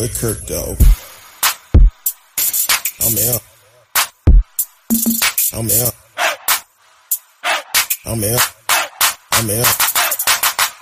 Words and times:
with 0.00 0.18
Kirk, 0.18 0.38
though. 0.46 0.76
I'm 3.04 3.16
out. 3.28 3.42
I'm 5.52 5.68
out. 5.68 5.94
I'm 8.06 8.24
out. 8.24 8.54
I'm 9.32 9.50
out. 9.50 9.76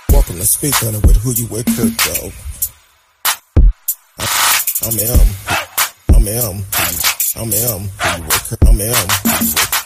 Welcome 0.09 0.37
to 0.37 0.45
speak 0.45 0.81
on 0.83 0.95
it 0.95 1.05
with 1.05 1.17
who 1.17 1.33
you 1.33 1.47
with, 1.47 1.65
Kirk, 1.65 1.91
though. 2.07 2.31
I'm 4.87 4.97
M. 4.97 5.27
I'm 6.15 6.25
M. 6.25 6.63
I'm 7.35 7.51
M. 7.51 7.89
I'm 8.63 8.79
M. 8.79 9.07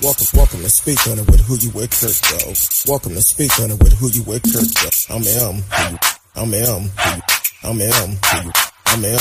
Welcome, 0.04 0.28
welcome 0.36 0.62
to 0.62 0.70
speak 0.70 1.08
on 1.08 1.18
it 1.18 1.26
with 1.26 1.42
who 1.42 1.56
you 1.58 1.72
with, 1.72 1.90
Kirk, 1.90 2.14
though. 2.38 2.54
Welcome 2.86 3.16
to 3.16 3.22
speak 3.22 3.60
on 3.60 3.72
it 3.72 3.82
with 3.82 3.94
who 3.94 4.10
you 4.10 4.22
with, 4.24 4.44
Kirk, 4.44 4.70
though. 4.84 5.16
I'm 5.16 5.24
M. 5.26 5.64
I'm 6.36 6.54
M. 6.54 6.92
I'm 7.64 7.82
M. 7.82 8.73
I'm 8.94 9.04
M. 9.04 9.18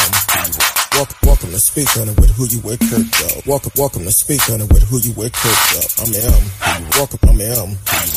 Welcome, 0.92 1.16
welcome 1.24 1.50
to 1.50 1.58
speak 1.58 1.88
on 1.96 2.04
it 2.04 2.20
with 2.20 2.28
who 2.36 2.44
you 2.44 2.60
with, 2.60 2.76
Kirk, 2.92 3.08
though. 3.08 3.40
Welcome, 3.48 3.72
welcome 3.80 4.04
to 4.04 4.12
speak 4.12 4.44
on 4.52 4.60
it 4.60 4.68
with 4.68 4.84
who 4.84 5.00
you 5.00 5.16
with, 5.16 5.32
Kirk, 5.32 5.56
though. 5.72 6.04
I'm 6.04 6.12
M. 6.12 6.44
Welcome, 6.92 7.18
I'm 7.24 7.40
M. 7.40 7.68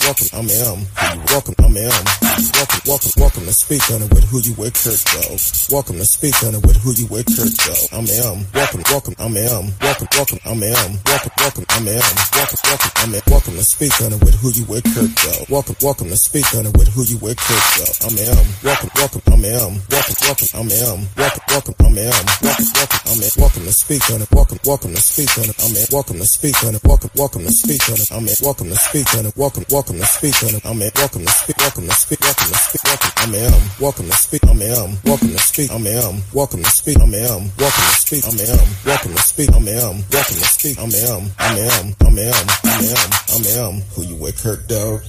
Welcome, 0.04 0.28
I'm 0.36 0.52
M. 0.52 0.84
Welcome, 1.32 1.56
I'm 1.64 1.72
M. 1.80 2.04
Welcome, 2.52 2.84
welcome, 2.84 3.12
welcome 3.16 3.46
to 3.48 3.56
speak 3.56 3.88
on 3.96 4.04
it 4.04 4.12
with 4.12 4.28
who 4.28 4.44
you 4.44 4.52
with, 4.60 4.76
Kirk, 4.76 5.00
though. 5.00 5.40
Welcome 5.72 5.96
to 5.96 6.04
speak 6.04 6.36
on 6.44 6.60
it 6.60 6.62
with 6.68 6.76
who 6.84 6.92
you 6.92 7.08
with, 7.08 7.24
Kirk, 7.32 7.56
though. 7.64 7.88
I'm 7.96 8.04
M. 8.04 8.44
Welcome, 8.52 8.84
welcome, 8.92 9.16
I'm 9.16 9.38
M. 9.40 9.72
Welcome, 9.80 10.12
welcome, 10.12 10.40
I'm 10.44 10.60
M. 10.60 10.92
Welcome, 11.08 11.32
welcome, 11.40 11.66
I'm 11.72 11.88
M. 11.88 12.04
Welcome, 12.36 12.60
welcome, 12.68 12.92
I'm 13.00 13.16
M. 13.16 13.22
Welcome 13.32 13.56
to 13.56 13.64
speak 13.64 13.96
on 14.04 14.12
it 14.12 14.20
with 14.20 14.36
who 14.44 14.52
you 14.52 14.68
with, 14.68 14.84
Kirk, 14.92 15.08
though. 15.24 15.48
Welcome, 15.48 15.80
welcome 15.80 16.12
to 16.12 16.20
speak 16.20 16.52
on 16.52 16.68
it 16.68 16.76
with 16.76 16.92
who 16.92 17.08
you 17.08 17.16
with, 17.24 17.40
Kirk, 17.40 17.64
though. 17.80 18.12
I'm 18.12 18.20
M. 18.20 18.44
Welcome, 18.60 18.92
welcome, 19.00 19.24
I'm 19.32 19.40
M. 19.48 19.80
Welcome, 19.88 20.20
welcome, 20.28 20.50
I'm 20.52 20.68
M. 20.68 21.08
Welcome, 21.16 21.45
welcome, 21.50 21.76
I'm 21.80 21.98
M. 21.98 22.12
Welcome, 22.42 22.66
welcome, 22.76 23.00
I'm 23.08 23.20
M. 23.22 23.30
Welcome 23.38 23.64
to 23.66 23.74
speak 23.74 24.04
on 24.12 24.22
it. 24.22 24.32
Welcome, 24.32 24.60
welcome 24.66 24.94
to 24.94 25.02
speak 25.02 25.32
on 25.38 25.46
it. 25.50 25.56
I'm 25.64 25.76
in. 25.76 25.86
Welcome 25.92 26.18
to 26.20 26.26
speak 26.26 26.56
on 26.64 26.76
it. 26.76 26.84
Welcome, 26.84 27.12
welcome 27.16 27.44
to 27.44 27.52
speak 27.52 27.82
on 27.90 27.96
it. 28.00 28.12
I'm 28.12 28.28
in. 28.28 28.36
Welcome 28.42 28.70
to 28.70 28.76
speak 28.76 29.08
on 29.16 29.26
it. 29.26 29.34
Welcome, 29.38 29.66
welcome 29.70 29.98
to 30.00 30.06
speak 30.06 30.36
on 30.44 30.56
it. 30.56 30.66
I'm 30.66 30.82
in. 30.82 30.92
Welcome 30.96 31.26
to 31.26 31.32
speak. 31.32 31.58
Welcome 31.58 31.88
to 31.88 31.96
speak. 31.96 32.20
Welcome 32.22 32.50
to 32.52 32.58
speak. 32.58 32.84
Welcome. 32.86 33.12
I'm 33.18 33.34
in. 33.36 33.54
Welcome 33.80 34.08
to 34.10 34.18
speak. 34.18 34.44
I'm 34.46 34.62
in. 34.62 34.98
Welcome 35.06 35.30
to 35.32 35.40
speak. 35.40 35.72
I'm 35.72 35.86
in. 35.86 36.22
Welcome 36.34 36.64
to 36.64 36.70
speak. 36.72 37.02
I'm 37.02 37.14
in. 37.14 37.52
Welcome 37.58 37.84
to 37.84 37.96
speak. 37.96 38.26
I'm 38.26 38.38
in. 38.38 38.58
Welcome 38.86 39.14
to 39.16 39.24
speak. 39.24 39.50
I'm 39.54 39.68
in. 39.68 39.94
Welcome 40.12 40.40
to 40.40 40.48
speak. 40.50 40.78
I'm 40.80 40.92
in. 40.92 41.32
I'm 41.40 41.58
in. 41.58 41.96
I'm 42.02 42.18
in. 42.18 42.34
I'm 42.64 42.84
in. 42.84 42.98
I'm 43.34 43.44
in. 43.76 43.84
Who 43.96 44.04
you 44.04 44.16
with, 44.16 44.42
Kirk 44.42 44.68
Dog? 44.68 45.02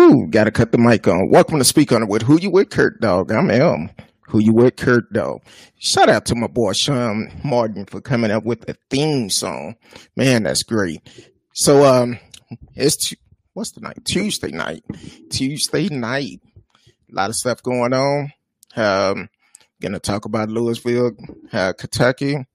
Ooh, 0.00 0.26
gotta 0.30 0.50
cut 0.50 0.72
the 0.72 0.78
mic 0.78 1.06
on. 1.06 1.28
Welcome 1.28 1.58
to 1.58 1.64
Speak 1.64 1.92
On 1.92 2.02
It 2.02 2.08
with 2.08 2.22
Who 2.22 2.40
You 2.40 2.50
With, 2.50 2.70
Kurt 2.70 3.02
Dog. 3.02 3.30
I'm 3.30 3.50
M. 3.50 3.90
Who 4.28 4.38
You 4.38 4.54
With, 4.54 4.76
Kurt 4.76 5.12
Dog. 5.12 5.42
Shout 5.78 6.08
out 6.08 6.24
to 6.26 6.34
my 6.34 6.46
boy 6.46 6.72
Sean 6.72 7.30
Martin 7.44 7.84
for 7.84 8.00
coming 8.00 8.30
up 8.30 8.42
with 8.42 8.66
a 8.66 8.76
theme 8.88 9.28
song. 9.28 9.76
Man, 10.16 10.44
that's 10.44 10.62
great. 10.62 11.02
So, 11.52 11.84
um, 11.84 12.18
it's, 12.74 13.12
what's 13.52 13.72
the 13.72 13.82
night? 13.82 14.02
Tuesday 14.06 14.52
night. 14.52 14.84
Tuesday 15.30 15.90
night. 15.90 16.40
A 17.12 17.14
lot 17.14 17.28
of 17.28 17.36
stuff 17.36 17.62
going 17.62 17.92
on. 17.92 18.32
Um, 18.76 19.28
gonna 19.82 20.00
talk 20.00 20.24
about 20.24 20.48
Louisville, 20.48 21.12
uh, 21.52 21.74
Kentucky, 21.74 22.46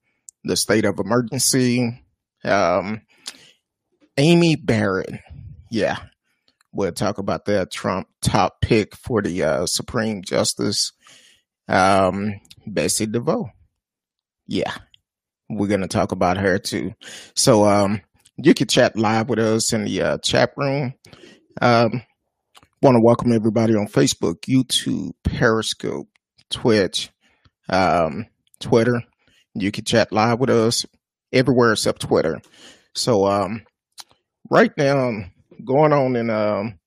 the 0.44 0.56
state 0.56 0.86
of 0.86 0.98
emergency. 0.98 2.02
Um, 2.44 3.02
Amy 4.18 4.56
Barrett. 4.56 5.20
Yeah, 5.70 5.98
We'll 6.76 6.92
talk 6.92 7.18
about 7.20 7.46
that 7.46 7.72
Trump 7.72 8.10
top 8.22 8.60
pick 8.62 8.96
for 8.98 9.22
the 9.22 9.44
uh, 9.44 9.66
Supreme 9.66 10.22
Justice, 10.22 10.92
um, 11.70 12.34
Betsy 12.68 13.08
DeVos. 13.08 13.50
Yeah, 14.46 14.74
we're 15.50 15.70
gonna 15.70 15.88
talk 15.88 16.12
about 16.12 16.36
her 16.36 16.60
too. 16.60 16.94
So 17.34 17.66
um, 17.66 18.02
you 18.36 18.54
can 18.54 18.68
chat 18.68 18.98
live 18.98 19.30
with 19.30 19.40
us 19.40 19.72
in 19.72 19.86
the 19.86 20.02
uh, 20.02 20.18
chat 20.18 20.52
room. 20.58 20.94
Um, 21.62 22.02
Want 22.82 22.98
to 22.98 23.02
welcome 23.02 23.32
everybody 23.32 23.74
on 23.74 23.88
Facebook, 23.88 24.42
YouTube, 24.42 25.14
Periscope, 25.24 26.10
Twitch, 26.52 27.10
um, 27.70 28.28
Twitter. 28.60 29.02
You 29.56 29.72
can 29.72 29.86
chat 29.86 30.12
live 30.12 30.40
with 30.40 30.50
us 30.50 30.86
everywhere 31.32 31.72
except 31.72 32.02
Twitter. 32.02 32.42
So 32.94 33.26
um, 33.26 33.64
right 34.52 34.72
now 34.78 35.24
going 35.64 35.94
on 35.94 36.16
in 36.16 36.30
um, 36.30 36.80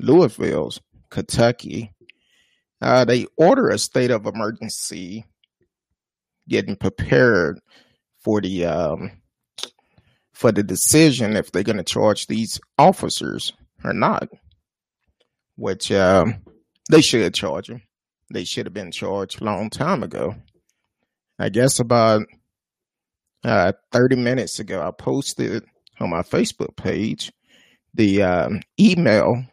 Louisville, 0.00 0.72
Kentucky. 1.10 1.92
Uh, 2.80 3.04
they 3.04 3.26
order 3.36 3.68
a 3.68 3.78
state 3.78 4.10
of 4.10 4.26
emergency, 4.26 5.24
getting 6.48 6.76
prepared 6.76 7.60
for 8.22 8.40
the 8.40 8.66
um, 8.66 9.22
for 10.32 10.52
the 10.52 10.62
decision 10.62 11.36
if 11.36 11.50
they're 11.50 11.62
going 11.62 11.78
to 11.78 11.84
charge 11.84 12.26
these 12.26 12.60
officers 12.78 13.52
or 13.82 13.92
not. 13.92 14.28
Which 15.56 15.90
uh, 15.90 16.26
they 16.90 17.00
should 17.00 17.32
charge 17.32 17.68
them. 17.68 17.82
They 18.30 18.44
should 18.44 18.66
have 18.66 18.74
been 18.74 18.92
charged 18.92 19.40
a 19.40 19.44
long 19.44 19.70
time 19.70 20.02
ago. 20.02 20.34
I 21.38 21.48
guess 21.48 21.80
about 21.80 22.26
uh, 23.44 23.72
30 23.92 24.16
minutes 24.16 24.58
ago, 24.58 24.82
I 24.86 24.90
posted 24.90 25.64
on 26.00 26.10
my 26.10 26.22
Facebook 26.22 26.76
page 26.76 27.32
the 27.96 28.22
um, 28.22 28.60
email 28.78 29.44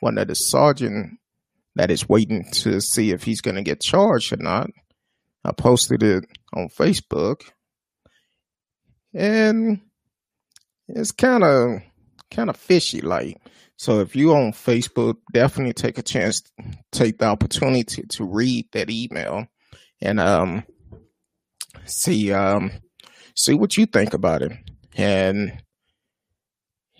one 0.00 0.18
of 0.18 0.28
the 0.28 0.34
sergeant 0.34 1.18
that 1.76 1.90
is 1.90 2.08
waiting 2.08 2.44
to 2.52 2.80
see 2.80 3.10
if 3.10 3.22
he's 3.22 3.40
going 3.40 3.56
to 3.56 3.62
get 3.62 3.80
charged 3.80 4.32
or 4.32 4.36
not. 4.38 4.70
I 5.44 5.52
posted 5.52 6.02
it 6.02 6.24
on 6.52 6.68
Facebook, 6.68 7.42
and 9.14 9.80
it's 10.88 11.12
kind 11.12 11.44
of 11.44 11.80
kind 12.30 12.50
of 12.50 12.56
fishy 12.56 13.00
like. 13.00 13.38
So 13.76 14.00
if 14.00 14.14
you're 14.14 14.36
on 14.36 14.52
Facebook, 14.52 15.16
definitely 15.32 15.72
take 15.72 15.96
a 15.96 16.02
chance, 16.02 16.42
take 16.92 17.18
the 17.18 17.26
opportunity 17.26 18.02
to 18.02 18.24
read 18.24 18.66
that 18.72 18.90
email, 18.90 19.46
and 20.02 20.20
um, 20.20 20.64
see 21.86 22.32
um, 22.32 22.72
see 23.34 23.54
what 23.54 23.78
you 23.78 23.86
think 23.86 24.12
about 24.12 24.42
it. 24.42 24.52
And 24.96 25.62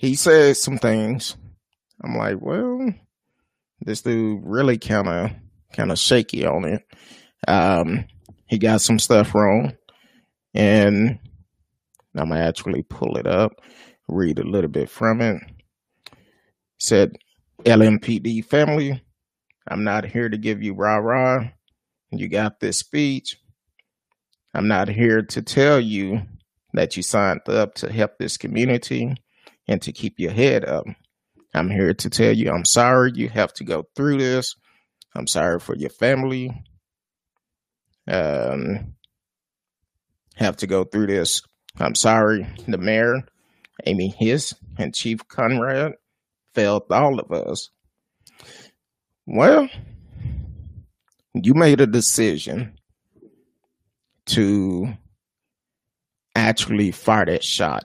he 0.00 0.14
said 0.14 0.56
some 0.56 0.78
things. 0.78 1.36
I'm 2.02 2.16
like, 2.16 2.40
well, 2.40 2.90
this 3.82 4.00
dude 4.00 4.40
really 4.42 4.78
kind 4.78 5.06
of 5.06 5.30
kind 5.74 5.92
of 5.92 5.98
shaky 5.98 6.46
on 6.46 6.64
it. 6.64 6.82
Um, 7.46 8.06
he 8.46 8.56
got 8.56 8.80
some 8.80 8.98
stuff 8.98 9.34
wrong, 9.34 9.76
and 10.54 11.18
I'm 12.16 12.30
gonna 12.30 12.40
actually 12.40 12.82
pull 12.82 13.18
it 13.18 13.26
up, 13.26 13.60
read 14.08 14.38
a 14.38 14.42
little 14.42 14.70
bit 14.70 14.88
from 14.88 15.20
it. 15.20 15.42
said, 16.78 17.18
LMPD 17.66 18.42
family, 18.46 19.04
I'm 19.68 19.84
not 19.84 20.06
here 20.06 20.30
to 20.30 20.38
give 20.38 20.62
you 20.62 20.72
rah 20.72 20.96
rah. 20.96 21.44
You 22.10 22.26
got 22.26 22.60
this 22.60 22.78
speech. 22.78 23.36
I'm 24.54 24.66
not 24.66 24.88
here 24.88 25.20
to 25.20 25.42
tell 25.42 25.78
you 25.78 26.22
that 26.72 26.96
you 26.96 27.02
signed 27.02 27.46
up 27.50 27.74
to 27.74 27.92
help 27.92 28.16
this 28.16 28.38
community 28.38 29.14
and 29.70 29.80
to 29.82 29.92
keep 29.92 30.18
your 30.18 30.32
head 30.32 30.64
up. 30.64 30.84
I'm 31.54 31.70
here 31.70 31.94
to 31.94 32.10
tell 32.10 32.32
you 32.32 32.50
I'm 32.50 32.64
sorry 32.64 33.12
you 33.14 33.28
have 33.28 33.52
to 33.54 33.64
go 33.64 33.84
through 33.94 34.18
this. 34.18 34.56
I'm 35.14 35.26
sorry 35.26 35.60
for 35.60 35.76
your 35.76 35.90
family. 35.90 36.50
Um, 38.06 38.94
have 40.34 40.56
to 40.58 40.66
go 40.66 40.84
through 40.84 41.06
this. 41.06 41.40
I'm 41.78 41.94
sorry 41.94 42.46
the 42.66 42.78
mayor, 42.78 43.22
Amy 43.86 44.14
Hess, 44.18 44.54
and 44.76 44.94
Chief 44.94 45.26
Conrad 45.28 45.92
failed 46.54 46.84
all 46.90 47.20
of 47.20 47.30
us. 47.30 47.70
Well, 49.26 49.68
you 51.34 51.54
made 51.54 51.80
a 51.80 51.86
decision 51.86 52.76
to 54.26 54.94
actually 56.34 56.90
fire 56.90 57.26
that 57.26 57.44
shot 57.44 57.84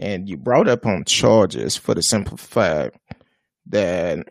and 0.00 0.28
you 0.28 0.36
brought 0.38 0.66
up 0.66 0.86
on 0.86 1.04
charges 1.04 1.76
for 1.76 1.94
the 1.94 2.02
simple 2.02 2.38
fact 2.38 2.96
that 3.66 4.26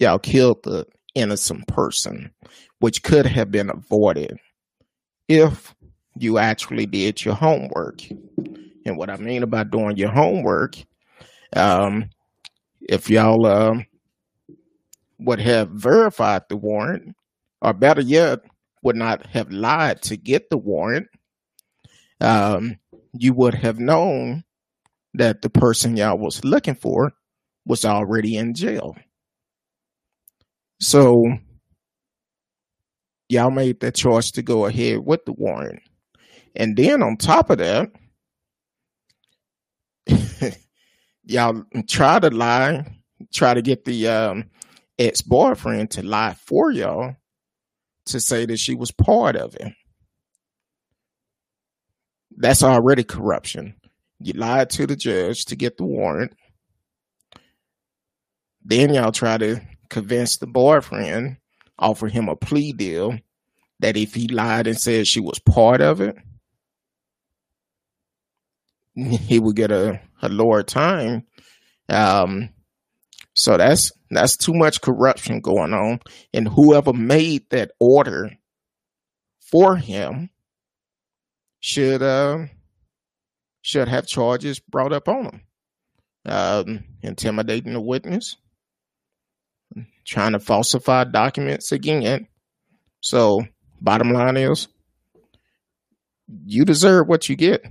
y'all 0.00 0.18
killed 0.18 0.62
the 0.64 0.84
innocent 1.14 1.66
person, 1.68 2.32
which 2.80 3.04
could 3.04 3.24
have 3.24 3.50
been 3.52 3.70
avoided 3.70 4.38
if 5.28 5.72
you 6.18 6.36
actually 6.38 6.84
did 6.84 7.24
your 7.24 7.34
homework. 7.34 8.02
And 8.84 8.98
what 8.98 9.08
I 9.08 9.16
mean 9.18 9.44
about 9.44 9.70
doing 9.70 9.96
your 9.96 10.10
homework, 10.10 10.74
um, 11.54 12.10
if 12.80 13.08
y'all 13.08 13.46
uh, 13.46 13.76
would 15.20 15.38
have 15.38 15.70
verified 15.70 16.42
the 16.48 16.56
warrant, 16.56 17.14
or 17.60 17.72
better 17.72 18.00
yet, 18.00 18.40
would 18.82 18.96
not 18.96 19.24
have 19.26 19.52
lied 19.52 20.02
to 20.02 20.16
get 20.16 20.50
the 20.50 20.58
warrant, 20.58 21.06
um, 22.20 22.76
you 23.12 23.32
would 23.32 23.54
have 23.54 23.78
known 23.78 24.42
that 25.14 25.42
the 25.42 25.50
person 25.50 25.96
y'all 25.96 26.18
was 26.18 26.44
looking 26.44 26.74
for 26.74 27.12
was 27.66 27.84
already 27.84 28.36
in 28.36 28.54
jail. 28.54 28.96
So 30.80 31.24
y'all 33.28 33.50
made 33.50 33.80
the 33.80 33.92
choice 33.92 34.30
to 34.32 34.42
go 34.42 34.66
ahead 34.66 34.98
with 34.98 35.24
the 35.24 35.32
warrant. 35.32 35.80
And 36.56 36.76
then 36.76 37.02
on 37.02 37.16
top 37.16 37.50
of 37.50 37.58
that, 37.58 37.90
y'all 41.24 41.62
try 41.88 42.18
to 42.18 42.30
lie, 42.30 42.84
try 43.32 43.54
to 43.54 43.62
get 43.62 43.84
the 43.84 44.08
um, 44.08 44.50
ex 44.98 45.22
boyfriend 45.22 45.90
to 45.92 46.02
lie 46.02 46.34
for 46.34 46.70
y'all 46.70 47.16
to 48.06 48.20
say 48.20 48.44
that 48.46 48.58
she 48.58 48.74
was 48.74 48.90
part 48.90 49.36
of 49.36 49.54
it. 49.56 49.72
That's 52.36 52.62
already 52.62 53.04
corruption. 53.04 53.74
You 54.24 54.34
lied 54.34 54.70
to 54.70 54.86
the 54.86 54.96
judge 54.96 55.44
to 55.46 55.56
get 55.56 55.76
the 55.76 55.84
warrant. 55.84 56.34
Then 58.64 58.94
y'all 58.94 59.12
try 59.12 59.38
to 59.38 59.60
convince 59.88 60.38
the 60.38 60.46
boyfriend, 60.46 61.38
offer 61.78 62.08
him 62.08 62.28
a 62.28 62.36
plea 62.36 62.72
deal 62.72 63.18
that 63.80 63.96
if 63.96 64.14
he 64.14 64.28
lied 64.28 64.66
and 64.66 64.78
said 64.78 65.06
she 65.06 65.20
was 65.20 65.38
part 65.40 65.80
of 65.80 66.00
it, 66.00 66.16
he 68.94 69.38
would 69.38 69.56
get 69.56 69.70
a, 69.70 70.00
a 70.22 70.28
lower 70.28 70.62
time. 70.62 71.26
Um, 71.88 72.50
so 73.34 73.56
that's 73.56 73.90
that's 74.10 74.36
too 74.36 74.54
much 74.54 74.82
corruption 74.82 75.40
going 75.40 75.72
on. 75.72 76.00
And 76.32 76.46
whoever 76.46 76.92
made 76.92 77.48
that 77.50 77.72
order 77.80 78.30
for 79.40 79.76
him 79.76 80.30
should 81.60 82.02
uh, 82.02 82.46
should 83.62 83.88
have 83.88 84.06
charges 84.06 84.58
brought 84.60 84.92
up 84.92 85.08
on 85.08 85.24
him. 85.24 85.40
Um, 86.24 86.84
intimidating 87.02 87.74
a 87.74 87.80
witness, 87.80 88.36
trying 90.04 90.32
to 90.32 90.38
falsify 90.38 91.04
documents 91.04 91.72
again. 91.72 92.28
So, 93.00 93.44
bottom 93.80 94.12
line 94.12 94.36
is, 94.36 94.68
you 96.44 96.64
deserve 96.64 97.08
what 97.08 97.28
you 97.28 97.36
get. 97.36 97.64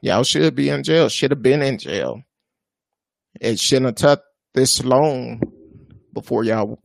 Y'all 0.00 0.22
should 0.22 0.54
be 0.54 0.70
in 0.70 0.82
jail. 0.82 1.08
Should 1.08 1.32
have 1.32 1.42
been 1.42 1.60
in 1.60 1.76
jail. 1.78 2.22
It 3.38 3.58
shouldn't 3.60 3.98
have 3.98 4.18
took 4.18 4.24
this 4.54 4.82
long 4.82 5.40
before 6.12 6.44
y'all 6.44 6.78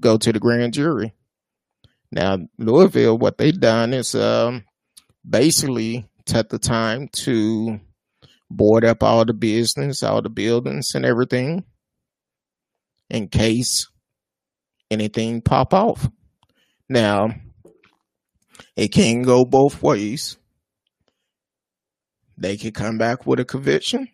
go 0.00 0.16
to 0.18 0.32
the 0.32 0.40
grand 0.40 0.74
jury. 0.74 1.14
Now, 2.10 2.38
Louisville, 2.58 3.18
what 3.18 3.38
they 3.38 3.52
done 3.52 3.92
is 3.92 4.14
um, 4.14 4.64
basically 5.28 6.08
took 6.28 6.48
the 6.48 6.58
time 6.58 7.08
to 7.24 7.80
board 8.50 8.84
up 8.84 9.02
all 9.02 9.24
the 9.24 9.34
business, 9.34 10.02
all 10.02 10.22
the 10.22 10.30
buildings 10.30 10.94
and 10.94 11.04
everything 11.04 11.64
in 13.10 13.28
case 13.28 13.88
anything 14.90 15.40
pop 15.40 15.74
off. 15.74 16.08
Now, 16.88 17.30
it 18.76 18.88
can 18.88 19.22
go 19.22 19.44
both 19.44 19.82
ways. 19.82 20.36
They 22.36 22.56
could 22.56 22.74
come 22.74 22.98
back 22.98 23.26
with 23.26 23.40
a 23.40 23.44
conviction. 23.44 24.08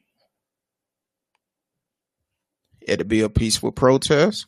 It'll 2.81 3.06
be 3.06 3.20
a 3.20 3.28
peaceful 3.28 3.72
protest. 3.72 4.46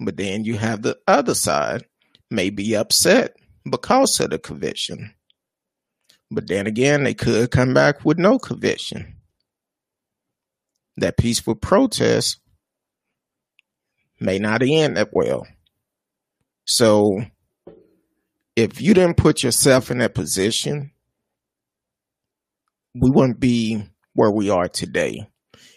But 0.00 0.16
then 0.16 0.44
you 0.44 0.56
have 0.56 0.82
the 0.82 0.98
other 1.06 1.34
side 1.34 1.84
may 2.30 2.50
be 2.50 2.74
upset 2.74 3.36
because 3.70 4.18
of 4.20 4.30
the 4.30 4.38
conviction. 4.38 5.14
But 6.34 6.48
then 6.48 6.66
again, 6.66 7.04
they 7.04 7.12
could 7.12 7.50
come 7.50 7.74
back 7.74 8.06
with 8.06 8.18
no 8.18 8.38
conviction. 8.38 9.16
That 10.96 11.18
peaceful 11.18 11.54
protest 11.54 12.40
may 14.18 14.38
not 14.38 14.62
end 14.62 14.96
that 14.96 15.10
well. 15.12 15.46
So 16.64 17.22
if 18.56 18.80
you 18.80 18.94
didn't 18.94 19.18
put 19.18 19.42
yourself 19.42 19.90
in 19.90 19.98
that 19.98 20.14
position, 20.14 20.92
we 22.94 23.10
wouldn't 23.10 23.40
be 23.40 23.84
where 24.14 24.30
we 24.30 24.48
are 24.48 24.68
today. 24.68 25.28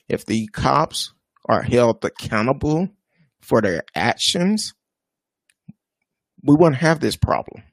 If 0.08 0.26
the 0.26 0.48
cops 0.48 1.14
are 1.50 1.64
held 1.64 2.04
accountable 2.06 2.90
for 3.42 3.62
their 3.62 3.84
actions, 3.94 4.74
we 6.44 6.56
wouldn't 6.58 6.82
have 6.82 7.02
this 7.02 7.18
problem. 7.18 7.64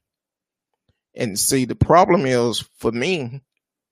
And 1.14 1.38
see, 1.38 1.64
the 1.64 1.74
problem 1.74 2.26
is 2.26 2.64
for 2.78 2.92
me, 2.92 3.42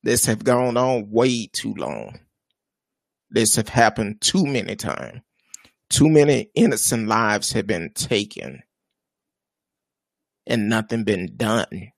this 0.02 0.26
have 0.26 0.44
gone 0.44 0.76
on 0.76 1.10
way 1.10 1.48
too 1.52 1.74
long. 1.74 2.20
This 3.30 3.56
have 3.56 3.68
happened 3.68 4.20
too 4.20 4.46
many 4.46 4.76
times. 4.76 5.20
Too 5.90 6.08
many 6.08 6.50
innocent 6.54 7.08
lives 7.08 7.52
have 7.52 7.66
been 7.66 7.92
taken 7.94 8.62
and 10.46 10.68
nothing 10.68 11.04
been 11.04 11.36
done. 11.36 11.92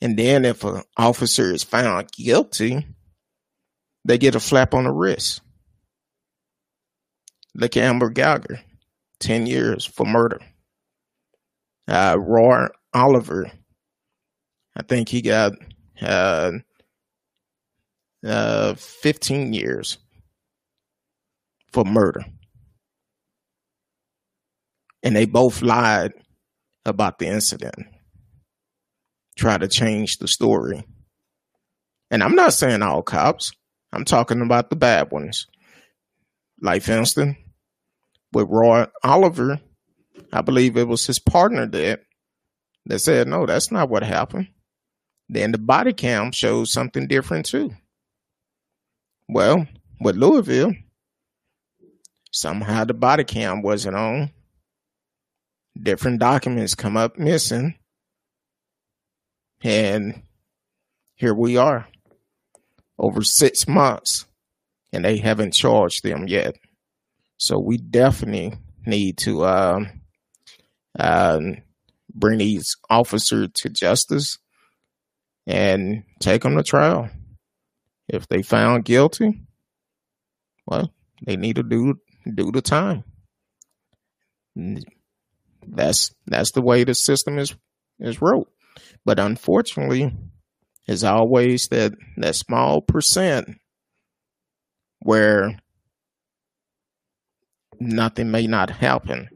And 0.00 0.18
then 0.18 0.44
if 0.44 0.64
an 0.64 0.82
officer 0.96 1.52
is 1.52 1.64
found 1.64 2.12
guilty, 2.12 2.86
they 4.04 4.18
get 4.18 4.34
a 4.34 4.40
flap 4.40 4.74
on 4.74 4.84
the 4.84 4.92
wrist. 4.92 5.40
Look 7.54 7.76
at 7.76 7.84
Amber 7.84 8.10
Guyger, 8.10 8.60
10 9.20 9.46
years 9.46 9.84
for 9.84 10.06
murder. 10.06 10.40
Uh, 11.88 12.16
Roy 12.18 12.66
Oliver, 12.92 13.50
I 14.76 14.82
think 14.82 15.08
he 15.08 15.22
got 15.22 15.52
uh, 16.02 16.52
uh, 18.24 18.74
15 18.74 19.54
years 19.54 19.96
for 21.72 21.84
murder. 21.84 22.24
And 25.02 25.16
they 25.16 25.24
both 25.24 25.62
lied 25.62 26.12
about 26.84 27.18
the 27.18 27.26
incident 27.26 27.86
try 29.36 29.58
to 29.58 29.68
change 29.68 30.18
the 30.18 30.26
story. 30.26 30.84
And 32.10 32.22
I'm 32.22 32.34
not 32.34 32.54
saying 32.54 32.82
all 32.82 33.02
cops. 33.02 33.52
I'm 33.92 34.04
talking 34.04 34.40
about 34.40 34.70
the 34.70 34.76
bad 34.76 35.10
ones. 35.10 35.46
Like 36.60 36.82
for 36.82 36.92
instance, 36.92 37.36
with 38.32 38.48
Roy 38.48 38.86
Oliver, 39.04 39.60
I 40.32 40.40
believe 40.40 40.76
it 40.76 40.88
was 40.88 41.06
his 41.06 41.18
partner 41.18 41.66
that 41.66 42.00
that 42.86 43.00
said, 43.00 43.28
no, 43.28 43.46
that's 43.46 43.70
not 43.70 43.88
what 43.88 44.02
happened. 44.02 44.48
Then 45.28 45.52
the 45.52 45.58
body 45.58 45.92
cam 45.92 46.32
shows 46.32 46.72
something 46.72 47.06
different 47.08 47.46
too. 47.46 47.72
Well, 49.28 49.66
with 50.00 50.16
Louisville, 50.16 50.74
somehow 52.30 52.84
the 52.84 52.94
body 52.94 53.24
cam 53.24 53.62
wasn't 53.62 53.96
on. 53.96 54.30
Different 55.80 56.20
documents 56.20 56.74
come 56.74 56.96
up 56.96 57.18
missing. 57.18 57.74
And 59.62 60.22
here 61.16 61.34
we 61.34 61.56
are 61.56 61.88
over 62.98 63.22
six 63.22 63.66
months 63.66 64.26
and 64.92 65.04
they 65.04 65.16
haven't 65.16 65.54
charged 65.54 66.02
them 66.02 66.28
yet. 66.28 66.56
So 67.38 67.58
we 67.58 67.76
definitely 67.78 68.58
need 68.86 69.18
to 69.18 69.42
uh, 69.42 69.84
uh, 70.98 71.40
bring 72.14 72.38
these 72.38 72.76
officers 72.88 73.48
to 73.56 73.68
justice 73.68 74.38
and 75.46 76.02
take 76.20 76.42
them 76.42 76.56
to 76.56 76.62
trial. 76.62 77.08
If 78.08 78.28
they 78.28 78.42
found 78.42 78.84
guilty, 78.84 79.42
well, 80.66 80.92
they 81.24 81.36
need 81.36 81.56
to 81.56 81.62
do 81.62 81.94
do 82.34 82.50
the 82.52 82.62
time. 82.62 83.04
That's 85.66 86.12
that's 86.26 86.52
the 86.52 86.62
way 86.62 86.84
the 86.84 86.94
system 86.94 87.38
is 87.38 87.54
is 87.98 88.20
wrote. 88.20 88.48
But 89.04 89.18
unfortunately, 89.18 90.12
is 90.86 91.04
always 91.04 91.68
that 91.68 91.92
that 92.16 92.34
small 92.34 92.80
percent 92.80 93.48
where 95.00 95.58
nothing 97.80 98.30
may 98.30 98.46
not 98.46 98.70
happen. 98.70 99.28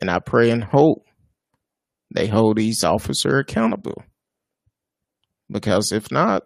And 0.00 0.10
I 0.10 0.18
pray 0.18 0.50
and 0.50 0.62
hope 0.62 1.04
they 2.14 2.26
hold 2.26 2.58
these 2.58 2.84
officers 2.84 3.40
accountable. 3.40 4.02
Because 5.50 5.92
if 5.92 6.10
not, 6.10 6.42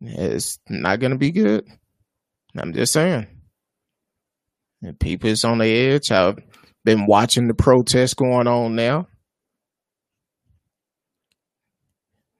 it's 0.00 0.58
not 0.68 1.00
going 1.00 1.12
to 1.12 1.18
be 1.18 1.30
good. 1.30 1.64
I'm 2.56 2.72
just 2.72 2.92
saying. 2.92 3.26
And 4.82 4.98
people 4.98 5.30
is 5.30 5.44
on 5.44 5.58
the 5.58 5.66
edge. 5.66 6.10
I've 6.10 6.38
been 6.84 7.06
watching 7.06 7.46
the 7.46 7.54
protests 7.54 8.14
going 8.14 8.46
on 8.46 8.74
now. 8.74 9.06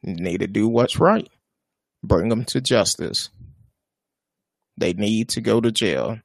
need 0.02 0.40
to 0.40 0.46
do 0.46 0.66
what's 0.66 0.98
right. 0.98 1.28
Bring 2.02 2.30
them 2.30 2.44
to 2.46 2.60
justice. 2.60 3.28
They 4.76 4.94
need 4.94 5.28
to 5.30 5.42
go 5.42 5.60
to 5.60 5.70
jail 5.70 6.20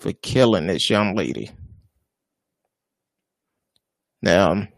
for 0.00 0.12
killing 0.12 0.66
this 0.66 0.88
young 0.88 1.14
lady. 1.14 1.50
Now, 4.22 4.68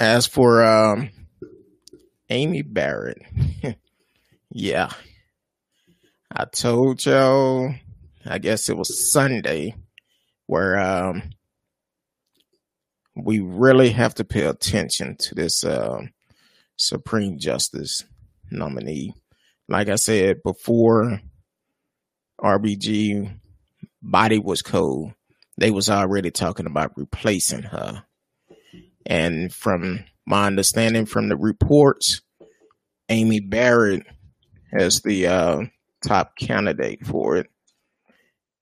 as 0.00 0.26
for 0.26 0.64
um, 0.64 1.10
Amy 2.30 2.62
Barrett, 2.62 3.22
yeah, 4.50 4.90
I 6.30 6.46
told 6.46 7.04
y'all, 7.04 7.74
I 8.24 8.38
guess 8.38 8.68
it 8.68 8.76
was 8.76 9.12
Sunday, 9.12 9.74
where 10.46 10.78
um, 10.78 11.22
we 13.14 13.40
really 13.40 13.90
have 13.90 14.14
to 14.14 14.24
pay 14.24 14.42
attention 14.42 15.16
to 15.20 15.34
this 15.34 15.64
uh, 15.64 16.00
Supreme 16.76 17.38
Justice 17.38 18.04
nominee. 18.50 19.14
Like 19.68 19.88
I 19.88 19.96
said 19.96 20.42
before, 20.42 21.20
RBG 22.40 23.38
body 24.02 24.38
was 24.38 24.62
cold. 24.62 25.12
They 25.56 25.70
was 25.70 25.88
already 25.88 26.30
talking 26.30 26.66
about 26.66 26.96
replacing 26.96 27.62
her. 27.62 28.04
And 29.06 29.52
from 29.52 30.04
my 30.26 30.46
understanding 30.46 31.06
from 31.06 31.28
the 31.28 31.36
reports, 31.36 32.22
Amy 33.08 33.40
Barrett 33.40 34.06
as 34.72 35.00
the 35.02 35.26
uh, 35.26 35.62
top 36.06 36.36
candidate 36.36 37.06
for 37.06 37.36
it. 37.36 37.48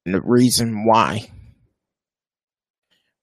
And 0.04 0.14
the 0.14 0.20
reason 0.20 0.84
why, 0.84 1.30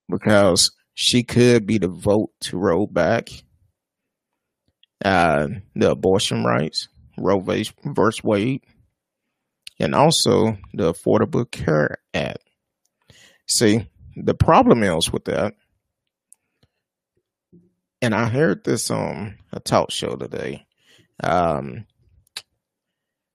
because 0.08 0.72
she 0.94 1.22
could 1.22 1.66
be 1.66 1.78
the 1.78 1.88
vote 1.88 2.30
to 2.40 2.58
roll 2.58 2.86
back 2.86 3.28
uh, 5.04 5.48
the 5.74 5.90
abortion 5.90 6.44
rights, 6.44 6.88
Roe 7.18 7.40
v. 7.40 7.66
Wade, 8.22 8.62
and 9.78 9.94
also 9.94 10.58
the 10.74 10.92
Affordable 10.92 11.50
Care 11.50 11.98
Act. 12.12 12.42
See, 13.46 13.86
the 14.16 14.34
problem 14.34 14.82
is 14.82 15.12
with 15.12 15.24
that, 15.24 15.54
and 18.02 18.14
I 18.14 18.28
heard 18.28 18.64
this 18.64 18.90
on 18.90 19.38
a 19.52 19.60
talk 19.60 19.90
show 19.90 20.16
today. 20.16 20.66
Um, 21.22 21.86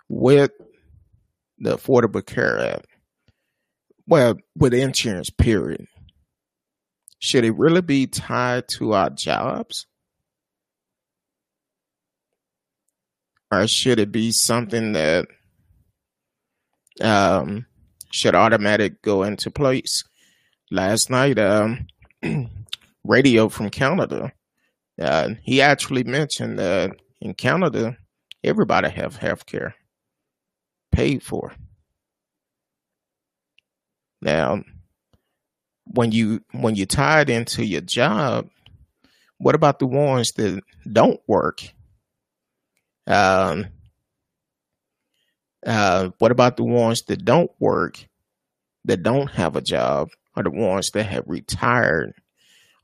with 0.10 0.51
the 1.60 1.77
Affordable 1.77 2.25
Care 2.25 2.60
Act, 2.60 2.88
well, 4.07 4.36
with 4.55 4.74
insurance, 4.74 5.29
period, 5.29 5.88
should 7.19 7.43
it 7.43 7.57
really 7.57 7.81
be 7.81 8.07
tied 8.07 8.67
to 8.69 8.93
our 8.93 9.10
jobs? 9.10 9.88
Or 13.51 13.67
should 13.67 14.00
it 14.00 14.12
be 14.12 14.31
something 14.31 14.93
that 14.93 15.27
um, 17.01 17.65
should 18.12 18.36
automatic 18.36 19.01
go 19.01 19.24
into 19.24 19.51
place? 19.51 20.03
Last 20.72 21.10
night, 21.10 21.38
um, 21.39 21.88
radio 23.03 23.50
from 23.50 23.69
Canada, 23.69 24.31
uh, 25.02 25.30
he 25.44 25.62
actually 25.62 26.04
mentioned 26.04 26.60
that 26.60 26.96
in 27.22 27.34
Canada, 27.34 27.98
everybody 28.44 28.90
have 28.90 29.18
health 29.18 29.46
care 29.46 29.75
paid 30.92 31.24
for. 31.24 31.54
Now, 34.22 34.64
when 35.86 36.12
you 36.12 36.42
when 36.52 36.75
you 36.75 36.86
tie 36.86 37.22
it 37.22 37.30
into 37.30 37.66
your 37.66 37.82
job, 37.82 38.50
what 39.38 39.56
about 39.56 39.80
the 39.80 39.88
ones 39.88 40.32
that 40.34 40.62
don't 40.92 41.20
work? 41.28 41.62
Um, 43.08 43.68
uh, 45.66 46.10
what 46.20 46.32
about 46.32 46.58
the 46.58 46.64
ones 46.64 47.04
that 47.04 47.25
don't 47.25 47.52
work, 47.60 48.08
that 48.86 49.04
don't 49.04 49.30
have 49.32 49.56
a 49.56 49.62
job, 49.62 50.10
or 50.36 50.44
the 50.44 50.52
ones 50.52 50.90
that 50.92 51.06
have 51.06 51.25
retired, 51.28 52.14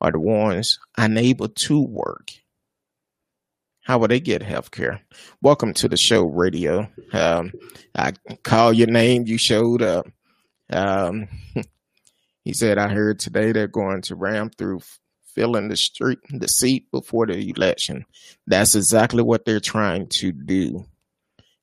or 0.02 0.12
the 0.12 0.20
ones 0.20 0.80
unable 0.98 1.48
to 1.48 1.80
work? 1.80 2.32
How 3.84 3.98
will 3.98 4.08
they 4.08 4.20
get 4.20 4.42
health 4.42 4.72
care? 4.72 5.02
Welcome 5.42 5.74
to 5.76 5.88
the 5.88 5.98
show, 5.98 6.24
radio. 6.24 6.90
Um, 7.14 7.52
I 7.96 8.14
call 8.44 8.74
your 8.74 8.88
name, 8.88 9.26
you 9.28 9.38
showed 9.38 9.82
up. 9.82 10.08
Um, 10.72 11.28
he 12.44 12.54
said, 12.54 12.78
I 12.78 12.90
heard 12.90 13.20
today 13.20 13.52
they're 13.52 13.68
going 13.68 14.02
to 14.04 14.16
ram 14.16 14.50
through 14.50 14.82
filling 15.34 15.70
the 15.70 15.78
street, 15.78 16.20
the 16.30 16.48
seat 16.48 16.92
before 16.92 17.28
the 17.28 17.50
election. 17.50 18.06
That's 18.48 18.76
exactly 18.76 19.24
what 19.24 19.46
they're 19.46 19.60
trying 19.60 20.08
to 20.20 20.32
do. 20.32 20.86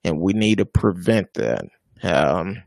And 0.04 0.21
we 0.21 0.33
need 0.33 0.59
to 0.59 0.66
prevent 0.66 1.35
that. 1.35 1.66
Um, 2.02 2.62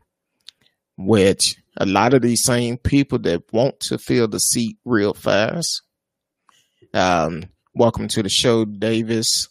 which 0.98 1.56
a 1.76 1.86
lot 1.86 2.14
of 2.14 2.22
these 2.22 2.42
same 2.42 2.76
people 2.76 3.18
that 3.20 3.52
want 3.52 3.80
to 3.80 3.98
fill 3.98 4.28
the 4.28 4.40
seat 4.40 4.78
real 4.84 5.14
fast, 5.14 5.82
um, 6.94 7.44
Welcome 7.74 8.06
to 8.08 8.22
the 8.22 8.28
show, 8.28 8.66
Davis. 8.66 9.48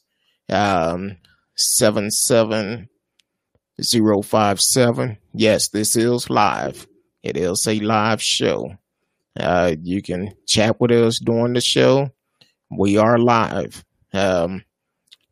Um, 0.47 1.17
seven 1.55 2.11
seven 2.11 2.87
zero 3.81 4.21
five 4.21 4.61
seven. 4.61 5.17
Yes, 5.33 5.69
this 5.69 5.95
is 5.95 6.29
live. 6.29 6.85
It 7.23 7.35
is 7.35 7.65
a 7.67 7.79
live 7.79 8.21
show. 8.21 8.75
Uh, 9.39 9.73
you 9.81 10.03
can 10.03 10.35
chat 10.45 10.79
with 10.79 10.91
us 10.91 11.19
during 11.19 11.53
the 11.53 11.61
show. 11.61 12.11
We 12.69 12.97
are 12.97 13.17
live. 13.17 13.83
Um, 14.13 14.65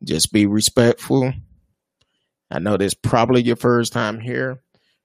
just 0.03 0.33
be 0.33 0.47
respectful. 0.47 1.31
I 2.49 2.57
know 2.57 2.75
this 2.77 2.93
is 2.93 2.95
probably 2.95 3.43
your 3.43 3.55
first 3.55 3.93
time 3.93 4.19
here, 4.19 4.63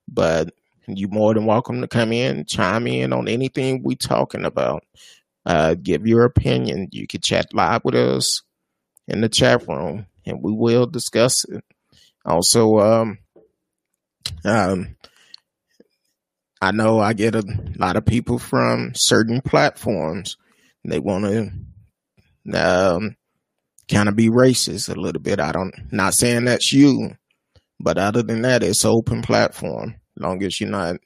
but 0.09 0.55
you 0.87 1.09
more 1.09 1.35
than 1.35 1.47
welcome 1.47 1.81
to 1.81 1.88
come 1.88 2.12
in, 2.12 2.45
chime 2.47 2.87
in 2.87 3.12
on 3.12 3.29
anything 3.29 3.83
we're 3.83 3.97
talking 3.97 4.45
about 4.45 4.85
uh, 5.47 5.75
give 5.75 6.07
your 6.07 6.25
opinion. 6.25 6.88
You 6.93 7.07
can 7.07 7.21
chat 7.21 7.53
live 7.53 7.83
with 7.85 7.95
us 7.95 8.43
in 9.07 9.21
the 9.21 9.29
chat 9.29 9.67
room 9.69 10.07
and 10.25 10.43
we 10.43 10.53
will 10.53 10.87
discuss 10.87 11.45
it. 11.45 11.64
Also, 12.25 12.79
um, 12.79 13.19
um, 14.45 14.97
I 16.61 16.71
know 16.71 16.99
I 16.99 17.12
get 17.12 17.35
a 17.35 17.45
lot 17.76 17.97
of 17.97 18.07
people 18.07 18.38
from 18.38 18.93
certain 18.95 19.43
platforms. 19.43 20.37
They 20.87 20.99
want 20.99 21.25
to 21.25 21.50
um, 22.59 23.17
kind 23.91 24.09
of 24.09 24.17
be 24.17 24.31
racist 24.31 24.95
a 24.95 24.99
little 24.99 25.21
bit. 25.21 25.41
I 25.41 25.53
don't, 25.53 25.75
not 25.93 26.14
saying 26.14 26.47
that's 26.47 26.73
you, 26.73 27.17
but 27.79 27.99
other 27.99 28.23
than 28.23 28.43
that, 28.43 28.62
it's 28.62 28.85
open 28.85 29.21
platform. 29.21 29.97
Long 30.16 30.42
as 30.42 30.61
you're 30.61 30.71
not 30.71 30.97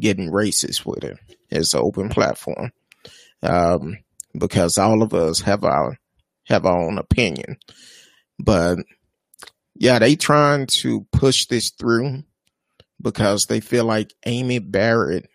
getting 0.00 0.30
racist 0.30 0.86
with 0.86 1.04
it, 1.04 1.18
it's 1.50 1.74
an 1.74 1.80
open 1.80 2.08
platform 2.08 2.72
um, 3.42 3.98
because 4.36 4.78
all 4.78 5.02
of 5.02 5.14
us 5.14 5.40
have 5.40 5.64
our 5.64 5.98
have 6.44 6.64
our 6.64 6.78
own 6.78 6.98
opinion. 6.98 7.58
But 8.38 8.78
yeah, 9.74 9.98
they 9.98 10.16
trying 10.16 10.66
to 10.82 11.06
push 11.12 11.46
this 11.46 11.70
through 11.70 12.24
because 13.00 13.44
they 13.44 13.60
feel 13.60 13.84
like 13.84 14.14
Amy 14.24 14.58
Barrett 14.58 15.28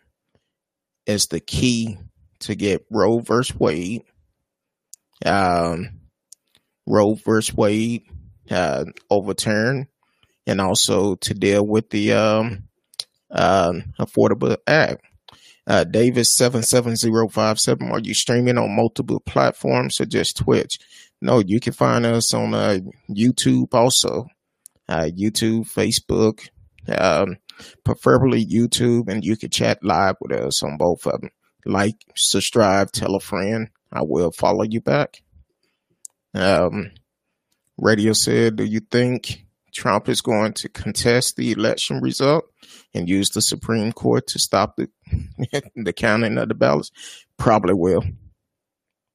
is 1.05 1.27
the 1.27 1.39
key 1.39 1.97
to 2.39 2.55
get 2.55 2.85
Roe 2.89 3.19
versus 3.19 3.55
Wade, 3.59 4.03
um, 5.25 6.01
Roe 6.87 7.15
versus 7.15 7.55
Wade 7.55 8.03
uh, 8.49 8.85
overturned, 9.09 9.87
and 10.47 10.59
also 10.59 11.15
to 11.15 11.33
deal 11.33 11.65
with 11.65 11.89
the 11.89 12.13
um, 12.13 12.63
uh, 13.31 13.73
Affordable 13.99 14.57
Act. 14.67 15.01
Uh, 15.67 15.83
Davis 15.83 16.35
seven 16.35 16.63
seven 16.63 16.95
zero 16.95 17.27
five 17.29 17.59
seven. 17.59 17.91
Are 17.91 17.99
you 17.99 18.13
streaming 18.13 18.57
on 18.57 18.75
multiple 18.75 19.19
platforms 19.19 20.01
or 20.01 20.05
just 20.05 20.37
Twitch? 20.37 20.77
No, 21.21 21.39
you 21.39 21.59
can 21.59 21.73
find 21.73 22.05
us 22.05 22.33
on 22.33 22.53
uh, 22.53 22.79
YouTube 23.09 23.73
also. 23.73 24.25
Uh, 24.89 25.07
YouTube, 25.15 25.71
Facebook, 25.71 26.49
um, 26.89 27.37
preferably 27.85 28.45
YouTube, 28.45 29.07
and 29.07 29.23
you 29.23 29.37
can 29.37 29.49
chat 29.49 29.83
live 29.83 30.15
with 30.19 30.33
us 30.33 30.63
on 30.63 30.77
both 30.77 31.05
of 31.05 31.21
them. 31.21 31.29
Like, 31.65 31.95
subscribe, 32.15 32.91
tell 32.91 33.15
a 33.15 33.19
friend. 33.19 33.69
I 33.93 34.01
will 34.01 34.31
follow 34.31 34.63
you 34.63 34.81
back. 34.81 35.21
Um, 36.33 36.91
Radio 37.77 38.13
said, 38.13 38.55
"Do 38.55 38.63
you 38.63 38.79
think 38.79 39.45
Trump 39.73 40.09
is 40.09 40.21
going 40.21 40.53
to 40.53 40.69
contest 40.69 41.35
the 41.35 41.51
election 41.51 42.01
result 42.01 42.45
and 42.93 43.09
use 43.09 43.29
the 43.29 43.41
Supreme 43.41 43.91
Court 43.91 44.27
to 44.27 44.39
stop 44.39 44.75
the 44.75 44.89
the 45.75 45.93
counting 45.93 46.37
of 46.37 46.49
the 46.49 46.55
ballots? 46.55 46.91
Probably 47.37 47.73
will. 47.73 48.03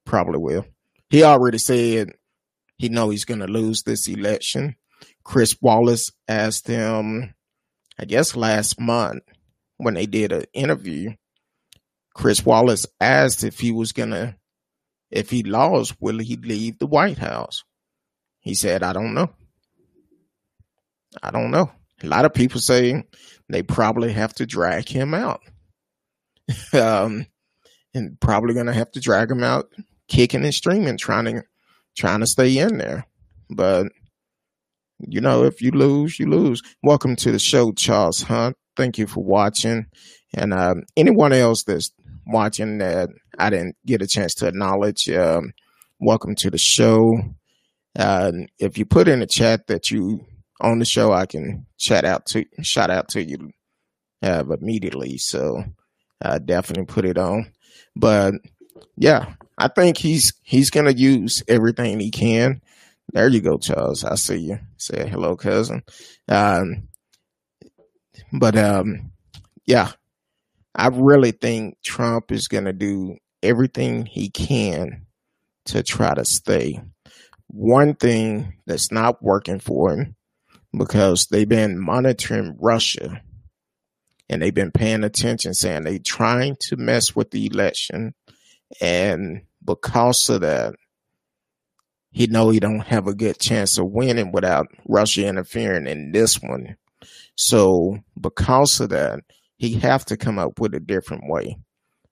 Probably 0.05 0.39
will. 0.39 0.67
He 1.11 1.23
already 1.23 1.59
said 1.59 2.13
he 2.77 2.89
know 2.89 3.11
he's 3.11 3.25
going 3.25 3.41
to 3.41 3.47
lose 3.47 3.83
this 3.83 4.09
election. 4.09 4.77
Chris 5.25 5.57
Wallace 5.61 6.11
asked 6.29 6.67
him, 6.67 7.35
I 7.99 8.05
guess 8.05 8.37
last 8.37 8.79
month 8.79 9.23
when 9.77 9.95
they 9.95 10.07
did 10.07 10.33
an 10.33 10.45
interview. 10.53 11.15
Chris 12.15 12.45
Wallace 12.45 12.87
asked 13.01 13.45
if 13.45 13.59
he 13.59 13.73
was 13.73 13.93
going 13.93 14.11
to, 14.11 14.37
if 15.11 15.31
he 15.31 15.43
lost, 15.43 15.97
will 16.01 16.19
he 16.19 16.37
leave 16.37 16.79
the 16.79 16.87
White 16.87 17.19
House? 17.19 17.63
He 18.41 18.55
said, 18.55 18.83
I 18.83 18.93
don't 18.93 19.15
know. 19.15 19.31
I 21.23 21.31
don't 21.31 21.51
know. 21.51 21.71
A 22.03 22.07
lot 22.07 22.25
of 22.25 22.35
people 22.35 22.61
say 22.61 23.05
they 23.49 23.63
probably 23.63 24.13
have 24.13 24.35
to 24.35 24.47
drag 24.47 24.89
him 24.89 25.15
out. 25.15 25.41
um, 26.73 27.27
and 27.95 28.21
probably 28.21 28.55
going 28.55 28.67
to 28.67 28.73
have 28.73 28.91
to 28.93 29.01
drag 29.01 29.31
him 29.31 29.43
out 29.43 29.67
kicking 30.09 30.45
and 30.45 30.55
streaming, 30.55 30.99
trying 30.99 31.25
to 31.25 31.43
trying 31.97 32.21
to 32.21 32.27
stay 32.27 32.59
in 32.59 32.79
there. 32.79 33.07
But 33.51 33.87
you 34.99 35.21
know, 35.21 35.45
if 35.45 35.61
you 35.61 35.71
lose, 35.73 36.19
you 36.19 36.27
lose. 36.27 36.63
Welcome 36.83 37.17
to 37.17 37.33
the 37.33 37.39
show, 37.39 37.73
Charles 37.73 38.23
Hunt. 38.23 38.57
Thank 38.77 38.99
you 38.99 39.07
for 39.07 39.23
watching. 39.23 39.87
And 40.35 40.53
um, 40.53 40.83
anyone 40.97 41.33
else 41.33 41.65
that's 41.65 41.91
watching 42.27 42.79
that 42.79 43.11
I 43.39 43.51
didn't 43.51 43.77
get 43.85 44.03
a 44.03 44.07
chance 44.07 44.35
to 44.37 44.49
acknowledge, 44.49 45.09
um, 45.11 45.53
welcome 45.99 46.35
to 46.37 46.51
the 46.51 46.59
show. 46.59 47.19
Uh, 47.99 48.33
if 48.59 48.77
you 48.77 48.85
put 48.85 49.09
in 49.09 49.21
the 49.21 49.27
chat 49.27 49.67
that 49.69 49.91
you 49.91 50.27
on 50.61 50.79
the 50.79 50.85
show, 50.85 51.13
I 51.13 51.27
can 51.27 51.67
chat 51.79 52.05
out 52.05 52.27
to 52.27 52.45
shout 52.63 52.91
out 52.91 53.09
to 53.11 53.23
you 53.23 53.51
uh, 54.23 54.45
immediately. 54.61 55.19
So 55.19 55.65
I 56.23 56.39
definitely 56.39 56.87
put 56.87 57.05
it 57.05 57.19
on. 57.19 57.53
But 57.95 58.35
yeah, 58.97 59.35
I 59.59 59.69
think 59.69 59.99
he's 59.99 60.33
he's 60.43 60.71
gonna 60.71 60.93
use 60.93 61.43
everything 61.49 62.01
he 62.01 62.11
can. 62.11 62.63
There 63.13 63.29
you 63.29 63.41
go, 63.41 63.59
Charles. 63.59 64.05
I 64.05 64.17
see 64.17 64.39
you. 64.39 64.59
Say 64.79 65.09
hello, 65.09 65.37
cousin. 65.37 65.83
Um, 66.29 66.89
but 68.33 68.57
um, 68.57 69.13
yeah, 69.67 69.93
I 70.75 70.89
really 70.89 71.33
think 71.33 71.79
Trump 71.85 72.33
is 72.33 72.49
gonna 72.49 72.73
do 72.73 73.17
everything 73.43 74.07
he 74.07 74.31
can 74.31 75.07
to 75.67 75.83
try 75.83 76.15
to 76.15 76.25
stay. 76.25 76.81
One 77.49 77.95
thing 77.95 78.55
that's 78.67 78.91
not 78.91 79.23
working 79.23 79.61
for 79.61 79.93
him 79.93 80.17
because 80.77 81.27
they've 81.27 81.49
been 81.49 81.79
monitoring 81.79 82.57
Russia 82.59 83.23
and 84.29 84.43
they've 84.43 84.55
been 84.55 84.73
paying 84.73 85.05
attention, 85.05 85.55
saying 85.55 85.85
they're 85.85 85.99
trying 85.99 86.57
to 86.61 86.77
mess 86.77 87.15
with 87.15 87.31
the 87.31 87.47
election, 87.47 88.15
and 88.81 89.43
because 89.65 90.29
of 90.29 90.41
that, 90.41 90.75
he 92.11 92.27
know 92.27 92.51
he 92.51 92.61
don't 92.61 92.87
have 92.87 93.07
a 93.07 93.15
good 93.15 93.39
chance 93.39 93.79
of 93.79 93.91
winning 93.91 94.33
without 94.33 94.69
Russia 94.89 95.27
interfering 95.27 95.87
in 95.87 96.13
this 96.13 96.37
one. 96.41 96.77
So 97.37 97.99
because 98.19 98.81
of 98.81 98.89
that, 98.91 99.21
he 99.59 99.75
have 99.75 100.05
to 100.07 100.17
come 100.17 100.39
up 100.39 100.59
with 100.59 100.75
a 100.75 100.81
different 100.81 101.25
way. 101.29 101.57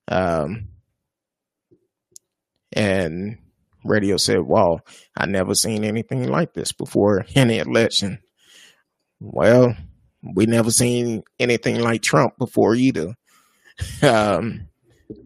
Um, 0.08 0.68
and 2.72 3.38
radio 3.84 4.16
said, 4.16 4.40
"Wow, 4.40 4.80
I 5.16 5.26
never 5.26 5.54
seen 5.54 5.84
anything 5.84 6.28
like 6.28 6.52
this 6.54 6.72
before 6.72 7.20
in 7.20 7.26
any 7.50 7.58
election." 7.58 8.18
Well, 9.32 9.74
we 10.34 10.46
never 10.46 10.70
seen 10.70 11.22
anything 11.38 11.80
like 11.80 12.02
Trump 12.02 12.36
before 12.38 12.74
either 12.74 13.14
um, 14.02 14.68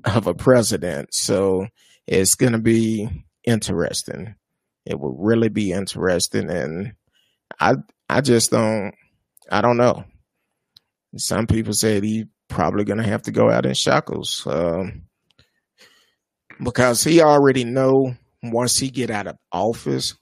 of 0.05 0.27
a 0.27 0.35
president. 0.35 1.13
So 1.13 1.67
it's 2.07 2.35
going 2.35 2.53
to 2.53 2.61
be 2.61 3.09
interesting. 3.45 4.37
It 4.87 4.99
will 4.99 5.17
really 5.19 5.49
be 5.49 5.73
interesting, 5.73 6.49
and 6.49 6.95
I 7.61 7.75
I 8.09 8.21
just 8.21 8.51
don't 8.51 8.95
I 9.51 9.61
don't 9.61 9.77
know. 9.77 10.05
Some 11.17 11.47
people 11.47 11.73
said 11.73 12.05
he 12.05 12.27
probably 12.49 12.85
going 12.85 12.99
to 13.03 13.09
have 13.09 13.23
to 13.23 13.33
go 13.33 13.51
out 13.51 13.67
in 13.67 13.75
shackles 13.75 14.47
um, 14.47 15.03
because 16.63 17.03
he 17.03 17.21
already 17.21 17.65
know 17.65 18.15
once 18.43 18.79
he 18.79 18.91
get 18.91 19.11
out 19.11 19.27
of 19.27 19.37
office, 19.53 20.15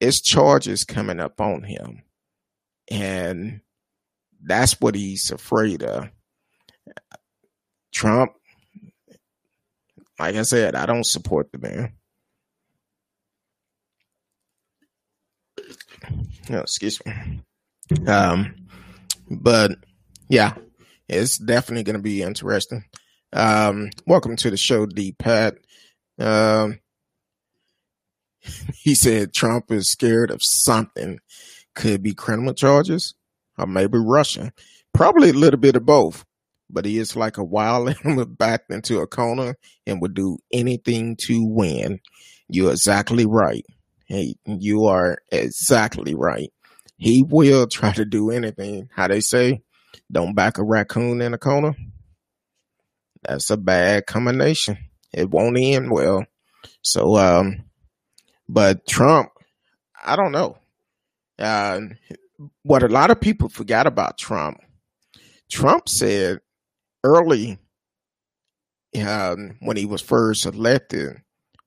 it's 0.00 0.20
charges 0.20 0.84
coming 0.84 1.20
up 1.20 1.40
on 1.40 1.62
him, 1.62 2.02
and 2.90 3.60
that's 4.42 4.80
what 4.80 4.94
he's 4.94 5.30
afraid 5.30 5.82
of. 5.82 6.08
Trump, 7.92 8.32
like 10.18 10.34
I 10.36 10.42
said, 10.42 10.74
I 10.74 10.86
don't 10.86 11.06
support 11.06 11.50
the 11.52 11.58
man. 11.58 11.92
Oh, 16.50 16.58
excuse 16.58 17.00
me. 17.06 17.40
Um, 18.06 18.54
but 19.30 19.72
yeah, 20.28 20.54
it's 21.08 21.38
definitely 21.38 21.84
going 21.84 21.96
to 21.96 22.02
be 22.02 22.22
interesting. 22.22 22.84
Um, 23.32 23.90
welcome 24.06 24.36
to 24.36 24.50
the 24.50 24.56
show, 24.56 24.86
D 24.86 25.14
Pat. 25.18 25.56
Um, 26.18 26.80
he 28.74 28.94
said 28.94 29.32
Trump 29.32 29.70
is 29.70 29.90
scared 29.90 30.30
of 30.30 30.40
something. 30.42 31.18
Could 31.74 32.02
be 32.02 32.14
criminal 32.14 32.54
charges 32.54 33.14
or 33.58 33.66
maybe 33.66 33.98
Russian, 33.98 34.52
Probably 34.92 35.30
a 35.30 35.34
little 35.34 35.58
bit 35.58 35.76
of 35.76 35.84
both. 35.84 36.24
But 36.70 36.84
he 36.84 36.98
is 36.98 37.16
like 37.16 37.36
a 37.36 37.44
wild 37.44 37.88
animal 38.04 38.24
backed 38.26 38.70
into 38.70 39.00
a 39.00 39.06
corner 39.06 39.56
and 39.86 40.00
would 40.00 40.14
do 40.14 40.38
anything 40.52 41.16
to 41.26 41.44
win. 41.44 42.00
You're 42.48 42.70
exactly 42.70 43.26
right. 43.26 43.64
Hey, 44.06 44.36
you 44.46 44.84
are 44.86 45.18
exactly 45.30 46.14
right. 46.14 46.50
He 46.96 47.24
will 47.28 47.66
try 47.70 47.92
to 47.92 48.04
do 48.04 48.30
anything. 48.30 48.88
How 48.94 49.08
they 49.08 49.20
say, 49.20 49.62
don't 50.10 50.34
back 50.34 50.58
a 50.58 50.64
raccoon 50.64 51.20
in 51.20 51.34
a 51.34 51.38
corner. 51.38 51.74
That's 53.22 53.50
a 53.50 53.56
bad 53.56 54.06
combination. 54.06 54.78
It 55.12 55.30
won't 55.30 55.58
end 55.58 55.90
well. 55.90 56.24
So, 56.82 57.16
um, 57.16 57.64
but 58.48 58.86
Trump, 58.86 59.30
I 60.04 60.16
don't 60.16 60.32
know. 60.32 60.58
What 61.38 62.82
a 62.82 62.88
lot 62.88 63.10
of 63.10 63.20
people 63.20 63.48
forgot 63.48 63.86
about 63.86 64.18
Trump. 64.18 64.58
Trump 65.50 65.88
said 65.88 66.40
early 67.02 67.58
um, 69.00 69.56
when 69.60 69.76
he 69.76 69.86
was 69.86 70.02
first 70.02 70.46
elected, 70.46 71.16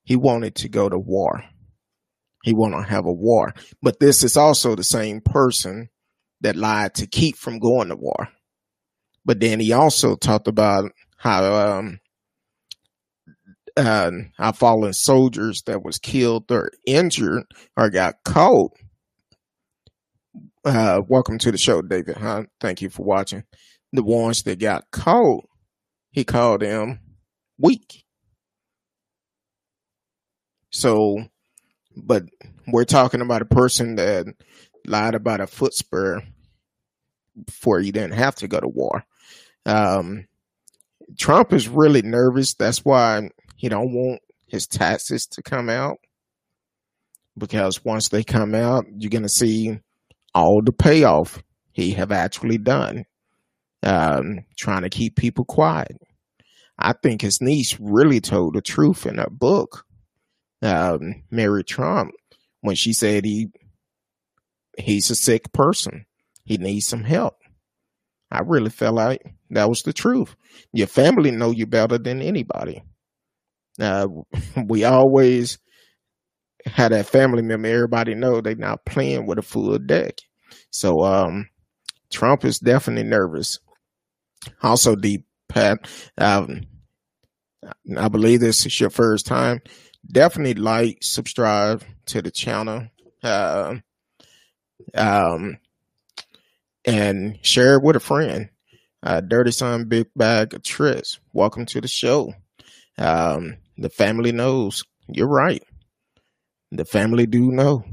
he 0.04 0.16
wanted 0.16 0.56
to 0.56 0.70
go 0.70 0.90
to 0.90 0.98
war. 0.98 1.44
He 2.44 2.54
wanted 2.54 2.78
to 2.78 2.90
have 2.90 3.06
a 3.06 3.12
war. 3.12 3.54
But 3.82 4.00
this 4.00 4.24
is 4.24 4.38
also 4.38 4.76
the 4.76 4.84
same 4.84 5.22
person 5.22 5.90
that 6.42 6.56
lied 6.56 6.94
to 6.96 7.08
keep 7.08 7.36
from 7.36 7.60
going 7.60 7.90
to 7.90 7.96
war. 7.96 8.30
But 9.26 9.40
then 9.40 9.60
he 9.60 9.74
also 9.74 10.16
talked 10.16 10.48
about 10.48 10.92
how 11.18 11.78
um, 11.78 12.00
uh, 13.76 14.52
fallen 14.54 14.94
soldiers 14.94 15.64
that 15.66 15.84
was 15.84 16.00
killed 16.00 16.50
or 16.52 16.72
injured 16.86 17.44
or 17.76 17.90
got 17.90 18.24
caught 18.24 18.72
uh, 20.68 21.02
welcome 21.08 21.38
to 21.40 21.52
the 21.52 21.58
show, 21.58 21.82
David 21.82 22.18
Hunt. 22.18 22.50
Thank 22.60 22.82
you 22.82 22.90
for 22.90 23.04
watching. 23.04 23.44
The 23.94 24.04
ones 24.04 24.44
that 24.44 24.60
got 24.60 24.92
caught, 24.92 25.46
he 26.12 26.26
called 26.26 26.62
them 26.62 27.00
weak. 27.58 28.04
So, 30.70 31.24
but 31.96 32.26
we're 32.68 32.84
talking 32.84 33.22
about 33.22 33.42
a 33.42 33.46
person 33.46 33.96
that 33.96 34.26
lied 34.86 35.16
about 35.16 35.40
a 35.40 35.48
foot 35.48 35.74
spur 35.74 36.22
before 37.46 37.80
he 37.80 37.92
didn't 37.94 38.16
have 38.16 38.36
to 38.36 38.50
go 38.50 38.60
to 38.60 38.68
war. 38.68 39.06
Um, 39.66 40.28
Trump 41.18 41.54
is 41.54 41.70
really 41.70 42.02
nervous. 42.02 42.56
That's 42.56 42.84
why 42.84 43.30
he 43.56 43.70
don't 43.70 43.94
want 43.94 44.22
his 44.48 44.68
taxes 44.68 45.28
to 45.28 45.42
come 45.42 45.70
out 45.70 45.98
because 47.38 47.86
once 47.86 48.10
they 48.10 48.24
come 48.24 48.54
out, 48.54 48.86
you're 48.98 49.10
to 49.22 49.30
see 49.30 49.80
all 50.38 50.62
the 50.62 50.72
payoff 50.72 51.42
he 51.72 51.94
have 51.94 52.12
actually 52.12 52.60
done, 52.60 53.06
um, 53.82 54.46
trying 54.56 54.84
to 54.84 54.90
keep 54.90 55.16
people 55.16 55.44
quiet. 55.44 55.98
I 56.78 56.94
think 56.94 57.22
his 57.22 57.42
niece 57.42 57.76
really 57.80 58.22
told 58.22 58.54
the 58.54 58.62
truth 58.62 59.08
in 59.08 59.18
her 59.18 59.32
book, 59.32 59.84
um, 60.62 61.24
Mary 61.32 61.64
Trump, 61.64 62.12
when 62.62 62.76
she 62.76 62.94
said 62.94 63.26
he 63.26 63.48
he's 64.78 65.10
a 65.10 65.16
sick 65.16 65.52
person. 65.54 66.06
He 66.46 66.58
needs 66.58 66.86
some 66.86 67.04
help. 67.04 67.38
I 68.30 68.42
really 68.42 68.70
felt 68.70 68.94
like 68.94 69.24
that 69.50 69.68
was 69.68 69.82
the 69.82 69.92
truth. 69.92 70.36
Your 70.72 70.88
family 70.88 71.32
know 71.32 71.50
you 71.50 71.66
better 71.66 71.98
than 71.98 72.22
anybody. 72.22 72.84
Uh, 73.82 74.08
we 74.68 74.84
always 74.84 75.58
had 76.68 76.92
that 76.92 77.08
family 77.08 77.42
member. 77.42 77.68
Everybody 77.68 78.14
know 78.14 78.40
they 78.40 78.54
not 78.54 78.86
playing 78.86 79.26
with 79.26 79.40
a 79.40 79.42
full 79.42 79.80
deck. 79.80 80.20
So 80.78 81.04
um, 81.04 81.50
Trump 82.12 82.46
is 82.46 82.60
definitely 82.60 83.10
nervous. 83.10 83.58
Also, 84.62 84.96
deep 84.96 85.26
Pat, 85.50 85.80
um, 86.20 86.62
I 87.98 88.08
believe 88.10 88.42
this 88.42 88.64
is 88.64 88.80
your 88.80 88.92
first 88.92 89.26
time. 89.26 89.62
Definitely 90.10 90.54
like, 90.54 91.00
subscribe 91.02 91.84
to 92.06 92.22
the 92.22 92.30
channel, 92.30 92.90
uh, 93.24 93.78
um, 94.94 95.58
and 96.86 97.40
share 97.42 97.78
it 97.78 97.84
with 97.84 97.96
a 97.96 98.00
friend. 98.00 98.50
Uh, 99.02 99.22
Dirty 99.22 99.52
Son, 99.52 99.86
Big 99.86 100.06
Bag 100.16 100.54
of 100.54 100.62
Tricks. 100.62 101.20
Welcome 101.34 101.66
to 101.68 101.82
the 101.82 101.88
show. 101.88 102.34
Um, 103.00 103.58
the 103.80 103.90
family 103.90 104.32
knows. 104.32 104.84
You're 105.08 105.28
right. 105.28 105.64
The 106.72 106.86
family 106.86 107.26
do 107.26 107.52
know. 107.52 107.84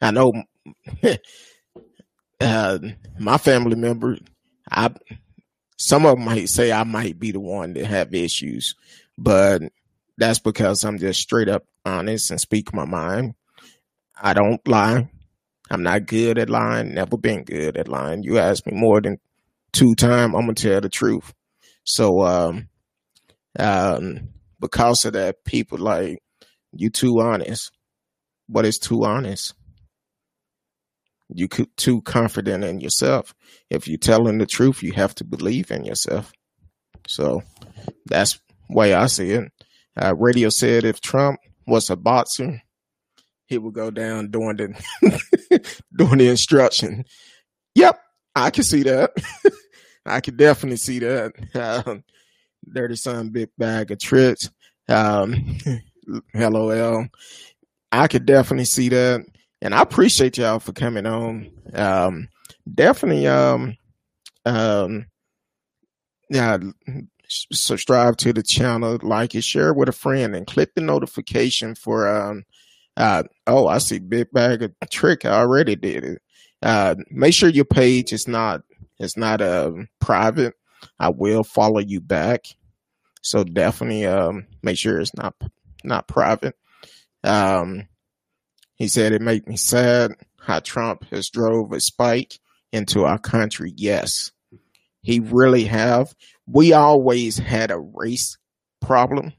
I 0.00 0.12
know 0.12 0.32
uh, 2.44 2.78
my 3.18 3.38
family 3.38 3.76
member, 3.76 4.18
I 4.70 4.90
some 5.76 6.06
of 6.06 6.16
them 6.16 6.24
might 6.24 6.48
say 6.48 6.72
I 6.72 6.84
might 6.84 7.18
be 7.18 7.32
the 7.32 7.40
one 7.40 7.74
that 7.74 7.86
have 7.86 8.14
issues, 8.14 8.74
but 9.18 9.62
that's 10.16 10.38
because 10.38 10.84
I'm 10.84 10.98
just 10.98 11.20
straight 11.20 11.48
up 11.48 11.64
honest 11.84 12.30
and 12.30 12.40
speak 12.40 12.72
my 12.72 12.84
mind. 12.84 13.34
I 14.20 14.32
don't 14.32 14.66
lie. 14.66 15.08
I'm 15.70 15.82
not 15.82 16.06
good 16.06 16.38
at 16.38 16.50
lying. 16.50 16.94
Never 16.94 17.16
been 17.16 17.44
good 17.44 17.76
at 17.76 17.88
lying. 17.88 18.22
You 18.22 18.38
ask 18.38 18.64
me 18.66 18.72
more 18.74 19.00
than 19.00 19.18
two 19.72 19.94
times, 19.94 20.34
I'm 20.34 20.42
gonna 20.42 20.54
tell 20.54 20.80
the 20.80 20.88
truth. 20.88 21.34
So, 21.84 22.22
um, 22.22 22.68
um, 23.58 24.28
because 24.60 25.04
of 25.04 25.14
that, 25.14 25.44
people 25.44 25.78
like 25.78 26.22
you 26.72 26.90
too 26.90 27.20
honest. 27.20 27.72
What 28.46 28.64
is 28.66 28.78
too 28.78 29.04
honest? 29.04 29.54
You 31.34 31.48
too 31.48 32.00
confident 32.02 32.64
in 32.64 32.80
yourself. 32.80 33.34
If 33.68 33.88
you're 33.88 33.98
telling 33.98 34.38
the 34.38 34.46
truth, 34.46 34.82
you 34.82 34.92
have 34.92 35.14
to 35.16 35.24
believe 35.24 35.70
in 35.70 35.84
yourself. 35.84 36.32
So 37.08 37.42
that's 38.06 38.40
way 38.70 38.94
I 38.94 39.06
see 39.06 39.32
it. 39.32 39.52
Uh, 40.00 40.14
radio 40.14 40.48
said 40.48 40.84
if 40.84 41.00
Trump 41.00 41.40
was 41.66 41.90
a 41.90 41.96
boxer, 41.96 42.62
he 43.46 43.58
would 43.58 43.74
go 43.74 43.90
down 43.90 44.30
doing 44.30 44.56
the 44.56 45.78
doing 45.96 46.18
the 46.18 46.28
instruction. 46.28 47.04
Yep, 47.74 47.98
I 48.34 48.50
can 48.50 48.64
see 48.64 48.84
that. 48.84 49.12
I 50.06 50.20
can 50.20 50.36
definitely 50.36 50.76
see 50.76 51.00
that. 51.00 51.32
Um, 51.54 52.04
Dirty 52.72 52.96
son, 52.96 53.28
big 53.28 53.50
bag 53.58 53.90
of 53.90 53.98
tricks. 53.98 54.50
Um, 54.88 55.58
LOL. 56.34 57.06
I 57.92 58.08
could 58.08 58.26
definitely 58.26 58.64
see 58.64 58.88
that, 58.88 59.24
and 59.64 59.74
I 59.74 59.80
appreciate 59.80 60.36
y'all 60.38 60.60
for 60.60 60.72
coming 60.72 61.06
on. 61.06 61.50
Um, 61.72 62.28
definitely, 62.72 63.26
um, 63.26 63.76
um, 64.44 65.06
yeah, 66.28 66.58
subscribe 67.28 68.18
to 68.18 68.34
the 68.34 68.42
channel, 68.42 68.98
like 69.02 69.34
it, 69.34 69.42
share 69.42 69.70
it 69.70 69.76
with 69.76 69.88
a 69.88 69.92
friend, 69.92 70.36
and 70.36 70.46
click 70.46 70.74
the 70.74 70.82
notification 70.82 71.74
for 71.74 72.08
um 72.08 72.44
uh 72.96 73.24
oh 73.46 73.66
I 73.66 73.78
see 73.78 73.98
big 73.98 74.30
bag 74.32 74.62
of 74.62 74.72
trick. 74.90 75.24
I 75.24 75.30
already 75.30 75.76
did 75.76 76.04
it. 76.04 76.22
Uh 76.62 76.96
make 77.10 77.34
sure 77.34 77.48
your 77.48 77.64
page 77.64 78.12
is 78.12 78.28
not 78.28 78.62
it's 78.98 79.16
not 79.16 79.40
um 79.40 79.88
private. 80.00 80.54
I 81.00 81.08
will 81.08 81.42
follow 81.42 81.80
you 81.80 82.00
back. 82.00 82.44
So 83.22 83.42
definitely 83.42 84.06
um 84.06 84.46
make 84.62 84.78
sure 84.78 85.00
it's 85.00 85.16
not 85.16 85.34
not 85.82 86.06
private. 86.06 86.54
Um 87.24 87.88
he 88.76 88.88
said 88.88 89.12
it 89.12 89.22
made 89.22 89.46
me 89.46 89.56
sad 89.56 90.12
how 90.38 90.60
Trump 90.60 91.04
has 91.10 91.30
drove 91.30 91.72
a 91.72 91.80
spike 91.80 92.38
into 92.72 93.04
our 93.04 93.18
country. 93.18 93.72
Yes. 93.76 94.32
He 95.02 95.20
really 95.20 95.64
have. 95.64 96.14
We 96.46 96.72
always 96.72 97.38
had 97.38 97.70
a 97.70 97.78
race 97.78 98.36
problem, 98.80 99.32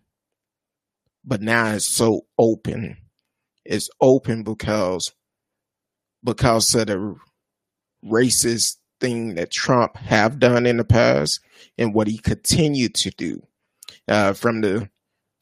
but 1.23 1.41
now 1.41 1.73
it's 1.73 1.89
so 1.89 2.21
open. 2.37 2.97
It's 3.65 3.89
open 3.99 4.43
because 4.43 5.11
because 6.23 6.73
of 6.75 6.87
the 6.87 7.15
racist 8.03 8.77
thing 8.99 9.35
that 9.35 9.51
Trump 9.51 9.97
have 9.97 10.39
done 10.39 10.65
in 10.65 10.77
the 10.77 10.83
past 10.83 11.39
and 11.77 11.93
what 11.93 12.07
he 12.07 12.17
continued 12.17 12.95
to 12.95 13.11
do. 13.11 13.41
Uh, 14.07 14.33
from 14.33 14.61
the 14.61 14.89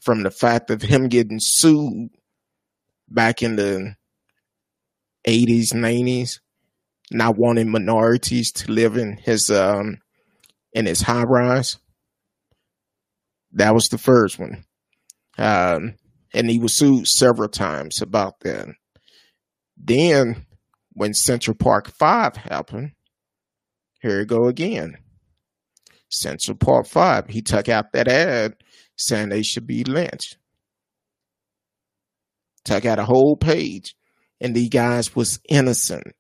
from 0.02 0.24
the 0.24 0.32
fact 0.32 0.70
of 0.70 0.82
him 0.82 1.08
getting 1.08 1.40
sued 1.40 2.10
back 3.10 3.44
in 3.44 3.56
the 3.56 3.96
80s, 5.28 5.74
90s, 5.74 6.40
not 7.12 7.38
wanting 7.38 7.70
minorities 7.70 8.52
to 8.54 8.72
live 8.72 8.98
in 8.98 9.18
his 9.18 9.50
um, 9.50 10.00
in 10.74 10.86
his 10.86 11.02
high 11.02 11.24
rise. 11.24 11.78
That 13.54 13.74
was 13.74 13.88
the 13.88 13.98
first 13.98 14.40
one. 14.40 14.66
Um, 15.38 15.96
and 16.34 16.50
he 16.50 16.60
was 16.60 16.78
sued 16.78 17.08
several 17.08 17.50
times 17.50 18.02
about 18.02 18.40
that. 18.42 18.68
Then, 19.78 20.46
when 20.94 21.14
Central 21.14 21.56
Park 21.56 21.90
5 21.90 22.36
happened, 22.36 22.92
here 24.02 24.20
we 24.20 24.26
go 24.26 24.48
again. 24.48 24.98
Central 26.10 26.58
Park 26.58 26.88
5, 26.88 27.28
he 27.28 27.42
took 27.42 27.70
out 27.70 27.92
that 27.94 28.08
ad 28.08 28.56
saying 28.96 29.30
they 29.30 29.44
should 29.44 29.68
be 29.68 29.84
lynched. 29.84 30.38
Took 32.66 32.86
out 32.86 33.00
a 33.00 33.06
whole 33.06 33.36
page, 33.36 33.96
and 34.40 34.56
these 34.56 34.70
guys 34.70 35.16
was 35.16 35.40
innocent. 35.50 36.14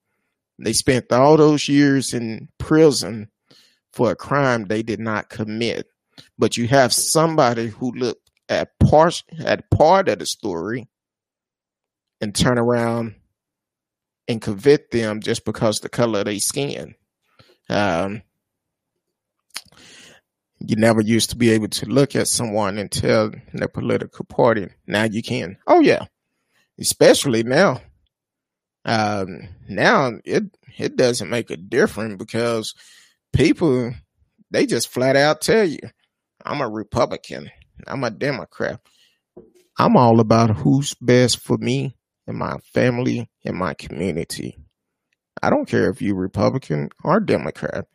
They 0.59 0.73
spent 0.73 1.11
all 1.11 1.37
those 1.37 1.67
years 1.67 2.13
in 2.13 2.49
prison 2.57 3.29
for 3.91 4.11
a 4.11 4.15
crime 4.15 4.65
they 4.65 4.83
did 4.83 4.99
not 4.99 5.29
commit. 5.29 5.87
But 6.37 6.57
you 6.57 6.67
have 6.67 6.93
somebody 6.93 7.67
who 7.67 7.91
looked 7.91 8.29
at 8.49 8.77
part 8.79 9.23
at 9.39 9.69
part 9.71 10.09
of 10.09 10.19
the 10.19 10.25
story 10.25 10.87
and 12.21 12.35
turn 12.35 12.57
around 12.57 13.15
and 14.27 14.41
convict 14.41 14.91
them 14.91 15.21
just 15.21 15.43
because 15.45 15.79
the 15.79 15.89
color 15.89 16.19
of 16.19 16.25
their 16.25 16.39
skin. 16.39 16.95
Um, 17.69 18.21
you 20.59 20.75
never 20.77 21.01
used 21.01 21.31
to 21.31 21.35
be 21.35 21.49
able 21.51 21.67
to 21.67 21.85
look 21.87 22.15
at 22.15 22.27
someone 22.27 22.77
and 22.77 22.89
tell 22.89 23.31
their 23.53 23.67
political 23.67 24.25
party. 24.25 24.69
Now 24.87 25.03
you 25.03 25.21
can. 25.21 25.57
Oh 25.67 25.81
yeah, 25.81 26.05
especially 26.79 27.43
now. 27.43 27.81
Um, 28.85 29.47
now 29.69 30.11
it 30.25 30.43
it 30.77 30.95
doesn't 30.95 31.29
make 31.29 31.49
a 31.49 31.57
difference 31.57 32.17
because 32.17 32.73
people 33.31 33.93
they 34.51 34.65
just 34.65 34.89
flat 34.89 35.15
out 35.15 35.41
tell 35.41 35.63
you, 35.65 35.79
I'm 36.45 36.61
a 36.61 36.69
Republican, 36.69 37.49
I'm 37.87 38.03
a 38.03 38.11
Democrat. 38.11 38.79
I'm 39.77 39.97
all 39.97 40.19
about 40.19 40.51
who's 40.51 40.93
best 41.01 41.39
for 41.39 41.57
me 41.57 41.97
and 42.27 42.37
my 42.37 42.57
family 42.73 43.29
and 43.43 43.57
my 43.57 43.73
community. 43.73 44.57
I 45.41 45.49
don't 45.49 45.67
care 45.67 45.89
if 45.89 46.01
you're 46.01 46.15
Republican 46.15 46.89
or 47.03 47.19
Democrat, 47.19 47.87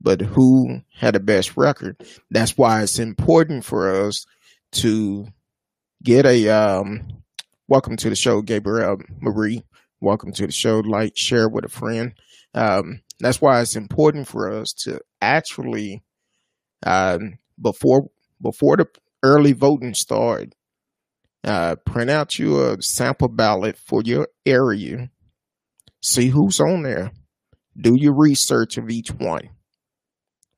but 0.00 0.20
who 0.20 0.80
had 0.94 1.14
the 1.14 1.20
best 1.20 1.56
record. 1.56 2.02
That's 2.30 2.58
why 2.58 2.82
it's 2.82 2.98
important 2.98 3.64
for 3.64 4.06
us 4.06 4.26
to 4.72 5.28
get 6.02 6.26
a 6.26 6.48
um 6.48 7.21
welcome 7.72 7.96
to 7.96 8.10
the 8.10 8.14
show, 8.14 8.42
Gabriel 8.42 8.98
Marie. 9.22 9.64
Welcome 9.98 10.30
to 10.32 10.44
the 10.44 10.52
show. 10.52 10.80
Like, 10.80 11.14
share 11.16 11.48
with 11.48 11.64
a 11.64 11.70
friend. 11.70 12.12
Um, 12.52 13.00
that's 13.18 13.40
why 13.40 13.62
it's 13.62 13.76
important 13.76 14.28
for 14.28 14.52
us 14.52 14.74
to 14.84 15.00
actually, 15.22 16.02
uh, 16.84 17.18
before 17.58 18.10
before 18.42 18.76
the 18.76 18.88
early 19.22 19.54
voting 19.54 19.94
start, 19.94 20.54
uh, 21.44 21.76
print 21.86 22.10
out 22.10 22.38
you 22.38 22.62
a 22.62 22.82
sample 22.82 23.28
ballot 23.28 23.78
for 23.78 24.02
your 24.04 24.28
area. 24.44 25.10
See 26.02 26.28
who's 26.28 26.60
on 26.60 26.82
there. 26.82 27.12
Do 27.74 27.94
your 27.96 28.14
research 28.14 28.76
of 28.76 28.90
each 28.90 29.12
one. 29.12 29.48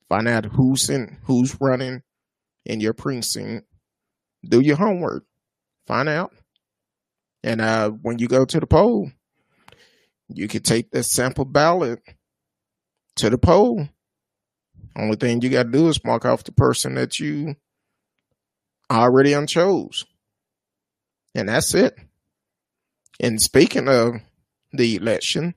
Find 0.08 0.26
out 0.26 0.46
who's 0.46 0.90
in 0.90 1.18
who's 1.26 1.56
running 1.60 2.02
in 2.66 2.80
your 2.80 2.92
precinct. 2.92 3.68
Do 4.44 4.58
your 4.58 4.78
homework. 4.78 5.26
Find 5.86 6.08
out. 6.08 6.32
And 7.44 7.60
uh, 7.60 7.90
when 7.90 8.18
you 8.18 8.26
go 8.26 8.46
to 8.46 8.58
the 8.58 8.66
poll, 8.66 9.10
you 10.28 10.48
can 10.48 10.62
take 10.62 10.90
the 10.90 11.02
sample 11.02 11.44
ballot 11.44 12.00
to 13.16 13.28
the 13.28 13.36
poll. 13.36 13.86
Only 14.96 15.16
thing 15.16 15.42
you 15.42 15.50
got 15.50 15.64
to 15.64 15.70
do 15.70 15.88
is 15.88 16.02
mark 16.04 16.24
off 16.24 16.44
the 16.44 16.52
person 16.52 16.94
that 16.94 17.20
you 17.20 17.56
already 18.90 19.32
unchose. 19.32 20.06
And 21.34 21.50
that's 21.50 21.74
it. 21.74 21.98
And 23.20 23.42
speaking 23.42 23.88
of 23.88 24.14
the 24.72 24.96
election, 24.96 25.54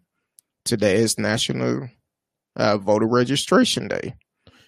today 0.65 0.95
is 0.97 1.17
National 1.17 1.89
uh, 2.57 2.77
Voter 2.79 3.07
Registration 3.07 3.87
Day. 3.87 4.15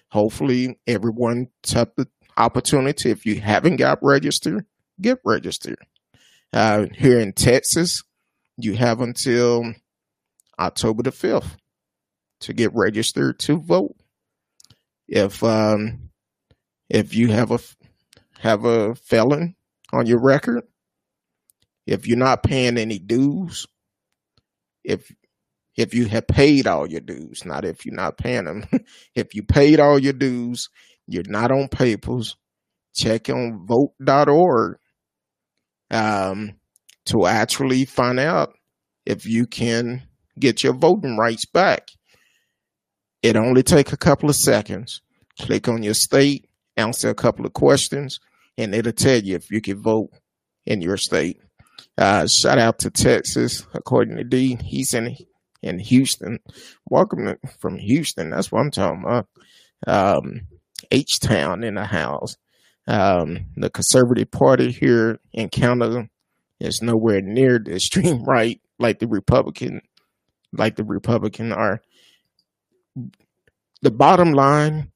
Hopefully, 0.08 0.78
everyone 0.86 1.48
took 1.62 1.94
the 1.96 2.08
opportunity. 2.38 3.10
If 3.10 3.26
you 3.26 3.40
haven't 3.40 3.76
got 3.76 3.98
registered, 4.00 4.64
get 4.98 5.18
registered. 5.22 5.84
Uh, 6.52 6.86
here 6.96 7.20
in 7.20 7.32
Texas, 7.32 8.02
you 8.56 8.74
have 8.74 9.00
until 9.00 9.72
October 10.58 11.02
the 11.02 11.10
5th 11.10 11.56
to 12.40 12.52
get 12.52 12.74
registered 12.74 13.38
to 13.40 13.60
vote. 13.60 13.94
If 15.06 15.42
um, 15.42 16.10
if 16.88 17.14
you 17.14 17.28
have 17.28 17.50
a 17.50 17.58
have 18.40 18.64
a 18.64 18.94
felon 18.94 19.54
on 19.92 20.06
your 20.06 20.20
record, 20.20 20.64
if 21.86 22.06
you're 22.06 22.16
not 22.16 22.42
paying 22.42 22.78
any 22.78 22.98
dues, 22.98 23.66
if 24.84 25.12
if 25.76 25.94
you 25.94 26.06
have 26.06 26.26
paid 26.26 26.66
all 26.66 26.86
your 26.86 27.00
dues, 27.00 27.44
not 27.44 27.64
if 27.64 27.86
you're 27.86 27.94
not 27.94 28.18
paying 28.18 28.44
them. 28.44 28.64
if 29.14 29.34
you 29.34 29.42
paid 29.42 29.80
all 29.80 29.98
your 29.98 30.12
dues, 30.12 30.68
you're 31.06 31.24
not 31.26 31.50
on 31.50 31.68
papers, 31.68 32.36
check 32.94 33.28
on 33.28 33.66
vote.org 33.66 34.79
um, 35.90 36.54
to 37.06 37.26
actually 37.26 37.84
find 37.84 38.18
out 38.18 38.54
if 39.06 39.26
you 39.26 39.46
can 39.46 40.02
get 40.38 40.62
your 40.62 40.72
voting 40.72 41.16
rights 41.16 41.44
back. 41.46 41.88
It 43.22 43.36
only 43.36 43.62
take 43.62 43.92
a 43.92 43.96
couple 43.96 44.30
of 44.30 44.36
seconds. 44.36 45.02
Click 45.38 45.68
on 45.68 45.82
your 45.82 45.94
state, 45.94 46.48
answer 46.76 47.10
a 47.10 47.14
couple 47.14 47.44
of 47.46 47.52
questions, 47.52 48.18
and 48.56 48.74
it'll 48.74 48.92
tell 48.92 49.20
you 49.20 49.36
if 49.36 49.50
you 49.50 49.60
can 49.60 49.80
vote 49.80 50.10
in 50.64 50.80
your 50.80 50.96
state. 50.96 51.40
Uh, 51.98 52.26
shout 52.26 52.58
out 52.58 52.78
to 52.78 52.90
Texas, 52.90 53.66
according 53.74 54.16
to 54.16 54.24
D. 54.24 54.56
He's 54.62 54.94
in 54.94 55.16
in 55.62 55.78
Houston. 55.78 56.38
Welcome 56.88 57.26
to, 57.26 57.38
from 57.58 57.76
Houston. 57.76 58.30
That's 58.30 58.50
what 58.50 58.60
I'm 58.60 58.70
talking 58.70 59.04
about. 59.04 59.26
Um, 59.86 60.42
H 60.90 61.20
Town 61.20 61.62
in 61.62 61.74
the 61.74 61.84
house. 61.84 62.36
Um, 62.90 63.46
the 63.56 63.70
Conservative 63.70 64.32
Party 64.32 64.72
here 64.72 65.20
in 65.32 65.48
Canada 65.48 66.08
is 66.58 66.82
nowhere 66.82 67.20
near 67.20 67.60
the 67.60 67.76
extreme 67.76 68.24
right 68.26 68.60
like 68.80 68.98
the 68.98 69.06
Republican, 69.06 69.82
like 70.52 70.74
the 70.74 70.82
Republican 70.82 71.52
are. 71.52 71.82
The 73.82 73.92
bottom 73.92 74.32
line, 74.32 74.90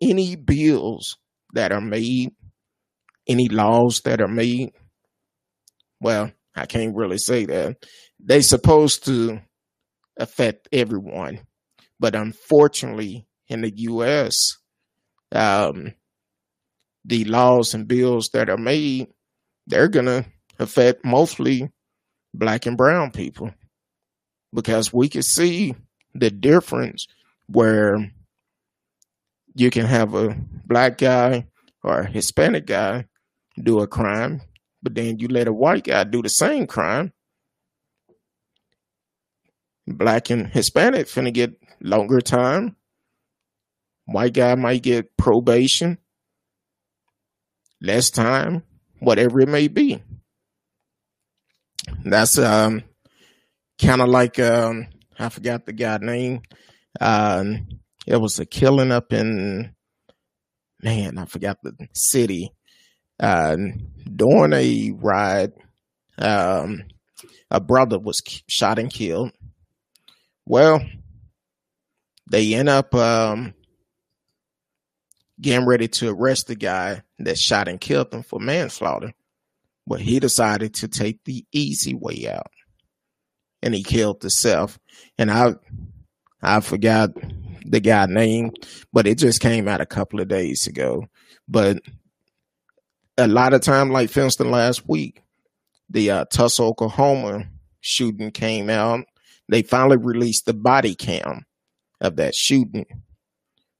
any 0.00 0.36
bills 0.36 1.16
that 1.52 1.72
are 1.72 1.80
made, 1.80 2.30
any 3.26 3.48
laws 3.48 4.02
that 4.04 4.20
are 4.20 4.28
made, 4.28 4.70
well, 6.00 6.30
I 6.54 6.66
can't 6.66 6.94
really 6.94 7.18
say 7.18 7.44
that. 7.46 7.78
They 8.20 8.40
supposed 8.40 9.04
to 9.06 9.40
affect 10.16 10.68
everyone. 10.70 11.40
But 11.98 12.14
unfortunately, 12.14 13.26
in 13.48 13.62
the 13.62 13.72
U.S., 13.74 14.36
um, 15.32 15.94
the 17.06 17.24
laws 17.24 17.72
and 17.72 17.86
bills 17.86 18.30
that 18.32 18.50
are 18.50 18.58
made, 18.58 19.08
they're 19.66 19.88
going 19.88 20.06
to 20.06 20.24
affect 20.58 21.04
mostly 21.04 21.70
black 22.34 22.66
and 22.66 22.76
brown 22.76 23.10
people 23.10 23.52
because 24.52 24.92
we 24.92 25.08
can 25.08 25.22
see 25.22 25.74
the 26.14 26.30
difference 26.30 27.06
where 27.46 28.10
you 29.54 29.70
can 29.70 29.86
have 29.86 30.14
a 30.14 30.36
black 30.66 30.98
guy 30.98 31.46
or 31.82 32.00
a 32.00 32.10
Hispanic 32.10 32.66
guy 32.66 33.06
do 33.62 33.80
a 33.80 33.86
crime, 33.86 34.42
but 34.82 34.94
then 34.94 35.18
you 35.18 35.28
let 35.28 35.48
a 35.48 35.52
white 35.52 35.84
guy 35.84 36.04
do 36.04 36.22
the 36.22 36.28
same 36.28 36.66
crime. 36.66 37.12
Black 39.86 40.30
and 40.30 40.48
Hispanic 40.48 41.06
finna 41.06 41.32
get 41.32 41.52
longer 41.80 42.20
time. 42.20 42.76
White 44.06 44.34
guy 44.34 44.54
might 44.56 44.82
get 44.82 45.16
probation, 45.16 45.98
less 47.80 48.10
time, 48.10 48.62
whatever 48.98 49.40
it 49.40 49.48
may 49.48 49.68
be. 49.68 50.02
That's 52.04 52.38
um 52.38 52.82
kind 53.80 54.00
of 54.00 54.08
like 54.08 54.38
um 54.38 54.88
I 55.18 55.28
forgot 55.28 55.66
the 55.66 55.72
guy 55.72 55.98
name. 55.98 56.42
Um, 57.00 57.68
it 58.06 58.16
was 58.16 58.38
a 58.38 58.46
killing 58.46 58.92
up 58.92 59.12
in 59.12 59.74
man, 60.82 61.18
I 61.18 61.24
forgot 61.24 61.58
the 61.62 61.74
city. 61.94 62.52
Uh, 63.18 63.56
during 64.14 64.52
a 64.52 64.92
ride, 64.92 65.52
um, 66.18 66.84
a 67.50 67.60
brother 67.60 67.98
was 67.98 68.22
shot 68.48 68.78
and 68.78 68.90
killed. 68.90 69.32
Well, 70.44 70.84
they 72.30 72.54
end 72.54 72.68
up 72.68 72.94
um, 72.94 73.54
getting 75.40 75.66
ready 75.66 75.88
to 75.88 76.10
arrest 76.10 76.46
the 76.46 76.54
guy 76.54 77.02
that 77.18 77.38
shot 77.38 77.68
and 77.68 77.80
killed 77.80 78.12
him 78.12 78.22
for 78.22 78.40
manslaughter. 78.40 79.12
But 79.86 80.00
he 80.00 80.18
decided 80.18 80.74
to 80.74 80.88
take 80.88 81.24
the 81.24 81.44
easy 81.52 81.94
way 81.94 82.28
out. 82.28 82.50
And 83.62 83.74
he 83.74 83.82
killed 83.82 84.22
himself. 84.22 84.78
And 85.18 85.30
I 85.30 85.54
I 86.42 86.60
forgot 86.60 87.10
the 87.64 87.80
guy 87.80 88.06
name, 88.06 88.52
but 88.92 89.06
it 89.06 89.18
just 89.18 89.40
came 89.40 89.68
out 89.68 89.80
a 89.80 89.86
couple 89.86 90.20
of 90.20 90.28
days 90.28 90.66
ago. 90.66 91.06
But 91.48 91.78
a 93.18 93.26
lot 93.26 93.54
of 93.54 93.60
time, 93.62 93.90
like 93.90 94.10
for 94.10 94.20
instance, 94.20 94.50
last 94.50 94.88
week, 94.88 95.22
the 95.88 96.10
uh, 96.10 96.24
Tulsa, 96.26 96.62
Oklahoma 96.62 97.48
shooting 97.80 98.30
came 98.30 98.68
out. 98.70 99.06
They 99.48 99.62
finally 99.62 99.96
released 99.96 100.46
the 100.46 100.54
body 100.54 100.94
cam 100.94 101.46
of 102.00 102.16
that 102.16 102.34
shooting. 102.34 102.86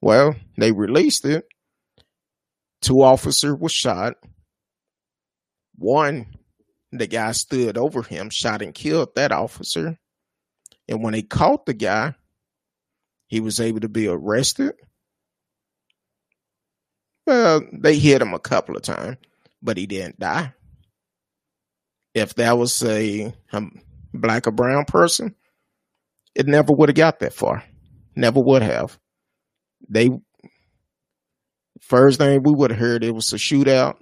Well, 0.07 0.37
they 0.57 0.71
released 0.71 1.25
it. 1.25 1.49
Two 2.81 3.03
officers 3.03 3.57
were 3.59 3.69
shot. 3.69 4.15
One, 5.75 6.27
the 6.93 7.09
guy 7.09 7.33
stood 7.33 7.77
over 7.77 8.05
him, 8.05 8.31
shot 8.31 8.63
and 8.63 8.73
killed 8.73 9.17
that 9.17 9.33
officer. 9.33 9.99
And 10.87 11.03
when 11.03 11.13
they 11.13 11.23
caught 11.23 11.67
the 11.67 11.75
guy, 11.75 12.15
he 13.27 13.41
was 13.41 13.59
able 13.59 13.81
to 13.81 13.89
be 13.89 14.07
arrested. 14.07 14.75
Well, 17.27 17.63
they 17.73 17.99
hit 17.99 18.23
him 18.23 18.33
a 18.33 18.39
couple 18.39 18.77
of 18.77 18.83
times, 18.83 19.17
but 19.61 19.77
he 19.77 19.89
didn't 19.89 20.21
die. 20.21 20.53
If 22.15 22.37
that 22.37 22.57
was 22.57 22.81
a, 22.85 23.35
a 23.53 23.63
black 24.15 24.47
or 24.47 24.53
brown 24.53 24.85
person, 24.85 25.35
it 26.33 26.47
never 26.47 26.73
would 26.73 26.91
have 26.91 26.97
got 26.97 27.19
that 27.19 27.33
far. 27.33 27.65
Never 28.15 28.39
would 28.39 28.63
have. 28.63 28.97
They 29.89 30.11
first 31.81 32.19
thing 32.19 32.43
we 32.43 32.53
would 32.53 32.71
have 32.71 32.81
heard 32.81 33.05
it 33.05 33.15
was 33.15 33.33
a 33.33 33.37
shootout 33.37 33.97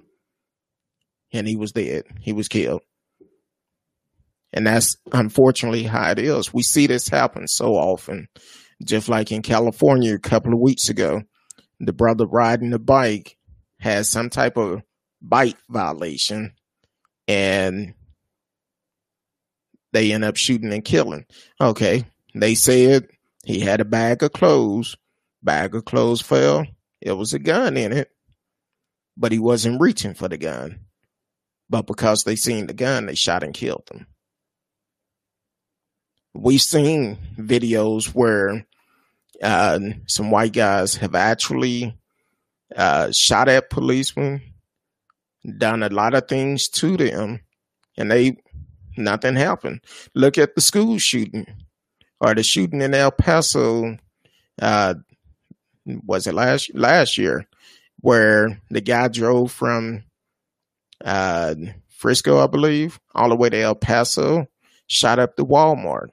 and 1.32 1.46
he 1.46 1.56
was 1.56 1.72
dead. 1.72 2.04
He 2.20 2.32
was 2.32 2.48
killed. 2.48 2.82
And 4.52 4.66
that's 4.66 4.96
unfortunately 5.12 5.82
how 5.82 6.12
it 6.12 6.18
is. 6.18 6.54
We 6.54 6.62
see 6.62 6.86
this 6.86 7.08
happen 7.08 7.48
so 7.48 7.72
often. 7.72 8.28
Just 8.84 9.08
like 9.08 9.32
in 9.32 9.42
California 9.42 10.14
a 10.14 10.18
couple 10.18 10.52
of 10.52 10.60
weeks 10.60 10.88
ago, 10.88 11.22
the 11.80 11.92
brother 11.92 12.26
riding 12.26 12.70
the 12.70 12.78
bike 12.78 13.36
had 13.80 14.06
some 14.06 14.30
type 14.30 14.56
of 14.56 14.82
bike 15.20 15.56
violation 15.68 16.52
and 17.26 17.94
they 19.92 20.12
end 20.12 20.24
up 20.24 20.36
shooting 20.36 20.72
and 20.72 20.84
killing. 20.84 21.24
Okay. 21.60 22.04
They 22.34 22.54
said 22.54 23.08
he 23.44 23.60
had 23.60 23.80
a 23.80 23.84
bag 23.84 24.22
of 24.22 24.32
clothes. 24.32 24.96
Bag 25.44 25.74
of 25.74 25.84
clothes 25.84 26.22
fell. 26.22 26.66
It 27.02 27.12
was 27.12 27.34
a 27.34 27.38
gun 27.38 27.76
in 27.76 27.92
it, 27.92 28.10
but 29.16 29.30
he 29.30 29.38
wasn't 29.38 29.80
reaching 29.80 30.14
for 30.14 30.26
the 30.26 30.38
gun. 30.38 30.80
But 31.68 31.86
because 31.86 32.24
they 32.24 32.34
seen 32.34 32.66
the 32.66 32.72
gun, 32.72 33.06
they 33.06 33.14
shot 33.14 33.42
and 33.42 33.52
killed 33.52 33.88
him. 33.92 34.06
We've 36.32 36.60
seen 36.60 37.18
videos 37.36 38.06
where 38.06 38.66
uh, 39.42 39.78
some 40.06 40.30
white 40.30 40.52
guys 40.52 40.96
have 40.96 41.14
actually 41.14 41.94
uh, 42.74 43.12
shot 43.12 43.48
at 43.48 43.70
policemen, 43.70 44.40
done 45.58 45.82
a 45.82 45.90
lot 45.90 46.14
of 46.14 46.26
things 46.26 46.68
to 46.70 46.96
them, 46.96 47.40
and 47.96 48.10
they 48.10 48.36
nothing 48.96 49.36
happened. 49.36 49.80
Look 50.14 50.38
at 50.38 50.54
the 50.54 50.60
school 50.60 50.98
shooting 50.98 51.46
or 52.20 52.34
the 52.34 52.42
shooting 52.42 52.82
in 52.82 52.94
El 52.94 53.10
Paso. 53.10 53.98
Uh, 54.60 54.94
was 55.86 56.26
it 56.26 56.34
last 56.34 56.74
last 56.74 57.18
year, 57.18 57.46
where 58.00 58.60
the 58.70 58.80
guy 58.80 59.08
drove 59.08 59.52
from 59.52 60.04
uh, 61.04 61.54
Frisco, 61.88 62.38
I 62.38 62.46
believe, 62.46 63.00
all 63.14 63.28
the 63.28 63.36
way 63.36 63.50
to 63.50 63.60
El 63.60 63.74
Paso, 63.74 64.46
shot 64.86 65.18
up 65.18 65.36
the 65.36 65.44
Walmart. 65.44 66.08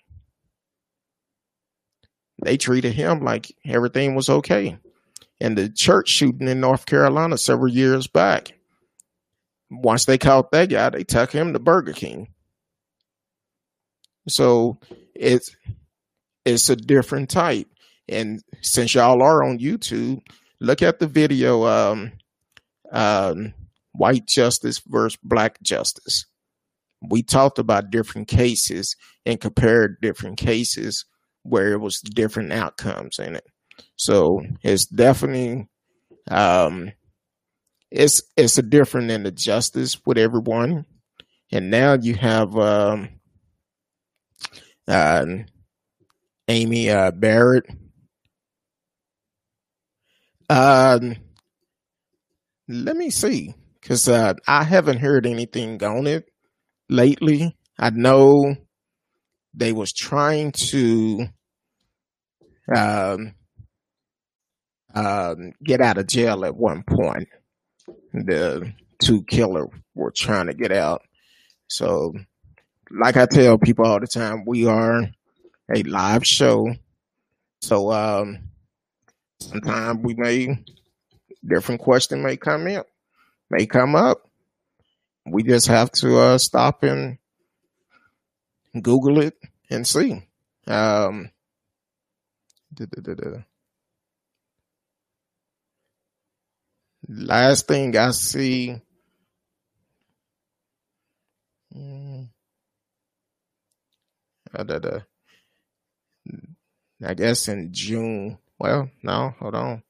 They 2.43 2.57
treated 2.57 2.93
him 2.93 3.23
like 3.23 3.53
everything 3.65 4.15
was 4.15 4.29
okay. 4.29 4.77
And 5.39 5.57
the 5.57 5.69
church 5.69 6.09
shooting 6.09 6.47
in 6.47 6.59
North 6.59 6.85
Carolina 6.85 7.37
several 7.37 7.71
years 7.71 8.07
back, 8.07 8.53
once 9.69 10.05
they 10.05 10.17
caught 10.17 10.51
that 10.51 10.69
guy, 10.69 10.89
they 10.89 11.03
took 11.03 11.31
him 11.31 11.53
to 11.53 11.59
Burger 11.59 11.93
King. 11.93 12.27
So 14.27 14.79
it's 15.15 15.55
it's 16.45 16.69
a 16.69 16.75
different 16.75 17.29
type. 17.29 17.67
And 18.11 18.41
since 18.61 18.93
y'all 18.93 19.21
are 19.21 19.43
on 19.43 19.59
YouTube, 19.59 20.21
look 20.59 20.81
at 20.81 20.99
the 20.99 21.07
video 21.07 21.65
um, 21.65 22.11
um, 22.91 23.53
white 23.93 24.27
justice 24.27 24.81
versus 24.87 25.17
black 25.23 25.61
justice. 25.61 26.25
We 27.01 27.23
talked 27.23 27.57
about 27.57 27.89
different 27.89 28.27
cases 28.27 28.95
and 29.25 29.39
compared 29.39 30.01
different 30.01 30.37
cases 30.37 31.05
where 31.43 31.71
it 31.71 31.79
was 31.79 32.01
different 32.01 32.53
outcomes 32.53 33.17
in 33.17 33.35
it. 33.35 33.45
So 33.95 34.41
it's 34.61 34.85
definitely 34.85 35.67
um 36.29 36.91
it's 37.89 38.21
it's 38.37 38.59
a 38.59 38.61
different 38.61 39.09
in 39.09 39.23
the 39.23 39.31
justice 39.31 39.99
with 40.05 40.19
everyone. 40.19 40.85
And 41.51 41.71
now 41.71 41.93
you 41.93 42.13
have 42.15 42.55
um 42.55 43.09
uh, 44.87 45.25
Amy 46.47 46.89
uh, 46.89 47.11
Barrett. 47.11 47.65
Um, 50.51 51.15
let 52.67 52.97
me 52.97 53.09
see 53.09 53.55
because 53.79 54.09
uh, 54.09 54.33
I 54.45 54.65
haven't 54.65 54.97
heard 54.97 55.25
anything 55.25 55.81
on 55.81 56.07
it 56.07 56.29
lately. 56.89 57.55
I 57.79 57.91
know 57.91 58.55
they 59.53 59.71
was 59.71 59.93
trying 59.93 60.51
to 60.69 61.27
um, 62.75 63.33
um, 64.93 65.53
get 65.63 65.79
out 65.79 65.97
of 65.97 66.07
jail 66.07 66.43
at 66.43 66.57
one 66.57 66.83
point. 66.83 67.29
The 68.13 68.73
two 69.01 69.23
killer 69.23 69.67
were 69.95 70.11
trying 70.11 70.47
to 70.47 70.53
get 70.53 70.73
out, 70.73 71.01
so 71.69 72.13
like 72.89 73.15
I 73.15 73.25
tell 73.25 73.57
people 73.57 73.85
all 73.85 74.01
the 74.01 74.05
time, 74.05 74.43
we 74.45 74.67
are 74.67 75.03
a 75.73 75.83
live 75.83 76.27
show. 76.27 76.73
So 77.61 77.93
um 77.93 78.50
sometimes 79.41 79.99
we 80.03 80.13
may 80.15 80.63
different 81.45 81.81
question 81.81 82.21
may 82.23 82.37
come 82.37 82.67
in, 82.67 82.83
may 83.49 83.65
come 83.65 83.95
up. 83.95 84.27
We 85.25 85.43
just 85.43 85.67
have 85.67 85.91
to 85.93 86.17
uh 86.17 86.37
stop 86.37 86.83
and 86.83 87.17
Google 88.81 89.19
it 89.21 89.37
and 89.69 89.85
see. 89.85 90.23
Um 90.67 91.31
da, 92.73 92.85
da, 92.85 93.13
da, 93.13 93.43
last 97.07 97.67
thing 97.67 97.97
I 97.97 98.11
see 98.11 98.81
mm, 101.75 102.27
I 107.03 107.13
guess 107.13 107.47
in 107.47 107.73
June. 107.73 108.37
Well, 108.61 108.91
no, 109.01 109.33
hold 109.39 109.55
on. 109.55 109.81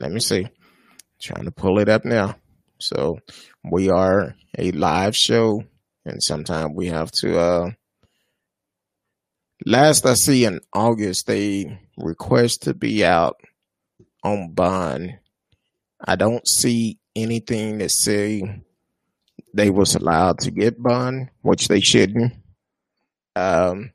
Let 0.00 0.10
me 0.10 0.20
see. 0.20 0.46
Trying 1.20 1.44
to 1.44 1.50
pull 1.50 1.80
it 1.80 1.90
up 1.90 2.06
now. 2.06 2.36
So 2.78 3.18
we 3.62 3.90
are 3.90 4.34
a 4.56 4.72
live 4.72 5.14
show, 5.14 5.64
and 6.06 6.22
sometimes 6.22 6.72
we 6.74 6.86
have 6.86 7.10
to. 7.20 7.38
uh 7.38 7.70
Last 9.66 10.06
I 10.06 10.14
see 10.14 10.46
in 10.46 10.60
August, 10.72 11.26
they 11.26 11.78
request 11.98 12.62
to 12.62 12.72
be 12.72 13.04
out 13.04 13.36
on 14.24 14.54
bond. 14.54 15.18
I 16.02 16.16
don't 16.16 16.48
see 16.48 16.98
anything 17.14 17.76
that 17.78 17.90
say 17.90 18.62
they 19.52 19.68
was 19.68 19.94
allowed 19.94 20.38
to 20.38 20.50
get 20.50 20.82
bond, 20.82 21.28
which 21.42 21.68
they 21.68 21.80
shouldn't. 21.80 22.32
Um, 23.36 23.90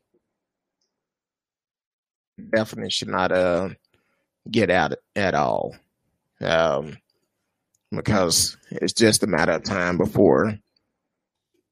definitely 2.38 2.92
should 2.92 3.10
not 3.10 3.32
uh, 3.32 3.70
get 4.50 4.70
out 4.70 4.94
at 5.16 5.34
all. 5.34 5.76
Um, 6.42 6.98
because 7.92 8.58
it's 8.72 8.94
just 8.94 9.24
a 9.24 9.28
matter 9.28 9.54
of 9.54 9.64
time 9.64 9.98
before 9.98 10.58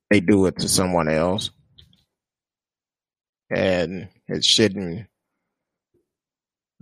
they 0.10 0.20
do 0.20 0.46
it 0.46 0.58
to 0.60 0.70
someone 0.70 1.10
else. 1.10 1.52
And 3.50 4.10
it 4.28 4.44
shouldn't 4.44 5.08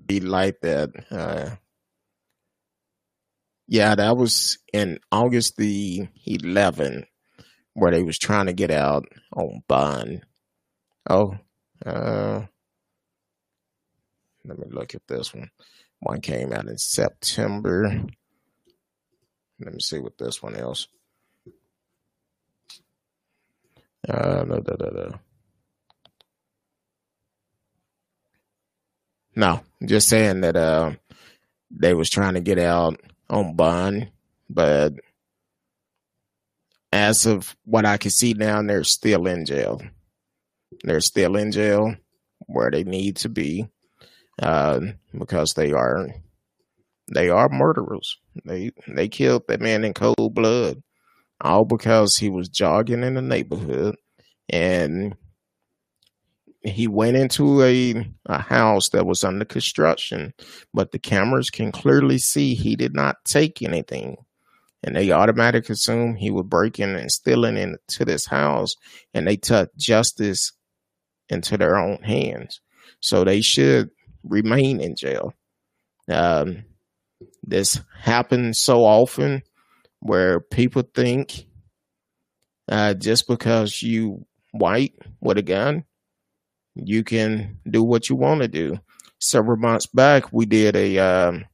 be 0.05 0.19
like 0.19 0.59
that. 0.61 0.89
Uh, 1.09 1.55
yeah, 3.67 3.95
that 3.95 4.17
was 4.17 4.59
in 4.73 4.99
August 5.11 5.55
the 5.57 6.07
11th 6.27 7.05
where 7.73 7.91
they 7.91 8.03
was 8.03 8.19
trying 8.19 8.47
to 8.47 8.53
get 8.53 8.69
out 8.71 9.05
on 9.33 9.63
bond. 9.67 10.23
Oh, 11.09 11.37
uh, 11.85 12.41
let 14.45 14.57
me 14.57 14.65
look 14.69 14.95
at 14.95 15.07
this 15.07 15.33
one. 15.33 15.49
One 15.99 16.21
came 16.21 16.51
out 16.51 16.67
in 16.67 16.77
September. 16.77 18.03
Let 19.59 19.73
me 19.73 19.79
see 19.79 19.99
what 19.99 20.17
this 20.17 20.41
one 20.41 20.55
is. 20.55 20.87
Uh, 24.07 24.43
da, 24.45 24.59
da, 24.59 24.75
da, 24.75 25.17
No, 29.35 29.61
just 29.85 30.09
saying 30.09 30.41
that 30.41 30.55
uh, 30.55 30.93
they 31.69 31.93
was 31.93 32.09
trying 32.09 32.33
to 32.33 32.41
get 32.41 32.57
out 32.59 32.99
on 33.29 33.55
bond, 33.55 34.11
but 34.49 34.95
as 36.91 37.25
of 37.25 37.55
what 37.63 37.85
I 37.85 37.97
can 37.97 38.11
see 38.11 38.33
now, 38.33 38.61
they're 38.61 38.83
still 38.83 39.27
in 39.27 39.45
jail. 39.45 39.81
They're 40.83 40.99
still 40.99 41.37
in 41.37 41.51
jail 41.51 41.95
where 42.47 42.71
they 42.71 42.83
need 42.83 43.17
to 43.17 43.29
be 43.29 43.67
uh, 44.41 44.79
because 45.17 45.53
they 45.53 45.71
are 45.71 46.07
they 47.13 47.29
are 47.29 47.49
murderers. 47.49 48.17
They 48.45 48.71
they 48.87 49.07
killed 49.07 49.43
that 49.47 49.61
man 49.61 49.83
in 49.83 49.93
cold 49.93 50.33
blood, 50.33 50.81
all 51.39 51.65
because 51.65 52.15
he 52.15 52.29
was 52.29 52.49
jogging 52.49 53.03
in 53.03 53.15
the 53.15 53.21
neighborhood 53.21 53.95
and 54.49 55.15
he 56.63 56.87
went 56.87 57.17
into 57.17 57.63
a, 57.63 58.05
a 58.27 58.41
house 58.41 58.89
that 58.89 59.05
was 59.05 59.23
under 59.23 59.45
construction, 59.45 60.33
but 60.73 60.91
the 60.91 60.99
cameras 60.99 61.49
can 61.49 61.71
clearly 61.71 62.19
see 62.19 62.53
he 62.53 62.75
did 62.75 62.93
not 62.93 63.17
take 63.25 63.61
anything. 63.61 64.17
And 64.83 64.95
they 64.95 65.11
automatically 65.11 65.73
assume 65.73 66.15
he 66.15 66.31
was 66.31 66.45
breaking 66.47 66.95
and 66.95 67.11
stealing 67.11 67.57
into 67.57 68.05
this 68.05 68.27
house, 68.27 68.75
and 69.13 69.27
they 69.27 69.37
took 69.37 69.75
justice 69.75 70.51
into 71.29 71.57
their 71.57 71.77
own 71.77 72.01
hands. 72.03 72.61
So 72.99 73.23
they 73.23 73.41
should 73.41 73.89
remain 74.23 74.79
in 74.81 74.95
jail. 74.95 75.33
Um, 76.09 76.65
this 77.43 77.81
happens 77.99 78.59
so 78.59 78.83
often 78.83 79.43
where 79.99 80.39
people 80.39 80.83
think 80.83 81.45
uh, 82.69 82.93
just 82.93 83.27
because 83.27 83.81
you 83.81 84.25
white 84.51 84.93
with 85.19 85.37
a 85.37 85.41
gun, 85.41 85.83
you 86.75 87.03
can 87.03 87.59
do 87.69 87.83
what 87.83 88.09
you 88.09 88.15
want 88.15 88.41
to 88.41 88.47
do. 88.47 88.79
Several 89.19 89.57
months 89.57 89.87
back, 89.87 90.31
we 90.33 90.45
did 90.45 90.75
a 90.75 90.97
um, 90.97 91.45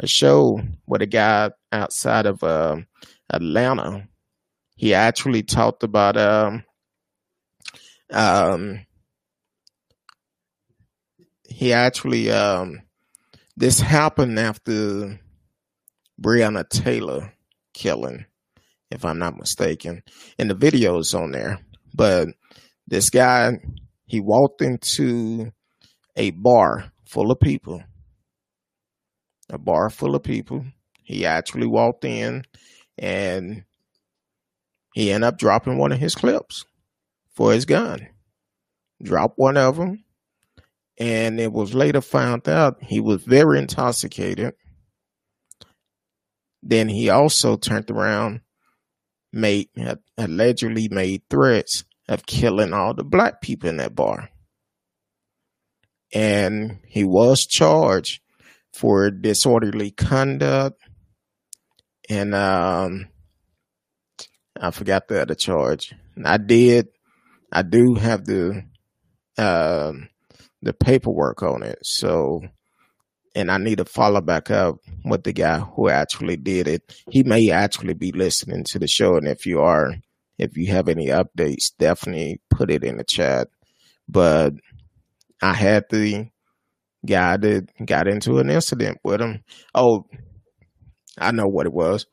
a 0.00 0.06
show 0.06 0.60
with 0.86 1.02
a 1.02 1.06
guy 1.06 1.50
outside 1.72 2.26
of 2.26 2.42
uh, 2.42 2.76
Atlanta. 3.30 4.08
He 4.76 4.92
actually 4.92 5.42
talked 5.42 5.84
about 5.84 6.16
um, 6.16 6.64
um, 8.10 8.84
he 11.54 11.72
actually 11.72 12.32
um, 12.32 12.82
this 13.56 13.78
happened 13.78 14.40
after 14.40 15.20
Breonna 16.20 16.68
Taylor 16.68 17.32
killing, 17.72 18.26
if 18.90 19.04
I'm 19.04 19.20
not 19.20 19.36
mistaken. 19.36 20.02
And 20.36 20.50
the 20.50 20.56
video 20.56 20.98
is 20.98 21.14
on 21.14 21.30
there. 21.30 21.60
But 21.94 22.28
this 22.88 23.08
guy, 23.08 23.52
he 24.04 24.18
walked 24.18 24.62
into 24.62 25.52
a 26.16 26.30
bar 26.32 26.90
full 27.06 27.30
of 27.30 27.38
people. 27.38 27.84
A 29.48 29.58
bar 29.58 29.90
full 29.90 30.16
of 30.16 30.24
people. 30.24 30.64
He 31.04 31.24
actually 31.24 31.68
walked 31.68 32.04
in 32.04 32.44
and 32.98 33.62
he 34.92 35.12
ended 35.12 35.28
up 35.28 35.38
dropping 35.38 35.78
one 35.78 35.92
of 35.92 36.00
his 36.00 36.16
clips 36.16 36.64
for 37.32 37.52
his 37.52 37.64
gun. 37.64 38.08
Dropped 39.00 39.38
one 39.38 39.56
of 39.56 39.76
them 39.76 40.03
and 40.98 41.40
it 41.40 41.52
was 41.52 41.74
later 41.74 42.00
found 42.00 42.48
out 42.48 42.82
he 42.82 43.00
was 43.00 43.22
very 43.22 43.58
intoxicated. 43.58 44.54
Then 46.62 46.88
he 46.88 47.10
also 47.10 47.56
turned 47.56 47.90
around, 47.90 48.40
made 49.32 49.68
allegedly 50.16 50.88
made 50.88 51.22
threats 51.28 51.84
of 52.08 52.26
killing 52.26 52.72
all 52.72 52.94
the 52.94 53.04
black 53.04 53.40
people 53.40 53.68
in 53.68 53.76
that 53.78 53.94
bar. 53.94 54.30
And 56.12 56.78
he 56.86 57.04
was 57.04 57.44
charged 57.44 58.20
for 58.72 59.10
disorderly 59.10 59.90
conduct 59.90 60.80
and 62.08 62.34
um 62.34 63.08
I 64.60 64.70
forgot 64.70 65.08
the 65.08 65.22
other 65.22 65.34
charge. 65.34 65.94
I 66.24 66.36
did 66.36 66.88
I 67.50 67.62
do 67.62 67.94
have 67.94 68.24
the 68.24 68.64
um 69.38 70.08
the 70.64 70.72
paperwork 70.72 71.42
on 71.42 71.62
it. 71.62 71.78
So, 71.82 72.40
and 73.34 73.50
I 73.50 73.58
need 73.58 73.78
to 73.78 73.84
follow 73.84 74.20
back 74.20 74.50
up 74.50 74.76
with 75.04 75.24
the 75.24 75.32
guy 75.32 75.60
who 75.60 75.88
actually 75.88 76.36
did 76.36 76.66
it. 76.66 76.82
He 77.10 77.22
may 77.22 77.50
actually 77.50 77.94
be 77.94 78.12
listening 78.12 78.64
to 78.64 78.78
the 78.78 78.88
show, 78.88 79.16
and 79.16 79.28
if 79.28 79.46
you 79.46 79.60
are, 79.60 79.94
if 80.38 80.56
you 80.56 80.72
have 80.72 80.88
any 80.88 81.08
updates, 81.08 81.72
definitely 81.78 82.40
put 82.50 82.70
it 82.70 82.82
in 82.82 82.96
the 82.96 83.04
chat. 83.04 83.48
But 84.08 84.54
I 85.42 85.52
had 85.52 85.84
the 85.90 86.28
guy 87.04 87.36
that 87.36 87.68
got 87.84 88.08
into 88.08 88.38
an 88.38 88.50
incident 88.50 88.98
with 89.04 89.20
him. 89.20 89.44
Oh, 89.74 90.06
I 91.18 91.32
know 91.32 91.46
what 91.46 91.66
it 91.66 91.72
was. 91.72 92.06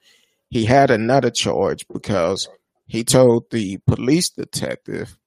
He 0.50 0.66
had 0.66 0.92
another 0.92 1.30
charge 1.30 1.88
because 1.88 2.50
he 2.88 3.06
told 3.06 3.50
the 3.52 3.78
police 3.88 4.30
detective 4.30 5.18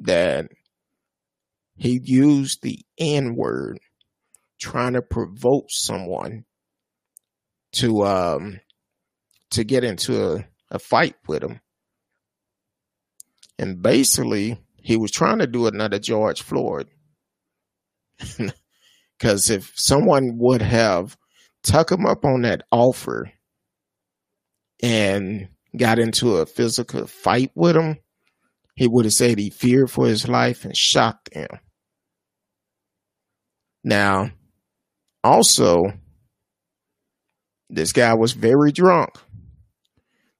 that 0.00 0.46
he 1.76 2.00
used 2.02 2.62
the 2.62 2.80
N 2.98 3.34
word 3.36 3.78
trying 4.58 4.94
to 4.94 5.02
provoke 5.02 5.66
someone 5.68 6.44
to 7.72 8.04
um 8.04 8.60
to 9.50 9.64
get 9.64 9.84
into 9.84 10.34
a, 10.34 10.44
a 10.70 10.78
fight 10.78 11.14
with 11.28 11.42
him. 11.42 11.60
And 13.58 13.82
basically 13.82 14.58
he 14.82 14.96
was 14.96 15.10
trying 15.10 15.38
to 15.38 15.46
do 15.46 15.66
another 15.66 15.98
George 15.98 16.42
Floyd. 16.42 16.88
Cause 19.18 19.50
if 19.50 19.72
someone 19.74 20.36
would 20.38 20.62
have 20.62 21.16
tuck 21.62 21.90
him 21.90 22.06
up 22.06 22.24
on 22.24 22.42
that 22.42 22.62
offer 22.70 23.30
and 24.82 25.48
got 25.76 25.98
into 25.98 26.36
a 26.36 26.46
physical 26.46 27.06
fight 27.06 27.50
with 27.54 27.76
him, 27.76 27.96
he 28.74 28.86
would 28.86 29.06
have 29.06 29.14
said 29.14 29.38
he 29.38 29.50
feared 29.50 29.90
for 29.90 30.06
his 30.06 30.28
life 30.28 30.64
and 30.64 30.76
shot 30.76 31.18
them. 31.32 31.48
Now, 33.86 34.32
also, 35.22 35.92
this 37.70 37.92
guy 37.92 38.14
was 38.14 38.32
very 38.32 38.72
drunk. 38.72 39.14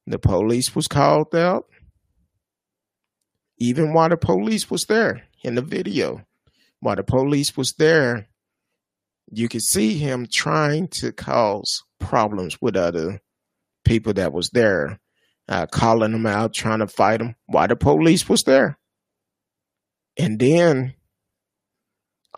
The 0.05 0.19
police 0.19 0.75
was 0.75 0.89
called 0.89 1.33
out. 1.33 1.65
Even 3.57 3.93
while 3.93 4.09
the 4.09 4.17
police 4.17 4.69
was 4.69 4.83
there 4.87 5.23
in 5.43 5.55
the 5.55 5.61
video, 5.61 6.25
while 6.81 6.97
the 6.97 7.03
police 7.03 7.55
was 7.55 7.71
there, 7.79 8.27
you 9.31 9.47
could 9.47 9.63
see 9.63 9.97
him 9.97 10.27
trying 10.29 10.89
to 10.89 11.13
cause 11.13 11.83
problems 12.01 12.61
with 12.61 12.75
other 12.75 13.21
people 13.85 14.11
that 14.15 14.33
was 14.33 14.49
there, 14.49 14.99
uh, 15.47 15.67
calling 15.67 16.11
them 16.11 16.25
out, 16.25 16.53
trying 16.53 16.79
to 16.79 16.87
fight 16.87 17.19
them 17.19 17.35
while 17.45 17.69
the 17.69 17.77
police 17.77 18.27
was 18.27 18.43
there. 18.43 18.77
And 20.17 20.37
then, 20.37 20.95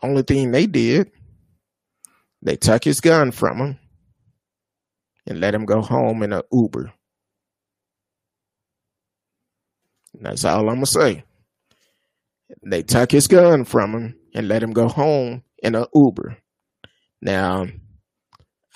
only 0.01 0.23
thing 0.23 0.51
they 0.51 0.65
did, 0.67 1.11
they 2.41 2.55
took 2.55 2.83
his 2.83 3.01
gun 3.01 3.31
from 3.31 3.57
him 3.57 3.79
and 5.27 5.39
let 5.39 5.53
him 5.53 5.65
go 5.65 5.81
home 5.81 6.23
in 6.23 6.33
an 6.33 6.41
Uber. 6.51 6.93
That's 10.13 10.45
all 10.45 10.69
I'm 10.69 10.75
gonna 10.75 10.85
say. 10.85 11.23
They 12.63 12.83
took 12.83 13.11
his 13.11 13.27
gun 13.27 13.63
from 13.65 13.93
him 13.93 14.15
and 14.33 14.47
let 14.47 14.63
him 14.63 14.73
go 14.73 14.87
home 14.87 15.43
in 15.61 15.75
an 15.75 15.85
Uber. 15.93 16.37
Now, 17.21 17.67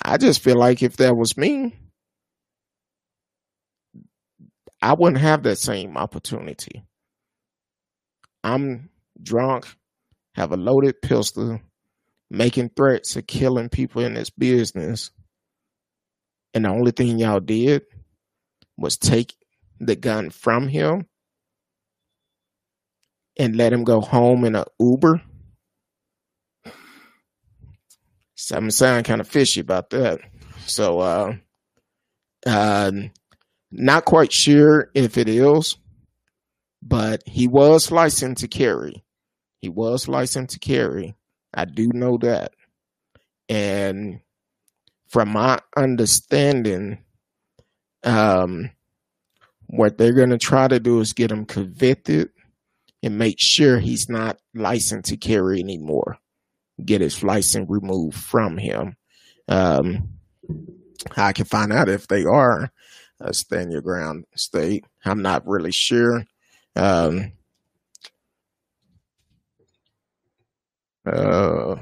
I 0.03 0.17
just 0.17 0.41
feel 0.41 0.57
like 0.57 0.83
if 0.83 0.97
that 0.97 1.15
was 1.15 1.37
me, 1.37 1.75
I 4.81 4.93
wouldn't 4.93 5.21
have 5.21 5.43
that 5.43 5.57
same 5.59 5.95
opportunity. 5.97 6.83
I'm 8.43 8.89
drunk, 9.21 9.67
have 10.35 10.51
a 10.51 10.57
loaded 10.57 11.01
pistol, 11.01 11.59
making 12.29 12.69
threats 12.69 13.15
of 13.15 13.27
killing 13.27 13.69
people 13.69 14.03
in 14.03 14.13
this 14.13 14.29
business. 14.29 15.11
And 16.53 16.65
the 16.65 16.69
only 16.69 16.91
thing 16.91 17.19
y'all 17.19 17.39
did 17.39 17.83
was 18.77 18.97
take 18.97 19.35
the 19.79 19.95
gun 19.95 20.29
from 20.29 20.67
him 20.67 21.07
and 23.37 23.55
let 23.55 23.73
him 23.73 23.83
go 23.83 24.01
home 24.01 24.45
in 24.45 24.55
an 24.55 24.65
Uber. 24.79 25.21
Something 28.35 28.71
sound 28.71 29.05
kind 29.05 29.21
of 29.21 29.27
fishy 29.27 29.61
about 29.61 29.89
that. 29.91 30.19
So, 30.65 30.99
uh, 30.99 31.35
uh, 32.45 32.91
not 33.71 34.05
quite 34.05 34.31
sure 34.31 34.89
if 34.93 35.17
it 35.17 35.27
is, 35.27 35.77
but 36.81 37.23
he 37.25 37.47
was 37.47 37.91
licensed 37.91 38.41
to 38.41 38.47
carry. 38.47 39.02
He 39.63 39.69
was 39.69 40.09
licensed 40.09 40.55
to 40.55 40.59
carry. 40.59 41.15
I 41.53 41.63
do 41.63 41.87
know 41.93 42.17
that. 42.17 42.51
And 43.47 44.19
from 45.07 45.29
my 45.29 45.61
understanding, 45.77 46.97
um, 48.03 48.71
what 49.67 49.97
they're 49.97 50.11
going 50.11 50.31
to 50.31 50.37
try 50.37 50.67
to 50.67 50.81
do 50.81 50.99
is 50.99 51.13
get 51.13 51.31
him 51.31 51.45
convicted 51.45 52.31
and 53.01 53.17
make 53.17 53.37
sure 53.39 53.79
he's 53.79 54.09
not 54.09 54.37
licensed 54.53 55.11
to 55.11 55.15
carry 55.15 55.61
anymore. 55.61 56.17
Get 56.83 56.99
his 56.99 57.23
license 57.23 57.69
removed 57.69 58.17
from 58.17 58.57
him. 58.57 58.97
Um, 59.47 60.09
I 61.15 61.31
can 61.31 61.45
find 61.45 61.71
out 61.71 61.87
if 61.87 62.09
they 62.09 62.25
are 62.25 62.69
a 63.21 63.33
stand 63.33 63.71
your 63.71 63.81
ground 63.81 64.25
state. 64.35 64.83
I'm 65.05 65.21
not 65.21 65.47
really 65.47 65.71
sure. 65.71 66.25
Um, 66.75 67.31
uh, 71.05 71.75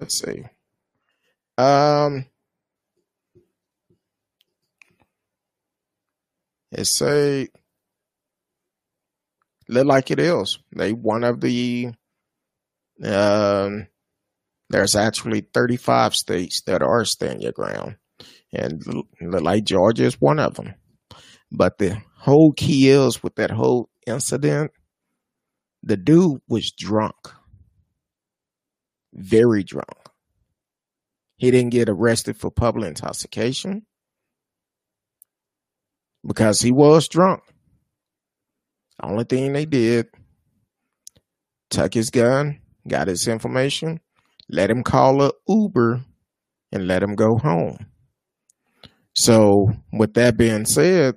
let's 0.00 0.20
see. 0.20 0.44
Um, 1.58 2.26
it 6.72 6.86
say 6.86 7.48
look 9.68 9.86
like 9.86 10.10
it 10.10 10.18
is. 10.18 10.58
They 10.72 10.92
one 10.92 11.24
of 11.24 11.40
the 11.40 11.92
um. 13.02 13.88
There's 14.68 14.96
actually 14.96 15.42
35 15.42 16.16
states 16.16 16.62
that 16.62 16.82
are 16.82 17.04
stand 17.04 17.40
your 17.40 17.52
ground, 17.52 17.96
and 18.56 18.82
like 19.20 19.64
Georgia 19.64 20.04
is 20.04 20.20
one 20.20 20.38
of 20.38 20.54
them. 20.54 20.74
But 21.52 21.78
the 21.78 22.02
whole 22.18 22.52
key 22.52 22.88
is 22.88 23.22
with 23.22 23.36
that 23.36 23.50
whole 23.50 23.88
incident, 24.06 24.72
the 25.82 25.96
dude 25.96 26.40
was 26.48 26.72
drunk 26.72 27.14
very 29.16 29.64
drunk. 29.64 30.10
He 31.36 31.50
didn't 31.50 31.70
get 31.70 31.88
arrested 31.88 32.36
for 32.36 32.50
public 32.50 32.88
intoxication 32.88 33.86
because 36.26 36.60
he 36.60 36.70
was 36.70 37.08
drunk. 37.08 37.42
Only 39.02 39.24
thing 39.24 39.52
they 39.52 39.66
did, 39.66 40.06
took 41.70 41.92
his 41.92 42.10
gun, 42.10 42.60
got 42.88 43.08
his 43.08 43.28
information, 43.28 44.00
let 44.48 44.70
him 44.70 44.82
call 44.82 45.22
a 45.22 45.32
Uber, 45.46 46.02
and 46.72 46.86
let 46.86 47.02
him 47.02 47.14
go 47.14 47.36
home. 47.36 47.86
So, 49.16 49.72
with 49.92 50.14
that 50.14 50.36
being 50.36 50.66
said, 50.66 51.16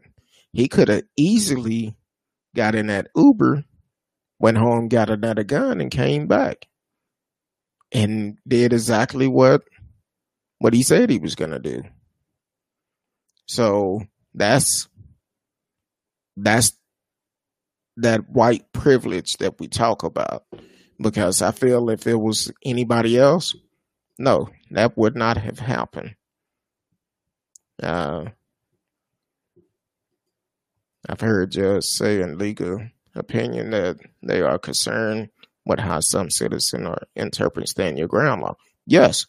he 0.53 0.69
could 0.69 0.87
have 0.87 1.03
easily 1.17 1.95
got 2.55 2.73
in 2.73 2.87
that 2.87 3.07
Uber, 3.15 3.65
went 4.39 4.57
home, 4.57 4.87
got 4.87 5.09
another 5.09 5.43
gun, 5.43 5.81
and 5.81 5.91
came 5.91 6.25
back 6.25 6.67
and 7.91 8.37
did 8.47 8.71
exactly 8.71 9.27
what 9.27 9.63
what 10.59 10.73
he 10.73 10.83
said 10.83 11.09
he 11.09 11.19
was 11.19 11.35
going 11.35 11.51
to 11.51 11.59
do. 11.59 11.83
So 13.47 14.01
that's 14.33 14.87
that's 16.37 16.71
that 17.97 18.29
white 18.29 18.71
privilege 18.71 19.33
that 19.37 19.59
we 19.59 19.67
talk 19.67 20.03
about 20.03 20.45
because 21.01 21.41
I 21.41 21.51
feel 21.51 21.89
if 21.89 22.07
it 22.07 22.15
was 22.19 22.51
anybody 22.63 23.17
else, 23.17 23.55
no, 24.17 24.49
that 24.71 24.97
would 24.97 25.15
not 25.15 25.37
have 25.37 25.59
happened. 25.59 26.15
Uh, 27.81 28.25
I've 31.07 31.21
heard 31.21 31.51
judges 31.51 31.95
say 31.95 32.21
in 32.21 32.37
legal 32.37 32.81
opinion 33.15 33.71
that 33.71 33.97
they 34.21 34.41
are 34.41 34.59
concerned 34.59 35.29
with 35.65 35.79
how 35.79 35.99
some 35.99 36.29
citizen 36.29 36.85
are 36.85 37.01
interpreting 37.15 37.67
stand 37.67 37.97
your 37.97 38.07
ground 38.07 38.41
law. 38.41 38.55
Yes. 38.85 39.27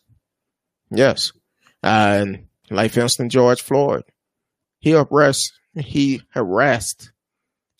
Yes. 0.90 1.32
Uh, 1.82 2.26
like 2.70 2.92
for 2.92 3.00
instance, 3.00 3.32
George 3.32 3.62
Floyd, 3.62 4.04
he 4.80 4.94
arrest 4.94 5.52
he 5.76 6.22
harassed 6.30 7.12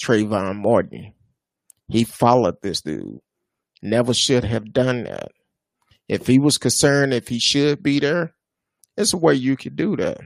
Trayvon 0.02 0.56
Martin. 0.56 1.14
He 1.88 2.04
followed 2.04 2.62
this 2.62 2.82
dude. 2.82 3.20
Never 3.82 4.14
should 4.14 4.44
have 4.44 4.72
done 4.72 5.04
that. 5.04 5.32
If 6.08 6.26
he 6.26 6.38
was 6.38 6.58
concerned 6.58 7.14
if 7.14 7.28
he 7.28 7.38
should 7.38 7.82
be 7.82 7.98
there, 7.98 8.34
there's 8.96 9.12
a 9.12 9.18
way 9.18 9.34
you 9.34 9.56
could 9.56 9.76
do 9.76 9.96
that. 9.96 10.18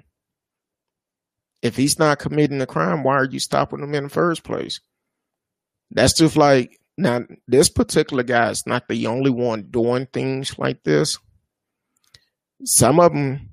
If 1.64 1.76
he's 1.76 1.98
not 1.98 2.20
committing 2.20 2.60
a 2.60 2.66
crime, 2.66 3.02
why 3.02 3.14
are 3.14 3.24
you 3.24 3.40
stopping 3.40 3.80
him 3.80 3.94
in 3.94 4.04
the 4.04 4.10
first 4.10 4.44
place? 4.44 4.80
That's 5.90 6.12
just 6.12 6.36
like 6.36 6.78
now, 6.96 7.22
this 7.48 7.68
particular 7.68 8.22
guy 8.22 8.50
is 8.50 8.66
not 8.66 8.86
the 8.86 9.06
only 9.06 9.30
one 9.30 9.62
doing 9.70 10.06
things 10.12 10.58
like 10.58 10.84
this. 10.84 11.18
Some 12.64 13.00
of 13.00 13.12
them, 13.12 13.50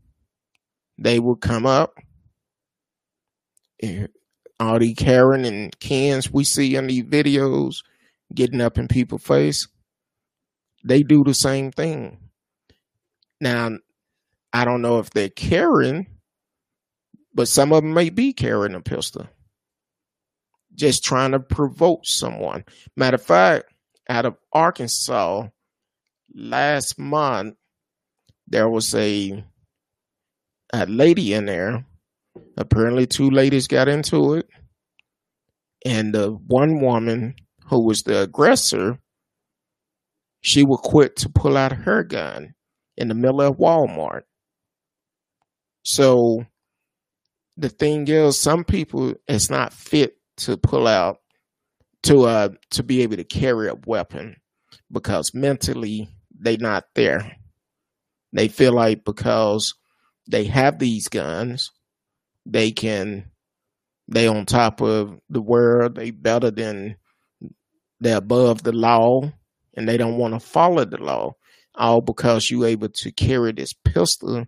they 0.97 1.19
will 1.19 1.35
come 1.35 1.65
up. 1.65 1.97
All 4.59 4.77
the 4.77 4.93
Karen 4.93 5.43
and 5.43 5.77
Kens 5.79 6.31
we 6.31 6.43
see 6.43 6.75
in 6.75 6.85
these 6.85 7.03
videos 7.03 7.77
getting 8.35 8.61
up 8.61 8.77
in 8.77 8.87
people's 8.87 9.23
face, 9.23 9.67
they 10.83 11.01
do 11.01 11.23
the 11.23 11.33
same 11.33 11.71
thing. 11.71 12.19
Now, 13.39 13.77
I 14.53 14.65
don't 14.65 14.83
know 14.83 14.99
if 14.99 15.09
they're 15.09 15.29
Karen, 15.29 16.05
but 17.33 17.47
some 17.47 17.71
of 17.71 17.83
them 17.83 17.93
may 17.93 18.09
be 18.09 18.33
carrying 18.33 18.75
a 18.75 18.81
pistol 18.81 19.27
just 20.75 21.03
trying 21.03 21.31
to 21.31 21.39
provoke 21.39 22.01
someone. 22.03 22.65
Matter 22.95 23.15
of 23.15 23.23
fact, 23.23 23.65
out 24.09 24.25
of 24.25 24.37
Arkansas 24.51 25.47
last 26.33 26.97
month, 26.99 27.55
there 28.47 28.69
was 28.69 28.93
a 28.95 29.43
a 30.73 30.85
lady 30.85 31.33
in 31.33 31.45
there. 31.45 31.85
Apparently, 32.57 33.05
two 33.05 33.29
ladies 33.29 33.67
got 33.67 33.87
into 33.87 34.35
it, 34.35 34.47
and 35.85 36.13
the 36.13 36.31
one 36.31 36.79
woman 36.81 37.35
who 37.65 37.85
was 37.85 38.03
the 38.03 38.21
aggressor 38.21 38.99
she 40.41 40.63
would 40.63 40.79
quit 40.79 41.17
to 41.17 41.29
pull 41.29 41.55
out 41.55 41.71
her 41.71 42.03
gun 42.03 42.53
in 42.97 43.07
the 43.07 43.13
middle 43.13 43.41
of 43.41 43.57
Walmart. 43.57 44.23
So 45.83 46.45
the 47.61 47.69
thing 47.69 48.07
is, 48.07 48.39
some 48.39 48.63
people 48.63 49.13
it's 49.27 49.49
not 49.49 49.71
fit 49.71 50.17
to 50.37 50.57
pull 50.57 50.87
out 50.87 51.17
to 52.03 52.23
uh 52.23 52.49
to 52.71 52.81
be 52.81 53.03
able 53.03 53.17
to 53.17 53.23
carry 53.23 53.69
a 53.69 53.75
weapon 53.85 54.35
because 54.91 55.33
mentally 55.33 56.09
they 56.37 56.57
not 56.57 56.85
there. 56.95 57.37
They 58.33 58.47
feel 58.47 58.73
like 58.73 59.05
because 59.05 59.75
they 60.27 60.45
have 60.45 60.79
these 60.79 61.07
guns, 61.07 61.69
they 62.47 62.71
can 62.71 63.29
they 64.07 64.27
on 64.27 64.45
top 64.47 64.81
of 64.81 65.19
the 65.29 65.41
world, 65.41 65.95
they 65.95 66.09
better 66.09 66.49
than 66.49 66.95
they're 67.99 68.17
above 68.17 68.63
the 68.63 68.71
law 68.71 69.31
and 69.75 69.87
they 69.87 69.97
don't 69.97 70.17
want 70.17 70.33
to 70.33 70.39
follow 70.39 70.83
the 70.83 70.97
law. 70.97 71.35
All 71.75 72.01
because 72.01 72.49
you 72.49 72.65
able 72.65 72.89
to 72.89 73.11
carry 73.11 73.51
this 73.51 73.73
pistol, 73.73 74.45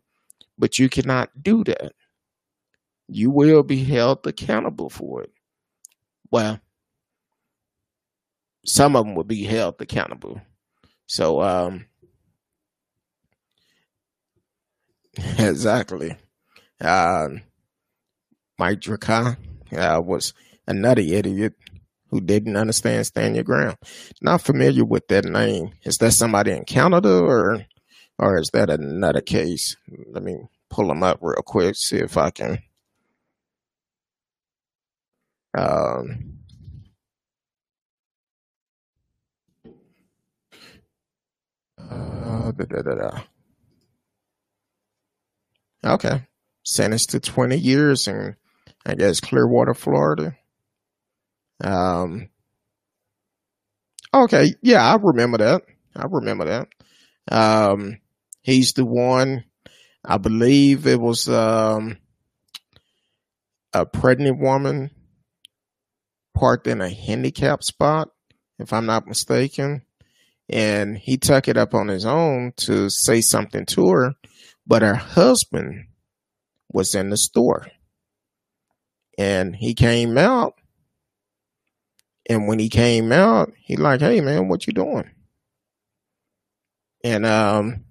but 0.58 0.80
you 0.80 0.90
cannot 0.90 1.30
do 1.42 1.64
that. 1.66 1.94
You 3.08 3.32
will 3.32 3.64
be 3.64 3.84
held 3.84 4.26
accountable 4.26 4.90
for 4.90 5.24
it. 5.24 5.32
Well, 6.32 6.60
some 8.66 8.96
of 8.96 9.06
them 9.06 9.16
will 9.16 9.24
be 9.24 9.44
held 9.44 9.82
accountable. 9.82 10.42
So, 11.06 11.42
um, 11.42 11.86
exactly. 15.38 16.16
Uh, 16.80 17.28
Mike 18.58 18.80
Drejka 18.80 19.38
uh, 19.76 20.02
was 20.02 20.34
a 20.68 20.74
nutty 20.74 21.14
idiot 21.14 21.54
who 22.10 22.22
didn't 22.22 22.58
understand 22.58 23.06
stand 23.06 23.36
your 23.36 23.44
ground. 23.44 23.78
Not 24.22 24.42
familiar 24.42 24.86
with 24.86 25.08
that 25.08 25.26
name. 25.26 25.72
Is 25.84 25.98
that 25.98 26.12
somebody 26.12 26.52
in 26.52 26.66
Canada 26.66 27.20
or 27.20 27.66
or 28.20 28.40
is 28.40 28.50
that 28.54 28.70
another 28.70 29.22
case? 29.22 29.76
Let 30.12 30.24
me 30.24 30.38
pull 30.70 30.88
them 30.88 31.04
up 31.04 31.20
real 31.22 31.42
quick, 31.46 31.76
see 31.76 31.98
if 31.98 32.18
I 32.18 32.30
can. 32.30 32.60
Um, 35.56 36.40
uh, 41.78 42.52
da, 42.52 42.66
da, 42.66 42.82
da, 42.82 43.22
okay. 45.86 46.24
Sentenced 46.64 47.12
to 47.12 47.20
20 47.20 47.58
years 47.58 48.08
in, 48.08 48.36
I 48.86 48.96
guess, 48.96 49.20
Clearwater, 49.20 49.74
Florida. 49.74 50.36
Um, 51.64 52.30
okay. 54.14 54.56
Yeah, 54.62 54.84
I 54.84 54.96
remember 54.96 55.38
that. 55.40 55.64
I 55.96 56.06
remember 56.10 56.46
that. 56.46 56.68
Um, 57.32 58.00
he's 58.42 58.74
the 58.74 58.86
one, 58.86 59.44
I 60.04 60.18
believe 60.18 60.88
it 60.88 61.00
was, 61.00 61.30
um, 61.30 61.98
a 63.74 63.86
pregnant 63.86 64.40
woman 64.40 64.92
parked 66.34 66.68
in 66.68 66.82
a 66.82 66.90
handicap 66.90 67.64
spot, 67.64 68.10
if 68.60 68.74
I'm 68.74 68.86
not 68.86 69.08
mistaken. 69.08 69.84
And 70.50 70.98
he 70.98 71.18
took 71.18 71.48
it 71.48 71.58
up 71.58 71.74
on 71.74 71.88
his 71.88 72.06
own 72.06 72.54
to 72.58 72.90
say 72.90 73.22
something 73.22 73.66
to 73.68 73.90
her, 73.90 74.14
but 74.68 74.82
her 74.82 74.96
husband 74.96 75.88
was 76.72 76.96
in 76.96 77.10
the 77.10 77.18
store. 77.18 77.68
And 79.18 79.56
he 79.56 79.74
came 79.74 80.18
out. 80.18 80.56
And 82.30 82.48
when 82.48 82.60
he 82.60 82.70
came 82.70 83.12
out, 83.12 83.52
he 83.58 83.76
like, 83.76 84.02
hey 84.02 84.22
man, 84.22 84.48
what 84.48 84.66
you 84.66 84.74
doing? 84.74 85.10
And 87.04 87.26
um 87.26 87.84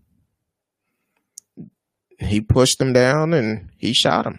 he 2.18 2.40
pushed 2.40 2.80
him 2.80 2.93
down 2.93 3.34
and 3.34 3.70
he 3.76 3.93
shot 3.93 4.26
him. 4.26 4.38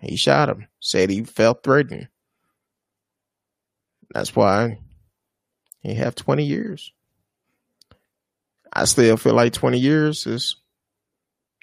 He 0.00 0.16
shot 0.16 0.48
him. 0.48 0.68
Said 0.80 1.10
he 1.10 1.24
felt 1.24 1.62
threatened. 1.62 2.08
That's 4.14 4.34
why 4.36 4.78
he 5.82 5.94
have 5.94 6.14
20 6.14 6.44
years. 6.44 6.92
I 8.72 8.84
still 8.84 9.16
feel 9.16 9.34
like 9.34 9.52
20 9.52 9.78
years 9.78 10.26
is 10.26 10.56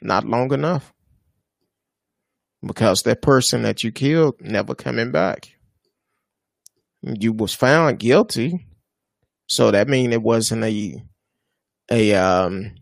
not 0.02 0.26
long 0.26 0.54
enough 0.54 0.94
because 2.66 3.04
that 3.04 3.22
person 3.22 3.64
that 3.64 3.84
you 3.84 3.92
killed 3.92 4.36
never 4.42 4.76
coming 4.76 5.12
back. 5.12 5.54
You 7.02 7.34
was 7.34 7.54
found 7.54 8.00
guilty, 8.00 8.68
so 9.48 9.72
that 9.72 9.88
mean 9.88 10.14
it 10.14 10.22
wasn't 10.22 10.64
a 10.66 11.04
a 11.90 12.14
um 12.14 12.76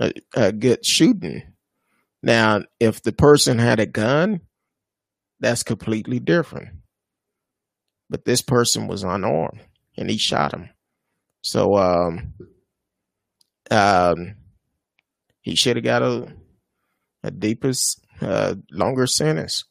a, 0.00 0.12
a 0.34 0.52
good 0.52 0.84
shooting. 0.84 1.42
Now, 2.22 2.62
if 2.80 3.02
the 3.02 3.12
person 3.12 3.58
had 3.58 3.78
a 3.78 3.86
gun, 3.86 4.40
that's 5.38 5.62
completely 5.62 6.18
different. 6.18 6.79
But 8.10 8.26
this 8.26 8.42
person 8.42 8.88
was 8.88 9.04
unarmed 9.04 9.60
and 9.96 10.10
he 10.10 10.18
shot 10.18 10.52
him. 10.52 10.68
So 11.42 11.76
um 11.78 12.34
um 13.70 14.34
he 15.40 15.56
should 15.56 15.76
have 15.76 15.84
got 15.84 16.02
a 16.02 16.34
a 17.22 17.30
deepest 17.30 18.00
uh, 18.20 18.54
longer 18.70 19.06
sentence. 19.06 19.64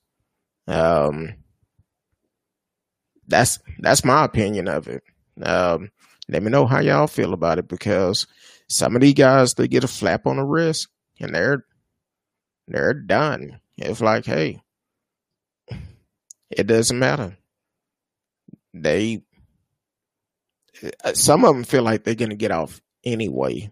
Um, 0.68 1.36
that's 3.28 3.60
that's 3.80 4.06
my 4.06 4.26
opinion 4.26 4.68
of 4.68 4.88
it. 4.88 5.04
Um, 5.42 5.92
let 6.28 6.44
me 6.44 6.50
know 6.50 6.66
how 6.66 6.80
y'all 6.80 7.08
feel 7.08 7.34
about 7.34 7.60
it 7.60 7.68
because 7.68 8.28
some 8.68 8.96
of 8.96 9.02
these 9.02 9.14
guys 9.14 9.54
they 9.54 9.68
get 9.68 9.84
a 9.84 9.88
flap 9.88 10.28
on 10.28 10.38
the 10.38 10.44
wrist 10.44 10.88
and 11.20 11.34
they're 11.34 11.66
they're 12.68 12.94
done. 12.94 13.60
It's 13.78 14.02
like, 14.02 14.26
hey, 14.26 14.62
it 16.50 16.68
doesn't 16.68 17.00
matter. 17.00 17.38
They 18.74 19.24
uh, 21.04 21.14
some 21.14 21.44
of 21.44 21.56
them 21.56 21.64
feel 21.64 21.84
like 21.84 22.04
they're 22.04 22.16
gonna 22.16 22.36
get 22.36 22.52
off 22.52 22.82
anyway, 23.04 23.72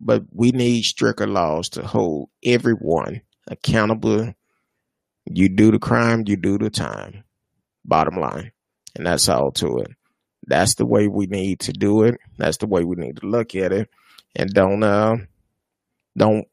but 0.00 0.24
we 0.32 0.50
need 0.50 0.82
stricter 0.82 1.26
laws 1.26 1.68
to 1.70 1.86
hold 1.86 2.30
everyone 2.44 3.22
accountable. 3.48 4.34
You 5.26 5.48
do 5.48 5.70
the 5.70 5.78
crime, 5.78 6.24
you 6.26 6.36
do 6.36 6.58
the 6.58 6.70
time. 6.70 7.24
Bottom 7.84 8.16
line. 8.16 8.52
And 8.96 9.06
that's 9.06 9.28
all 9.28 9.52
to 9.52 9.78
it. 9.78 9.90
That's 10.46 10.74
the 10.76 10.86
way 10.86 11.08
we 11.08 11.26
need 11.26 11.60
to 11.60 11.72
do 11.72 12.02
it. 12.04 12.18
That's 12.38 12.56
the 12.58 12.66
way 12.66 12.84
we 12.84 12.96
need 12.96 13.18
to 13.18 13.26
look 13.26 13.54
at 13.54 13.72
it. 13.72 13.88
And 14.34 14.50
don't 14.52 14.82
uh 14.82 15.16
don't 16.16 16.46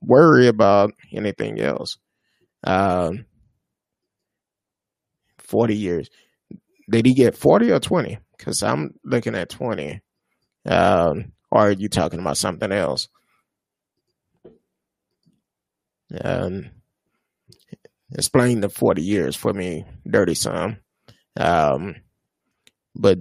worry 0.00 0.48
about 0.48 0.92
anything 1.12 1.60
else. 1.60 1.98
Um 2.64 3.26
40 5.38 5.76
years. 5.76 6.08
Did 6.90 7.06
he 7.06 7.14
get 7.14 7.36
40 7.36 7.70
or 7.72 7.80
20? 7.80 8.18
Because 8.36 8.62
I'm 8.62 8.94
looking 9.04 9.34
at 9.34 9.50
20. 9.50 10.00
Um, 10.66 11.32
or 11.50 11.68
are 11.68 11.70
you 11.70 11.88
talking 11.88 12.20
about 12.20 12.36
something 12.36 12.72
else? 12.72 13.08
Um, 16.20 16.70
explain 18.14 18.60
the 18.60 18.68
40 18.68 19.02
years 19.02 19.36
for 19.36 19.52
me, 19.52 19.84
Dirty 20.08 20.34
Some. 20.34 20.78
Um, 21.36 21.96
but 22.94 23.18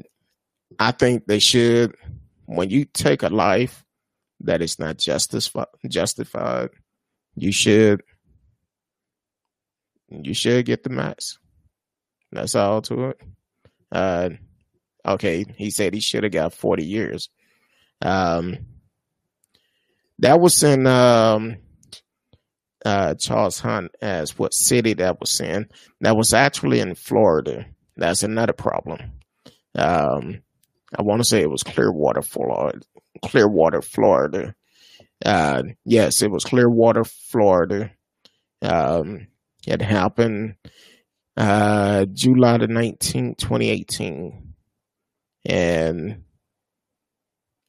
I 0.80 0.91
think 0.91 1.26
they 1.26 1.39
should, 1.39 1.95
when 2.45 2.70
you 2.70 2.86
take 2.86 3.24
a 3.24 3.30
life 3.30 3.84
that 4.41 4.62
is 4.62 4.80
not 4.80 4.97
justified, 4.97 5.68
justified, 5.88 6.70
you 7.36 7.51
should, 7.51 8.01
you 10.09 10.34
should 10.34 10.66
get 10.66 10.84
the 10.84 10.89
max. 10.89 11.39
That's 12.32 12.55
all 12.55 12.82
to 12.84 13.09
it. 13.09 13.22
Uh, 13.91 14.29
okay, 15.05 15.45
he 15.57 15.69
said 15.69 15.93
he 15.93 15.99
should 15.99 16.23
have 16.23 16.31
got 16.31 16.53
40 16.53 16.85
years. 16.85 17.29
Um, 18.01 18.57
that 20.19 20.39
was 20.39 20.63
in, 20.63 20.87
um, 20.87 21.57
uh, 22.85 23.15
Charles 23.15 23.59
Hunt 23.59 23.91
as 24.01 24.37
what 24.37 24.53
city 24.53 24.93
that 24.93 25.19
was 25.19 25.39
in. 25.39 25.69
That 26.01 26.17
was 26.17 26.33
actually 26.33 26.79
in 26.79 26.95
Florida. 26.95 27.65
That's 27.95 28.23
another 28.23 28.53
problem. 28.53 28.99
Um, 29.75 30.41
I 30.97 31.03
want 31.03 31.21
to 31.21 31.27
say 31.27 31.41
it 31.41 31.49
was 31.49 31.63
Clearwater, 31.63 32.21
Florida. 32.21 32.79
Clearwater, 33.23 33.81
Florida. 33.81 34.55
Uh, 35.23 35.63
yes, 35.85 36.21
it 36.21 36.31
was 36.31 36.43
Clearwater, 36.43 37.03
Florida. 37.03 37.91
Um, 38.61 39.27
it 39.67 39.81
happened 39.81 40.55
uh, 41.38 42.05
July 42.05 42.57
the 42.57 42.67
19th, 42.67 43.38
2018. 43.38 44.53
And 45.45 46.23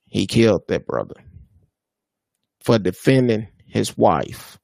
he 0.06 0.26
killed 0.26 0.62
that 0.68 0.86
brother 0.86 1.16
for 2.60 2.78
defending 2.78 3.48
his 3.66 3.96
wife 3.96 4.58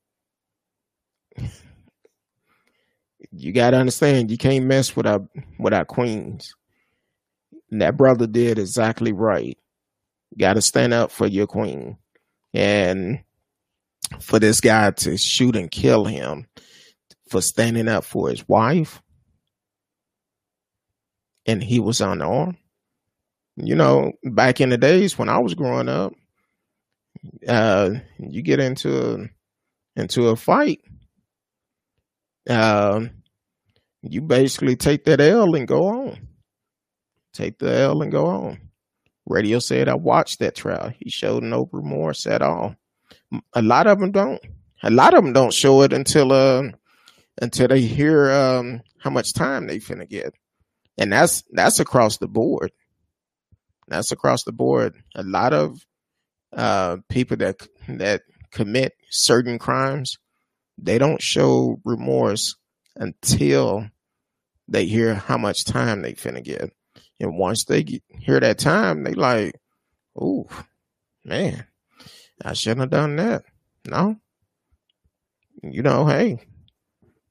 you 3.33 3.53
got 3.53 3.71
to 3.71 3.77
understand, 3.77 4.31
you 4.31 4.39
can't 4.39 4.65
mess 4.65 4.97
with 4.97 5.07
our 5.07 5.21
with 5.59 5.75
our 5.75 5.85
queens. 5.85 6.55
And 7.71 7.83
that 7.83 7.97
brother 7.97 8.27
did 8.27 8.59
exactly 8.59 9.13
right. 9.13 9.59
got 10.39 10.55
to 10.55 10.63
stand 10.63 10.95
up 10.95 11.11
for 11.11 11.27
your 11.27 11.47
queen. 11.47 11.99
And 12.55 13.21
for 14.21 14.39
this 14.39 14.61
guy 14.61 14.91
to 14.91 15.19
shoot 15.19 15.55
and 15.55 15.71
kill 15.71 16.07
him 16.07 16.47
for 17.31 17.41
standing 17.41 17.89
up 17.89 18.05
for 18.05 18.29
his 18.29 18.47
wife, 18.49 19.03
and 21.47 21.63
he 21.63 21.81
was 21.81 22.01
unarmed. 22.01 22.57
You 23.57 23.75
know, 23.75 24.13
back 24.23 24.61
in 24.61 24.69
the 24.69 24.79
days 24.79 25.19
when 25.19 25.29
I 25.29 25.39
was 25.39 25.55
growing 25.55 25.89
up, 25.89 26.13
uh, 27.47 27.91
you 28.19 28.43
get 28.43 28.61
into 28.61 29.15
a, 29.15 29.29
into 30.01 30.29
a 30.29 30.37
fight, 30.37 30.81
uh, 32.49 33.07
you 34.03 34.21
basically 34.21 34.77
take 34.77 35.05
that 35.05 35.21
L 35.21 35.55
and 35.55 35.67
go 35.67 35.89
on. 35.89 36.29
Take 37.33 37.59
the 37.59 37.73
L 37.73 38.03
and 38.03 38.13
go 38.13 38.27
on. 38.27 38.61
Radio 39.27 39.59
said 39.59 39.89
I 39.89 39.95
watched 39.95 40.39
that 40.39 40.55
trial. 40.55 40.93
He 40.99 41.11
showed 41.11 41.43
no 41.43 41.69
remorse 41.73 42.27
at 42.27 42.43
all. 42.43 42.77
A 43.53 43.63
lot 43.63 43.87
of 43.87 43.99
them 43.99 44.11
don't. 44.11 44.41
A 44.83 44.91
lot 44.91 45.15
of 45.15 45.23
them 45.23 45.33
don't 45.33 45.53
show 45.53 45.83
it 45.83 45.93
until 45.93 46.33
uh, 46.33 46.63
until 47.41 47.69
they 47.69 47.81
hear 47.81 48.31
um, 48.31 48.83
how 48.99 49.11
much 49.11 49.33
time 49.33 49.67
they 49.67 49.79
finna 49.79 50.09
get, 50.09 50.35
and 50.97 51.13
that's 51.13 51.45
that's 51.53 51.81
across 51.81 52.19
the 52.19 52.29
board. 52.29 52.73
That's 53.89 54.13
across 54.13 54.45
the 54.45 54.53
board. 54.53 54.95
A 55.15 55.23
lot 55.23 55.53
of 55.53 55.79
uh, 56.53 56.99
people 57.09 57.37
that 57.39 57.57
that 57.89 58.23
commit 58.51 58.93
certain 59.11 59.59
crimes, 59.59 60.19
they 60.77 60.99
don't 60.99 61.23
show 61.23 61.81
remorse 61.85 62.57
until 62.97 63.87
they 64.67 64.87
hear 64.87 65.15
how 65.15 65.39
much 65.39 65.65
time 65.65 66.03
they 66.03 66.13
finna 66.13 66.45
get. 66.45 66.73
And 67.21 67.39
once 67.39 67.65
they 67.65 67.83
get, 67.83 68.03
hear 68.09 68.39
that 68.39 68.59
time, 68.59 69.03
they 69.03 69.15
like, 69.15 69.55
oh, 70.21 70.47
man, 71.25 71.67
I 72.45 72.53
shouldn't 72.53 72.81
have 72.81 72.91
done 72.91 73.17
that. 73.17 73.45
No. 73.87 74.17
You 75.63 75.83
know, 75.83 76.07
hey, 76.07 76.39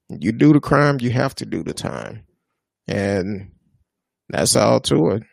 you 0.09 0.31
do 0.31 0.53
the 0.53 0.59
crime, 0.59 0.97
you 1.01 1.11
have 1.11 1.35
to 1.35 1.45
do 1.45 1.63
the 1.63 1.73
time. 1.73 2.25
And 2.87 3.51
that's 4.29 4.55
all 4.55 4.79
to 4.81 5.11
it. 5.11 5.23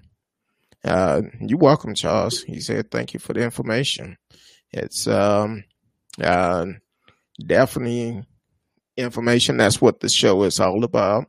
Uh, 0.85 1.23
you're 1.41 1.59
welcome, 1.59 1.95
Charles. 1.95 2.43
He 2.43 2.61
said, 2.61 2.91
thank 2.91 3.15
you 3.15 3.21
for 3.21 3.33
the 3.33 3.43
information. 3.43 4.17
It's 4.73 5.07
um, 5.07 5.65
uh, 6.23 6.67
definitely 7.45 8.25
information. 8.97 9.57
That's 9.57 9.81
what 9.81 10.01
the 10.01 10.09
show 10.09 10.43
is 10.43 10.61
all 10.61 10.85
about. 10.85 11.27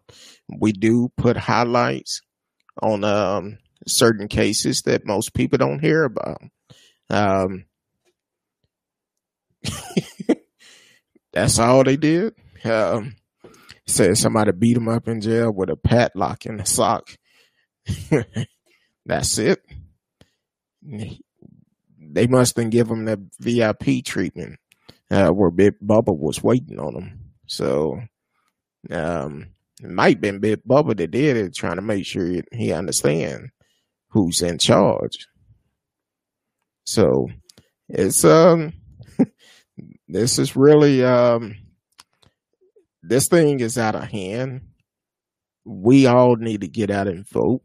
We 0.60 0.72
do 0.72 1.10
put 1.18 1.38
highlights 1.38 2.22
on 2.82 3.04
um, 3.04 3.58
certain 3.88 4.28
cases 4.28 4.82
that 4.84 5.06
most 5.06 5.34
people 5.34 5.58
don't 5.58 5.80
hear 5.80 6.04
about. 6.04 6.41
Um, 7.10 7.66
that's 11.34 11.60
all 11.60 11.84
they 11.84 11.98
did. 11.98 12.34
Um, 12.64 13.16
said 13.88 14.18
somebody 14.18 14.52
beat 14.52 14.78
him 14.78 14.88
up 14.88 15.08
in 15.08 15.22
jail 15.22 15.52
with 15.52 15.70
a 15.70 15.76
padlock 15.76 16.46
in 16.46 16.58
the 16.58 16.66
sock. 16.66 17.18
that's 19.06 19.38
it. 19.38 19.62
They 20.82 22.28
must 22.28 22.58
have 22.58 22.70
given 22.70 23.08
him 23.08 23.30
the 23.40 23.54
VIP 23.78 24.06
treatment 24.06 24.60
uh, 25.12 25.30
where 25.30 25.52
Big 25.52 25.74
Bubba 25.84 26.18
was 26.18 26.44
waiting 26.44 26.80
on 26.80 26.96
him. 26.96 27.20
So, 27.48 28.00
um, 28.92 29.48
it 29.82 29.90
might 29.90 30.22
been 30.22 30.40
Big 30.40 30.64
Bubba 30.64 30.96
that 30.98 31.12
did 31.12 31.38
it, 31.38 31.56
trying 31.56 31.76
to 31.76 31.82
make 31.82 32.06
sure 32.06 32.42
he 32.52 32.72
understand 32.72 33.50
who's 34.10 34.42
in 34.42 34.58
charge. 34.58 35.28
So 36.86 37.28
it's 37.90 38.24
um 38.24 38.74
this 40.08 40.40
is 40.40 40.56
really 40.56 41.04
um 41.04 41.56
this 43.08 43.28
thing 43.28 43.60
is 43.60 43.78
out 43.78 43.95
of 43.95 44.03
hand. 44.03 44.62
We 45.64 46.06
all 46.06 46.36
need 46.36 46.62
to 46.62 46.68
get 46.68 46.89
out 46.89 47.08
and 47.08 47.28
vote. 47.28 47.62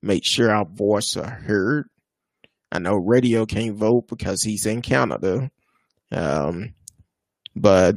Make 0.00 0.24
sure 0.24 0.50
our 0.50 0.64
voice 0.64 1.16
are 1.16 1.30
heard. 1.30 1.88
I 2.70 2.78
know 2.78 2.94
radio 2.94 3.46
can't 3.46 3.76
vote 3.76 4.08
because 4.08 4.42
he's 4.42 4.66
in 4.66 4.82
Canada. 4.82 5.50
Um, 6.10 6.74
but 7.54 7.96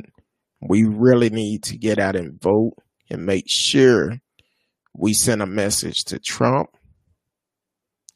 we 0.62 0.84
really 0.84 1.30
need 1.30 1.64
to 1.64 1.78
get 1.78 2.00
out 2.00 2.16
and 2.16 2.42
vote 2.42 2.74
and 3.10 3.26
make 3.26 3.46
sure 3.48 4.20
we 4.94 5.14
send 5.14 5.42
a 5.42 5.48
message 5.48 6.04
to 6.06 6.20
Trump 6.20 6.70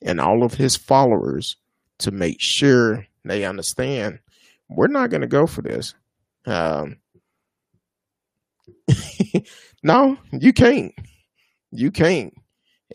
and 0.01 0.19
all 0.19 0.43
of 0.43 0.53
his 0.53 0.75
followers 0.75 1.57
to 1.99 2.11
make 2.11 2.37
sure 2.39 3.05
they 3.25 3.45
understand 3.45 4.19
we're 4.69 4.87
not 4.87 5.09
going 5.09 5.21
to 5.21 5.27
go 5.27 5.45
for 5.45 5.61
this. 5.61 5.93
Um, 6.45 6.97
no, 9.83 10.17
you 10.31 10.53
can't. 10.53 10.93
You 11.71 11.91
can't. 11.91 12.33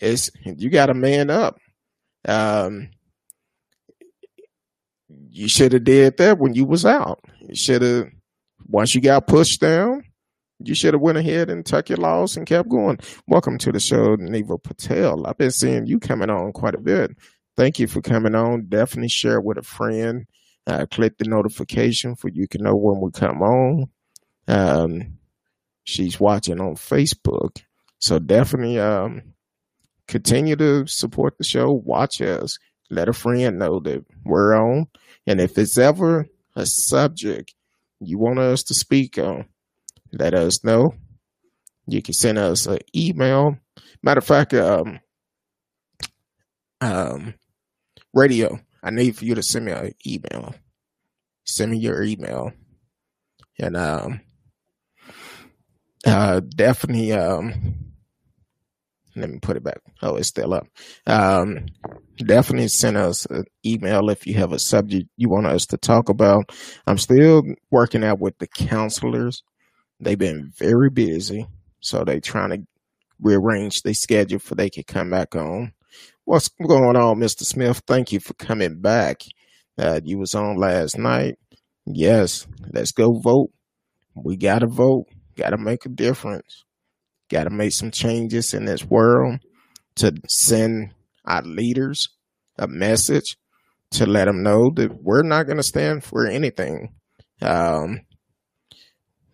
It's 0.00 0.30
you 0.44 0.70
got 0.70 0.86
to 0.86 0.94
man 0.94 1.30
up. 1.30 1.58
Um, 2.26 2.90
you 5.30 5.48
should 5.48 5.72
have 5.72 5.84
did 5.84 6.16
that 6.16 6.38
when 6.38 6.54
you 6.54 6.64
was 6.64 6.84
out. 6.84 7.20
You 7.40 7.54
should 7.54 7.82
have 7.82 8.08
once 8.66 8.94
you 8.94 9.00
got 9.00 9.26
pushed 9.26 9.60
down, 9.60 10.02
you 10.58 10.74
should 10.74 10.94
have 10.94 11.00
went 11.00 11.18
ahead 11.18 11.50
and 11.50 11.64
took 11.64 11.88
your 11.88 11.98
loss 11.98 12.36
and 12.36 12.46
kept 12.46 12.68
going. 12.68 12.98
Welcome 13.26 13.58
to 13.58 13.72
the 13.72 13.80
show, 13.80 14.16
Neva 14.16 14.58
Patel. 14.58 15.26
I've 15.26 15.38
been 15.38 15.50
seeing 15.50 15.86
you 15.86 16.00
coming 16.00 16.30
on 16.30 16.52
quite 16.52 16.74
a 16.74 16.80
bit. 16.80 17.10
Thank 17.56 17.78
you 17.78 17.86
for 17.86 18.00
coming 18.00 18.34
on. 18.34 18.66
Definitely 18.68 19.08
share 19.08 19.40
with 19.40 19.58
a 19.58 19.62
friend. 19.62 20.26
Uh, 20.66 20.86
click 20.90 21.18
the 21.18 21.28
notification 21.28 22.16
for 22.16 22.28
you 22.28 22.48
can 22.48 22.62
know 22.62 22.74
when 22.74 23.00
we 23.00 23.10
come 23.10 23.42
on. 23.42 23.86
Um, 24.48 25.18
she's 25.84 26.18
watching 26.18 26.60
on 26.60 26.74
Facebook, 26.74 27.62
so 27.98 28.18
definitely 28.18 28.78
um, 28.78 29.22
continue 30.08 30.56
to 30.56 30.86
support 30.86 31.38
the 31.38 31.44
show. 31.44 31.70
Watch 31.72 32.20
us. 32.20 32.58
Let 32.90 33.08
a 33.08 33.12
friend 33.12 33.58
know 33.58 33.80
that 33.80 34.04
we're 34.24 34.54
on, 34.54 34.88
and 35.26 35.40
if 35.40 35.56
it's 35.58 35.78
ever 35.78 36.26
a 36.56 36.66
subject 36.66 37.54
you 38.00 38.18
want 38.18 38.38
us 38.38 38.62
to 38.64 38.74
speak 38.74 39.18
on, 39.18 39.46
let 40.12 40.34
us 40.34 40.64
know. 40.64 40.94
You 41.86 42.02
can 42.02 42.14
send 42.14 42.38
us 42.38 42.66
an 42.66 42.78
email. 42.94 43.58
Matter 44.02 44.18
of 44.18 44.24
fact, 44.24 44.54
um, 44.54 45.00
um, 46.80 47.34
radio. 48.12 48.58
I 48.82 48.90
need 48.90 49.16
for 49.16 49.24
you 49.24 49.34
to 49.34 49.42
send 49.42 49.64
me 49.64 49.72
an 49.72 49.94
email. 50.06 50.54
Send 51.44 51.72
me 51.72 51.78
your 51.78 52.02
email, 52.02 52.52
and 53.58 53.76
um, 53.76 54.20
uh, 56.06 56.40
definitely 56.40 57.12
um, 57.12 57.76
let 59.16 59.30
me 59.30 59.38
put 59.40 59.56
it 59.56 59.64
back. 59.64 59.80
Oh, 60.02 60.16
it's 60.16 60.28
still 60.28 60.54
up. 60.54 60.66
Um, 61.06 61.66
definitely 62.18 62.68
send 62.68 62.96
us 62.96 63.26
an 63.26 63.44
email 63.64 64.10
if 64.10 64.26
you 64.26 64.34
have 64.34 64.52
a 64.52 64.58
subject 64.58 65.08
you 65.16 65.28
want 65.28 65.46
us 65.46 65.66
to 65.66 65.76
talk 65.76 66.08
about. 66.08 66.50
I'm 66.86 66.98
still 66.98 67.42
working 67.70 68.04
out 68.04 68.20
with 68.20 68.38
the 68.38 68.46
counselors 68.48 69.42
They've 70.00 70.18
been 70.18 70.52
very 70.58 70.90
busy, 70.90 71.46
so 71.80 72.04
they 72.04 72.20
trying 72.20 72.50
to 72.50 72.66
rearrange 73.20 73.82
their 73.82 73.94
schedule 73.94 74.38
for 74.38 74.54
they 74.54 74.68
can 74.68 74.82
come 74.84 75.10
back 75.10 75.34
on. 75.34 75.72
What's 76.24 76.48
going 76.48 76.96
on, 76.96 77.18
Mr. 77.18 77.44
Smith? 77.44 77.82
Thank 77.86 78.12
you 78.12 78.20
for 78.20 78.34
coming 78.34 78.80
back. 78.80 79.22
Uh, 79.78 80.00
you 80.04 80.18
was 80.18 80.34
on 80.34 80.56
last 80.56 80.98
night. 80.98 81.36
Yes, 81.86 82.46
let's 82.72 82.92
go 82.92 83.18
vote. 83.18 83.50
We 84.14 84.36
gotta 84.36 84.66
vote. 84.66 85.06
Gotta 85.36 85.58
make 85.58 85.86
a 85.86 85.88
difference. 85.88 86.64
Gotta 87.30 87.50
make 87.50 87.72
some 87.72 87.90
changes 87.90 88.54
in 88.54 88.64
this 88.64 88.84
world 88.84 89.40
to 89.96 90.14
send 90.28 90.92
our 91.24 91.42
leaders 91.42 92.08
a 92.58 92.66
message 92.66 93.36
to 93.92 94.06
let 94.06 94.26
them 94.26 94.42
know 94.42 94.70
that 94.74 95.02
we're 95.02 95.22
not 95.22 95.44
going 95.44 95.56
to 95.56 95.62
stand 95.62 96.04
for 96.04 96.26
anything. 96.26 96.92
Um, 97.40 98.00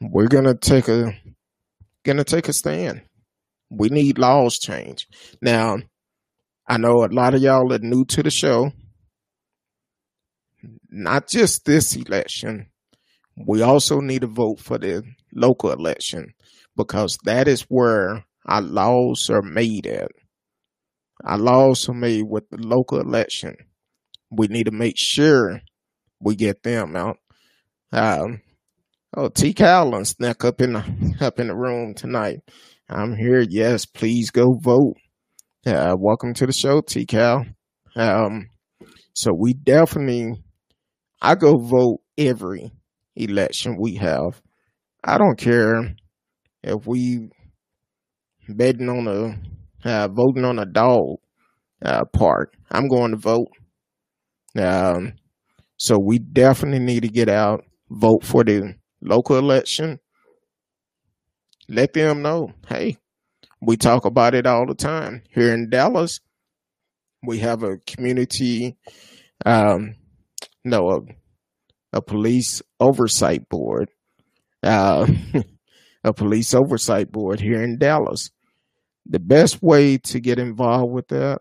we're 0.00 0.28
gonna 0.28 0.54
take 0.54 0.88
a 0.88 1.14
gonna 2.04 2.24
take 2.24 2.48
a 2.48 2.54
stand. 2.54 3.02
We 3.68 3.90
need 3.90 4.18
laws 4.18 4.58
change. 4.58 5.06
Now, 5.42 5.78
I 6.66 6.78
know 6.78 7.04
a 7.04 7.12
lot 7.12 7.34
of 7.34 7.42
y'all 7.42 7.72
are 7.72 7.78
new 7.78 8.06
to 8.06 8.22
the 8.22 8.30
show. 8.30 8.72
Not 10.88 11.28
just 11.28 11.66
this 11.66 11.94
election, 11.94 12.69
we 13.46 13.62
also 13.62 14.00
need 14.00 14.22
to 14.22 14.26
vote 14.26 14.60
for 14.60 14.78
the 14.78 15.02
local 15.34 15.70
election 15.72 16.32
because 16.76 17.16
that 17.24 17.48
is 17.48 17.62
where 17.62 18.24
our 18.46 18.62
laws 18.62 19.28
are 19.30 19.42
made 19.42 19.86
at. 19.86 20.10
Our 21.24 21.38
laws 21.38 21.88
are 21.88 21.94
made 21.94 22.24
with 22.28 22.48
the 22.50 22.58
local 22.58 23.00
election. 23.00 23.54
We 24.30 24.46
need 24.48 24.64
to 24.64 24.70
make 24.72 24.94
sure 24.96 25.60
we 26.20 26.36
get 26.36 26.62
them 26.62 26.96
out. 26.96 27.18
Um, 27.92 28.40
Oh, 29.16 29.28
T. 29.28 29.52
Cowlin 29.52 30.04
snuck 30.04 30.44
up 30.44 30.60
in 30.60 30.74
the 30.74 31.16
up 31.20 31.40
in 31.40 31.48
the 31.48 31.56
room 31.56 31.94
tonight. 31.94 32.38
I'm 32.88 33.16
here. 33.16 33.40
Yes, 33.40 33.84
please 33.84 34.30
go 34.30 34.54
vote. 34.62 34.94
Uh, 35.66 35.96
welcome 35.98 36.32
to 36.34 36.46
the 36.46 36.52
show, 36.52 36.80
T. 36.80 37.06
Cal. 37.06 37.44
Um, 37.96 38.46
So 39.14 39.32
we 39.36 39.52
definitely, 39.52 40.34
I 41.20 41.34
go 41.34 41.56
vote 41.58 42.02
every 42.16 42.70
election 43.16 43.76
we 43.78 43.94
have. 43.96 44.40
I 45.02 45.18
don't 45.18 45.38
care 45.38 45.94
if 46.62 46.86
we 46.86 47.30
betting 48.48 48.88
on 48.88 49.06
a 49.06 49.88
uh, 49.88 50.08
voting 50.08 50.44
on 50.44 50.58
a 50.58 50.66
dog 50.66 51.18
uh, 51.84 52.04
part. 52.12 52.54
I'm 52.70 52.88
going 52.88 53.12
to 53.12 53.16
vote. 53.16 53.48
Um, 54.58 55.14
so 55.76 55.98
we 55.98 56.18
definitely 56.18 56.80
need 56.80 57.02
to 57.02 57.08
get 57.08 57.28
out, 57.28 57.64
vote 57.88 58.24
for 58.24 58.44
the 58.44 58.74
local 59.00 59.38
election. 59.38 59.98
Let 61.68 61.92
them 61.92 62.22
know, 62.22 62.52
hey, 62.68 62.98
we 63.62 63.76
talk 63.76 64.04
about 64.04 64.34
it 64.34 64.46
all 64.46 64.66
the 64.66 64.74
time 64.74 65.22
here 65.30 65.54
in 65.54 65.70
Dallas. 65.70 66.20
We 67.26 67.38
have 67.38 67.62
a 67.62 67.76
community, 67.86 68.76
um, 69.46 69.94
no, 70.64 70.90
a, 70.90 71.00
a 71.92 72.00
police 72.00 72.62
oversight 72.78 73.48
board, 73.48 73.90
uh, 74.62 75.06
a 76.04 76.12
police 76.12 76.54
oversight 76.54 77.10
board 77.10 77.40
here 77.40 77.62
in 77.62 77.78
Dallas. 77.78 78.30
The 79.06 79.18
best 79.18 79.62
way 79.62 79.98
to 79.98 80.20
get 80.20 80.38
involved 80.38 80.92
with 80.92 81.08
that, 81.08 81.40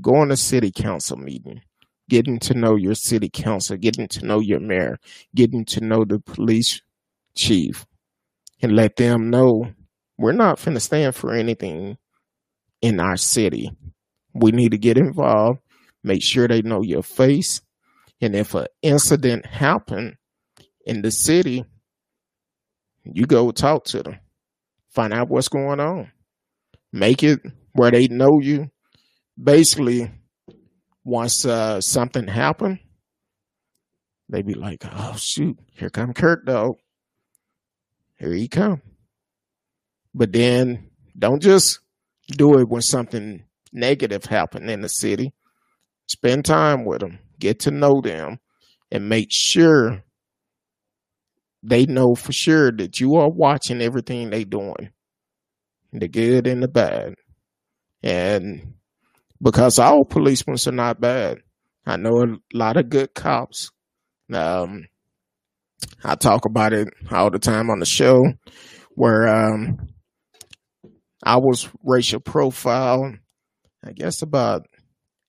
go 0.00 0.16
on 0.16 0.30
a 0.30 0.36
city 0.36 0.70
council 0.70 1.16
meeting, 1.16 1.62
getting 2.08 2.38
to 2.40 2.54
know 2.54 2.76
your 2.76 2.94
city 2.94 3.30
council, 3.30 3.76
getting 3.76 4.08
to 4.08 4.26
know 4.26 4.40
your 4.40 4.60
mayor, 4.60 4.98
getting 5.34 5.64
to 5.66 5.80
know 5.80 6.04
the 6.04 6.18
police 6.18 6.82
chief, 7.36 7.86
and 8.62 8.76
let 8.76 8.96
them 8.96 9.30
know 9.30 9.72
we're 10.18 10.32
not 10.32 10.58
finna 10.58 10.80
stand 10.80 11.14
for 11.14 11.32
anything 11.32 11.96
in 12.80 13.00
our 13.00 13.16
city. 13.16 13.70
We 14.34 14.52
need 14.52 14.72
to 14.72 14.78
get 14.78 14.98
involved, 14.98 15.60
make 16.02 16.22
sure 16.22 16.46
they 16.46 16.62
know 16.62 16.82
your 16.82 17.02
face, 17.02 17.60
and 18.24 18.34
if 18.34 18.54
an 18.54 18.66
incident 18.80 19.44
happen 19.44 20.16
in 20.86 21.02
the 21.02 21.10
city, 21.10 21.62
you 23.04 23.26
go 23.26 23.50
talk 23.50 23.84
to 23.84 24.02
them, 24.02 24.18
find 24.88 25.12
out 25.12 25.28
what's 25.28 25.48
going 25.48 25.78
on, 25.78 26.10
make 26.90 27.22
it 27.22 27.40
where 27.72 27.90
they 27.90 28.08
know 28.08 28.40
you. 28.40 28.70
Basically, 29.42 30.10
once 31.04 31.44
uh, 31.44 31.82
something 31.82 32.26
happen, 32.26 32.80
they 34.30 34.40
be 34.40 34.54
like, 34.54 34.84
"Oh 34.90 35.16
shoot, 35.18 35.58
here 35.74 35.90
come 35.90 36.14
Kurt, 36.14 36.46
though. 36.46 36.78
Here 38.16 38.32
he 38.32 38.48
come." 38.48 38.80
But 40.14 40.32
then 40.32 40.88
don't 41.18 41.42
just 41.42 41.80
do 42.28 42.58
it 42.58 42.70
when 42.70 42.80
something 42.80 43.44
negative 43.70 44.24
happen 44.24 44.70
in 44.70 44.80
the 44.80 44.88
city. 44.88 45.34
Spend 46.06 46.46
time 46.46 46.86
with 46.86 47.00
them, 47.00 47.18
get 47.38 47.60
to 47.60 47.70
know 47.70 48.00
them, 48.00 48.38
and 48.90 49.08
make 49.08 49.28
sure 49.30 50.04
they 51.64 51.86
know 51.86 52.14
for 52.14 52.32
sure 52.32 52.70
that 52.70 53.00
you 53.00 53.16
are 53.16 53.30
watching 53.30 53.80
everything 53.80 54.30
they 54.30 54.44
doing, 54.44 54.90
the 55.92 56.08
good 56.08 56.46
and 56.46 56.62
the 56.62 56.68
bad. 56.68 57.14
And 58.02 58.74
because 59.42 59.78
all 59.78 60.04
policemen 60.04 60.58
are 60.66 60.72
not 60.72 61.00
bad, 61.00 61.38
I 61.86 61.96
know 61.96 62.22
a 62.22 62.56
lot 62.56 62.76
of 62.76 62.90
good 62.90 63.14
cops. 63.14 63.70
Um, 64.32 64.86
I 66.04 66.14
talk 66.14 66.44
about 66.44 66.72
it 66.74 66.88
all 67.10 67.30
the 67.30 67.38
time 67.38 67.70
on 67.70 67.78
the 67.78 67.86
show 67.86 68.22
where 68.94 69.26
um, 69.28 69.88
I 71.24 71.38
was 71.38 71.68
racial 71.82 72.20
profile, 72.20 73.14
I 73.82 73.92
guess 73.92 74.22
about 74.22 74.66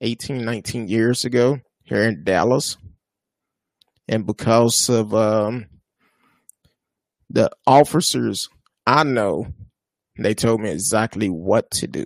18, 0.02 0.44
19 0.44 0.88
years 0.88 1.24
ago 1.24 1.60
here 1.86 2.04
in 2.04 2.24
Dallas. 2.24 2.78
And 4.08 4.26
because 4.26 4.90
of 4.90 5.14
um, 5.16 5.68
the 7.30 7.50
officers 7.66 8.50
I 8.86 9.04
know, 9.04 9.48
they 10.18 10.34
told 10.34 10.62
me 10.62 10.70
exactly 10.70 11.30
what 11.30 11.72
to 11.72 11.88
do. 11.88 12.06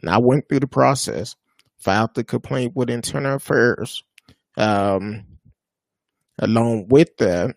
And 0.00 0.10
I 0.10 0.18
went 0.18 0.48
through 0.48 0.60
the 0.60 0.66
process, 0.66 1.36
filed 1.78 2.14
the 2.14 2.24
complaint 2.24 2.72
with 2.74 2.90
Internal 2.90 3.36
Affairs. 3.36 4.02
Um, 4.56 5.24
along 6.38 6.88
with 6.88 7.16
that, 7.18 7.54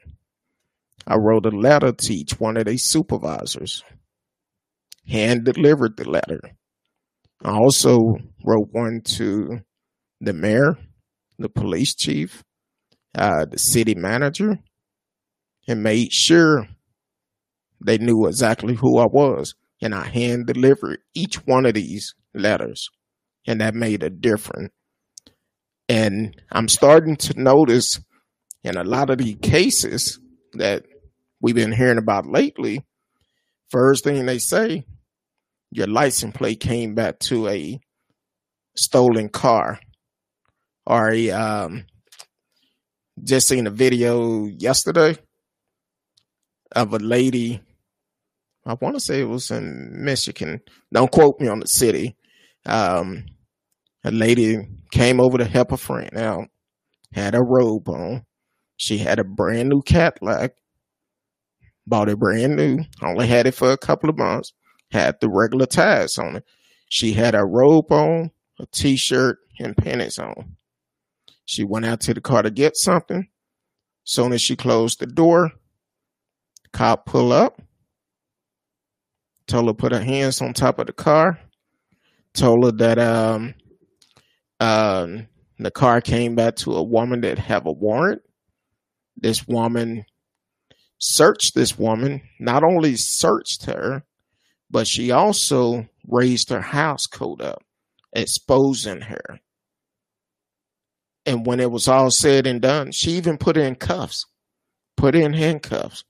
I 1.07 1.15
wrote 1.15 1.45
a 1.45 1.49
letter 1.49 1.91
to 1.91 2.13
each 2.13 2.39
one 2.39 2.57
of 2.57 2.65
their 2.65 2.77
supervisors, 2.77 3.83
hand 5.07 5.45
delivered 5.45 5.97
the 5.97 6.07
letter. 6.07 6.41
I 7.43 7.57
also 7.57 8.17
wrote 8.45 8.69
one 8.71 9.01
to 9.17 9.61
the 10.21 10.33
mayor, 10.33 10.77
the 11.39 11.49
police 11.49 11.95
chief, 11.95 12.43
uh, 13.17 13.45
the 13.45 13.57
city 13.57 13.95
manager, 13.95 14.59
and 15.67 15.83
made 15.83 16.13
sure 16.13 16.67
they 17.83 17.97
knew 17.97 18.27
exactly 18.27 18.75
who 18.75 18.99
I 18.99 19.07
was. 19.07 19.55
And 19.81 19.95
I 19.95 20.03
hand 20.03 20.45
delivered 20.45 20.99
each 21.15 21.45
one 21.47 21.65
of 21.65 21.73
these 21.73 22.13
letters, 22.35 22.89
and 23.47 23.59
that 23.61 23.73
made 23.73 24.03
a 24.03 24.11
difference. 24.11 24.71
And 25.89 26.39
I'm 26.51 26.69
starting 26.69 27.15
to 27.17 27.41
notice 27.41 27.99
in 28.63 28.77
a 28.77 28.83
lot 28.83 29.09
of 29.09 29.17
the 29.17 29.33
cases 29.33 30.19
that 30.53 30.83
we've 31.41 31.55
been 31.55 31.71
hearing 31.71 31.97
about 31.97 32.27
lately, 32.27 32.85
first 33.69 34.03
thing 34.03 34.27
they 34.27 34.37
say, 34.37 34.85
your 35.71 35.87
license 35.87 36.37
plate 36.37 36.59
came 36.59 36.93
back 36.93 37.17
to 37.19 37.47
a 37.47 37.79
stolen 38.75 39.29
car 39.29 39.79
or 40.91 41.09
a 41.09 41.31
um, 41.31 41.85
just 43.23 43.47
seen 43.47 43.65
a 43.65 43.71
video 43.71 44.45
yesterday 44.45 45.17
of 46.75 46.93
a 46.93 46.97
lady. 46.97 47.61
I 48.65 48.73
want 48.73 48.95
to 48.95 48.99
say 48.99 49.21
it 49.21 49.29
was 49.29 49.51
in 49.51 50.03
Michigan. 50.03 50.59
Don't 50.93 51.09
quote 51.09 51.39
me 51.39 51.47
on 51.47 51.61
the 51.61 51.65
city. 51.65 52.17
Um, 52.65 53.23
a 54.03 54.11
lady 54.11 54.57
came 54.91 55.21
over 55.21 55.37
to 55.37 55.45
help 55.45 55.71
a 55.71 55.77
friend 55.77 56.15
out, 56.17 56.49
had 57.13 57.35
a 57.35 57.41
robe 57.41 57.87
on. 57.87 58.25
She 58.75 58.97
had 58.97 59.17
a 59.17 59.23
brand 59.23 59.69
new 59.69 59.81
Cadillac, 59.81 60.55
bought 61.87 62.09
it 62.09 62.19
brand 62.19 62.57
new, 62.57 62.83
only 63.01 63.27
had 63.27 63.47
it 63.47 63.55
for 63.55 63.71
a 63.71 63.77
couple 63.77 64.09
of 64.09 64.17
months, 64.17 64.51
had 64.91 65.21
the 65.21 65.29
regular 65.29 65.67
tires 65.67 66.17
on 66.17 66.35
it. 66.35 66.43
She 66.89 67.13
had 67.13 67.33
a 67.33 67.45
robe 67.45 67.93
on, 67.93 68.31
a 68.59 68.65
t 68.65 68.97
shirt, 68.97 69.37
and 69.57 69.77
panties 69.77 70.19
on. 70.19 70.57
She 71.45 71.63
went 71.63 71.85
out 71.85 72.01
to 72.01 72.13
the 72.13 72.21
car 72.21 72.41
to 72.41 72.51
get 72.51 72.77
something. 72.77 73.27
Soon 74.03 74.33
as 74.33 74.41
she 74.41 74.55
closed 74.55 74.99
the 74.99 75.05
door, 75.05 75.51
Cop 76.73 77.05
pull 77.05 77.31
up. 77.31 77.61
Told 79.47 79.67
her 79.67 79.73
put 79.73 79.91
her 79.91 80.01
hands 80.01 80.41
on 80.41 80.53
top 80.53 80.79
of 80.79 80.87
the 80.87 80.93
car. 80.93 81.39
Told 82.33 82.63
her 82.65 82.71
that 82.71 82.97
um, 82.99 83.53
um, 84.59 85.27
the 85.59 85.71
car 85.71 85.99
came 85.99 86.35
back 86.35 86.55
to 86.57 86.73
a 86.73 86.83
woman 86.83 87.21
that 87.21 87.37
have 87.37 87.65
a 87.65 87.71
warrant. 87.71 88.21
This 89.17 89.47
woman 89.47 90.05
searched 90.99 91.53
this 91.53 91.77
woman. 91.77 92.21
Not 92.39 92.63
only 92.63 92.95
searched 92.95 93.65
her, 93.65 94.03
but 94.69 94.87
she 94.87 95.11
also 95.11 95.87
raised 96.07 96.49
her 96.49 96.61
house 96.61 97.05
coat 97.05 97.41
up, 97.41 97.63
exposing 98.13 99.01
her. 99.01 99.39
And 101.25 101.45
when 101.45 101.59
it 101.59 101.69
was 101.69 101.87
all 101.87 102.09
said 102.09 102.47
and 102.47 102.61
done, 102.61 102.91
she 102.91 103.11
even 103.11 103.37
put 103.37 103.57
in 103.57 103.75
cuffs, 103.75 104.25
put 104.97 105.15
in 105.15 105.33
handcuffs. 105.33 106.03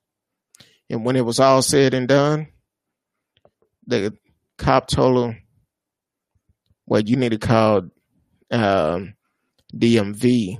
And 0.89 1.05
when 1.05 1.15
it 1.15 1.25
was 1.25 1.39
all 1.39 1.61
said 1.61 1.93
and 1.93 2.07
done, 2.07 2.47
the 3.87 4.17
cop 4.57 4.87
told 4.87 5.29
him, 5.29 5.41
well, 6.85 7.01
you 7.01 7.15
need 7.15 7.31
to 7.31 7.37
call 7.37 7.89
um, 8.51 9.13
DMV 9.73 10.57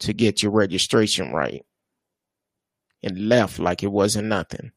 to 0.00 0.12
get 0.12 0.42
your 0.42 0.52
registration 0.52 1.32
right. 1.32 1.64
And 3.02 3.28
left 3.28 3.58
like 3.58 3.82
it 3.82 3.92
wasn't 3.92 4.28
nothing. 4.28 4.72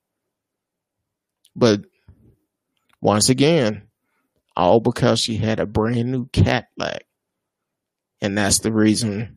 But 1.55 1.85
once 3.01 3.29
again, 3.29 3.87
all 4.55 4.79
because 4.79 5.19
she 5.19 5.37
had 5.37 5.59
a 5.59 5.65
brand 5.65 6.11
new 6.11 6.27
Cadillac. 6.27 7.06
And 8.21 8.37
that's 8.37 8.59
the 8.59 8.71
reason 8.71 9.35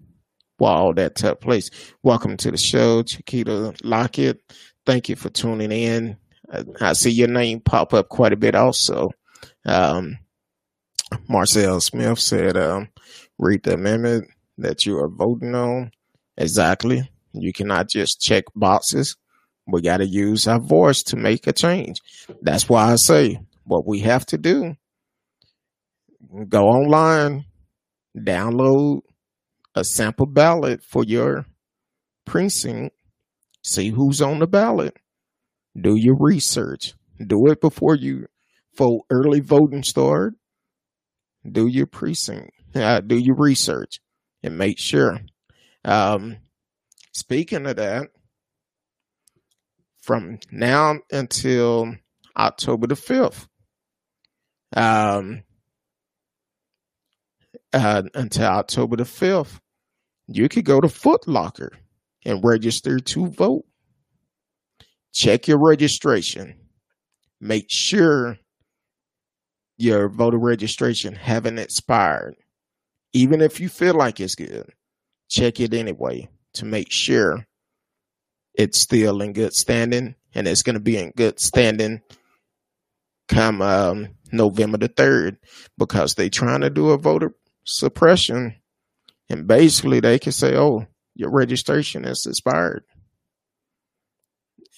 why 0.57 0.73
all 0.73 0.95
that 0.95 1.17
took 1.17 1.41
place. 1.41 1.71
Welcome 2.03 2.37
to 2.39 2.51
the 2.51 2.59
show, 2.59 3.03
Chiquita 3.03 3.75
Lockett 3.83 4.41
thank 4.87 5.09
you 5.09 5.17
for 5.17 5.31
tuning 5.31 5.73
in. 5.73 6.17
I, 6.53 6.65
I, 6.81 6.93
see 6.95 7.11
your 7.11 7.29
name 7.29 7.61
pop 7.61 7.95
up 7.95 8.09
quite 8.09 8.33
a 8.33 8.37
bit 8.37 8.55
also. 8.55 9.11
Um, 9.65 10.19
Marcel 11.29 11.81
Smith 11.81 12.19
said, 12.19 12.57
um, 12.57 12.89
read 13.39 13.63
the 13.63 13.75
amendment 13.75 14.29
that 14.59 14.85
you 14.87 14.99
are 14.99 15.09
voting 15.09 15.55
on. 15.55 15.93
Exactly. 16.37 17.09
You 17.33 17.53
cannot 17.53 17.89
just 17.89 18.21
check 18.21 18.45
boxes. 18.55 19.17
We 19.67 19.83
got 19.83 19.99
to 19.99 20.07
use 20.07 20.49
our 20.49 20.59
voice 20.59 21.03
to 21.05 21.17
make 21.17 21.47
a 21.47 21.53
change. 21.53 22.01
That's 22.43 22.69
why 22.69 22.93
I 22.93 22.97
say 22.97 23.41
what 23.65 23.87
we 23.87 24.01
have 24.01 24.27
to 24.27 24.39
do. 24.39 24.75
Go 26.49 26.69
online, 26.69 27.45
download 28.17 29.01
a 29.75 29.85
sample 29.85 30.27
ballot 30.27 30.83
for 30.83 31.05
your 31.05 31.47
precinct, 32.25 32.95
see 33.63 33.91
who's 33.91 34.21
on 34.21 34.39
the 34.39 34.47
ballot, 34.47 34.97
do 35.81 35.97
your 35.97 36.17
research, 36.19 36.95
do 37.25 37.47
it 37.47 37.61
before 37.61 37.95
you 37.95 38.27
vote. 38.77 39.03
Early 39.11 39.41
voting 39.41 39.83
start. 39.83 40.35
Do 41.51 41.67
your 41.67 41.87
precinct, 41.87 42.51
uh, 42.75 43.01
do 43.01 43.17
your 43.17 43.35
research, 43.35 44.01
and 44.43 44.59
make 44.59 44.79
sure. 44.79 45.21
Um, 45.87 46.37
speaking 47.13 47.67
of 47.67 47.77
that, 47.77 48.09
from 50.03 50.39
now 50.51 50.97
until 51.11 51.95
October 52.37 52.89
the 52.89 52.97
fifth, 52.97 53.49
um, 54.77 55.45
uh, 57.73 58.03
until 58.15 58.47
October 58.47 58.97
the 58.97 59.05
5th, 59.05 59.61
you 60.27 60.49
could 60.49 60.65
go 60.65 60.81
to 60.81 60.89
Foot 60.89 61.27
Locker 61.27 61.73
and 62.25 62.45
register 62.45 62.99
to 62.99 63.29
vote. 63.29 63.65
Check 65.13 65.49
your 65.49 65.59
registration. 65.59 66.55
Make 67.41 67.67
sure 67.69 68.39
your 69.77 70.09
voter 70.09 70.39
registration 70.39 71.15
haven't 71.15 71.59
expired. 71.59 72.37
Even 73.13 73.41
if 73.41 73.61
you 73.61 73.69
feel 73.69 73.95
like 73.95 74.21
it's 74.21 74.35
good, 74.35 74.73
check 75.29 75.59
it 75.59 75.75
anyway 75.75 76.29
to 76.55 76.65
make 76.65 76.89
sure 76.91 77.47
it's 78.55 78.83
still 78.83 79.23
in 79.23 79.33
good 79.33 79.53
standing 79.53 80.15
and 80.35 80.47
it's 80.47 80.63
going 80.63 80.75
to 80.75 80.81
be 80.81 80.97
in 80.97 81.13
good 81.17 81.41
standing 81.41 82.03
come 83.27 83.63
um, 83.63 84.09
November 84.33 84.77
the 84.77 84.89
3rd 84.89 85.37
because 85.79 86.15
they're 86.15 86.29
trying 86.29 86.61
to 86.61 86.71
do 86.71 86.91
a 86.91 86.99
voter 86.99 87.33
suppression 87.71 88.57
and 89.31 89.47
basically 89.47 90.01
they 90.01 90.19
can 90.19 90.33
say, 90.33 90.57
oh, 90.57 90.87
your 91.15 91.31
registration 91.31 92.05
is 92.05 92.27
expired. 92.27 92.85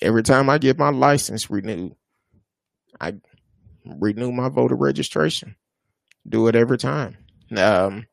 Every 0.01 0.23
time 0.23 0.51
I 0.51 0.59
get 0.59 0.79
my 0.79 0.91
license 0.91 1.51
renewed, 1.51 1.95
I 3.01 3.15
renew 3.85 4.31
my 4.31 4.49
voter 4.49 4.75
registration. 4.75 5.57
Do 6.29 6.49
it 6.49 6.55
every 6.55 6.79
time. 6.79 7.17
Um, 7.57 8.07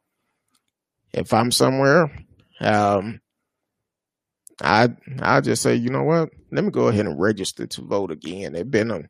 if 1.13 1.34
I'm 1.34 1.51
somewhere, 1.51 2.11
um, 2.61 3.19
I 4.61 4.89
I 5.21 5.41
just 5.41 5.61
say, 5.61 5.75
you 5.75 5.89
know 5.89 6.03
what? 6.03 6.30
Let 6.51 6.63
me 6.63 6.71
go 6.71 6.88
ahead 6.88 7.05
and 7.05 7.19
register 7.19 7.67
to 7.67 7.82
vote 7.82 8.11
again. 8.11 8.55
It's 8.55 8.69
been 8.69 8.91
a 8.91 9.01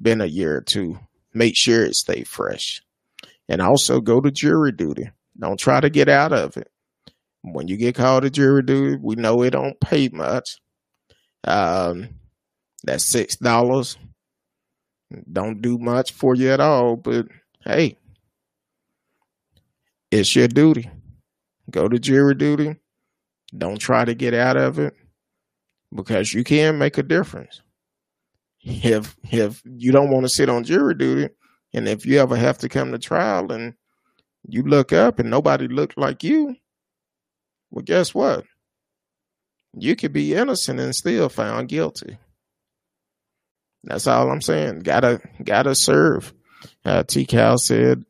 been 0.00 0.20
a 0.20 0.26
year 0.26 0.56
or 0.56 0.60
two. 0.60 0.98
Make 1.34 1.56
sure 1.56 1.84
it 1.84 1.94
stay 1.94 2.24
fresh, 2.24 2.82
and 3.48 3.60
also 3.60 4.00
go 4.00 4.20
to 4.20 4.30
jury 4.30 4.72
duty. 4.72 5.10
Don't 5.40 5.58
try 5.58 5.80
to 5.80 5.90
get 5.90 6.08
out 6.08 6.32
of 6.32 6.56
it. 6.56 6.70
When 7.42 7.68
you 7.68 7.76
get 7.76 7.94
called 7.94 8.24
to 8.24 8.30
jury 8.30 8.62
duty, 8.62 8.98
we 9.00 9.14
know 9.14 9.42
it 9.42 9.50
don't 9.50 9.78
pay 9.80 10.08
much. 10.08 10.58
Um, 11.44 12.08
that's 12.84 13.06
six 13.06 13.36
dollars. 13.36 13.96
Don't 15.30 15.62
do 15.62 15.78
much 15.78 16.12
for 16.12 16.34
you 16.34 16.50
at 16.50 16.60
all, 16.60 16.96
but 16.96 17.28
hey, 17.64 17.96
it's 20.10 20.34
your 20.36 20.48
duty. 20.48 20.90
Go 21.70 21.88
to 21.88 21.98
jury 21.98 22.34
duty 22.34 22.76
don't 23.56 23.78
try 23.78 24.04
to 24.04 24.14
get 24.14 24.34
out 24.34 24.56
of 24.56 24.78
it 24.78 24.94
because 25.94 26.32
you 26.32 26.44
can 26.44 26.78
make 26.78 26.98
a 26.98 27.02
difference. 27.02 27.62
If 28.60 29.16
if 29.30 29.62
you 29.64 29.92
don't 29.92 30.10
want 30.10 30.24
to 30.24 30.28
sit 30.28 30.48
on 30.48 30.64
jury 30.64 30.94
duty, 30.94 31.32
and 31.72 31.88
if 31.88 32.04
you 32.04 32.18
ever 32.18 32.36
have 32.36 32.58
to 32.58 32.68
come 32.68 32.92
to 32.92 32.98
trial 32.98 33.52
and 33.52 33.74
you 34.48 34.62
look 34.62 34.92
up 34.92 35.18
and 35.18 35.30
nobody 35.30 35.68
looked 35.68 35.98
like 35.98 36.24
you, 36.24 36.56
well, 37.70 37.84
guess 37.84 38.14
what? 38.14 38.44
You 39.74 39.94
could 39.94 40.12
be 40.12 40.34
innocent 40.34 40.80
and 40.80 40.94
still 40.94 41.28
found 41.28 41.68
guilty. 41.68 42.18
That's 43.84 44.06
all 44.06 44.30
I'm 44.30 44.40
saying. 44.40 44.80
Gotta 44.80 45.20
gotta 45.42 45.74
serve. 45.74 46.32
Uh, 46.84 47.04
T. 47.04 47.26
Cal 47.26 47.58
said, 47.58 48.04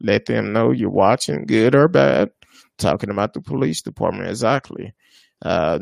"Let 0.00 0.26
them 0.26 0.52
know 0.52 0.70
you're 0.70 0.90
watching, 0.90 1.46
good 1.46 1.74
or 1.74 1.88
bad 1.88 2.30
talking 2.78 3.10
about 3.10 3.34
the 3.34 3.40
police 3.40 3.82
department 3.82 4.30
exactly. 4.30 4.94
Uh, 5.42 5.80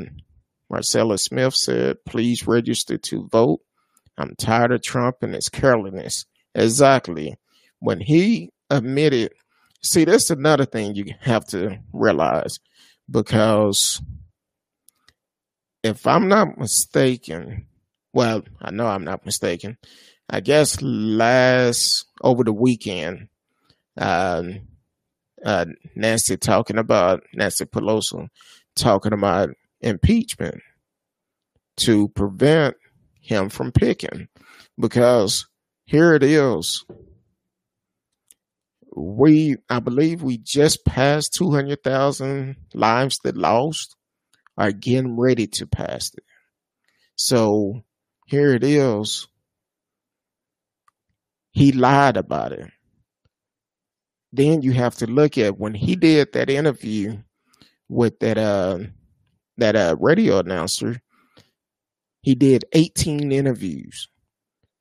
Marcella 0.68 1.18
Smith 1.18 1.54
said, 1.54 2.04
please 2.04 2.46
register 2.46 2.98
to 2.98 3.28
vote. 3.28 3.60
I'm 4.18 4.34
tired 4.36 4.72
of 4.72 4.82
Trump 4.82 5.16
and 5.22 5.34
his 5.34 5.48
carelessness. 5.48 6.24
Exactly. 6.54 7.36
When 7.78 8.00
he 8.00 8.50
admitted, 8.70 9.32
see, 9.82 10.04
that's 10.04 10.30
another 10.30 10.64
thing 10.64 10.94
you 10.94 11.14
have 11.20 11.44
to 11.46 11.78
realize 11.92 12.58
because 13.10 14.00
if 15.82 16.06
I'm 16.06 16.28
not 16.28 16.58
mistaken, 16.58 17.66
well, 18.12 18.42
I 18.60 18.70
know 18.70 18.86
I'm 18.86 19.04
not 19.04 19.24
mistaken. 19.24 19.78
I 20.28 20.40
guess 20.40 20.82
last 20.82 22.06
over 22.22 22.42
the 22.42 22.52
weekend, 22.52 23.28
um, 23.96 24.60
uh, 25.44 25.66
Nancy 25.94 26.36
talking 26.36 26.78
about 26.78 27.22
Nancy 27.34 27.64
Pelosi 27.66 28.28
talking 28.74 29.12
about 29.12 29.50
impeachment 29.80 30.60
to 31.78 32.08
prevent 32.08 32.76
him 33.20 33.48
from 33.48 33.70
picking 33.70 34.28
because 34.78 35.46
here 35.84 36.14
it 36.14 36.22
is. 36.22 36.84
We, 38.96 39.56
I 39.70 39.80
believe 39.80 40.22
we 40.22 40.38
just 40.38 40.84
passed 40.86 41.34
200,000 41.34 42.56
lives 42.74 43.18
that 43.24 43.36
lost 43.36 43.96
are 44.58 44.72
getting 44.72 45.18
ready 45.18 45.46
to 45.48 45.66
pass 45.66 46.12
it. 46.16 46.24
So 47.16 47.82
here 48.26 48.54
it 48.54 48.64
is. 48.64 49.28
He 51.52 51.72
lied 51.72 52.16
about 52.16 52.52
it 52.52 52.70
then 54.32 54.62
you 54.62 54.72
have 54.72 54.96
to 54.96 55.06
look 55.06 55.38
at 55.38 55.58
when 55.58 55.74
he 55.74 55.96
did 55.96 56.32
that 56.32 56.50
interview 56.50 57.18
with 57.88 58.18
that 58.20 58.38
uh 58.38 58.78
that 59.58 59.76
uh 59.76 59.96
radio 60.00 60.38
announcer 60.40 61.00
he 62.22 62.34
did 62.34 62.64
18 62.72 63.32
interviews 63.32 64.08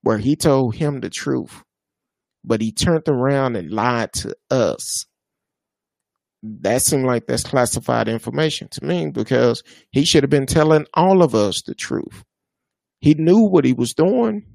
where 0.03 0.17
he 0.17 0.35
told 0.35 0.75
him 0.75 0.99
the 1.01 1.09
truth 1.09 1.63
but 2.45 2.61
he 2.61 2.71
turned 2.71 3.07
around 3.07 3.55
and 3.55 3.71
lied 3.71 4.13
to 4.13 4.35
us. 4.49 5.05
That 6.43 6.81
seemed 6.81 7.05
like 7.05 7.25
that's 7.25 7.43
classified 7.43 8.07
information 8.07 8.67
to 8.69 8.85
me 8.85 9.09
because 9.09 9.63
he 9.91 10.05
should 10.05 10.23
have 10.23 10.29
been 10.29 10.45
telling 10.45 10.85
all 10.93 11.23
of 11.23 11.33
us 11.33 11.63
the 11.63 11.73
truth. 11.73 12.23
He 12.99 13.15
knew 13.15 13.39
what 13.39 13.65
he 13.65 13.73
was 13.73 13.93
doing 13.93 14.45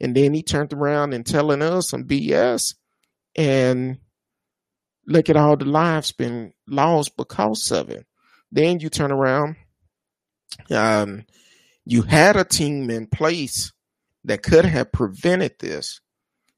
and 0.00 0.16
then 0.16 0.34
he 0.34 0.42
turned 0.42 0.72
around 0.72 1.14
and 1.14 1.24
telling 1.24 1.62
us 1.62 1.90
some 1.90 2.04
bs 2.04 2.74
and 3.36 3.98
look 5.06 5.30
at 5.30 5.36
all 5.36 5.56
the 5.56 5.64
lives 5.64 6.12
been 6.12 6.52
lost 6.66 7.16
because 7.16 7.70
of 7.70 7.88
it. 7.88 8.06
Then 8.50 8.80
you 8.80 8.88
turn 8.88 9.10
around, 9.10 9.56
um, 10.70 11.24
you 11.84 12.02
had 12.02 12.36
a 12.36 12.44
team 12.44 12.90
in 12.90 13.06
place 13.06 13.72
that 14.24 14.42
could 14.42 14.64
have 14.64 14.92
prevented 14.92 15.58
this, 15.58 16.00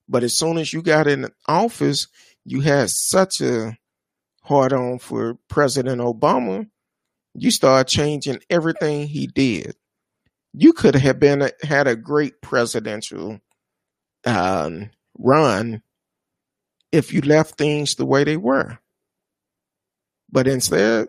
but 0.09 0.23
as 0.23 0.37
soon 0.37 0.59
as 0.59 0.73
you 0.73 0.83
got 0.83 1.07
in 1.07 1.29
office, 1.49 2.09
you 2.45 2.61
had 2.61 2.91
such 2.91 3.41
a 3.41 3.77
hard 4.43 4.73
on 4.73 4.99
for 4.99 5.39
President 5.49 6.01
Obama. 6.01 6.69
You 7.35 7.51
start 7.51 7.89
changing 7.89 8.41
everything 8.51 9.09
he 9.09 9.27
did. 9.27 9.77
You 10.53 10.73
could 10.73 10.95
have 10.95 11.19
been 11.19 11.43
a, 11.43 11.51
had 11.63 11.89
a 11.89 11.97
great 11.97 12.41
presidential 12.41 13.41
um, 14.25 14.91
run 15.19 15.83
if 16.93 17.13
you 17.13 17.23
left 17.23 17.57
things 17.59 17.97
the 17.97 18.07
way 18.07 18.23
they 18.23 18.37
were. 18.37 18.79
But 20.31 20.47
instead, 20.47 21.09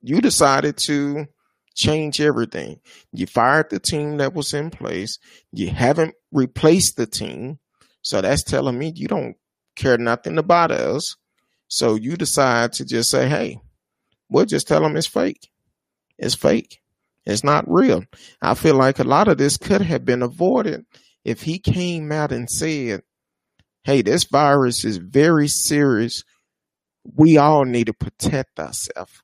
you 0.00 0.20
decided 0.20 0.76
to 0.78 1.26
change 1.74 2.20
everything. 2.20 2.80
You 3.12 3.26
fired 3.26 3.70
the 3.70 3.78
team 3.78 4.18
that 4.18 4.34
was 4.34 4.52
in 4.52 4.70
place. 4.70 5.18
You 5.52 5.70
haven't 5.70 6.14
replaced 6.32 6.96
the 6.96 7.06
team. 7.06 7.58
So 8.02 8.20
that's 8.20 8.42
telling 8.42 8.78
me 8.78 8.92
you 8.94 9.08
don't 9.08 9.36
care 9.76 9.98
nothing 9.98 10.38
about 10.38 10.70
us. 10.70 11.16
So 11.68 11.94
you 11.94 12.16
decide 12.16 12.74
to 12.74 12.84
just 12.84 13.10
say, 13.10 13.28
hey, 13.28 13.58
we'll 14.28 14.44
just 14.44 14.68
tell 14.68 14.82
them 14.82 14.96
it's 14.96 15.06
fake. 15.06 15.48
It's 16.18 16.34
fake. 16.34 16.80
It's 17.24 17.44
not 17.44 17.64
real. 17.66 18.04
I 18.40 18.54
feel 18.54 18.74
like 18.74 18.98
a 18.98 19.04
lot 19.04 19.28
of 19.28 19.38
this 19.38 19.56
could 19.56 19.80
have 19.80 20.04
been 20.04 20.22
avoided 20.22 20.84
if 21.24 21.42
he 21.42 21.58
came 21.58 22.10
out 22.10 22.32
and 22.32 22.50
said, 22.50 23.02
hey, 23.84 24.02
this 24.02 24.24
virus 24.24 24.84
is 24.84 24.96
very 24.96 25.48
serious. 25.48 26.24
We 27.16 27.36
all 27.36 27.64
need 27.64 27.86
to 27.86 27.92
protect 27.92 28.58
ourselves. 28.58 29.22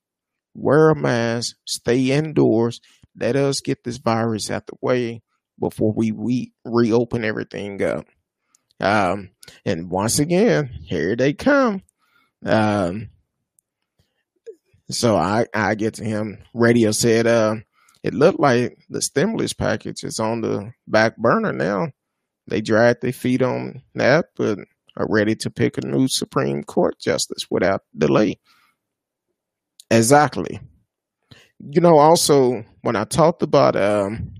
Wear 0.54 0.90
a 0.90 0.96
mask, 0.96 1.56
stay 1.66 2.10
indoors. 2.10 2.80
Let 3.18 3.36
us 3.36 3.60
get 3.60 3.84
this 3.84 3.98
virus 3.98 4.50
out 4.50 4.66
the 4.66 4.76
way 4.80 5.22
before 5.60 5.92
we, 5.92 6.12
we 6.12 6.52
reopen 6.64 7.24
everything 7.24 7.82
up. 7.82 8.06
Um, 8.80 9.30
and 9.64 9.90
once 9.90 10.18
again, 10.18 10.68
here 10.84 11.16
they 11.16 11.32
come. 11.32 11.82
Um, 12.44 13.10
So 14.90 15.16
I, 15.16 15.46
I 15.54 15.74
get 15.74 15.94
to 15.94 16.04
him. 16.04 16.38
Radio 16.54 16.92
said, 16.92 17.26
uh, 17.26 17.56
it 18.02 18.14
looked 18.14 18.40
like 18.40 18.78
the 18.88 19.02
stimulus 19.02 19.52
package 19.52 20.02
is 20.02 20.18
on 20.18 20.40
the 20.40 20.72
back 20.86 21.16
burner 21.18 21.52
now. 21.52 21.92
They 22.46 22.62
dragged 22.62 23.02
their 23.02 23.12
feet 23.12 23.42
on 23.42 23.82
that, 23.94 24.26
but 24.36 24.58
are 24.96 25.06
ready 25.08 25.34
to 25.36 25.50
pick 25.50 25.76
a 25.76 25.86
new 25.86 26.08
Supreme 26.08 26.64
Court 26.64 26.98
justice 26.98 27.46
without 27.50 27.82
delay. 27.96 28.38
Exactly. 29.90 30.58
You 31.58 31.80
know, 31.80 31.98
also 31.98 32.64
when 32.82 32.96
I 32.96 33.04
talked 33.04 33.42
about 33.42 33.76
um, 33.76 34.32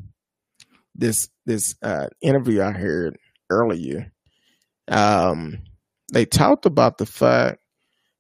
this 0.94 1.28
this 1.44 1.74
uh, 1.82 2.08
interview 2.22 2.62
I 2.62 2.72
heard 2.72 3.18
earlier, 3.50 4.12
um, 4.88 5.58
they 6.12 6.24
talked 6.24 6.66
about 6.66 6.98
the 6.98 7.06
fact 7.06 7.60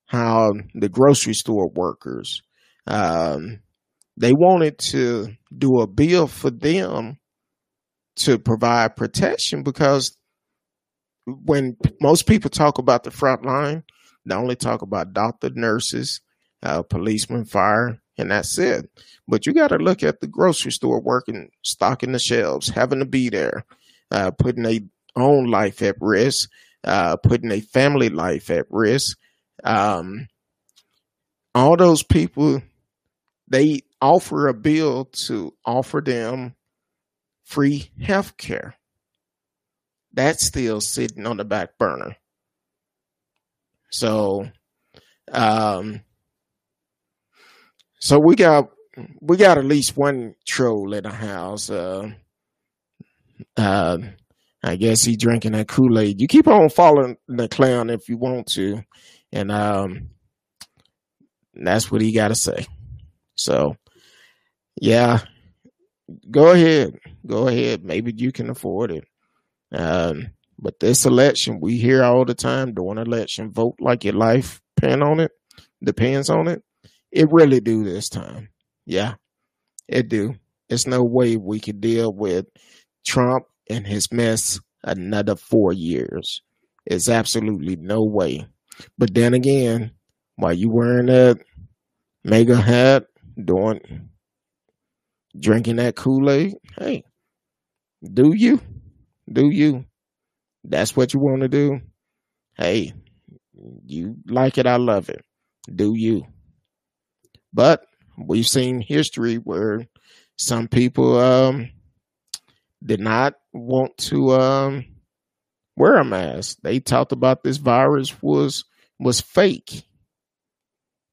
how 0.06 0.54
the 0.74 0.88
grocery 0.88 1.34
store 1.34 1.68
workers 1.68 2.42
um, 2.86 3.60
they 4.16 4.32
wanted 4.32 4.78
to 4.78 5.36
do 5.56 5.80
a 5.80 5.86
bill 5.86 6.26
for 6.26 6.50
them 6.50 7.18
to 8.16 8.38
provide 8.38 8.96
protection 8.96 9.62
because 9.62 10.16
when 11.26 11.76
most 12.00 12.26
people 12.26 12.50
talk 12.50 12.78
about 12.78 13.04
the 13.04 13.10
front 13.10 13.44
line, 13.44 13.84
they 14.26 14.34
only 14.34 14.56
talk 14.56 14.82
about 14.82 15.12
doctor, 15.12 15.50
nurses, 15.50 16.20
uh, 16.62 16.82
policemen, 16.82 17.44
fire, 17.44 18.00
and 18.16 18.30
that's 18.30 18.58
it. 18.58 18.90
But 19.28 19.46
you 19.46 19.52
got 19.52 19.68
to 19.68 19.76
look 19.76 20.02
at 20.02 20.20
the 20.20 20.26
grocery 20.26 20.72
store 20.72 21.00
working, 21.00 21.50
stocking 21.62 22.12
the 22.12 22.18
shelves, 22.18 22.68
having 22.68 22.98
to 22.98 23.04
be 23.04 23.28
there, 23.28 23.64
uh, 24.10 24.30
putting 24.32 24.66
a 24.66 24.80
own 25.16 25.46
life 25.50 25.82
at 25.82 25.96
risk, 26.00 26.50
uh, 26.84 27.16
putting 27.16 27.50
a 27.50 27.60
family 27.60 28.08
life 28.08 28.50
at 28.50 28.66
risk, 28.70 29.18
um, 29.64 30.28
all 31.54 31.76
those 31.76 32.02
people, 32.02 32.62
they 33.48 33.80
offer 34.00 34.48
a 34.48 34.54
bill 34.54 35.06
to 35.06 35.54
offer 35.64 36.00
them 36.00 36.54
free 37.44 37.90
health 38.00 38.36
care. 38.36 38.76
That's 40.12 40.46
still 40.46 40.80
sitting 40.80 41.26
on 41.26 41.38
the 41.38 41.44
back 41.44 41.78
burner. 41.78 42.16
So, 43.90 44.48
um, 45.32 46.02
so 48.00 48.18
we 48.18 48.36
got 48.36 48.70
we 49.20 49.36
got 49.36 49.58
at 49.58 49.64
least 49.64 49.96
one 49.96 50.34
troll 50.46 50.92
in 50.92 51.04
the 51.04 51.10
house. 51.10 51.70
Uh, 51.70 52.10
uh, 53.56 53.98
I 54.68 54.76
guess 54.76 55.02
he 55.02 55.16
drinking 55.16 55.52
that 55.52 55.68
Kool 55.68 55.98
Aid. 55.98 56.20
You 56.20 56.28
keep 56.28 56.46
on 56.46 56.68
following 56.68 57.16
the 57.26 57.48
clown 57.48 57.90
if 57.90 58.08
you 58.08 58.16
want 58.16 58.46
to, 58.48 58.82
and 59.32 59.50
um, 59.50 60.10
that's 61.54 61.90
what 61.90 62.00
he 62.00 62.12
got 62.12 62.28
to 62.28 62.34
say. 62.34 62.66
So, 63.34 63.76
yeah, 64.80 65.20
go 66.30 66.52
ahead, 66.52 66.98
go 67.26 67.48
ahead. 67.48 67.84
Maybe 67.84 68.12
you 68.16 68.32
can 68.32 68.50
afford 68.50 68.90
it. 68.90 69.04
Um, 69.72 70.30
but 70.58 70.80
this 70.80 71.06
election, 71.06 71.60
we 71.60 71.78
hear 71.78 72.02
all 72.02 72.24
the 72.24 72.34
time 72.34 72.74
during 72.74 72.98
election, 72.98 73.52
vote 73.52 73.76
like 73.80 74.04
your 74.04 74.14
life 74.14 74.60
depend 74.76 75.02
on 75.02 75.20
it, 75.20 75.32
depends 75.82 76.30
on 76.30 76.48
it. 76.48 76.62
It 77.10 77.32
really 77.32 77.60
do 77.60 77.84
this 77.84 78.08
time. 78.08 78.50
Yeah, 78.86 79.14
it 79.88 80.08
do. 80.08 80.34
There's 80.68 80.86
no 80.86 81.02
way 81.02 81.36
we 81.36 81.60
could 81.60 81.80
deal 81.80 82.12
with 82.12 82.46
Trump 83.06 83.46
and 83.70 83.86
his 83.86 84.12
mess 84.12 84.60
another 84.82 85.36
four 85.36 85.72
years. 85.72 86.42
It's 86.86 87.08
absolutely 87.08 87.76
no 87.76 88.02
way. 88.02 88.46
But 88.96 89.14
then 89.14 89.34
again, 89.34 89.92
while 90.36 90.52
you 90.52 90.70
wearing 90.70 91.06
that 91.06 91.38
MAGA 92.24 92.56
hat, 92.56 93.06
doing 93.42 94.08
drinking 95.38 95.76
that 95.76 95.96
Kool-Aid, 95.96 96.54
hey, 96.78 97.04
do 98.02 98.32
you? 98.32 98.60
Do 99.30 99.50
you? 99.50 99.84
That's 100.64 100.96
what 100.96 101.12
you 101.12 101.20
want 101.20 101.42
to 101.42 101.48
do? 101.48 101.80
Hey, 102.56 102.92
you 103.84 104.16
like 104.26 104.58
it, 104.58 104.66
I 104.66 104.76
love 104.76 105.08
it. 105.08 105.24
Do 105.72 105.94
you? 105.94 106.26
But 107.52 107.84
we've 108.16 108.46
seen 108.46 108.80
history 108.80 109.36
where 109.36 109.86
some 110.36 110.68
people 110.68 111.18
um 111.18 111.70
did 112.84 113.00
not 113.00 113.34
want 113.52 113.96
to 113.98 114.32
um, 114.32 114.84
wear 115.76 115.96
a 115.96 116.04
mask. 116.04 116.58
They 116.62 116.80
talked 116.80 117.12
about 117.12 117.42
this 117.42 117.56
virus 117.56 118.22
was 118.22 118.64
was 118.98 119.20
fake. 119.20 119.84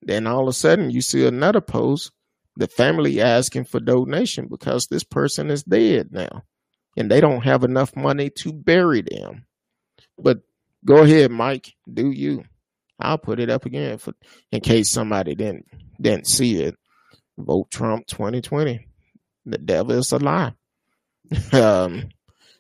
Then 0.02 0.28
all 0.28 0.44
of 0.44 0.48
a 0.50 0.54
sudden 0.54 0.90
you 0.90 1.02
see 1.02 1.26
another 1.26 1.62
post, 1.62 2.12
the 2.56 2.68
family 2.68 3.22
asking 3.22 3.66
for 3.66 3.80
donation 3.80 4.48
because 4.50 4.88
this 4.88 5.04
person 5.04 5.50
is 5.50 5.64
dead 5.64 6.10
now. 6.12 6.44
And 6.98 7.12
they 7.12 7.20
don't 7.20 7.42
have 7.44 7.64
enough 7.64 7.96
money 7.96 8.30
to 8.38 8.54
bury 8.54 9.02
them. 9.02 9.46
But 10.18 10.40
go 10.86 11.04
ahead, 11.04 11.32
Mike, 11.32 11.74
do 11.92 12.12
you. 12.12 12.44
I'll 13.00 13.18
put 13.18 13.42
it 13.42 13.50
up 13.50 13.66
again 13.66 13.98
for 13.98 14.14
in 14.52 14.62
case 14.62 14.92
somebody 14.92 15.36
didn't 15.36 15.66
didn't 16.00 16.28
see 16.28 16.62
it. 16.64 16.76
Vote 17.38 17.70
Trump 17.70 18.08
2020. 18.08 18.88
The 19.46 19.58
devil 19.58 19.98
is 19.98 20.12
a 20.14 20.18
lie. 20.18 20.54
um, 21.54 22.10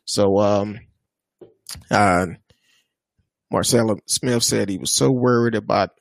so, 0.05 0.39
um, 0.39 0.79
uh, 1.91 2.27
Marcella 3.51 3.95
Smith 4.07 4.43
said 4.43 4.69
he 4.69 4.77
was 4.77 4.91
so 4.91 5.11
worried 5.11 5.55
about 5.55 5.91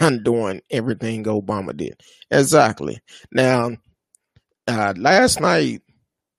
undoing 0.00 0.62
everything 0.70 1.24
Obama 1.24 1.76
did. 1.76 2.00
Exactly. 2.30 3.00
Now, 3.30 3.72
uh, 4.66 4.94
last 4.96 5.40
night, 5.40 5.82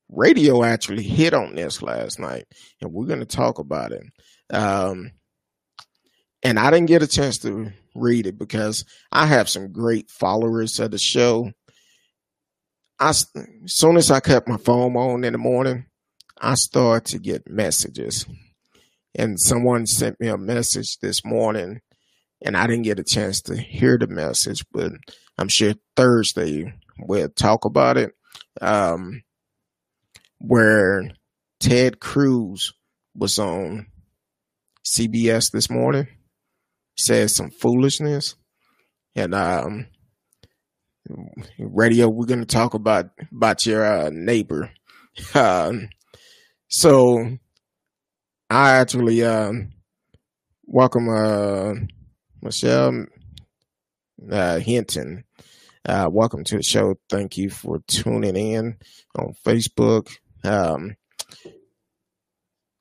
radio 0.09 0.63
actually 0.63 1.03
hit 1.03 1.33
on 1.33 1.55
this 1.55 1.81
last 1.81 2.19
night, 2.19 2.45
and 2.81 2.91
we're 2.93 3.05
going 3.05 3.19
to 3.19 3.25
talk 3.25 3.59
about 3.59 3.91
it. 3.91 4.03
Um, 4.49 5.11
and 6.43 6.59
I 6.59 6.71
didn't 6.71 6.87
get 6.87 7.03
a 7.03 7.07
chance 7.07 7.37
to 7.39 7.71
read 7.95 8.27
it 8.27 8.37
because 8.37 8.85
I 9.11 9.25
have 9.25 9.49
some 9.49 9.71
great 9.71 10.09
followers 10.09 10.79
of 10.79 10.91
the 10.91 10.97
show 10.97 11.51
As 13.03 13.27
soon 13.65 13.97
as 13.97 14.09
I 14.11 14.21
cut 14.21 14.47
my 14.47 14.55
phone 14.55 14.95
on 14.95 15.25
in 15.25 15.33
the 15.33 15.37
morning, 15.37 15.87
I 16.39 16.53
start 16.53 17.03
to 17.07 17.19
get 17.19 17.49
messages. 17.49 18.25
And 19.13 19.37
someone 19.37 19.85
sent 19.87 20.21
me 20.21 20.29
a 20.29 20.37
message 20.37 20.99
this 20.99 21.25
morning, 21.25 21.81
and 22.41 22.55
I 22.55 22.65
didn't 22.65 22.83
get 22.83 22.99
a 22.99 23.03
chance 23.03 23.41
to 23.41 23.57
hear 23.57 23.97
the 23.97 24.07
message, 24.07 24.63
but 24.71 24.93
I'm 25.37 25.49
sure 25.49 25.73
Thursday 25.97 26.73
we'll 26.97 27.27
talk 27.27 27.65
about 27.65 27.97
it. 27.97 28.13
Um, 28.61 29.23
where 30.37 31.11
Ted 31.59 31.99
Cruz 31.99 32.73
was 33.13 33.37
on 33.37 33.87
CBS 34.85 35.51
this 35.51 35.69
morning, 35.69 36.07
said 36.95 37.31
some 37.31 37.51
foolishness, 37.51 38.35
and 39.13 39.35
um, 39.35 39.87
radio, 41.59 42.09
we're 42.09 42.25
going 42.25 42.39
to 42.39 42.45
talk 42.45 42.73
about 42.73 43.09
about 43.31 43.65
your 43.65 43.85
uh, 43.85 44.09
neighbor. 44.11 44.71
Um, 45.35 45.89
so 46.69 47.37
I 48.49 48.71
actually 48.71 49.23
um, 49.23 49.73
welcome 50.65 51.07
uh, 51.07 51.73
Michelle 52.41 53.05
uh, 54.31 54.57
Hinton. 54.57 55.23
Uh, 55.85 56.09
welcome 56.11 56.43
to 56.45 56.57
the 56.57 56.63
show. 56.63 56.95
Thank 57.11 57.37
you 57.37 57.51
for 57.51 57.83
tuning 57.85 58.35
in 58.35 58.77
on 59.15 59.35
Facebook. 59.45 60.09
Um, 60.43 60.95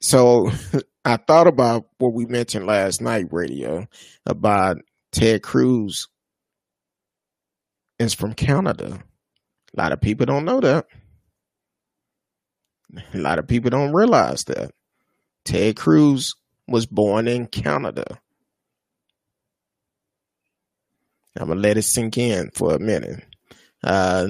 so 0.00 0.50
I 1.04 1.16
thought 1.16 1.48
about 1.48 1.86
what 1.98 2.14
we 2.14 2.24
mentioned 2.24 2.66
last 2.66 3.02
night, 3.02 3.26
radio, 3.30 3.86
about 4.24 4.78
Ted 5.10 5.42
Cruz 5.42 6.08
is 8.02 8.14
from 8.14 8.34
Canada. 8.34 9.02
A 9.76 9.80
lot 9.80 9.92
of 9.92 10.00
people 10.00 10.26
don't 10.26 10.44
know 10.44 10.60
that. 10.60 10.86
A 13.14 13.18
lot 13.18 13.38
of 13.38 13.48
people 13.48 13.70
don't 13.70 13.92
realize 13.92 14.44
that. 14.44 14.72
Ted 15.44 15.76
Cruz 15.76 16.34
was 16.68 16.86
born 16.86 17.26
in 17.26 17.46
Canada. 17.46 18.20
I'm 21.38 21.48
gonna 21.48 21.60
let 21.60 21.78
it 21.78 21.82
sink 21.82 22.18
in 22.18 22.50
for 22.50 22.74
a 22.74 22.78
minute. 22.78 23.24
Uh, 23.82 24.28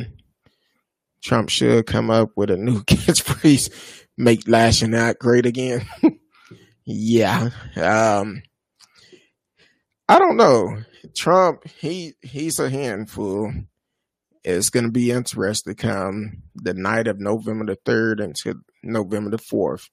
Trump 1.21 1.49
should 1.49 1.87
come 1.87 2.11
up 2.11 2.31
with 2.37 2.51
a 2.51 2.57
new 2.57 2.83
catchphrase: 2.85 3.71
"Make 4.17 4.47
lashing 4.47 4.95
out 4.95 5.19
great 5.19 5.47
again." 5.47 5.85
yeah, 6.85 7.51
um, 7.77 8.43
I 10.09 10.19
don't 10.19 10.37
know. 10.37 10.77
Trump, 11.17 11.67
he 11.67 12.15
he's 12.23 12.59
a 12.59 12.71
handful. 12.71 13.53
It's 14.45 14.71
going 14.71 14.87
to 14.87 14.91
be 14.91 15.11
interesting 15.11 15.75
come 15.75 16.43
the 16.55 16.75
night 16.75 17.07
of 17.07 17.21
November 17.21 17.65
the 17.67 17.79
third 17.85 18.21
until 18.21 18.55
November 18.83 19.31
the 19.31 19.39
fourth, 19.39 19.89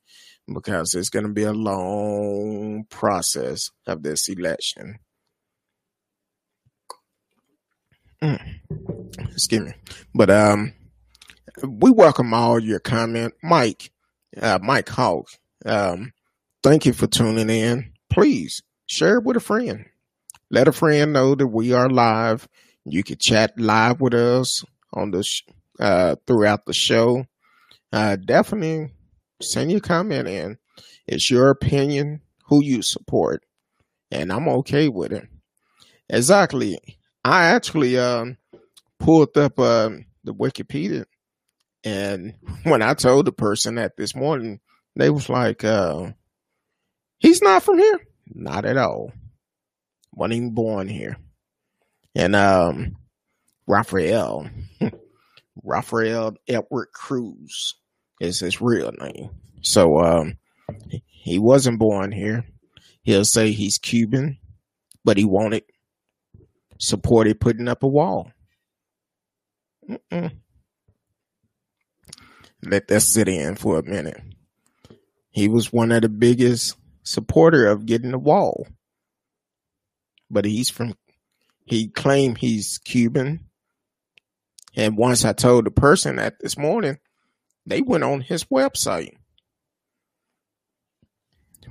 because 0.51 0.95
it's 0.95 1.09
going 1.09 1.25
to 1.25 1.31
be 1.31 1.43
a 1.43 1.53
long 1.53 2.85
process 2.89 3.69
of 3.85 4.01
this 4.01 4.27
election. 4.27 4.97
Mm. 8.23 8.59
Excuse 9.31 9.61
me. 9.61 9.73
But 10.13 10.29
um, 10.29 10.73
we 11.63 11.91
welcome 11.91 12.33
all 12.33 12.59
your 12.59 12.79
comment, 12.79 13.33
Mike, 13.43 13.91
uh, 14.41 14.59
Mike 14.61 14.89
Hawk. 14.89 15.27
Um, 15.65 16.13
thank 16.63 16.85
you 16.85 16.93
for 16.93 17.07
tuning 17.07 17.49
in. 17.49 17.93
Please 18.09 18.61
share 18.87 19.17
it 19.17 19.23
with 19.23 19.37
a 19.37 19.41
friend. 19.41 19.85
Let 20.51 20.67
a 20.67 20.71
friend 20.71 21.13
know 21.13 21.35
that 21.35 21.47
we 21.47 21.73
are 21.73 21.89
live. 21.89 22.47
You 22.85 23.03
can 23.03 23.17
chat 23.17 23.59
live 23.59 24.01
with 24.01 24.13
us 24.13 24.63
on 24.93 25.11
the 25.11 25.23
sh- 25.23 25.43
uh, 25.79 26.15
throughout 26.25 26.65
the 26.65 26.73
show. 26.73 27.25
Uh, 27.91 28.15
definitely 28.17 28.91
send 29.41 29.71
your 29.71 29.79
comment 29.81 30.27
in. 30.27 30.57
It's 31.07 31.29
your 31.29 31.49
opinion, 31.49 32.21
who 32.47 32.63
you 32.63 32.81
support, 32.81 33.43
and 34.11 34.31
I'm 34.31 34.47
okay 34.49 34.89
with 34.89 35.11
it. 35.11 35.27
Exactly. 36.09 36.79
I 37.23 37.45
actually 37.47 37.97
um, 37.97 38.37
pulled 38.99 39.37
up 39.37 39.59
uh, 39.59 39.89
the 40.23 40.33
Wikipedia, 40.33 41.05
and 41.83 42.35
when 42.63 42.81
I 42.81 42.93
told 42.95 43.25
the 43.25 43.31
person 43.31 43.75
that 43.75 43.97
this 43.97 44.15
morning, 44.15 44.59
they 44.95 45.09
was 45.09 45.29
like, 45.29 45.63
uh, 45.63 46.11
"He's 47.19 47.41
not 47.41 47.63
from 47.63 47.77
here." 47.77 47.99
Not 48.33 48.65
at 48.65 48.77
all. 48.77 49.11
Wasn't 50.19 50.33
even 50.33 50.53
born 50.53 50.89
here. 50.89 51.15
And 52.13 52.35
um, 52.35 52.97
Rafael, 53.65 54.49
Rafael 55.63 56.35
Edward 56.45 56.89
Cruz 56.93 57.75
is 58.19 58.41
his 58.41 58.59
real 58.59 58.91
name. 58.99 59.29
So 59.61 59.99
um, 59.99 60.37
he 61.05 61.39
wasn't 61.39 61.79
born 61.79 62.11
here. 62.11 62.43
He'll 63.03 63.23
say 63.23 63.53
he's 63.53 63.77
Cuban, 63.77 64.37
but 65.05 65.15
he 65.15 65.23
wanted 65.23 65.63
supported 66.79 67.39
putting 67.39 67.69
up 67.69 67.83
a 67.83 67.87
wall. 67.87 68.29
Mm-mm. 69.89 70.33
Let 72.61 72.89
that 72.89 73.03
sit 73.03 73.29
in 73.29 73.55
for 73.55 73.79
a 73.79 73.83
minute. 73.83 74.21
He 75.29 75.47
was 75.47 75.71
one 75.71 75.93
of 75.93 76.01
the 76.01 76.09
biggest 76.09 76.75
supporter 77.03 77.67
of 77.67 77.85
getting 77.85 78.11
the 78.11 78.19
wall, 78.19 78.67
but 80.29 80.45
he's 80.45 80.69
from. 80.69 80.95
He 81.65 81.87
claimed 81.87 82.37
he's 82.37 82.79
Cuban, 82.79 83.45
and 84.75 84.97
once 84.97 85.25
I 85.25 85.33
told 85.33 85.65
the 85.65 85.71
person 85.71 86.15
that 86.15 86.39
this 86.39 86.57
morning, 86.57 86.97
they 87.65 87.81
went 87.81 88.03
on 88.03 88.21
his 88.21 88.45
website. 88.45 89.15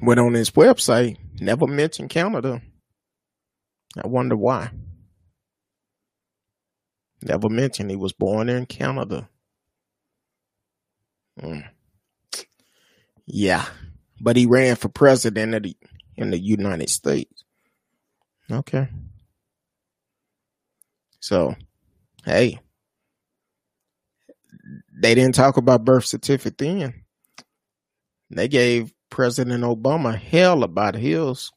Went 0.01 0.21
on 0.21 0.35
his 0.35 0.51
website, 0.51 1.17
never 1.41 1.67
mentioned 1.67 2.11
Canada. 2.11 2.63
I 4.01 4.07
wonder 4.07 4.37
why. 4.37 4.71
Never 7.23 7.49
mentioned 7.49 7.91
he 7.91 7.97
was 7.97 8.13
born 8.13 8.49
in 8.49 8.67
Canada. 8.67 9.29
Mm. 11.41 11.69
Yeah, 13.27 13.67
but 14.21 14.37
he 14.37 14.47
ran 14.47 14.77
for 14.77 14.89
president 14.89 15.75
in 16.17 16.31
the 16.31 16.39
United 16.39 16.91
States. 16.91 17.45
Okay. 18.51 18.89
So, 21.21 21.55
hey, 22.25 22.61
they 25.01 25.15
didn't 25.15 25.35
talk 25.35 25.57
about 25.57 25.85
birth 25.85 26.05
certificate 26.05 26.59
then. 26.59 27.05
They 28.31 28.49
gave 28.49 28.93
President 29.11 29.65
Obama 29.65 30.17
hell 30.17 30.63
about 30.63 30.95
his. 30.95 31.51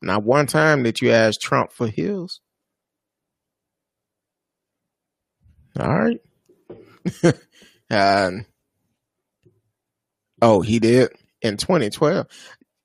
Not 0.00 0.24
one 0.24 0.46
time 0.46 0.82
did 0.82 1.00
you 1.00 1.10
ask 1.10 1.40
Trump 1.40 1.72
for 1.72 1.86
his. 1.86 2.40
All 5.78 5.98
right. 5.98 6.20
um, 7.90 8.46
oh, 10.40 10.60
he 10.60 10.78
did 10.78 11.10
in 11.40 11.56
2012. 11.56 12.26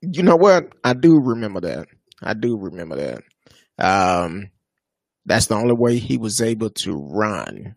You 0.02 0.22
know 0.22 0.36
what? 0.36 0.72
I 0.84 0.94
do 0.94 1.20
remember 1.20 1.60
that. 1.60 1.88
I 2.22 2.34
do 2.34 2.56
remember 2.56 2.96
that. 2.96 3.22
Um, 3.78 4.50
that's 5.24 5.46
the 5.46 5.54
only 5.54 5.74
way 5.74 5.98
he 5.98 6.16
was 6.16 6.40
able 6.40 6.70
to 6.70 6.96
run 6.96 7.76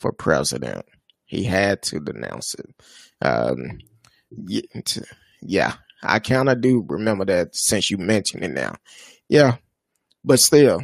for 0.00 0.12
president. 0.12 0.84
He 1.24 1.44
had 1.44 1.82
to 1.84 2.00
denounce 2.00 2.54
it. 2.54 2.66
Um, 3.22 3.78
yeah, 5.40 5.74
I 6.02 6.18
kind 6.18 6.48
of 6.48 6.60
do 6.60 6.84
remember 6.86 7.24
that 7.24 7.56
since 7.56 7.90
you 7.90 7.98
mentioned 7.98 8.44
it 8.44 8.52
now. 8.52 8.76
Yeah, 9.28 9.56
but 10.22 10.40
still, 10.40 10.82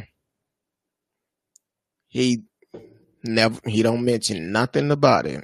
he 2.07 2.43
never 3.23 3.59
he 3.65 3.83
don't 3.83 4.03
mention 4.03 4.51
nothing 4.51 4.91
about 4.91 5.25
it. 5.27 5.43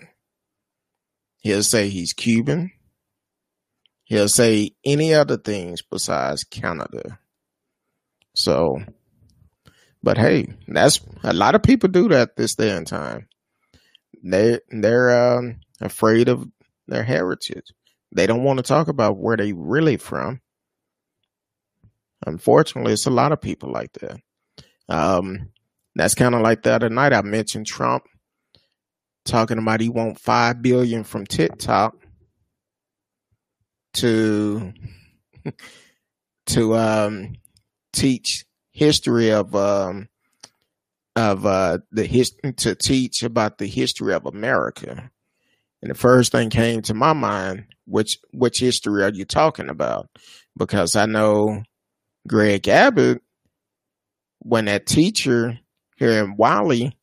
He'll 1.39 1.63
say 1.63 1.89
he's 1.89 2.13
Cuban. 2.13 2.71
He'll 4.05 4.29
say 4.29 4.71
any 4.83 5.13
other 5.13 5.37
things 5.37 5.81
besides 5.81 6.43
Canada. 6.43 7.19
So, 8.37 8.83
but 10.03 10.19
hey, 10.19 10.53
that's 10.67 11.01
a 11.23 11.33
lot 11.33 11.55
of 11.55 11.63
people 11.63 11.89
do 11.89 12.07
that 12.09 12.35
this 12.35 12.53
day 12.53 12.69
and 12.69 12.85
time. 12.85 13.27
They 14.23 14.59
they're 14.69 15.37
um, 15.37 15.61
afraid 15.81 16.29
of 16.29 16.47
their 16.87 17.03
heritage. 17.03 17.73
They 18.15 18.27
don't 18.27 18.43
want 18.43 18.57
to 18.57 18.63
talk 18.63 18.89
about 18.89 19.17
where 19.17 19.37
they 19.37 19.53
really 19.53 19.97
from. 19.97 20.41
Unfortunately, 22.27 22.93
it's 22.93 23.07
a 23.07 23.11
lot 23.11 23.31
of 23.31 23.41
people 23.41 23.71
like 23.71 23.91
that. 23.93 24.19
Um, 24.87 25.49
that's 25.95 26.13
kind 26.13 26.35
of 26.35 26.41
like 26.41 26.61
the 26.61 26.73
other 26.73 26.89
night 26.89 27.13
I 27.13 27.23
mentioned 27.23 27.65
Trump 27.65 28.03
talking 29.25 29.57
about 29.57 29.81
he 29.81 29.89
want 29.89 30.19
five 30.19 30.61
billion 30.61 31.03
from 31.03 31.25
TikTok 31.25 31.95
to 33.93 34.73
to 36.45 36.75
um, 36.75 37.33
teach 37.93 38.45
history 38.71 39.31
of 39.31 39.55
um, 39.55 40.09
of 41.15 41.45
uh, 41.45 41.79
the 41.91 42.05
his 42.05 42.33
to 42.57 42.75
teach 42.75 43.23
about 43.23 43.57
the 43.57 43.67
history 43.67 44.13
of 44.13 44.25
America. 44.25 45.09
And 45.81 45.91
the 45.91 45.95
first 45.95 46.31
thing 46.31 46.49
came 46.49 46.81
to 46.83 46.93
my 46.93 47.13
mind, 47.13 47.65
which 47.85 48.19
which 48.33 48.59
history 48.59 49.03
are 49.03 49.11
you 49.11 49.25
talking 49.25 49.69
about? 49.69 50.09
Because 50.57 50.95
I 50.95 51.05
know 51.05 51.63
Greg 52.27 52.67
Abbott, 52.67 53.21
when 54.39 54.65
that 54.65 54.85
teacher 54.85 55.59
here 55.97 56.23
in 56.23 56.35
Wylie 56.35 56.97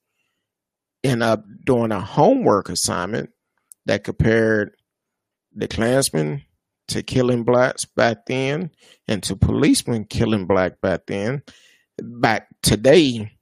ended 1.03 1.23
up 1.23 1.45
doing 1.65 1.93
a 1.93 2.01
homework 2.01 2.69
assignment 2.69 3.31
that 3.87 4.05
compared 4.05 4.77
the 5.55 5.69
Klansmen 5.69 6.43
to 6.89 7.03
killing 7.03 7.45
blacks 7.45 7.85
back 7.85 8.27
then 8.27 8.71
and 9.09 9.23
to 9.23 9.37
policemen 9.37 10.05
killing 10.05 10.47
black 10.47 10.81
back 10.81 11.07
then. 11.07 11.43
Back 11.99 12.49
today, 12.63 13.33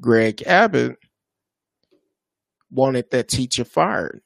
Greg 0.00 0.42
Abbott 0.46 0.96
wanted 2.70 3.10
that 3.10 3.28
teacher 3.28 3.64
fired. 3.64 4.22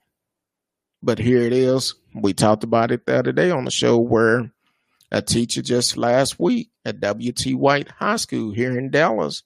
But 1.02 1.18
here 1.18 1.42
it 1.42 1.52
is. 1.52 1.94
We 2.14 2.32
talked 2.32 2.64
about 2.64 2.90
it 2.90 3.04
the 3.04 3.18
other 3.18 3.32
day 3.32 3.50
on 3.50 3.64
the 3.64 3.70
show 3.70 3.98
where 3.98 4.50
a 5.10 5.20
teacher 5.20 5.62
just 5.62 5.96
last 5.96 6.38
week 6.38 6.70
at 6.84 7.00
W.T. 7.00 7.54
White 7.54 7.90
High 7.90 8.16
School 8.16 8.52
here 8.52 8.78
in 8.78 8.90
Dallas 8.90 9.42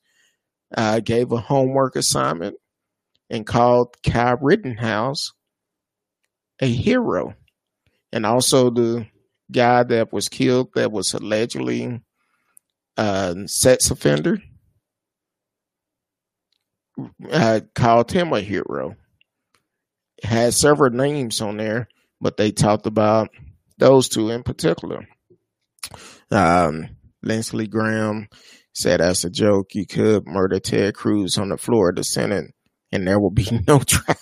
uh, 0.76 1.00
gave 1.00 1.32
a 1.32 1.38
homework 1.38 1.96
assignment 1.96 2.56
and 3.30 3.46
called 3.46 3.96
Kyle 4.02 4.38
Rittenhouse 4.40 5.32
a 6.60 6.66
hero. 6.66 7.34
And 8.12 8.24
also 8.24 8.70
the 8.70 9.06
guy 9.50 9.82
that 9.82 10.12
was 10.12 10.28
killed 10.28 10.70
that 10.74 10.92
was 10.92 11.14
allegedly 11.14 12.00
a 12.96 13.36
sex 13.46 13.90
offender 13.90 14.42
uh, 17.30 17.60
called 17.74 18.10
him 18.10 18.32
a 18.32 18.40
hero. 18.40 18.96
Had 20.22 20.54
several 20.54 20.90
names 20.90 21.40
on 21.40 21.58
there, 21.58 21.88
but 22.20 22.36
they 22.36 22.50
talked 22.50 22.86
about 22.86 23.30
those 23.78 24.08
two 24.08 24.30
in 24.30 24.42
particular. 24.42 25.06
Um, 26.30 26.88
Lindsey 27.22 27.68
Graham 27.68 28.28
said 28.72 29.00
as 29.00 29.24
a 29.24 29.30
joke, 29.30 29.74
you 29.74 29.86
could 29.86 30.26
murder 30.26 30.58
Ted 30.58 30.94
Cruz 30.94 31.38
on 31.38 31.50
the 31.50 31.56
floor 31.56 31.90
of 31.90 31.96
the 31.96 32.04
Senate 32.04 32.52
and 32.92 33.06
there 33.06 33.20
will 33.20 33.30
be 33.30 33.48
no 33.68 33.80
trial. 33.80 34.16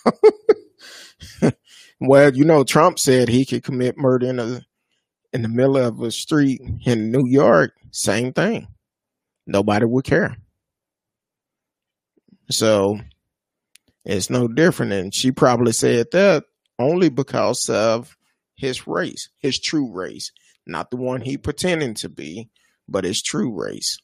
well, 2.00 2.34
you 2.34 2.44
know, 2.44 2.64
Trump 2.64 2.98
said 2.98 3.28
he 3.28 3.44
could 3.44 3.64
commit 3.64 3.96
murder 3.96 4.26
in 4.26 4.38
a 4.38 4.62
in 5.32 5.42
the 5.42 5.48
middle 5.48 5.76
of 5.76 6.00
a 6.00 6.10
street 6.10 6.60
in 6.84 7.10
New 7.10 7.26
York. 7.26 7.72
Same 7.90 8.32
thing. 8.32 8.68
Nobody 9.46 9.84
would 9.84 10.04
care. 10.04 10.36
So 12.50 12.98
it's 14.04 14.30
no 14.30 14.48
different. 14.48 14.92
And 14.92 15.14
she 15.14 15.30
probably 15.30 15.72
said 15.72 16.06
that 16.12 16.44
only 16.78 17.08
because 17.08 17.68
of 17.68 18.16
his 18.54 18.86
race, 18.86 19.28
his 19.38 19.58
true 19.58 19.92
race, 19.92 20.32
not 20.66 20.90
the 20.90 20.96
one 20.96 21.20
he 21.20 21.36
pretending 21.36 21.94
to 21.94 22.08
be, 22.08 22.48
but 22.88 23.04
his 23.04 23.22
true 23.22 23.52
race. 23.52 23.98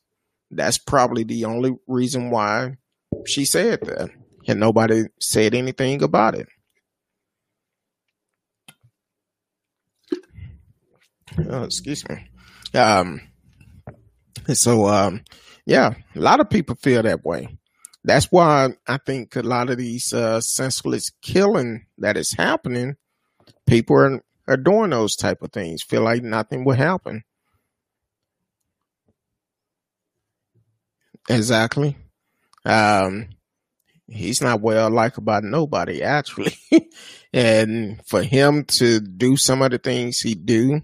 That's 0.50 0.78
probably 0.78 1.24
the 1.24 1.44
only 1.46 1.76
reason 1.86 2.30
why 2.30 2.76
she 3.26 3.44
said 3.44 3.80
that. 3.82 4.10
and 4.48 4.60
nobody 4.60 5.04
said 5.20 5.54
anything 5.54 6.02
about 6.02 6.34
it. 6.34 6.48
Oh, 11.48 11.64
excuse 11.64 12.08
me. 12.08 12.28
Um, 12.74 13.20
so, 14.52 14.86
um, 14.88 15.22
yeah, 15.66 15.94
a 16.14 16.18
lot 16.20 16.40
of 16.40 16.50
people 16.50 16.76
feel 16.76 17.02
that 17.02 17.24
way. 17.24 17.58
That's 18.04 18.26
why 18.32 18.70
I 18.88 18.98
think 18.98 19.36
a 19.36 19.42
lot 19.42 19.70
of 19.70 19.78
these 19.78 20.12
uh, 20.12 20.40
senseless 20.40 21.10
killing 21.22 21.86
that 21.98 22.16
is 22.16 22.32
happening, 22.36 22.96
people 23.66 23.96
are, 23.96 24.22
are 24.48 24.56
doing 24.56 24.90
those 24.90 25.16
type 25.16 25.42
of 25.42 25.52
things. 25.52 25.82
Feel 25.82 26.02
like 26.02 26.22
nothing 26.22 26.64
will 26.64 26.76
happen. 26.76 27.22
Exactly. 31.28 31.96
Um, 32.64 33.28
he's 34.08 34.42
not 34.42 34.60
well 34.60 34.90
liked 34.90 35.18
about 35.18 35.44
nobody 35.44 36.02
actually, 36.02 36.54
and 37.32 38.00
for 38.06 38.22
him 38.22 38.64
to 38.64 39.00
do 39.00 39.36
some 39.36 39.62
of 39.62 39.70
the 39.70 39.78
things 39.78 40.20
he 40.20 40.34
do, 40.34 40.82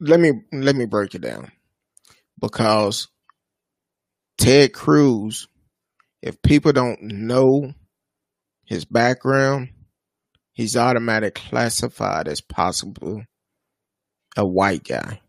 let 0.00 0.20
me 0.20 0.32
let 0.52 0.76
me 0.76 0.86
break 0.86 1.14
it 1.14 1.22
down 1.22 1.50
because 2.40 3.08
Ted 4.38 4.72
Cruz, 4.72 5.48
if 6.22 6.40
people 6.42 6.72
don't 6.72 7.02
know 7.02 7.72
his 8.64 8.84
background, 8.84 9.70
he's 10.52 10.76
automatically 10.76 11.48
classified 11.50 12.28
as 12.28 12.40
possible 12.40 13.22
a 14.36 14.46
white 14.46 14.84
guy. 14.84 15.20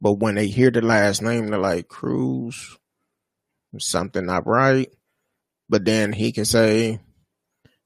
But 0.00 0.14
when 0.14 0.34
they 0.34 0.46
hear 0.46 0.70
the 0.70 0.80
last 0.82 1.22
name, 1.22 1.48
they're 1.48 1.58
like 1.58 1.88
Cruz, 1.88 2.78
something 3.78 4.26
not 4.26 4.46
right. 4.46 4.88
But 5.68 5.84
then 5.84 6.12
he 6.12 6.32
can 6.32 6.44
say, 6.44 7.00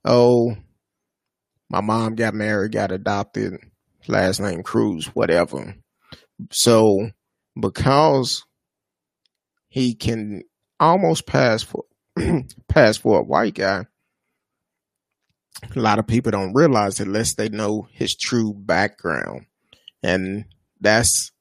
"Oh, 0.05 0.57
my 1.71 1.81
mom 1.81 2.15
got 2.17 2.35
married, 2.35 2.73
got 2.73 2.93
adopted, 2.93 3.59
last 4.07 4.41
name 4.41 4.63
Cruz, 4.63 5.07
whatever." 5.09 5.75
So 6.51 7.11
because 7.59 8.45
he 9.69 9.95
can 9.95 10.43
almost 10.81 11.27
pass 11.27 11.63
for 11.63 11.85
pass 12.69 12.97
for 12.97 13.21
a 13.21 13.23
white 13.23 13.55
guy, 13.55 13.87
a 15.75 15.81
lot 15.81 15.99
of 15.99 16.07
people 16.07 16.31
don't 16.31 16.55
realize 16.55 17.01
it 17.01 17.07
unless 17.07 17.35
they 17.35 17.49
know 17.49 17.89
his 17.93 18.15
true 18.15 18.55
background. 18.55 19.47
And 20.03 20.45
that's 20.81 21.33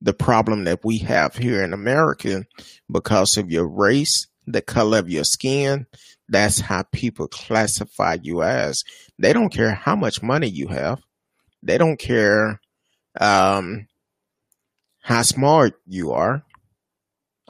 the 0.00 0.14
problem 0.14 0.64
that 0.64 0.84
we 0.84 0.98
have 0.98 1.36
here 1.36 1.62
in 1.62 1.72
America 1.72 2.44
because 2.90 3.36
of 3.36 3.50
your 3.50 3.68
race, 3.68 4.26
the 4.46 4.62
color 4.62 4.98
of 4.98 5.10
your 5.10 5.24
skin. 5.24 5.86
That's 6.28 6.60
how 6.60 6.84
people 6.92 7.28
classify 7.28 8.18
you 8.22 8.42
as. 8.42 8.82
They 9.18 9.32
don't 9.32 9.52
care 9.52 9.72
how 9.74 9.96
much 9.96 10.22
money 10.22 10.48
you 10.48 10.68
have. 10.68 11.02
They 11.62 11.76
don't 11.76 11.98
care 11.98 12.60
um, 13.20 13.88
how 15.00 15.22
smart 15.22 15.74
you 15.86 16.12
are. 16.12 16.44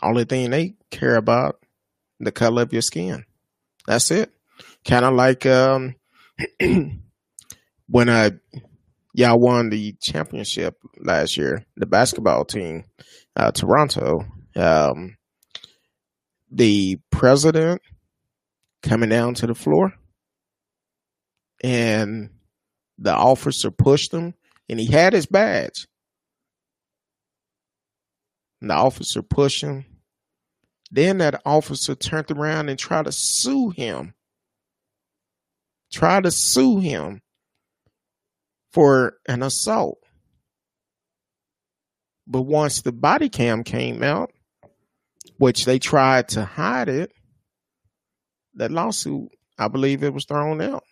Only 0.03 0.25
thing 0.25 0.51
they 0.51 0.77
care 0.91 1.17
about 1.17 1.61
the 2.19 2.33
color 2.33 2.63
of 2.63 2.73
your 2.73 2.83
skin. 2.83 3.25
That's 3.87 4.11
it. 4.11 4.33
Kind 4.85 5.05
of 5.05 5.15
like 5.15 5.45
um, 5.47 5.97
when 6.61 8.09
I 8.09 8.33
y'all 9.15 9.39
won 9.39 9.71
the 9.71 9.93
championship 10.01 10.77
last 10.99 11.37
year, 11.37 11.65
the 11.77 11.87
basketball 11.87 12.45
team, 12.45 12.85
uh, 13.37 13.53
Toronto. 13.53 14.25
Um, 14.57 15.17
the 16.51 16.99
president 17.11 17.81
coming 18.83 19.09
down 19.09 19.35
to 19.35 19.47
the 19.47 19.55
floor, 19.55 19.95
and 21.63 22.31
the 22.99 23.15
officer 23.15 23.71
pushed 23.71 24.13
him, 24.13 24.35
and 24.69 24.81
he 24.81 24.87
had 24.87 25.13
his 25.13 25.27
badge. 25.27 25.87
The 28.61 28.75
officer 28.75 29.23
pushed 29.23 29.63
him. 29.63 29.87
Then 30.91 31.19
that 31.19 31.41
officer 31.47 31.95
turned 31.95 32.31
around 32.31 32.69
and 32.69 32.79
tried 32.79 33.07
to 33.07 33.13
sue 33.13 33.71
him. 33.71 34.15
Tried 35.93 36.25
to 36.25 36.31
sue 36.31 36.79
him 36.81 37.23
for 38.73 39.15
an 39.27 39.43
assault. 39.43 39.99
But 42.27 42.43
once 42.43 42.83
the 42.83 42.93
body 42.93 43.29
cam 43.29 43.65
came 43.65 44.03
out, 44.03 44.33
which 45.39 45.65
they 45.65 45.79
tried 45.79 46.29
to 46.29 46.45
hide 46.45 46.89
it, 46.89 47.13
that 48.55 48.71
lawsuit, 48.71 49.31
I 49.59 49.69
believe 49.69 50.03
it 50.03 50.15
was 50.15 50.27
thrown 50.27 50.61
out. 50.61 50.85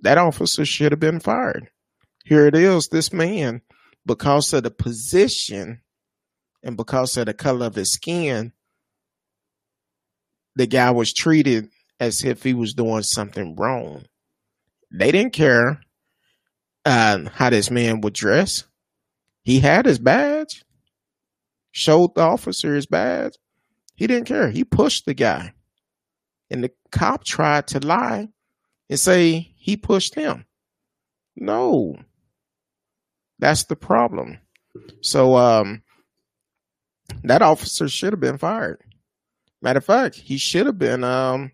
That 0.00 0.18
officer 0.18 0.64
should 0.64 0.92
have 0.92 1.00
been 1.00 1.20
fired. 1.20 1.68
Here 2.24 2.46
it 2.46 2.54
is, 2.54 2.88
this 2.88 3.12
man, 3.12 3.60
because 4.06 4.52
of 4.52 4.62
the 4.62 4.70
position 4.70 5.82
and 6.62 6.76
because 6.76 7.16
of 7.16 7.26
the 7.26 7.34
color 7.34 7.66
of 7.66 7.74
his 7.74 7.92
skin, 7.92 8.52
the 10.56 10.66
guy 10.66 10.90
was 10.90 11.12
treated 11.12 11.70
as 11.98 12.24
if 12.24 12.42
he 12.42 12.54
was 12.54 12.74
doing 12.74 13.02
something 13.02 13.56
wrong. 13.56 14.04
They 14.90 15.12
didn't 15.12 15.32
care 15.32 15.80
uh, 16.84 17.28
how 17.32 17.50
this 17.50 17.70
man 17.70 18.00
would 18.00 18.14
dress. 18.14 18.64
He 19.42 19.60
had 19.60 19.86
his 19.86 19.98
badge, 19.98 20.64
showed 21.72 22.14
the 22.14 22.22
officer 22.22 22.74
his 22.74 22.86
badge. 22.86 23.34
He 23.94 24.06
didn't 24.06 24.26
care. 24.26 24.50
He 24.50 24.64
pushed 24.64 25.06
the 25.06 25.14
guy. 25.14 25.52
And 26.50 26.64
the 26.64 26.72
cop 26.90 27.24
tried 27.24 27.68
to 27.68 27.86
lie 27.86 28.28
and 28.88 28.98
say 28.98 29.52
he 29.56 29.76
pushed 29.76 30.14
him. 30.14 30.46
No. 31.36 31.96
That's 33.38 33.64
the 33.64 33.76
problem. 33.76 34.38
So 35.00 35.36
um 35.36 35.82
that 37.24 37.42
officer 37.42 37.88
should 37.88 38.12
have 38.12 38.20
been 38.20 38.38
fired. 38.38 38.82
Matter 39.62 39.78
of 39.78 39.84
fact, 39.84 40.16
he 40.16 40.38
should 40.38 40.66
have 40.66 40.78
been 40.78 41.04
um, 41.04 41.52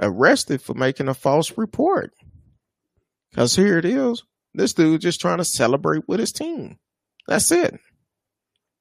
arrested 0.00 0.60
for 0.62 0.74
making 0.74 1.08
a 1.08 1.14
false 1.14 1.56
report. 1.56 2.12
Because 3.30 3.54
here 3.54 3.78
it 3.78 3.84
is. 3.84 4.24
This 4.54 4.72
dude 4.72 5.00
just 5.00 5.20
trying 5.20 5.38
to 5.38 5.44
celebrate 5.44 6.08
with 6.08 6.18
his 6.18 6.32
team. 6.32 6.78
That's 7.28 7.52
it. 7.52 7.78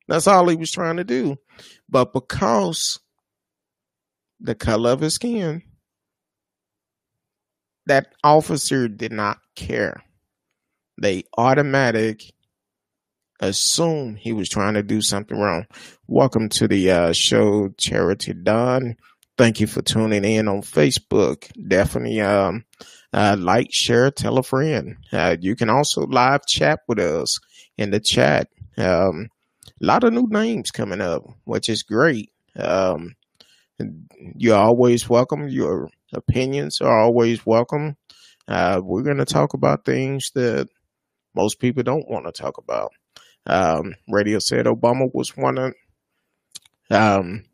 That's 0.08 0.26
all 0.26 0.48
he 0.48 0.56
was 0.56 0.72
trying 0.72 0.98
to 0.98 1.04
do. 1.04 1.38
But 1.88 2.14
because 2.14 3.00
the 4.40 4.56
color 4.56 4.92
of 4.92 5.02
his 5.02 5.14
skin, 5.14 5.62
that 7.86 8.14
officer 8.24 8.88
did 8.88 9.12
not 9.12 9.40
care. 9.56 10.04
They 11.00 11.26
automatic 11.38 12.24
assume 13.40 14.16
he 14.16 14.34
was 14.34 14.50
trying 14.50 14.74
to 14.74 14.84
do 14.84 15.02
something 15.02 15.38
wrong. 15.38 15.66
Welcome 16.08 16.50
to 16.50 16.68
the 16.68 16.92
uh, 16.92 17.14
show, 17.14 17.70
Charity 17.78 18.34
Don. 18.34 18.96
Thank 19.38 19.60
you 19.62 19.68
for 19.68 19.82
tuning 19.82 20.26
in 20.26 20.48
on 20.48 20.62
Facebook. 20.62 21.50
Definitely 21.68 22.20
um, 22.22 22.66
uh, 23.14 23.38
like, 23.40 23.68
share, 23.72 24.12
tell 24.12 24.38
a 24.38 24.44
friend. 24.44 24.98
Uh, 25.12 25.38
you 25.40 25.56
can 25.56 25.70
also 25.70 26.02
live 26.02 26.46
chat 26.46 26.80
with 26.88 27.00
us 27.00 27.40
in 27.78 27.92
the 27.92 28.00
chat. 28.00 28.50
Um, 28.78 29.30
a 29.82 29.86
lot 29.86 30.04
of 30.04 30.14
new 30.14 30.28
names 30.30 30.72
coming 30.72 31.00
up, 31.00 31.24
which 31.46 31.70
is 31.70 31.84
great. 31.84 32.32
Um, 32.58 33.16
you're 34.36 34.58
always 34.58 35.08
welcome. 35.08 35.48
Your 35.48 35.90
opinions 36.14 36.82
are 36.82 37.00
always 37.00 37.46
welcome. 37.46 37.96
Uh, 38.48 38.82
we're 38.84 39.04
going 39.04 39.18
to 39.18 39.26
talk 39.26 39.54
about 39.54 39.86
things 39.86 40.32
that 40.36 40.68
most 41.36 41.60
people 41.60 41.84
don't 41.84 42.10
want 42.10 42.26
to 42.26 42.32
talk 42.32 42.58
about. 42.58 42.92
Um, 43.46 43.96
radio 44.08 44.40
said 44.40 44.66
Obama 44.66 45.10
was 45.14 45.36
one 45.36 45.58
of 45.58 45.74
um, 46.92 47.46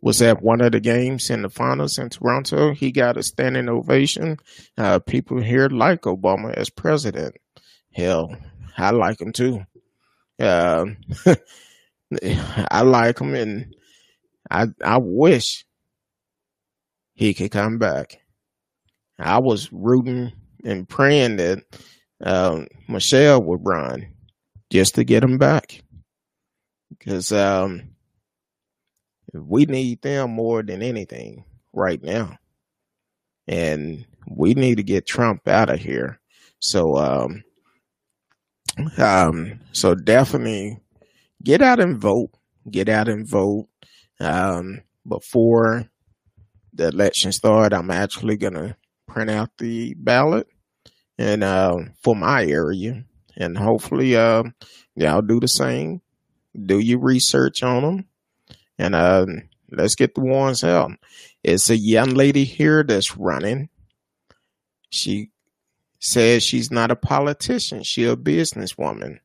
was 0.00 0.22
at 0.22 0.42
one 0.42 0.60
of 0.60 0.72
the 0.72 0.80
games 0.80 1.30
in 1.30 1.42
the 1.42 1.50
finals 1.50 1.98
in 1.98 2.08
Toronto. 2.08 2.72
He 2.72 2.90
got 2.90 3.16
a 3.16 3.22
standing 3.22 3.68
ovation. 3.68 4.38
Uh, 4.76 4.98
people 4.98 5.40
here 5.40 5.68
like 5.68 6.02
Obama 6.02 6.52
as 6.54 6.70
president. 6.70 7.36
Hell, 7.92 8.36
I 8.76 8.90
like 8.90 9.20
him 9.20 9.32
too. 9.32 9.64
Uh, 10.38 10.86
I 12.70 12.82
like 12.82 13.20
him, 13.20 13.34
and 13.34 13.74
I 14.50 14.66
I 14.82 14.98
wish 14.98 15.64
he 17.14 17.34
could 17.34 17.50
come 17.50 17.78
back. 17.78 18.20
I 19.18 19.38
was 19.38 19.70
rooting 19.70 20.32
and 20.64 20.88
praying 20.88 21.36
that 21.36 21.62
uh, 22.22 22.64
Michelle 22.88 23.42
would 23.42 23.60
run 23.62 24.14
just 24.70 24.94
to 24.96 25.04
get 25.04 25.20
them 25.20 25.38
back. 25.38 25.82
Because 26.88 27.32
um, 27.32 27.90
we 29.32 29.66
need 29.66 30.02
them 30.02 30.30
more 30.30 30.62
than 30.62 30.82
anything 30.82 31.44
right 31.72 32.02
now. 32.02 32.38
And 33.46 34.04
we 34.28 34.54
need 34.54 34.76
to 34.76 34.82
get 34.82 35.06
Trump 35.06 35.48
out 35.48 35.70
of 35.70 35.80
here. 35.80 36.20
So, 36.58 36.96
um, 36.96 37.42
um, 38.98 39.60
so 39.72 39.94
definitely 39.94 40.78
get 41.42 41.62
out 41.62 41.80
and 41.80 41.98
vote. 41.98 42.30
Get 42.70 42.88
out 42.88 43.08
and 43.08 43.26
vote 43.26 43.68
um, 44.20 44.82
before 45.08 45.88
the 46.74 46.88
election 46.88 47.32
started, 47.32 47.74
I'm 47.76 47.90
actually 47.90 48.36
gonna 48.36 48.76
print 49.08 49.30
out 49.30 49.50
the 49.58 49.94
ballot 49.94 50.46
and 51.18 51.42
uh, 51.42 51.76
for 52.02 52.14
my 52.14 52.44
area, 52.44 53.04
and 53.36 53.56
hopefully, 53.56 54.16
uh, 54.16 54.44
y'all 54.94 55.22
do 55.22 55.40
the 55.40 55.48
same. 55.48 56.00
Do 56.60 56.78
your 56.78 56.98
research 56.98 57.62
on 57.62 57.82
them, 57.82 58.06
and 58.78 58.94
uh, 58.94 59.26
let's 59.70 59.94
get 59.94 60.14
the 60.14 60.22
ones 60.22 60.64
out. 60.64 60.90
It's 61.44 61.70
a 61.70 61.76
young 61.76 62.10
lady 62.10 62.44
here 62.44 62.82
that's 62.82 63.16
running. 63.16 63.68
She 64.90 65.30
says 66.00 66.42
she's 66.42 66.70
not 66.70 66.90
a 66.90 66.96
politician; 66.96 67.82
she 67.84 68.04
a 68.04 68.16
businesswoman. 68.16 69.20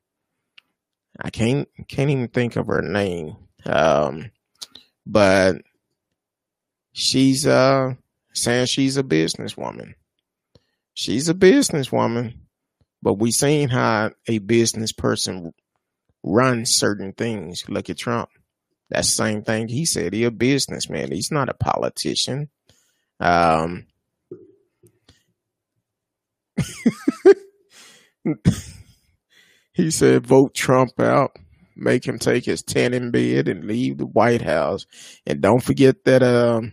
I 1.19 1.30
can't 1.30 1.68
can't 1.88 2.10
even 2.10 2.27
think 2.27 2.56
of 2.56 2.68
her 2.68 2.82
name. 2.82 3.36
Um, 3.65 4.32
but 5.06 5.61
she's 6.94 7.48
uh 7.48 7.95
saying 8.34 8.68
she's 8.68 8.98
a 8.98 9.03
businesswoman. 9.03 9.95
She's 10.94 11.27
a 11.27 11.34
businesswoman, 11.34 12.36
but 13.06 13.19
we 13.19 13.30
seen 13.30 13.69
how 13.69 14.10
a 14.27 14.40
business 14.40 14.91
person 14.91 15.53
runs 16.23 16.72
certain 16.72 17.14
things. 17.14 17.64
Look 17.69 17.88
at 17.91 17.99
Trump. 17.99 18.30
That's 18.90 19.10
the 19.10 19.23
same 19.23 19.44
thing 19.44 19.68
he 19.68 19.86
said. 19.86 20.11
He 20.11 20.23
a 20.23 20.32
businessman. 20.32 21.11
He's 21.11 21.30
not 21.30 21.48
a 21.48 21.53
politician. 21.53 22.49
Um, 23.19 23.86
he 29.73 29.91
said, 29.91 30.26
vote 30.26 30.56
Trump 30.56 30.99
out, 30.99 31.38
make 31.76 32.07
him 32.07 32.18
take 32.18 32.45
his 32.45 32.64
tent 32.64 32.95
in 32.95 33.11
bed 33.11 33.48
and 33.48 33.65
leave 33.65 33.99
the 33.99 34.07
White 34.07 34.41
House. 34.41 34.88
And 35.27 35.41
don't 35.41 35.61
forget 35.61 36.06
that, 36.06 36.23
um, 36.23 36.72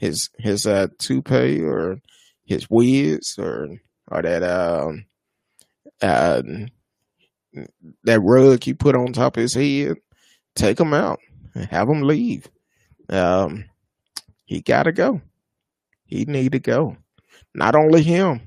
his, 0.00 0.30
his, 0.36 0.66
uh, 0.66 0.88
toupee 0.98 1.62
or 1.62 2.00
his 2.44 2.68
wigs 2.68 3.38
or, 3.38 3.68
or 4.08 4.22
that, 4.22 4.42
um, 4.42 5.04
uh, 6.02 6.42
that 8.04 8.20
rug 8.20 8.62
he 8.62 8.74
put 8.74 8.96
on 8.96 9.12
top 9.12 9.36
of 9.36 9.42
his 9.42 9.54
head, 9.54 9.96
take 10.54 10.78
him 10.78 10.94
out 10.94 11.20
and 11.54 11.66
have 11.66 11.88
him 11.88 12.02
leave. 12.02 12.48
Um, 13.08 13.64
he 14.44 14.60
got 14.60 14.84
to 14.84 14.92
go. 14.92 15.20
He 16.04 16.24
need 16.24 16.52
to 16.52 16.58
go. 16.58 16.96
Not 17.54 17.74
only 17.74 18.02
him, 18.02 18.40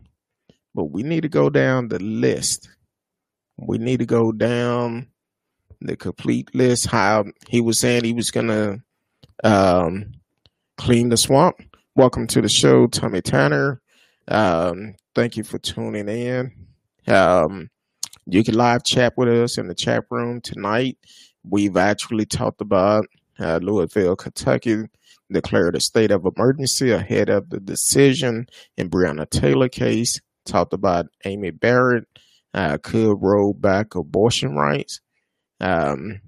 but 0.75 0.85
we 0.85 1.03
need 1.03 1.21
to 1.21 1.29
go 1.29 1.49
down 1.49 1.87
the 1.87 1.99
list. 1.99 2.69
We 3.57 3.77
need 3.77 3.99
to 3.99 4.05
go 4.05 4.31
down 4.31 5.07
the 5.81 5.95
complete 5.95 6.53
list. 6.53 6.87
How 6.87 7.25
he 7.47 7.61
was 7.61 7.79
saying 7.79 8.03
he 8.03 8.13
was 8.13 8.31
gonna 8.31 8.83
um, 9.43 10.13
clean 10.77 11.09
the 11.09 11.17
swamp. 11.17 11.57
Welcome 11.95 12.27
to 12.27 12.41
the 12.41 12.49
show, 12.49 12.87
Tommy 12.87 13.21
Tanner. 13.21 13.81
Um, 14.27 14.95
thank 15.15 15.37
you 15.37 15.43
for 15.43 15.57
tuning 15.57 16.09
in. 16.09 16.51
Um, 17.07 17.69
you 18.25 18.43
can 18.43 18.55
live 18.55 18.83
chat 18.83 19.13
with 19.17 19.29
us 19.29 19.57
in 19.57 19.67
the 19.67 19.75
chat 19.75 20.05
room 20.09 20.41
tonight. 20.41 20.97
We've 21.43 21.77
actually 21.77 22.25
talked 22.25 22.61
about 22.61 23.05
uh, 23.39 23.59
Louisville, 23.61 24.15
Kentucky 24.15 24.85
declared 25.31 25.75
a 25.75 25.79
state 25.79 26.11
of 26.11 26.25
emergency 26.25 26.91
ahead 26.91 27.29
of 27.29 27.49
the 27.49 27.59
decision 27.59 28.47
in 28.77 28.89
Breonna 28.89 29.29
Taylor 29.29 29.69
case. 29.69 30.19
Talked 30.45 30.73
about 30.73 31.07
Amy 31.25 31.51
Barrett 31.51 32.05
uh, 32.53 32.77
could 32.81 33.17
roll 33.21 33.53
back 33.53 33.95
abortion 33.95 34.55
rights 34.55 35.01
um, 35.59 36.21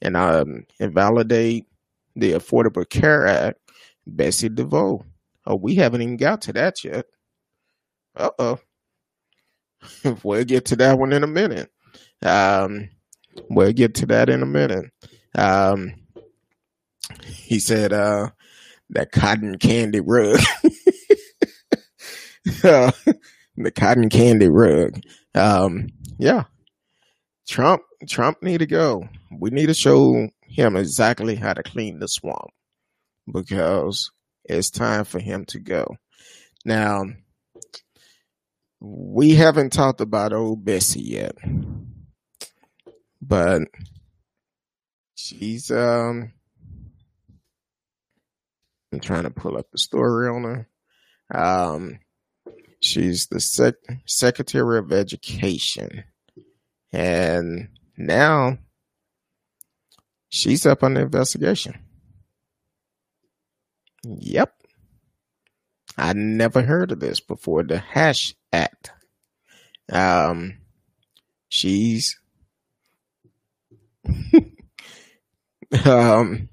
and 0.00 0.16
um, 0.16 0.64
invalidate 0.80 1.66
the 2.16 2.32
Affordable 2.32 2.88
Care 2.88 3.26
Act. 3.26 3.58
Bessie 4.06 4.50
DeVos. 4.50 5.04
Oh, 5.46 5.56
we 5.56 5.76
haven't 5.76 6.02
even 6.02 6.16
got 6.16 6.42
to 6.42 6.52
that 6.54 6.84
yet. 6.84 7.06
Uh 8.16 8.30
oh. 8.38 8.58
we'll 10.22 10.44
get 10.44 10.66
to 10.66 10.76
that 10.76 10.98
one 10.98 11.12
in 11.12 11.22
a 11.22 11.28
minute. 11.28 11.70
Um, 12.22 12.90
we'll 13.50 13.72
get 13.72 13.96
to 13.96 14.06
that 14.06 14.28
in 14.28 14.42
a 14.42 14.46
minute. 14.46 14.86
Um, 15.34 15.94
he 17.24 17.58
said, 17.58 17.92
uh, 17.92 18.30
that 18.90 19.12
cotton 19.12 19.58
candy 19.58 20.00
rug. 20.00 20.40
uh, 22.64 22.92
the 23.56 23.70
cotton 23.74 24.08
candy 24.08 24.48
rug. 24.48 25.00
Um, 25.34 25.88
yeah. 26.18 26.44
Trump, 27.46 27.82
Trump 28.08 28.42
need 28.42 28.58
to 28.58 28.66
go. 28.66 29.08
We 29.30 29.50
need 29.50 29.66
to 29.66 29.74
show 29.74 30.28
him 30.42 30.76
exactly 30.76 31.34
how 31.34 31.52
to 31.52 31.62
clean 31.62 31.98
the 31.98 32.08
swamp 32.08 32.50
because 33.30 34.10
it's 34.44 34.70
time 34.70 35.04
for 35.04 35.18
him 35.18 35.44
to 35.46 35.58
go. 35.58 35.96
Now, 36.64 37.04
we 38.84 39.30
haven't 39.34 39.72
talked 39.72 40.00
about 40.02 40.34
old 40.34 40.64
Bessie 40.64 41.00
yet, 41.00 41.36
but 43.22 43.62
she's 45.14 45.70
um 45.70 46.32
I'm 48.92 49.00
trying 49.00 49.22
to 49.24 49.30
pull 49.30 49.56
up 49.56 49.70
the 49.70 49.78
story 49.78 50.28
on 50.28 50.44
her. 50.44 50.68
Um 51.34 52.00
she's 52.80 53.26
the 53.28 53.40
sec- 53.40 54.02
Secretary 54.06 54.78
of 54.78 54.92
Education. 54.92 56.04
And 56.92 57.68
now 57.96 58.58
she's 60.28 60.66
up 60.66 60.82
on 60.82 60.94
the 60.94 61.00
investigation. 61.00 61.78
Yep. 64.04 64.52
I 65.96 66.12
never 66.12 66.62
heard 66.62 66.92
of 66.92 67.00
this 67.00 67.20
before. 67.20 67.62
The 67.62 67.78
Hatch 67.78 68.34
Act. 68.54 68.92
Um, 69.92 70.58
she's 71.48 72.16
um, 75.84 76.48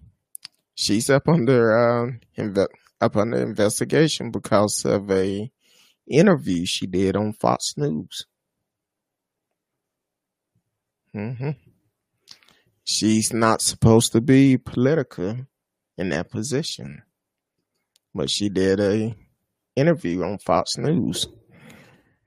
she's 0.76 1.10
up 1.10 1.28
under 1.28 1.78
um, 1.78 2.20
inve- 2.38 2.68
up 3.00 3.16
under 3.16 3.38
investigation 3.42 4.32
because 4.32 4.84
of 4.86 5.12
a 5.12 5.52
interview 6.10 6.66
she 6.66 6.88
did 6.88 7.16
on 7.16 7.34
Fox 7.34 7.76
News. 7.78 8.26
Mm-hmm. 11.16 11.52
She's 12.84 13.32
not 13.32 13.62
supposed 13.62 14.12
to 14.14 14.22
be 14.22 14.58
political 14.58 15.46
in 15.98 16.10
that 16.10 16.32
position, 16.32 17.04
but 18.14 18.30
she 18.30 18.50
did 18.50 18.80
a 18.80 19.16
interview 19.76 20.24
on 20.24 20.40
Fox 20.40 20.78
News. 20.78 21.28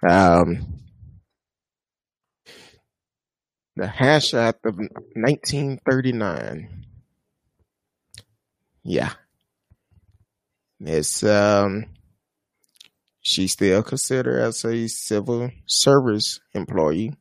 Um, 0.07 0.75
the 3.77 3.87
Hatch 3.87 4.35
Act 4.35 4.67
of 4.67 4.77
1939. 4.77 6.85
Yeah. 8.83 9.13
It's, 10.81 11.23
um, 11.25 11.87
she's 13.21 13.53
still 13.53 13.83
considered 13.83 14.41
as 14.41 14.65
a 14.65 14.87
civil 14.89 15.51
service 15.67 16.41
employee, 16.53 17.17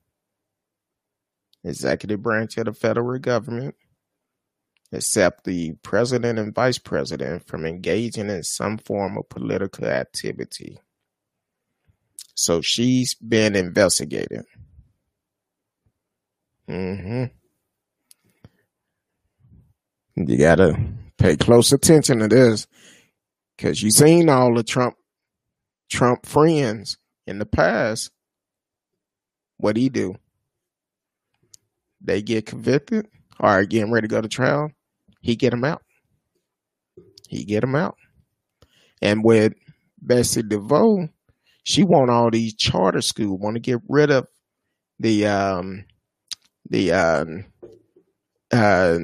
executive 1.63 2.21
branch 2.21 2.57
of 2.57 2.65
the 2.65 2.73
federal 2.73 3.19
government, 3.19 3.75
except 4.91 5.45
the 5.45 5.73
president 5.83 6.37
and 6.37 6.53
vice 6.53 6.79
president 6.79 7.47
from 7.47 7.65
engaging 7.65 8.29
in 8.29 8.43
some 8.43 8.77
form 8.77 9.17
of 9.17 9.29
political 9.29 9.85
activity. 9.85 10.79
So 12.35 12.61
she's 12.61 13.13
been 13.15 13.55
investigated. 13.55 14.45
Mm-hmm. 16.67 17.25
You 20.15 20.37
gotta 20.37 20.77
pay 21.17 21.35
close 21.35 21.71
attention 21.71 22.19
to 22.19 22.27
this, 22.27 22.67
cause 23.57 23.81
you 23.81 23.91
seen 23.91 24.29
all 24.29 24.53
the 24.53 24.63
Trump 24.63 24.95
Trump 25.89 26.25
friends 26.25 26.97
in 27.27 27.39
the 27.39 27.45
past. 27.45 28.11
What 29.57 29.77
he 29.77 29.89
do? 29.89 30.15
They 32.01 32.21
get 32.21 32.45
convicted 32.45 33.07
or 33.39 33.63
getting 33.65 33.91
ready 33.91 34.07
to 34.07 34.11
go 34.11 34.21
to 34.21 34.27
trial. 34.27 34.71
He 35.21 35.35
get 35.35 35.51
them 35.51 35.63
out. 35.63 35.81
He 37.29 37.45
get 37.45 37.61
them 37.61 37.75
out. 37.75 37.95
And 39.01 39.23
with 39.23 39.53
Bessie 40.01 40.43
DeVos, 40.43 41.09
she 41.63 41.83
want 41.83 42.09
all 42.11 42.29
these 42.29 42.55
charter 42.55 43.01
schools, 43.01 43.39
want 43.39 43.55
to 43.55 43.59
get 43.59 43.79
rid 43.87 44.11
of 44.11 44.27
the 44.99 45.25
um 45.25 45.85
the 46.69 46.91
um 46.91 47.45
uh, 48.51 48.97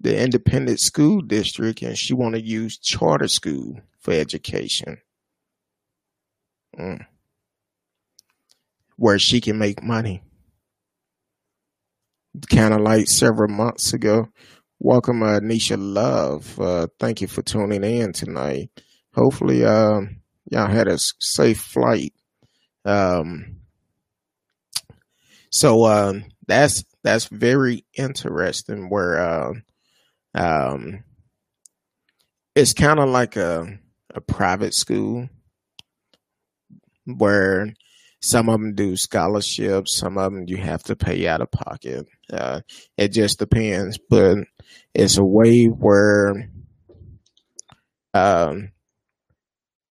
the 0.00 0.22
independent 0.22 0.80
school 0.80 1.20
district 1.20 1.82
and 1.82 1.98
she 1.98 2.14
want 2.14 2.34
to 2.34 2.40
use 2.40 2.78
charter 2.78 3.28
school 3.28 3.80
for 3.98 4.12
education. 4.12 4.98
Mm. 6.78 7.06
Where 8.96 9.18
she 9.18 9.40
can 9.40 9.58
make 9.58 9.82
money. 9.82 10.22
Kind 12.50 12.72
of 12.72 12.80
like 12.80 13.08
several 13.08 13.48
months 13.48 13.92
ago 13.92 14.28
welcome, 14.82 15.22
uh, 15.22 15.38
Nisha 15.38 15.76
Love. 15.78 16.58
Uh, 16.60 16.88
thank 16.98 17.20
you 17.20 17.28
for 17.28 17.42
tuning 17.42 17.84
in 17.84 18.12
tonight. 18.12 18.70
Hopefully, 19.14 19.64
uh, 19.64 20.00
y'all 20.50 20.70
had 20.70 20.88
a 20.88 20.98
safe 20.98 21.60
flight. 21.60 22.12
Um, 22.84 23.60
so 25.50 25.84
uh, 25.84 26.14
that's 26.46 26.84
that's 27.04 27.26
very 27.26 27.84
interesting. 27.94 28.88
Where 28.88 29.18
uh, 29.18 29.52
um, 30.34 31.04
it's 32.54 32.72
kind 32.72 32.98
of 32.98 33.08
like 33.08 33.36
a 33.36 33.78
a 34.14 34.20
private 34.20 34.74
school 34.74 35.28
where 37.04 37.72
some 38.20 38.48
of 38.48 38.60
them 38.60 38.74
do 38.74 38.96
scholarships, 38.96 39.96
some 39.96 40.16
of 40.16 40.32
them 40.32 40.44
you 40.46 40.56
have 40.56 40.82
to 40.84 40.96
pay 40.96 41.26
out 41.26 41.40
of 41.40 41.50
pocket. 41.50 42.06
Uh, 42.32 42.60
it 42.96 43.08
just 43.08 43.38
depends, 43.38 43.98
but 44.08 44.38
it's 44.94 45.18
a 45.18 45.24
way 45.24 45.66
where 45.66 46.48
um, 48.14 48.71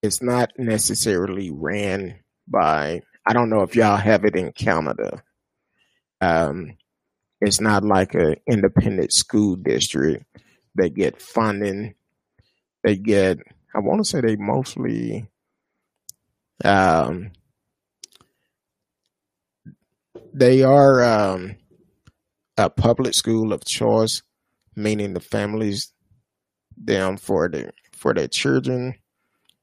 it's 0.02 0.22
not 0.22 0.52
necessarily 0.58 1.52
ran 1.52 2.20
by. 2.48 3.02
I 3.26 3.34
don't 3.34 3.50
know 3.50 3.62
if 3.62 3.76
y'all 3.76 3.98
have 3.98 4.26
it 4.26 4.36
in 4.36 4.52
Canada. 4.52 5.24
Um, 6.20 6.78
it's 7.40 7.62
not 7.62 7.84
like 7.84 8.14
an 8.14 8.36
independent 8.48 9.14
school 9.14 9.56
district. 9.56 10.26
They 10.76 10.90
get 10.90 11.22
funding. 11.22 11.96
They 12.84 12.96
get. 12.96 13.40
I 13.76 13.80
want 13.80 14.04
to 14.04 14.10
say 14.10 14.22
they 14.22 14.36
mostly. 14.36 15.28
Um, 16.64 17.32
they 20.34 20.64
are 20.64 21.04
um, 21.04 21.56
a 22.58 22.70
public 22.70 23.14
school 23.14 23.54
of 23.54 23.66
choice, 23.66 24.22
meaning 24.76 25.14
the 25.14 25.20
families 25.20 25.94
them 26.78 27.18
for 27.18 27.50
the 27.50 27.72
for 27.96 28.14
their 28.14 28.28
children. 28.28 28.96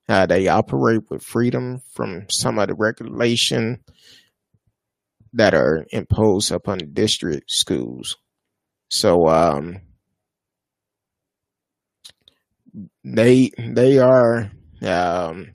Uh, 0.09 0.27
they 0.27 0.49
operate 0.49 1.03
with 1.11 1.23
freedom 1.23 1.81
from 1.93 2.27
some 2.31 2.59
of 2.59 2.69
the 2.69 2.75
regulation 2.75 3.81
that 5.35 5.55
are 5.55 5.87
imposed 5.91 6.51
upon 6.51 6.79
district 6.93 7.51
schools. 7.51 8.17
So 8.89 9.29
um, 9.29 9.81
they 13.05 13.51
they 13.59 13.99
are 13.99 14.51
um, 14.83 15.53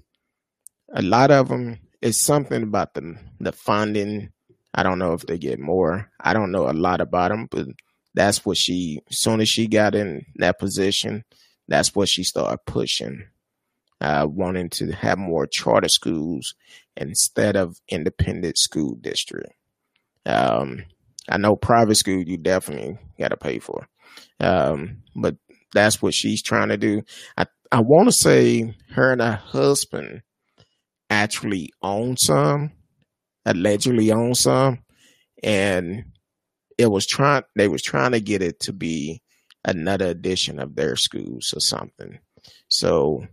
a 0.93 1.01
lot 1.01 1.31
of 1.31 1.49
them. 1.49 1.79
It's 2.01 2.21
something 2.21 2.61
about 2.61 2.93
the 2.93 3.17
the 3.39 3.51
funding 3.51 4.29
I 4.73 4.83
don't 4.83 4.99
know 4.99 5.13
if 5.13 5.21
they 5.21 5.37
get 5.37 5.59
more. 5.59 6.09
I 6.19 6.33
don't 6.33 6.51
know 6.51 6.69
a 6.69 6.73
lot 6.73 6.99
about 6.99 7.29
them, 7.29 7.47
but 7.49 7.67
that's 8.13 8.45
what 8.45 8.57
she. 8.57 9.01
As 9.09 9.19
soon 9.19 9.39
as 9.41 9.49
she 9.49 9.67
got 9.67 9.93
in 9.95 10.25
that 10.35 10.59
position, 10.59 11.23
that's 11.67 11.95
what 11.95 12.09
she 12.09 12.23
started 12.23 12.59
pushing, 12.65 13.27
uh, 14.03 14.27
wanting 14.29 14.69
to 14.69 14.91
have 14.91 15.17
more 15.17 15.47
charter 15.47 15.89
schools 15.89 16.53
instead 16.95 17.55
of 17.55 17.77
independent 17.89 18.57
school 18.57 18.95
district. 19.01 19.53
Um, 20.25 20.83
I 21.29 21.37
know 21.37 21.55
private 21.55 21.95
school 21.95 22.21
you 22.21 22.37
definitely 22.37 22.99
got 23.19 23.29
to 23.29 23.37
pay 23.37 23.59
for, 23.59 23.87
um, 24.39 25.03
but 25.15 25.35
that's 25.73 26.01
what 26.01 26.13
she's 26.13 26.43
trying 26.43 26.69
to 26.69 26.77
do. 26.77 27.01
I 27.37 27.45
I 27.71 27.81
want 27.81 28.07
to 28.09 28.13
say 28.13 28.75
her 28.91 29.11
and 29.11 29.21
her 29.21 29.31
husband 29.31 30.21
actually 31.09 31.71
own 31.81 32.17
some 32.17 32.71
allegedly 33.45 34.11
own 34.11 34.35
some, 34.35 34.79
and 35.43 36.05
it 36.77 36.87
was 36.87 37.05
trying. 37.05 37.43
They 37.55 37.67
was 37.67 37.81
trying 37.81 38.11
to 38.11 38.19
get 38.19 38.41
it 38.41 38.59
to 38.61 38.73
be 38.73 39.21
another 39.65 40.07
edition 40.07 40.59
of 40.59 40.75
their 40.75 40.95
schools 40.95 41.53
or 41.55 41.59
something. 41.59 42.19
So 42.67 43.25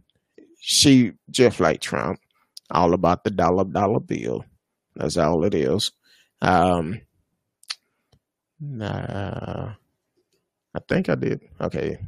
she 0.61 1.13
just 1.31 1.61
like 1.61 1.81
Trump, 1.81 2.21
all 2.71 2.95
about 2.95 3.25
the 3.25 3.31
dollar 3.31 3.65
dollar 3.65 4.01
bill. 4.01 4.45
That's 4.95 5.17
all 5.17 5.45
it 5.45 5.55
is. 5.55 5.93
Um, 6.43 7.01
uh, 8.81 9.73
I 10.75 10.79
think 10.89 11.09
I 11.09 11.15
did. 11.15 11.41
Okay. 11.61 11.99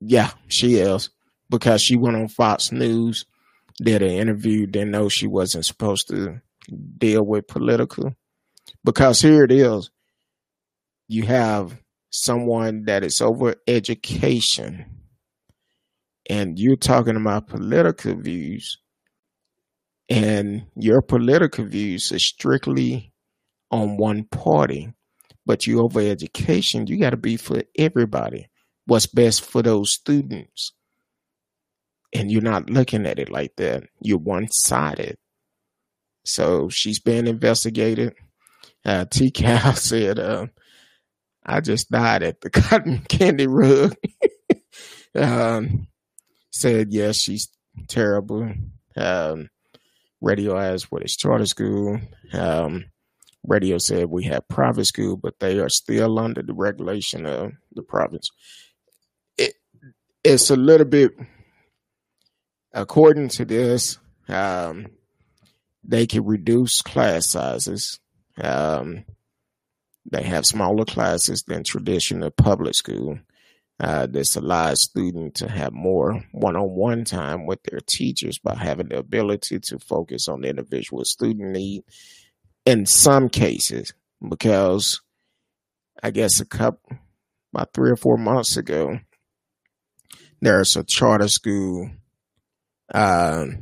Yeah, 0.00 0.30
she 0.48 0.76
is 0.76 1.10
because 1.50 1.82
she 1.82 1.96
went 1.96 2.16
on 2.16 2.28
Fox 2.28 2.70
News 2.70 3.24
did 3.82 4.02
an 4.02 4.10
interview, 4.10 4.66
didn't 4.66 4.90
know 4.90 5.08
she 5.08 5.26
wasn't 5.26 5.64
supposed 5.64 6.08
to 6.08 6.40
deal 6.98 7.24
with 7.24 7.46
political. 7.46 8.14
Because 8.84 9.20
here 9.20 9.44
it 9.44 9.52
is. 9.52 9.90
You 11.06 11.24
have 11.24 11.80
someone 12.10 12.84
that 12.84 13.04
is 13.04 13.20
over 13.20 13.54
education 13.66 14.97
and 16.28 16.58
you're 16.58 16.76
talking 16.76 17.16
about 17.16 17.48
political 17.48 18.14
views 18.14 18.78
and 20.08 20.66
your 20.76 21.02
political 21.02 21.64
views 21.64 22.10
are 22.12 22.18
strictly 22.18 23.12
on 23.70 23.96
one 23.96 24.24
party 24.24 24.92
but 25.44 25.66
you 25.66 25.80
over 25.80 26.00
education 26.00 26.86
you 26.86 26.98
got 26.98 27.10
to 27.10 27.16
be 27.16 27.36
for 27.36 27.62
everybody 27.78 28.48
what's 28.86 29.06
best 29.06 29.44
for 29.44 29.62
those 29.62 29.92
students 29.92 30.72
and 32.12 32.30
you're 32.30 32.42
not 32.42 32.70
looking 32.70 33.06
at 33.06 33.18
it 33.18 33.30
like 33.30 33.56
that. 33.56 33.84
You're 34.00 34.18
one 34.18 34.48
sided. 34.50 35.18
So 36.24 36.68
she's 36.68 37.00
being 37.00 37.26
investigated. 37.26 38.14
Uh, 38.84 39.04
T. 39.10 39.30
Cal 39.30 39.74
said, 39.74 40.18
uh, 40.18 40.46
I 41.44 41.60
just 41.60 41.90
died 41.90 42.22
at 42.22 42.40
the 42.40 42.50
cotton 42.50 43.00
candy 43.08 43.46
rug. 43.46 43.94
um, 45.14 45.88
said, 46.58 46.92
yes, 46.92 47.16
she's 47.16 47.48
terrible. 47.88 48.52
Um, 48.96 49.50
radio 50.20 50.58
asked 50.58 50.90
what 50.90 51.04
is 51.04 51.16
charter 51.16 51.46
school. 51.46 52.00
Um, 52.32 52.86
radio 53.46 53.78
said 53.78 54.06
we 54.06 54.24
have 54.24 54.48
private 54.48 54.86
school, 54.86 55.16
but 55.16 55.38
they 55.38 55.58
are 55.60 55.68
still 55.68 56.18
under 56.18 56.42
the 56.42 56.54
regulation 56.54 57.26
of 57.26 57.52
the 57.72 57.82
province. 57.82 58.30
It, 59.36 59.54
it's 60.24 60.50
a 60.50 60.56
little 60.56 60.86
bit 60.86 61.12
according 62.72 63.28
to 63.28 63.44
this, 63.44 63.98
um, 64.28 64.86
they 65.84 66.06
can 66.06 66.24
reduce 66.24 66.82
class 66.82 67.30
sizes. 67.30 67.98
Um, 68.40 69.04
they 70.10 70.22
have 70.22 70.46
smaller 70.46 70.84
classes 70.84 71.42
than 71.46 71.64
traditional 71.64 72.30
public 72.30 72.74
school. 72.74 73.18
Uh, 73.80 74.06
this 74.06 74.34
allows 74.34 74.82
students 74.82 75.40
to 75.40 75.48
have 75.48 75.72
more 75.72 76.24
one-on-one 76.32 77.04
time 77.04 77.46
with 77.46 77.62
their 77.62 77.80
teachers 77.86 78.38
by 78.38 78.54
having 78.54 78.88
the 78.88 78.98
ability 78.98 79.60
to 79.60 79.78
focus 79.78 80.26
on 80.28 80.40
the 80.40 80.48
individual 80.48 81.04
student 81.04 81.52
need. 81.52 81.84
In 82.66 82.86
some 82.86 83.28
cases, 83.28 83.92
because 84.28 85.00
I 86.02 86.10
guess 86.10 86.40
a 86.40 86.44
couple, 86.44 86.98
about 87.54 87.72
three 87.72 87.90
or 87.90 87.96
four 87.96 88.16
months 88.16 88.56
ago, 88.56 88.98
there's 90.40 90.76
a 90.76 90.84
charter 90.84 91.28
school 91.28 91.90
um, 92.94 93.60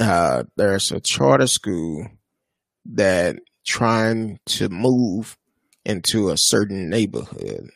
uh, 0.00 0.44
there's 0.56 0.92
a 0.92 1.00
charter 1.00 1.46
school 1.46 2.08
that 2.84 3.36
trying 3.64 4.38
to 4.46 4.68
move 4.68 5.36
into 5.84 6.30
a 6.30 6.36
certain 6.36 6.88
neighborhood, 6.90 7.70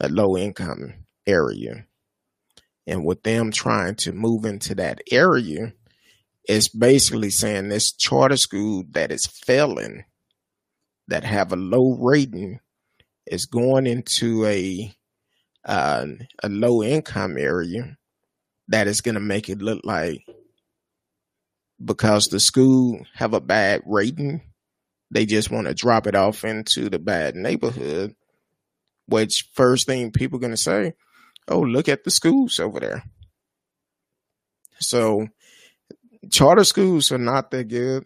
a 0.00 0.08
low 0.08 0.36
income 0.36 0.94
area. 1.26 1.86
And 2.86 3.04
with 3.04 3.22
them 3.22 3.50
trying 3.50 3.96
to 3.96 4.12
move 4.12 4.44
into 4.44 4.74
that 4.76 5.00
area, 5.10 5.72
it's 6.44 6.68
basically 6.68 7.30
saying 7.30 7.68
this 7.68 7.92
charter 7.92 8.36
school 8.36 8.84
that 8.90 9.12
is 9.12 9.26
failing, 9.26 10.04
that 11.08 11.24
have 11.24 11.52
a 11.52 11.56
low 11.56 11.96
rating, 12.00 12.60
is 13.26 13.44
going 13.44 13.86
into 13.86 14.46
a 14.46 14.94
uh, 15.64 16.06
a 16.42 16.48
low 16.48 16.82
income 16.82 17.36
area 17.36 17.98
that 18.68 18.86
is 18.86 19.02
going 19.02 19.16
to 19.16 19.20
make 19.20 19.50
it 19.50 19.58
look 19.58 19.80
like 19.84 20.22
because 21.82 22.26
the 22.26 22.40
school 22.40 23.04
have 23.14 23.34
a 23.34 23.40
bad 23.40 23.82
rating, 23.86 24.42
they 25.10 25.26
just 25.26 25.50
want 25.50 25.66
to 25.66 25.74
drop 25.74 26.06
it 26.06 26.14
off 26.14 26.44
into 26.44 26.88
the 26.88 26.98
bad 26.98 27.34
neighborhood. 27.34 28.14
Which 29.08 29.48
first 29.54 29.86
thing 29.86 30.12
people 30.12 30.38
going 30.38 30.52
to 30.52 30.56
say, 30.56 30.92
"Oh, 31.48 31.60
look 31.60 31.88
at 31.88 32.04
the 32.04 32.10
schools 32.10 32.60
over 32.60 32.78
there." 32.78 33.04
So, 34.80 35.28
charter 36.30 36.64
schools 36.64 37.10
are 37.10 37.18
not 37.18 37.50
that 37.50 37.68
good. 37.68 38.04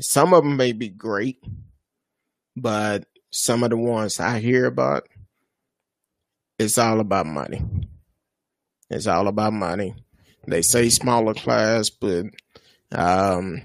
Some 0.00 0.32
of 0.32 0.44
them 0.44 0.56
may 0.56 0.72
be 0.72 0.88
great, 0.88 1.42
but 2.56 3.06
some 3.30 3.64
of 3.64 3.70
the 3.70 3.76
ones 3.76 4.20
I 4.20 4.38
hear 4.38 4.66
about, 4.66 5.08
it's 6.58 6.78
all 6.78 7.00
about 7.00 7.26
money. 7.26 7.62
It's 8.88 9.08
all 9.08 9.26
about 9.26 9.52
money. 9.52 9.96
They 10.46 10.62
say 10.62 10.88
smaller 10.88 11.34
class, 11.34 11.90
but 11.90 12.26
um, 12.92 13.62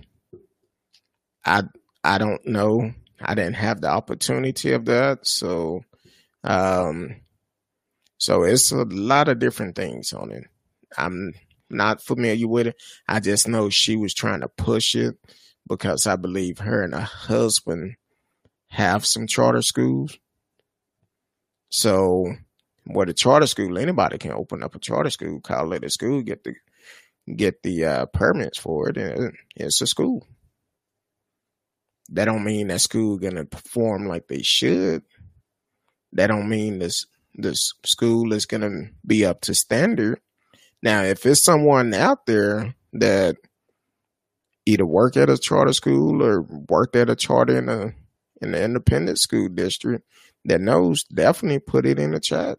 I 1.46 1.64
I 2.04 2.18
don't 2.18 2.46
know 2.48 2.94
I 3.22 3.36
didn't 3.36 3.56
have 3.56 3.82
the 3.82 3.90
opportunity 3.90 4.72
of 4.72 4.86
that. 4.86 5.28
So, 5.28 5.84
um, 6.44 7.16
so 8.18 8.44
it's 8.44 8.72
a 8.72 8.84
lot 8.84 9.28
of 9.28 9.40
different 9.40 9.76
things 9.76 10.14
on 10.14 10.32
it. 10.32 10.44
I'm 10.98 11.34
not 11.70 12.02
familiar 12.02 12.48
with 12.48 12.68
it. 12.68 12.76
I 13.08 13.20
just 13.20 13.48
know 13.48 13.70
she 13.70 13.96
was 13.96 14.14
trying 14.14 14.42
to 14.42 14.50
push 14.50 14.96
it 14.96 15.16
because 15.68 16.08
I 16.08 16.16
believe 16.16 16.60
her 16.60 16.84
and 16.84 16.94
her 16.94 17.02
husband 17.02 17.96
have 18.68 19.06
some 19.06 19.28
charter 19.28 19.62
schools. 19.62 20.18
So, 21.70 22.34
what 22.86 23.10
a 23.10 23.14
charter 23.14 23.48
school, 23.48 23.78
anybody 23.78 24.18
can 24.18 24.32
open 24.32 24.64
up 24.64 24.76
a 24.76 24.80
charter 24.80 25.12
school, 25.12 25.40
call 25.40 25.74
it 25.74 25.84
a 25.84 25.90
school, 25.90 26.22
get 26.24 26.44
the 26.44 26.56
get 27.36 27.62
the 27.62 27.86
uh, 27.86 28.06
permits 28.08 28.58
for 28.58 28.90
it, 28.90 28.98
and 28.98 29.36
it's 29.56 29.82
a 29.82 29.88
school. 29.88 30.26
That 32.10 32.26
don't 32.26 32.44
mean 32.44 32.68
that 32.68 32.82
school 32.82 33.18
gonna 33.18 33.46
perform 33.46 34.08
like 34.08 34.28
they 34.28 34.42
should. 34.42 35.04
That 36.14 36.28
don't 36.28 36.50
mean 36.50 36.80
this 36.80 37.06
this 37.36 37.74
school 37.86 38.34
is 38.34 38.46
gonna 38.46 38.90
be 39.06 39.26
up 39.26 39.42
to 39.42 39.54
standard. 39.54 40.20
Now, 40.82 41.04
if 41.04 41.26
it's 41.26 41.44
someone 41.44 41.94
out 41.94 42.26
there 42.26 42.76
that 42.94 43.38
either 44.66 44.86
work 44.86 45.18
at 45.18 45.30
a 45.30 45.38
charter 45.38 45.74
school 45.74 46.24
or 46.24 46.42
worked 46.42 46.96
at 46.96 47.10
a 47.10 47.16
charter 47.16 47.58
in 47.58 47.70
a 47.70 47.94
in 48.42 48.52
the 48.52 48.64
independent 48.64 49.20
school 49.20 49.50
district 49.50 50.06
that 50.46 50.62
knows, 50.62 51.04
definitely 51.04 51.60
put 51.60 51.86
it 51.86 52.00
in 52.00 52.12
the 52.12 52.20
chat. 52.20 52.58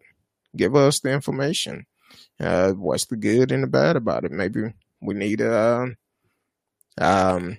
Give 0.55 0.75
us 0.75 0.99
the 0.99 1.11
information. 1.11 1.85
Uh, 2.39 2.71
what's 2.71 3.05
the 3.05 3.15
good 3.15 3.51
and 3.51 3.63
the 3.63 3.67
bad 3.67 3.95
about 3.95 4.25
it? 4.25 4.31
Maybe 4.31 4.73
we 5.01 5.13
need 5.13 5.39
to 5.39 5.53
uh, 5.53 5.87
um, 6.99 7.57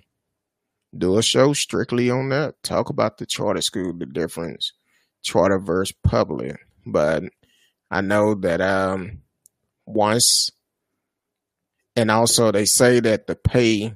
do 0.97 1.19
a 1.19 1.23
show 1.23 1.52
strictly 1.52 2.10
on 2.10 2.28
that. 2.28 2.62
Talk 2.62 2.90
about 2.90 3.19
the 3.19 3.27
charter 3.27 3.62
school, 3.62 3.93
the 3.93 4.06
difference, 4.06 4.73
charter 5.23 5.59
versus 5.59 5.94
public. 6.03 6.59
But 6.85 7.24
I 7.90 8.01
know 8.01 8.35
that 8.35 8.61
um, 8.61 9.23
once, 9.86 10.51
and 11.97 12.11
also 12.11 12.51
they 12.51 12.65
say 12.65 13.01
that 13.01 13.27
the 13.27 13.36
pay 13.36 13.94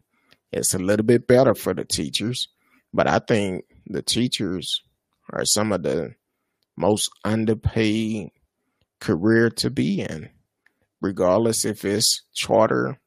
is 0.52 0.74
a 0.74 0.78
little 0.78 1.04
bit 1.04 1.26
better 1.26 1.54
for 1.54 1.74
the 1.74 1.84
teachers, 1.84 2.48
but 2.92 3.06
I 3.06 3.18
think 3.18 3.64
the 3.86 4.02
teachers 4.02 4.82
are 5.30 5.44
some 5.44 5.72
of 5.72 5.82
the 5.82 6.14
most 6.76 7.10
underpaid 7.24 8.30
career 9.00 9.50
to 9.50 9.70
be 9.70 10.00
in, 10.00 10.30
regardless 11.00 11.64
if 11.64 11.84
it's 11.84 12.22
charter 12.32 12.98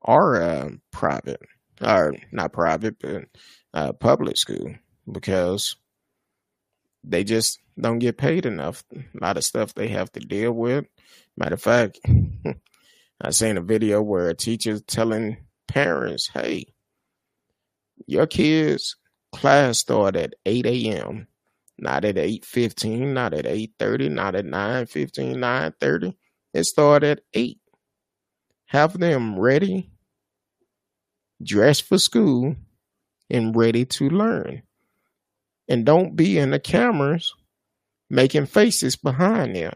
or 0.00 0.40
uh, 0.40 0.68
private, 0.90 1.40
or 1.80 2.14
not 2.30 2.52
private, 2.52 2.96
but 3.00 3.24
uh, 3.72 3.92
public 3.92 4.36
school, 4.36 4.74
because 5.10 5.76
they 7.04 7.24
just 7.24 7.58
don't 7.78 7.98
get 7.98 8.18
paid 8.18 8.46
enough. 8.46 8.84
A 8.94 9.04
lot 9.20 9.36
of 9.36 9.44
stuff 9.44 9.74
they 9.74 9.88
have 9.88 10.10
to 10.12 10.20
deal 10.20 10.52
with. 10.52 10.86
Matter 11.36 11.54
of 11.54 11.62
fact, 11.62 11.98
I 13.20 13.30
seen 13.30 13.56
a 13.56 13.62
video 13.62 14.02
where 14.02 14.28
a 14.28 14.34
teacher's 14.34 14.82
telling 14.82 15.38
parents, 15.68 16.30
"Hey, 16.32 16.74
your 18.06 18.26
kids' 18.26 18.96
class 19.32 19.78
start 19.78 20.16
at 20.16 20.34
8 20.46 20.66
a.m 20.66 21.28
not 21.78 22.04
at 22.04 22.16
8.15, 22.16 23.08
not 23.08 23.34
at 23.34 23.44
8.30, 23.44 24.10
not 24.10 24.34
at 24.34 24.44
9.15, 24.44 25.36
9.30. 25.36 26.14
It 26.52 26.64
started 26.64 27.18
at 27.18 27.24
8. 27.32 27.58
Have 28.66 28.98
them 28.98 29.38
ready, 29.38 29.90
dressed 31.42 31.84
for 31.84 31.98
school, 31.98 32.56
and 33.30 33.56
ready 33.56 33.84
to 33.84 34.08
learn. 34.08 34.62
And 35.68 35.86
don't 35.86 36.14
be 36.14 36.38
in 36.38 36.50
the 36.50 36.60
cameras 36.60 37.32
making 38.10 38.46
faces 38.46 38.96
behind 38.96 39.56
them. 39.56 39.72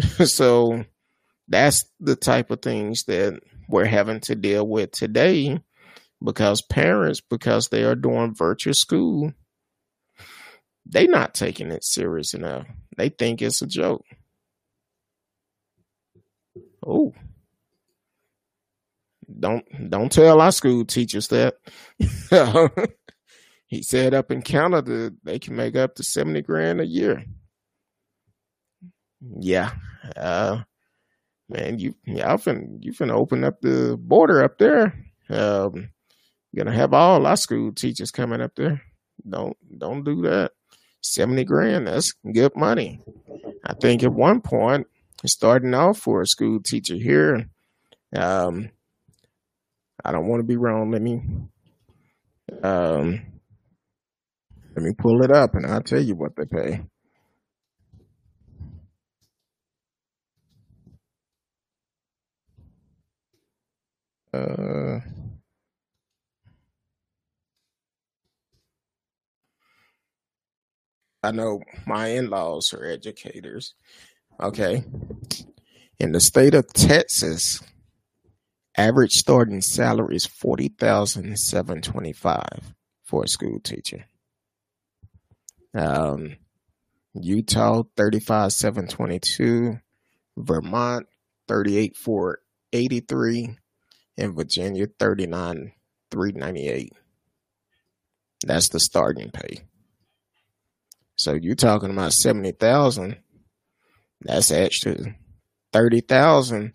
so 0.26 0.84
that's 1.48 1.84
the 2.00 2.16
type 2.16 2.50
of 2.50 2.62
things 2.62 3.04
that 3.04 3.40
we're 3.68 3.86
having 3.86 4.20
to 4.20 4.34
deal 4.34 4.66
with 4.66 4.90
today 4.92 5.60
because 6.22 6.62
parents, 6.62 7.20
because 7.20 7.68
they 7.68 7.84
are 7.84 7.94
doing 7.94 8.34
virtual 8.34 8.74
school, 8.74 9.32
they 10.86 11.06
not 11.06 11.34
taking 11.34 11.70
it 11.70 11.84
serious 11.84 12.34
enough. 12.34 12.66
They 12.96 13.08
think 13.08 13.42
it's 13.42 13.62
a 13.62 13.66
joke. 13.66 14.04
Oh. 16.86 17.12
Don't 19.38 19.90
don't 19.90 20.10
tell 20.10 20.40
our 20.40 20.50
school 20.50 20.84
teachers 20.84 21.28
that. 21.28 21.56
he 23.70 23.82
said 23.82 24.14
up 24.14 24.30
in 24.32 24.42
Canada 24.42 25.12
they 25.22 25.38
can 25.38 25.54
make 25.54 25.76
up 25.76 25.94
to 25.94 26.02
70 26.02 26.42
grand 26.42 26.80
a 26.80 26.86
year. 26.86 27.24
Yeah. 29.38 29.70
Uh 30.16 30.62
man, 31.48 31.78
you 31.78 31.94
y'all 32.04 32.40
you 32.80 32.92
finna 32.92 33.12
open 33.12 33.44
up 33.44 33.60
the 33.60 33.96
border 33.96 34.42
up 34.42 34.58
there. 34.58 34.92
Um 35.28 35.90
gonna 36.56 36.72
have 36.72 36.92
all 36.92 37.24
our 37.26 37.36
school 37.36 37.72
teachers 37.72 38.10
coming 38.10 38.40
up 38.40 38.56
there. 38.56 38.82
Don't 39.28 39.56
don't 39.78 40.02
do 40.02 40.22
that. 40.22 40.50
70 41.02 41.44
grand, 41.44 41.86
that's 41.86 42.12
good 42.32 42.54
money. 42.56 43.00
I 43.64 43.74
think 43.74 44.02
at 44.02 44.12
one 44.12 44.40
point, 44.40 44.86
starting 45.24 45.74
off 45.74 45.98
for 45.98 46.20
a 46.20 46.26
school 46.26 46.60
teacher 46.60 46.96
here, 46.96 47.48
um, 48.14 48.70
I 50.04 50.12
don't 50.12 50.26
want 50.26 50.40
to 50.40 50.46
be 50.46 50.56
wrong. 50.56 50.90
Let 50.90 51.02
me, 51.02 51.22
um, 52.62 53.22
let 54.80 54.86
me 54.86 54.94
pull 54.96 55.22
it 55.22 55.30
up 55.30 55.54
and 55.54 55.66
I'll 55.66 55.82
tell 55.82 56.00
you 56.00 56.14
what 56.14 56.32
they 56.36 56.46
pay. 56.46 56.80
Uh, 64.32 65.00
I 71.22 71.32
know 71.32 71.60
my 71.86 72.08
in 72.08 72.30
laws 72.30 72.72
are 72.72 72.86
educators. 72.86 73.74
Okay. 74.40 74.84
In 75.98 76.12
the 76.12 76.20
state 76.20 76.54
of 76.54 76.72
Texas, 76.72 77.60
average 78.78 79.12
starting 79.12 79.60
salary 79.60 80.16
is 80.16 80.24
forty 80.24 80.68
thousand 80.68 81.38
seven 81.38 81.82
twenty 81.82 82.14
five 82.14 82.72
for 83.04 83.24
a 83.24 83.28
school 83.28 83.60
teacher. 83.62 84.06
Um, 85.74 86.36
Utah 87.14 87.82
thirty 87.96 88.20
five 88.20 88.52
seven 88.52 88.86
twenty 88.86 89.18
two, 89.18 89.78
Vermont 90.36 91.06
thirty 91.48 91.76
eight 91.76 91.96
four 91.96 92.40
eighty 92.72 93.00
three, 93.00 93.56
and 94.16 94.34
Virginia 94.34 94.86
thirty 94.98 95.26
nine 95.26 95.72
three 96.10 96.32
ninety 96.32 96.68
eight. 96.68 96.92
That's 98.44 98.68
the 98.68 98.80
starting 98.80 99.30
pay. 99.30 99.64
So 101.16 101.34
you're 101.34 101.54
talking 101.54 101.90
about 101.90 102.12
seventy 102.12 102.52
thousand. 102.52 103.16
That's 104.22 104.50
extra 104.50 104.96
thirty 105.72 106.00
thousand 106.00 106.74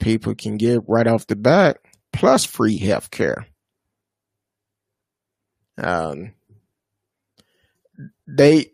people 0.00 0.34
can 0.34 0.56
get 0.56 0.82
right 0.86 1.06
off 1.06 1.26
the 1.26 1.36
bat, 1.36 1.78
plus 2.12 2.44
free 2.44 2.78
health 2.78 3.10
care. 3.10 3.46
Um, 5.78 6.34
they 8.26 8.70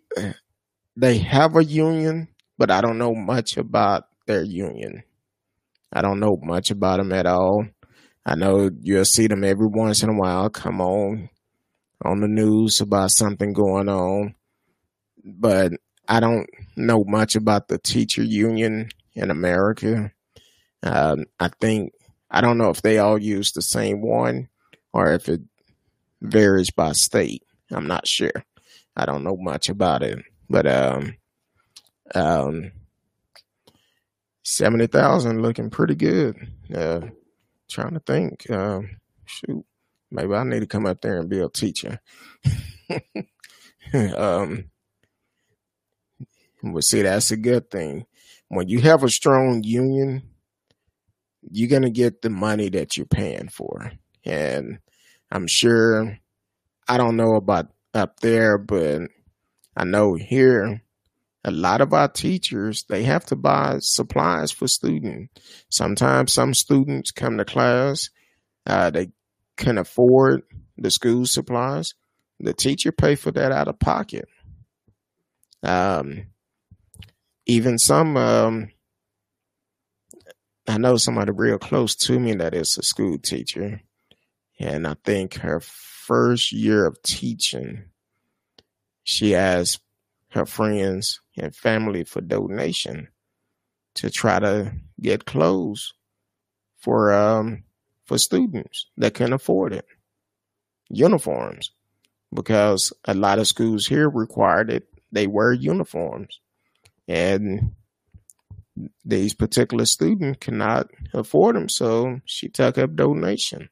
they 0.97 1.19
have 1.19 1.57
a 1.57 1.65
union, 1.65 2.29
but 2.59 2.71
I 2.71 2.81
don't 2.81 2.99
know 2.99 3.15
much 3.15 3.57
about 3.57 4.05
their 4.27 4.43
union. 4.43 5.03
I 5.93 6.03
don't 6.03 6.21
know 6.21 6.39
much 6.43 6.71
about 6.71 6.99
them 6.99 7.13
at 7.13 7.27
all. 7.27 7.67
I 8.25 8.37
know 8.37 8.71
you'll 8.81 9.05
see 9.05 9.27
them 9.27 9.45
every 9.45 9.67
once 9.67 10.03
in 10.03 10.11
a 10.11 10.15
while 10.15 10.51
come 10.51 10.81
on 10.81 11.31
on 12.05 12.21
the 12.21 12.29
news 12.29 12.81
about 12.81 13.11
something 13.11 13.53
going 13.53 13.89
on 13.89 14.35
but 15.25 15.73
I 16.09 16.21
don't 16.21 16.49
know 16.77 17.05
much 17.07 17.37
about 17.37 17.69
the 17.69 17.79
teacher 17.79 18.23
union 18.23 18.89
in 19.15 19.31
America. 19.31 20.13
Um, 20.83 21.27
I 21.39 21.51
think 21.61 21.93
I 22.31 22.41
don't 22.41 22.59
know 22.59 22.71
if 22.71 22.83
they 22.83 22.99
all 22.99 23.19
use 23.19 23.53
the 23.53 23.63
same 23.63 24.01
one 24.01 24.49
or 24.93 25.13
if 25.13 25.29
it 25.29 25.41
varies 26.21 26.71
by 26.71 26.93
state. 26.93 27.43
I'm 27.71 27.87
not 27.87 28.07
sure. 28.07 28.33
I 29.01 29.07
don't 29.07 29.25
know 29.25 29.37
much 29.39 29.71
about 29.71 30.03
it, 30.03 30.19
but 30.51 30.67
um, 30.67 31.17
um, 32.15 32.73
seventy 34.45 34.89
thousand 34.89 35.41
looking 35.41 35.71
pretty 35.71 35.95
good. 35.95 36.37
Uh, 36.75 37.01
trying 37.71 37.95
to 37.95 38.01
think. 38.01 38.51
Um, 38.51 38.99
shoot, 39.25 39.65
maybe 40.11 40.35
I 40.35 40.45
need 40.45 40.61
to 40.61 40.67
come 40.67 40.85
up 40.85 41.01
there 41.01 41.19
and 41.19 41.31
be 41.31 41.41
a 41.41 41.49
teacher. 41.49 42.01
um, 43.95 44.67
but 46.63 46.85
see, 46.85 47.01
that's 47.01 47.31
a 47.31 47.39
good 47.39 47.71
thing. 47.71 48.05
When 48.49 48.69
you 48.69 48.81
have 48.81 49.03
a 49.03 49.09
strong 49.09 49.63
union, 49.65 50.25
you're 51.51 51.81
to 51.81 51.91
get 51.91 52.21
the 52.21 52.29
money 52.29 52.69
that 52.69 52.99
you're 52.99 53.07
paying 53.07 53.49
for. 53.49 53.93
And 54.27 54.81
I'm 55.31 55.47
sure 55.47 56.19
I 56.87 56.99
don't 56.99 57.17
know 57.17 57.37
about 57.37 57.71
up 57.95 58.21
there, 58.21 58.59
but 58.59 59.03
I 59.77 59.85
know 59.85 60.15
here 60.15 60.83
a 61.43 61.51
lot 61.51 61.81
of 61.81 61.93
our 61.93 62.09
teachers 62.09 62.85
they 62.89 63.05
have 63.05 63.25
to 63.27 63.37
buy 63.37 63.79
supplies 63.81 64.53
for 64.53 64.69
students. 64.69 65.41
Sometimes 65.71 66.33
some 66.33 66.55
students 66.55 67.11
come 67.11 67.39
to 67.39 67.45
class, 67.45 68.11
uh, 68.67 68.91
they 68.91 69.13
can 69.57 69.79
afford 69.79 70.43
the 70.77 70.91
school 70.91 71.27
supplies. 71.27 71.95
The 72.41 72.55
teacher 72.55 72.93
pay 72.93 73.15
for 73.17 73.31
that 73.33 73.53
out 73.53 73.69
of 73.69 73.79
pocket. 73.79 74.27
Um, 75.63 76.27
even 77.45 77.79
some, 77.79 78.17
um, 78.17 78.71
I 80.67 80.79
know 80.79 80.97
somebody 80.97 81.33
real 81.33 81.59
close 81.59 81.95
to 81.97 82.19
me 82.19 82.35
that 82.35 82.55
is 82.55 82.79
a 82.79 82.83
school 82.83 83.19
teacher, 83.19 83.83
and 84.61 84.87
I 84.87 84.95
think 85.07 85.37
her 85.37 85.59
first 85.61 86.53
year 86.53 86.85
of 86.85 87.03
teaching, 87.03 87.85
she 89.03 89.35
asked 89.35 89.81
her 90.33 90.45
friends 90.45 91.21
and 91.39 91.57
family 91.57 92.05
for 92.05 92.21
donation 92.21 93.09
to 93.95 94.11
try 94.11 94.39
to 94.39 94.73
get 95.01 95.25
clothes 95.25 95.95
for 96.79 97.13
um 97.13 97.65
for 98.05 98.19
students 98.19 98.87
that 98.99 99.15
can 99.15 99.33
afford 99.33 99.73
it. 99.73 99.87
Uniforms. 100.91 101.71
Because 102.33 102.93
a 103.07 103.15
lot 103.15 103.39
of 103.39 103.49
schools 103.49 103.87
here 103.87 104.09
required 104.11 104.71
it. 104.71 104.89
They 105.11 105.27
wear 105.27 105.53
uniforms. 105.53 106.39
And 107.09 107.73
these 109.05 109.33
particular 109.35 109.87
students 109.87 110.39
cannot 110.41 110.89
afford 111.15 111.57
them 111.57 111.69
so 111.69 112.21
she 112.27 112.49
took 112.49 112.79
up 112.79 112.95
donation 112.95 113.69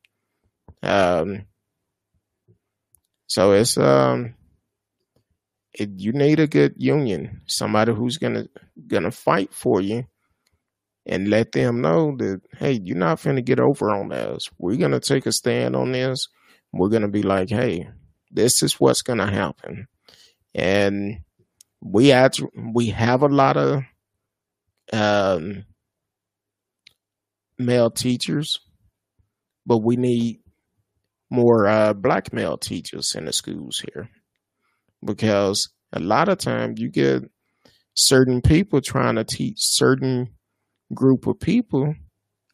um 0.83 1.45
so 3.27 3.53
it's 3.53 3.77
um 3.77 4.35
it, 5.75 5.91
you 5.97 6.13
need 6.13 6.41
a 6.41 6.47
good 6.47 6.75
union, 6.77 7.43
somebody 7.47 7.93
who's 7.93 8.19
gonna 8.19 8.47
gonna 8.87 9.11
fight 9.11 9.53
for 9.53 9.81
you, 9.81 10.05
and 11.07 11.29
let 11.29 11.53
them 11.53 11.81
know 11.81 12.17
that 12.19 12.41
hey, 12.59 12.73
you're 12.73 12.97
not 12.97 13.23
gonna 13.23 13.43
get 13.43 13.61
over 13.61 13.91
on 13.91 14.13
us. 14.13 14.49
We're 14.59 14.77
gonna 14.77 15.01
take 15.01 15.27
a 15.27 15.33
stand 15.33 15.77
on 15.77 15.93
this. 15.93 16.29
We're 16.73 16.89
gonna 16.89 17.09
be 17.09 17.23
like, 17.23 17.51
hey, 17.51 17.89
this 18.31 18.63
is 18.63 18.75
what's 18.75 19.03
gonna 19.03 19.31
happen, 19.31 19.87
and 20.55 21.21
we 21.81 22.13
actually 22.13 22.51
we 22.73 22.87
have 22.89 23.23
a 23.23 23.29
lot 23.29 23.57
of 23.57 23.83
um, 24.93 25.65
male 27.59 27.91
teachers, 27.91 28.59
but 29.67 29.79
we 29.79 29.97
need 29.97 30.41
more 31.31 31.67
uh, 31.67 31.93
black 31.93 32.33
male 32.33 32.57
teachers 32.57 33.15
in 33.15 33.25
the 33.27 33.33
schools 33.33 33.85
here. 33.93 34.09
Because 35.05 35.71
a 35.93 36.01
lot 36.01 36.29
of 36.29 36.39
times 36.39 36.81
you 36.81 36.91
get 36.91 37.23
certain 37.95 38.41
people 38.41 38.81
trying 38.81 39.17
to 39.17 39.25
teach 39.25 39.59
certain 39.59 40.31
group 40.95 41.27
of 41.27 41.39
people 41.39 41.95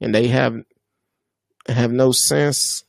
and 0.01 0.14
they 0.14 0.28
have 0.28 0.56
have 1.68 1.92
no 1.92 2.12
sense. 2.12 2.82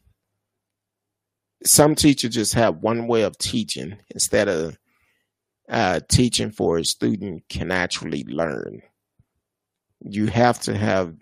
Some 1.63 1.95
teachers 1.95 2.35
just 2.35 2.53
have 2.53 2.77
one 2.77 3.07
way 3.07 3.23
of 3.23 3.37
teaching 3.37 3.97
instead 4.09 4.47
of 4.47 4.77
uh, 5.69 6.01
teaching 6.09 6.51
for 6.51 6.77
a 6.77 6.85
student 6.85 7.43
can 7.49 7.71
actually 7.71 8.23
learn. 8.25 8.81
You 10.01 10.27
have 10.27 10.59
to 10.61 10.77
have 10.77 11.15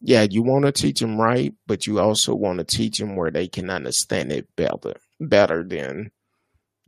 yeah 0.00 0.26
you 0.28 0.42
want 0.42 0.64
to 0.64 0.72
teach 0.72 1.00
them 1.00 1.20
right 1.20 1.54
but 1.66 1.86
you 1.86 1.98
also 2.00 2.34
want 2.34 2.58
to 2.58 2.64
teach 2.64 2.98
them 2.98 3.16
where 3.16 3.30
they 3.30 3.48
can 3.48 3.70
understand 3.70 4.32
it 4.32 4.48
better 4.56 4.94
better 5.20 5.62
than 5.62 6.10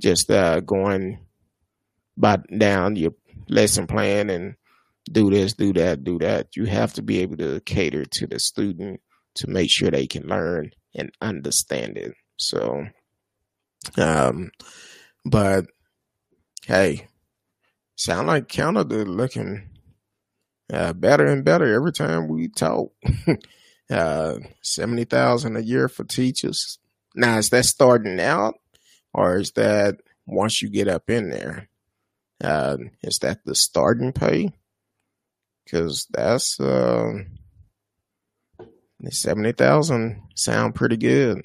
just 0.01 0.31
uh, 0.31 0.61
going 0.61 1.25
by 2.17 2.39
down 2.59 2.97
your 2.97 3.13
lesson 3.49 3.87
plan 3.87 4.31
and 4.31 4.57
do 5.11 5.31
this, 5.31 5.55
do 5.55 5.73
that, 5.75 6.05
do 6.05 6.19
that. 6.19 6.57
You 6.57 6.67
have 6.67 6.93
to 6.95 7.03
be 7.03 7.21
able 7.21 7.37
to 7.39 7.61
cater 7.61 8.05
to 8.05 8.27
the 8.27 8.39
student 8.39 9.01
to 9.37 9.49
make 9.49 9.71
sure 9.71 9.91
they 9.91 10.07
can 10.07 10.27
learn 10.27 10.73
and 10.95 11.11
understand 11.21 11.97
it. 11.97 12.15
So, 12.37 12.87
um, 13.97 14.51
but 15.25 15.67
hey, 16.67 17.09
sound 17.97 18.27
like 18.27 18.49
Canada 18.49 19.05
looking 19.05 19.69
uh, 20.73 20.93
better 20.93 21.27
and 21.27 21.45
better 21.45 21.73
every 21.73 21.93
time 21.93 22.29
we 22.29 22.49
talk. 22.49 22.93
uh, 23.91 24.37
seventy 24.63 25.05
thousand 25.05 25.57
a 25.57 25.63
year 25.63 25.89
for 25.89 26.05
teachers. 26.05 26.79
Now 27.15 27.39
is 27.39 27.51
that 27.51 27.67
starting 27.67 28.19
out? 28.21 28.55
or 29.15 29.39
is 29.39 29.53
that 29.53 29.97
once 30.27 30.63
you 30.63 30.71
get 30.71 30.89
up 30.89 31.11
in 31.11 31.31
there, 31.31 31.69
uh, 32.43 32.77
is 33.03 33.19
that 33.19 33.45
the 33.45 33.55
starting 33.55 34.13
pay? 34.13 34.53
Because 35.65 36.07
that's 36.11 36.59
uh, 36.59 37.13
seventy 39.11 39.53
thousand 39.53 40.23
sound 40.35 40.75
pretty 40.75 40.97
good. 40.97 41.43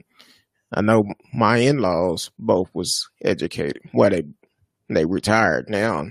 I 0.73 0.81
know 0.81 1.05
my 1.33 1.57
in 1.57 1.77
laws 1.77 2.31
both 2.37 2.69
was 2.73 3.09
educated. 3.23 3.81
Well, 3.93 4.09
they 4.09 4.23
they 4.89 5.05
retired 5.05 5.69
now, 5.69 6.07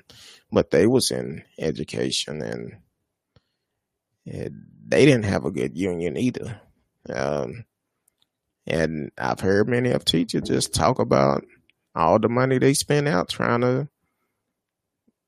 but 0.52 0.70
they 0.70 0.86
was 0.86 1.10
in 1.10 1.42
education 1.58 2.42
and, 2.42 2.76
they 4.26 5.04
didn't 5.04 5.24
have 5.24 5.44
a 5.44 5.50
good 5.50 5.76
union 5.76 6.16
either. 6.16 6.60
Um, 7.08 7.64
and 8.66 9.12
I've 9.16 9.40
heard 9.40 9.68
many 9.68 9.90
of 9.90 10.04
teachers 10.04 10.48
just 10.48 10.74
talk 10.74 10.98
about 10.98 11.44
all 11.94 12.18
the 12.18 12.28
money 12.28 12.58
they 12.58 12.74
spend 12.74 13.08
out 13.08 13.28
trying 13.28 13.60
to 13.60 13.88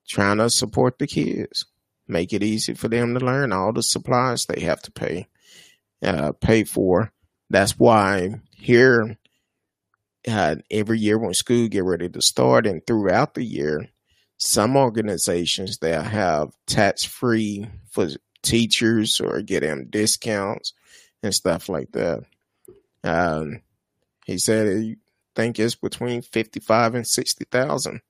trying 0.09 0.39
to 0.39 0.51
support 0.51 0.99
the 0.99 1.07
kids, 1.07 1.67
make 2.07 2.33
it 2.33 2.43
easy 2.43 2.75
for 2.75 2.89
them 2.89 3.15
to 3.15 3.25
learn 3.25 3.53
all 3.53 3.73
the 3.73 3.83
supplies 3.83 4.47
they 4.47 4.61
have 4.63 4.81
to 4.83 4.91
pay 4.91 5.29
uh, 6.03 6.33
pay 6.33 6.65
for. 6.65 7.13
That's 7.51 7.79
why 7.79 8.41
here 8.57 9.17
uh, 10.27 10.57
every 10.71 10.99
year 10.99 11.19
when 11.19 11.35
school 11.35 11.69
get 11.69 11.85
ready 11.85 12.09
to 12.09 12.23
start 12.23 12.67
and 12.67 12.87
throughout 12.87 13.35
the 13.35 13.45
year, 13.45 13.89
some 14.37 14.77
organizations 14.77 15.79
that 15.79 16.05
have 16.05 16.51
tax 16.67 17.05
free 17.05 17.67
for 17.91 18.09
teachers 18.43 19.21
or 19.21 19.43
get 19.43 19.61
them 19.61 19.89
discounts 19.91 20.73
and 21.23 21.35
stuff 21.35 21.69
like 21.69 21.93
that. 21.93 22.25
Um, 23.05 23.63
he 24.25 24.39
said 24.39 24.83
he 24.83 24.97
think 25.35 25.59
it's 25.59 25.77
between 25.77 26.21
fifty 26.21 26.59
five 26.61 26.95
and 26.95 27.07
sixty 27.07 27.45
thousand, 27.45 28.01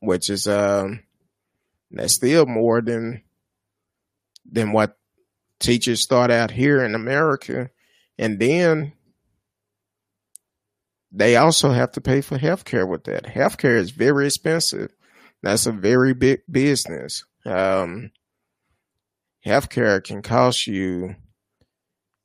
which 0.00 0.30
is 0.30 0.48
um 0.48 1.00
that's 1.90 2.14
still 2.14 2.46
more 2.46 2.80
than 2.80 3.22
than 4.50 4.72
what 4.72 4.96
teachers 5.58 6.02
start 6.02 6.30
out 6.30 6.50
here 6.50 6.82
in 6.82 6.94
America, 6.94 7.70
and 8.18 8.38
then 8.38 8.92
they 11.12 11.36
also 11.36 11.70
have 11.70 11.92
to 11.92 12.00
pay 12.00 12.20
for 12.20 12.38
health 12.38 12.64
care 12.64 12.86
with 12.86 13.04
that. 13.04 13.26
Health 13.26 13.58
care 13.58 13.76
is 13.76 13.90
very 13.90 14.26
expensive. 14.26 14.94
That's 15.42 15.66
a 15.66 15.72
very 15.72 16.14
big 16.14 16.42
business. 16.50 17.24
Um, 17.44 18.10
health 19.40 19.68
care 19.68 20.00
can 20.00 20.22
cost 20.22 20.66
you 20.66 21.14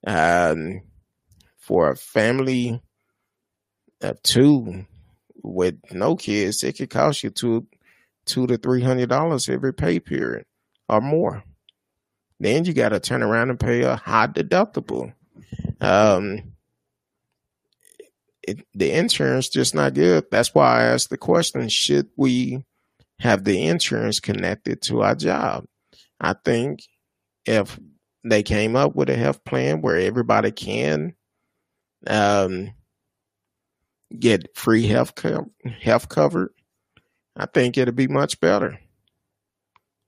um, 0.06 0.82
for 1.58 1.92
a 1.92 1.96
family 1.96 2.82
of 4.02 4.22
two 4.24 4.86
with 5.44 5.76
no 5.92 6.16
kids, 6.16 6.64
it 6.64 6.78
could 6.78 6.90
cost 6.90 7.24
you 7.24 7.30
two 7.30 7.68
two 8.26 8.48
to 8.48 8.58
three 8.58 8.82
hundred 8.82 9.10
dollars 9.10 9.50
every 9.50 9.74
pay 9.74 10.00
period 10.00 10.46
or 10.90 11.02
more. 11.02 11.44
Then 12.40 12.66
you 12.66 12.74
got 12.74 12.90
to 12.90 13.00
turn 13.00 13.24
around 13.24 13.50
and 13.50 13.60
pay 13.60 13.84
a 13.84 13.96
high 13.96 14.28
deductible. 14.28 15.14
Um, 15.80 16.56
it, 18.44 18.66
the 18.74 18.92
insurance 18.92 19.50
just 19.50 19.74
not 19.74 19.94
good. 19.94 20.26
That's 20.32 20.54
why 20.54 20.82
I 20.82 20.84
asked 20.86 21.10
the 21.10 21.18
question: 21.18 21.70
Should 21.70 22.10
we 22.18 22.64
have 23.20 23.44
the 23.44 23.68
insurance 23.68 24.20
connected 24.20 24.82
to 24.84 25.02
our 25.02 25.16
job? 25.16 25.66
I 26.20 26.34
think 26.44 26.82
if 27.46 27.80
they 28.24 28.44
came 28.44 28.76
up 28.76 28.96
with 28.96 29.10
a 29.10 29.16
health 29.16 29.44
plan 29.44 29.82
where 29.82 29.98
everybody 29.98 30.52
can 30.52 31.16
um, 32.08 32.74
get 34.18 34.56
free 34.56 34.88
health 34.88 35.16
co- 35.16 35.52
health 35.82 36.10
covered, 36.10 36.52
I 37.36 37.46
think 37.46 37.78
it'd 37.78 37.96
be 37.96 38.08
much 38.08 38.40
better. 38.40 38.80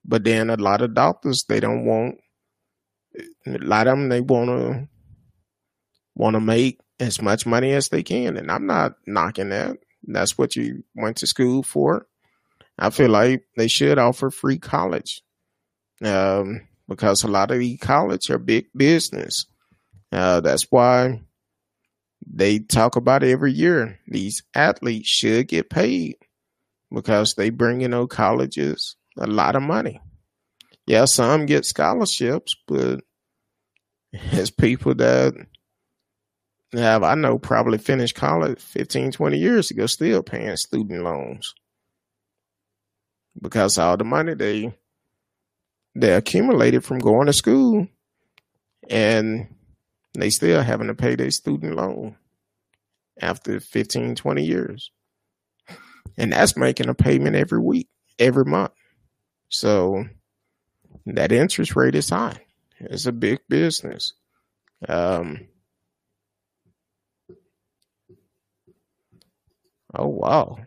But 0.06 0.24
then 0.24 0.50
a 0.50 0.56
lot 0.56 0.82
of 0.82 0.94
doctors 0.94 1.44
they 1.48 1.60
don't 1.60 1.86
want 1.86 2.20
a 3.46 3.58
lot 3.58 3.88
of 3.88 3.98
them 3.98 4.10
they 4.10 4.22
want 4.22 4.50
to 4.50 4.88
want 6.16 6.36
to 6.36 6.40
make 6.40 6.80
as 7.00 7.22
much 7.22 7.46
money 7.46 7.74
as 7.74 7.90
they 7.90 8.04
can, 8.04 8.38
and 8.38 8.50
I'm 8.52 8.66
not 8.66 8.94
knocking 9.06 9.50
that. 9.50 9.78
That's 10.04 10.38
what 10.38 10.56
you 10.56 10.84
went 10.96 11.18
to 11.18 11.28
school 11.28 11.64
for. 11.64 12.08
I 12.80 12.90
feel 12.90 13.10
like 13.10 13.44
they 13.56 13.68
should 13.68 13.98
offer 13.98 14.30
free 14.30 14.58
college, 14.58 15.22
um, 16.04 16.68
because 16.88 17.24
a 17.24 17.28
lot 17.28 17.52
of 17.52 17.60
the 17.60 17.78
college 17.78 18.30
are 18.30 18.38
big 18.38 18.68
business. 18.76 19.46
Uh, 20.12 20.40
that's 20.40 20.68
why 20.70 21.22
they 22.26 22.60
talk 22.60 22.96
about 22.96 23.24
it 23.24 23.32
every 23.32 23.52
year. 23.52 24.00
These 24.08 24.44
athletes 24.54 25.08
should 25.10 25.48
get 25.48 25.70
paid 25.70 26.16
because 26.94 27.34
they 27.34 27.50
bring 27.50 27.82
in 27.82 27.92
those 27.92 28.08
colleges 28.10 28.96
a 29.18 29.28
lot 29.28 29.56
of 29.56 29.64
money. 29.64 30.00
Yeah, 30.86 31.06
some 31.06 31.46
get 31.46 31.66
scholarships, 31.66 32.56
but 32.68 33.02
it's 34.14 34.52
people 34.52 34.96
that 34.96 35.34
have, 36.74 37.04
I 37.04 37.16
know, 37.16 37.38
probably 37.38 37.78
finished 37.78 38.16
college 38.16 38.60
15, 38.60 39.12
20 39.12 39.38
years 39.38 39.72
ago, 39.72 39.86
still 39.86 40.24
paying 40.24 40.56
student 40.56 41.04
loans 41.04 41.54
because 43.42 43.78
all 43.78 43.98
the 43.98 44.04
money 44.04 44.34
they 44.34 44.74
they 45.98 46.14
accumulated 46.14 46.84
from 46.84 47.00
going 47.00 47.26
to 47.26 47.34
school 47.34 47.88
and 48.88 49.48
they 50.14 50.30
still 50.30 50.62
having 50.62 50.88
to 50.88 50.94
pay 50.94 51.16
their 51.16 51.32
student 51.32 51.76
loan 51.76 52.16
after 53.20 53.60
15, 53.60 54.14
20 54.16 54.44
years. 54.44 54.92
And 56.16 56.32
that's 56.32 56.56
making 56.56 56.88
a 56.88 56.94
payment 56.94 57.36
every 57.36 57.60
week, 57.60 57.90
every 58.20 58.46
month. 58.46 58.74
So 59.50 60.06
that 61.08 61.32
interest 61.32 61.76
rate 61.76 61.96
is 61.96 62.10
high. 62.10 62.42
It's 62.80 63.08
a 63.08 63.12
big 63.12 63.40
business. 63.50 64.14
Um, 64.88 65.48
oh 69.96 70.08
wow! 70.08 70.58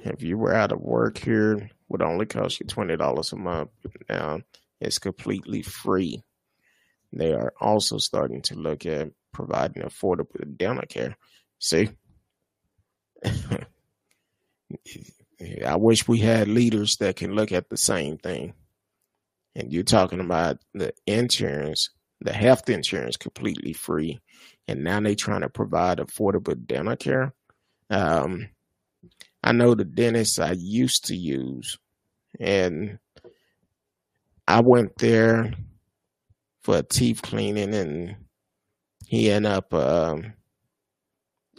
If 0.00 0.22
you 0.22 0.38
were 0.38 0.54
out 0.54 0.72
of 0.72 0.80
work 0.80 1.18
here, 1.18 1.68
would 1.88 2.02
only 2.02 2.26
cost 2.26 2.60
you 2.60 2.66
twenty 2.66 2.96
dollars 2.96 3.32
a 3.32 3.36
month. 3.36 3.70
Now 4.08 4.40
it's 4.80 4.98
completely 4.98 5.62
free. 5.62 6.22
They 7.12 7.32
are 7.32 7.52
also 7.60 7.98
starting 7.98 8.42
to 8.42 8.56
look 8.56 8.86
at 8.86 9.10
providing 9.32 9.82
affordable 9.82 10.56
dental 10.56 10.84
care. 10.88 11.16
See, 11.58 11.90
I 15.64 15.76
wish 15.76 16.08
we 16.08 16.18
had 16.18 16.48
leaders 16.48 16.96
that 16.96 17.16
can 17.16 17.34
look 17.34 17.52
at 17.52 17.68
the 17.68 17.76
same 17.76 18.18
thing. 18.18 18.54
And 19.54 19.72
you're 19.72 19.84
talking 19.84 20.20
about 20.20 20.58
the 20.72 20.92
insurance, 21.06 21.90
the 22.20 22.32
health 22.32 22.68
insurance 22.68 23.16
completely 23.16 23.72
free. 23.72 24.20
And 24.66 24.82
now 24.82 25.00
they're 25.00 25.14
trying 25.14 25.42
to 25.42 25.48
provide 25.48 25.98
affordable 25.98 26.66
dental 26.66 26.96
care. 26.96 27.34
Um, 27.90 28.48
I 29.44 29.52
know 29.52 29.74
the 29.76 29.84
dentist 29.84 30.40
I 30.40 30.52
used 30.52 31.04
to 31.06 31.16
use, 31.16 31.78
and 32.40 32.98
I 34.48 34.60
went 34.60 34.98
there 34.98 35.52
for 36.62 36.78
a 36.78 36.82
teeth 36.82 37.22
cleaning, 37.22 37.74
and 37.74 38.16
he 39.06 39.30
ended 39.30 39.52
up, 39.52 39.72
um, 39.72 40.32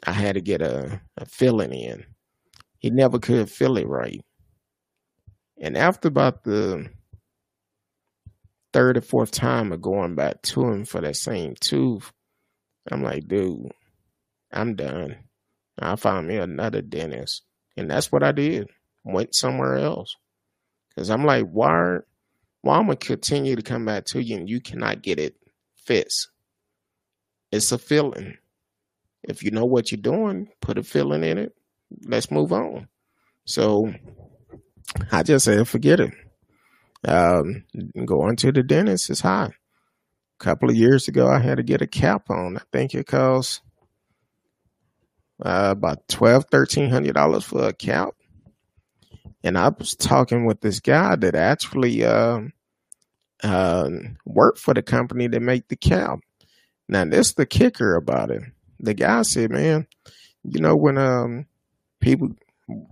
I 0.06 0.12
had 0.12 0.36
to 0.36 0.42
get 0.42 0.62
a, 0.62 1.00
a 1.16 1.26
filling 1.26 1.72
in 1.72 2.06
he 2.86 2.92
never 2.92 3.18
could 3.18 3.50
fill 3.50 3.78
it 3.78 3.88
right. 3.88 4.22
And 5.60 5.76
after 5.76 6.08
about 6.08 6.44
the 6.44 6.88
third 8.74 8.98
or 8.98 9.02
fourth 9.02 9.32
time 9.32 9.72
of 9.72 9.82
going 9.82 10.14
back 10.14 10.44
to 10.44 10.68
him 10.68 10.86
for 10.86 11.02
that 11.02 11.16
same 11.16 11.56
tooth, 11.60 12.14
I'm 12.92 13.02
like, 13.02 13.28
dude, 13.28 13.72
I'm 14.52 14.76
done. 14.76 15.16
I 15.80 15.96
found 15.96 16.28
me 16.28 16.38
another 16.38 16.84
dentist. 16.84 17.42
And 17.78 17.90
that's 17.90 18.12
what 18.12 18.24
I 18.24 18.32
did. 18.32 18.70
Went 19.04 19.36
somewhere 19.36 19.78
else. 19.78 20.16
Because 20.90 21.10
I'm 21.10 21.26
like, 21.26 21.46
why, 21.46 22.00
why 22.62 22.78
am 22.78 22.84
I 22.84 22.86
going 22.88 22.98
to 22.98 23.08
continue 23.08 23.56
to 23.56 23.62
come 23.62 23.86
back 23.86 24.06
to 24.06 24.24
you 24.24 24.38
and 24.38 24.50
you 24.50 24.62
cannot 24.62 25.02
get 25.02 25.20
it 25.20 25.36
fixed? 25.76 26.30
It's 27.52 27.72
a 27.72 27.78
feeling. 27.78 28.38
If 29.24 29.44
you 29.44 29.52
know 29.52 29.66
what 29.66 29.92
you're 29.92 30.02
doing, 30.02 30.50
put 30.62 30.78
a 30.78 30.84
feeling 30.84 31.24
in 31.24 31.38
it 31.38 31.56
let's 32.04 32.32
move 32.32 32.52
on. 32.52 32.88
So 33.46 33.94
I 35.12 35.24
just 35.24 35.46
said, 35.46 35.68
forget 35.68 36.00
it. 36.00 36.14
Um, 37.08 37.64
going 38.06 38.36
to 38.38 38.52
the 38.52 38.64
dentist 38.64 39.10
is 39.10 39.22
high. 39.22 39.52
A 40.40 40.44
couple 40.44 40.70
of 40.70 40.76
years 40.76 41.08
ago, 41.08 41.28
I 41.28 41.40
had 41.40 41.58
to 41.58 41.64
get 41.64 41.82
a 41.82 41.88
cap 41.88 42.30
on. 42.30 42.58
I 42.58 42.62
think 42.72 42.94
it 42.94 43.08
costs 43.08 43.62
uh, 45.44 45.70
about 45.72 46.08
twelve, 46.08 46.46
thirteen 46.52 46.90
hundred 46.90 47.14
dollars 47.14 47.44
for 47.44 47.68
a 47.68 47.74
cap. 47.74 48.10
And 49.44 49.58
I 49.58 49.70
was 49.70 49.92
talking 49.92 50.46
with 50.46 50.62
this 50.62 50.80
guy 50.80 51.16
that 51.16 51.36
actually 51.36 52.04
uh, 52.04 52.42
uh, 53.44 53.90
worked 54.26 54.60
for 54.60 54.74
the 54.74 54.82
company 54.82 55.28
that 55.28 55.42
make 55.42 55.68
the 55.68 55.76
cap. 55.76 56.20
Now, 56.88 57.06
this 57.06 57.34
the 57.34 57.46
kicker 57.46 57.96
about 57.96 58.32
it. 58.32 58.44
The 58.80 58.94
guy 58.94 59.22
said, 59.22 59.52
"Man, 59.52 59.88
you 60.44 60.62
know 60.62 60.76
when 60.76 60.98
um 60.98 61.46
people 62.00 62.30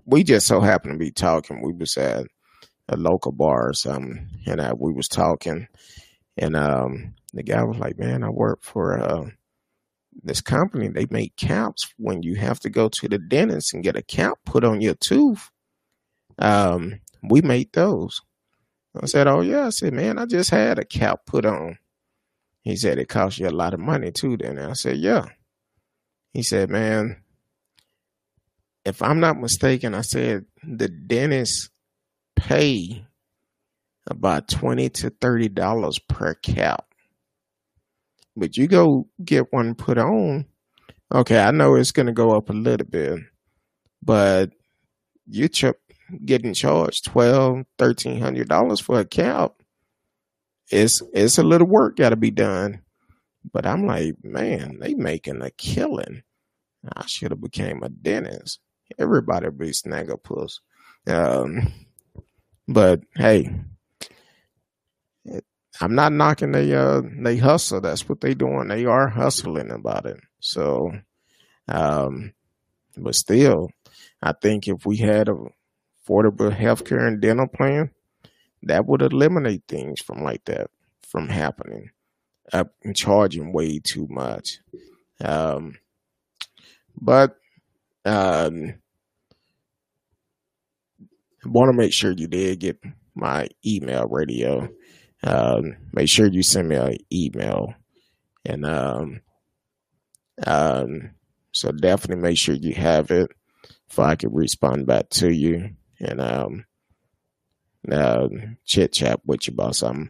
we 0.06 0.24
just 0.24 0.48
so 0.48 0.60
happened 0.62 0.94
to 0.94 1.00
be 1.00 1.12
talking. 1.12 1.62
We 1.62 1.74
was 1.74 1.98
at 1.98 2.28
a 2.88 2.98
local 2.98 3.32
bar 3.32 3.70
or 3.70 3.74
something, 3.74 4.28
and 4.46 4.60
uh, 4.60 4.76
we 4.78 4.94
was 4.94 5.08
talking, 5.08 5.68
and 6.38 6.56
um, 6.56 7.16
the 7.34 7.44
guy 7.44 7.64
was 7.64 7.78
like, 7.78 7.98
"Man, 7.98 8.24
I 8.24 8.30
work 8.30 8.62
for 8.62 9.00
uh, 9.00 9.26
this 10.24 10.42
company. 10.42 10.90
They 10.90 11.08
make 11.10 11.36
caps 11.36 11.94
when 11.98 12.24
you 12.24 12.36
have 12.36 12.60
to 12.62 12.70
go 12.70 12.90
to 12.90 13.08
the 13.08 13.18
dentist 13.20 13.74
and 13.74 13.84
get 13.84 13.96
a 13.96 14.04
cap 14.04 14.40
put 14.46 14.64
on 14.64 14.82
your 14.82 14.96
tooth. 14.96 15.50
Um, 16.40 17.02
we 17.24 17.42
made 17.42 17.74
those." 17.74 18.22
I 19.02 19.08
said, 19.08 19.28
"Oh 19.28 19.42
yeah." 19.42 19.68
I 19.68 19.70
said, 19.70 19.94
"Man, 19.94 20.20
I 20.20 20.26
just 20.26 20.50
had 20.52 20.80
a 20.80 20.86
cap 20.86 21.26
put 21.26 21.46
on." 21.46 21.78
He 22.64 22.76
said, 22.76 22.98
"It 23.00 23.10
cost 23.10 23.40
you 23.40 23.48
a 23.48 23.52
lot 23.52 23.74
of 23.74 23.80
money 23.80 24.12
too." 24.12 24.38
Then 24.38 24.60
I 24.60 24.74
said, 24.74 24.98
"Yeah." 24.98 25.26
He 26.34 26.44
said, 26.44 26.70
"Man." 26.70 27.24
if 28.86 29.02
I'm 29.02 29.20
not 29.20 29.40
mistaken, 29.40 29.94
I 29.94 30.02
said 30.02 30.46
the 30.64 30.90
dentist 30.90 31.70
pay 32.36 33.06
about 34.08 34.48
twenty 34.50 34.90
to 34.90 35.10
thirty 35.10 35.50
dollars 35.50 36.00
per 36.00 36.34
cap. 36.36 36.86
But 38.36 38.58
you 38.58 38.68
go 38.68 39.08
get 39.24 39.54
one 39.54 39.76
put 39.76 39.98
on, 39.98 40.46
okay, 41.14 41.40
I 41.40 41.52
know 41.52 41.76
it's 41.76 41.92
gonna 41.92 42.14
go 42.14 42.36
up 42.36 42.50
a 42.50 42.54
little 42.54 42.88
bit, 42.88 43.20
but 44.02 44.52
you 45.28 45.48
ch- 45.48 45.66
getting 46.26 46.54
charged 46.54 47.06
twelve, 47.06 47.66
thirteen 47.78 48.20
hundred 48.20 48.50
dollars 48.50 48.80
for 48.80 49.00
a 49.00 49.06
cap. 49.06 49.54
It's 50.70 51.02
it's 51.14 51.38
a 51.38 51.44
little 51.44 51.68
work 51.68 51.98
gotta 51.98 52.16
be 52.16 52.32
done. 52.32 52.82
But 53.52 53.66
I'm 53.66 53.86
like, 53.86 54.16
man, 54.24 54.80
they 54.80 54.94
making 54.94 55.42
a 55.42 55.52
killing. 55.52 56.24
I 56.96 57.06
should 57.06 57.32
have 57.32 57.42
became 57.42 57.84
a 57.84 57.90
dentist 57.90 58.60
everybody 58.98 59.50
be 59.50 59.72
snaggerpuss. 59.72 60.60
Um, 61.08 61.72
but 62.68 63.02
hey, 63.16 63.54
I'm 65.82 65.96
not 65.96 66.14
knocking 66.14 66.52
they 66.52 66.74
uh 66.74 67.02
they 67.20 67.38
hustle. 67.38 67.82
That's 67.82 68.08
what 68.08 68.22
they 68.22 68.34
doing. 68.34 68.68
They 68.68 68.86
are 68.86 69.10
hustling 69.10 69.72
about 69.72 70.06
it. 70.06 70.20
So, 70.40 70.92
um, 71.68 72.34
but 72.98 73.16
still, 73.16 73.70
I 74.22 74.34
think 74.34 74.68
if 74.68 74.86
we 74.86 74.98
had 74.98 75.30
a 75.30 75.36
affordable 76.08 76.56
healthcare 76.56 77.08
and 77.08 77.22
dental 77.22 77.48
plan, 77.48 77.92
that 78.64 78.86
would 78.86 79.02
eliminate 79.02 79.64
things 79.68 80.02
from 80.02 80.24
like 80.24 80.46
that 80.46 80.70
from 81.02 81.28
happening. 81.28 81.90
Up 82.52 82.74
and 82.84 82.96
charging 82.96 83.54
way 83.54 83.80
too 83.80 84.06
much. 84.10 84.60
Um, 85.24 85.78
but 87.00 87.38
um, 88.06 88.76
want 91.46 91.70
to 91.70 91.78
make 91.78 91.94
sure 91.94 92.12
you 92.12 92.28
did 92.28 92.60
get 92.60 92.84
my 93.16 93.48
email 93.66 94.08
radio. 94.08 94.70
Um, 95.24 95.78
make 95.94 96.10
sure 96.10 96.28
you 96.28 96.44
send 96.44 96.70
me 96.70 96.76
an 96.76 96.98
email. 97.12 97.74
And 98.46 98.66
um, 98.66 99.22
um, 100.46 101.12
so 101.52 101.72
definitely 101.72 102.22
make 102.22 102.38
sure 102.38 102.56
you 102.56 102.74
have 102.74 103.12
it 103.12 103.32
if 103.90 104.00
I 104.00 104.16
can 104.16 104.34
respond 104.34 104.88
back 104.88 105.10
to 105.12 105.32
you 105.32 105.72
and 106.00 106.20
um, 106.20 106.66
uh, 107.92 108.28
chit 108.66 108.94
chat 108.94 109.20
with 109.26 109.48
you 109.48 109.54
about 109.54 109.76
something. 109.76 110.10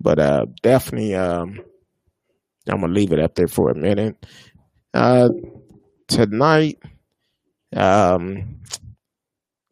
But 0.00 0.18
uh, 0.18 0.46
definitely, 0.62 1.14
um, 1.14 1.60
I'm 2.68 2.80
gonna 2.80 2.92
leave 2.92 3.12
it 3.12 3.18
up 3.20 3.34
there 3.34 3.48
for 3.48 3.70
a 3.70 3.74
minute. 3.74 4.24
Uh, 4.92 5.30
tonight, 6.06 6.78
um, 7.74 8.60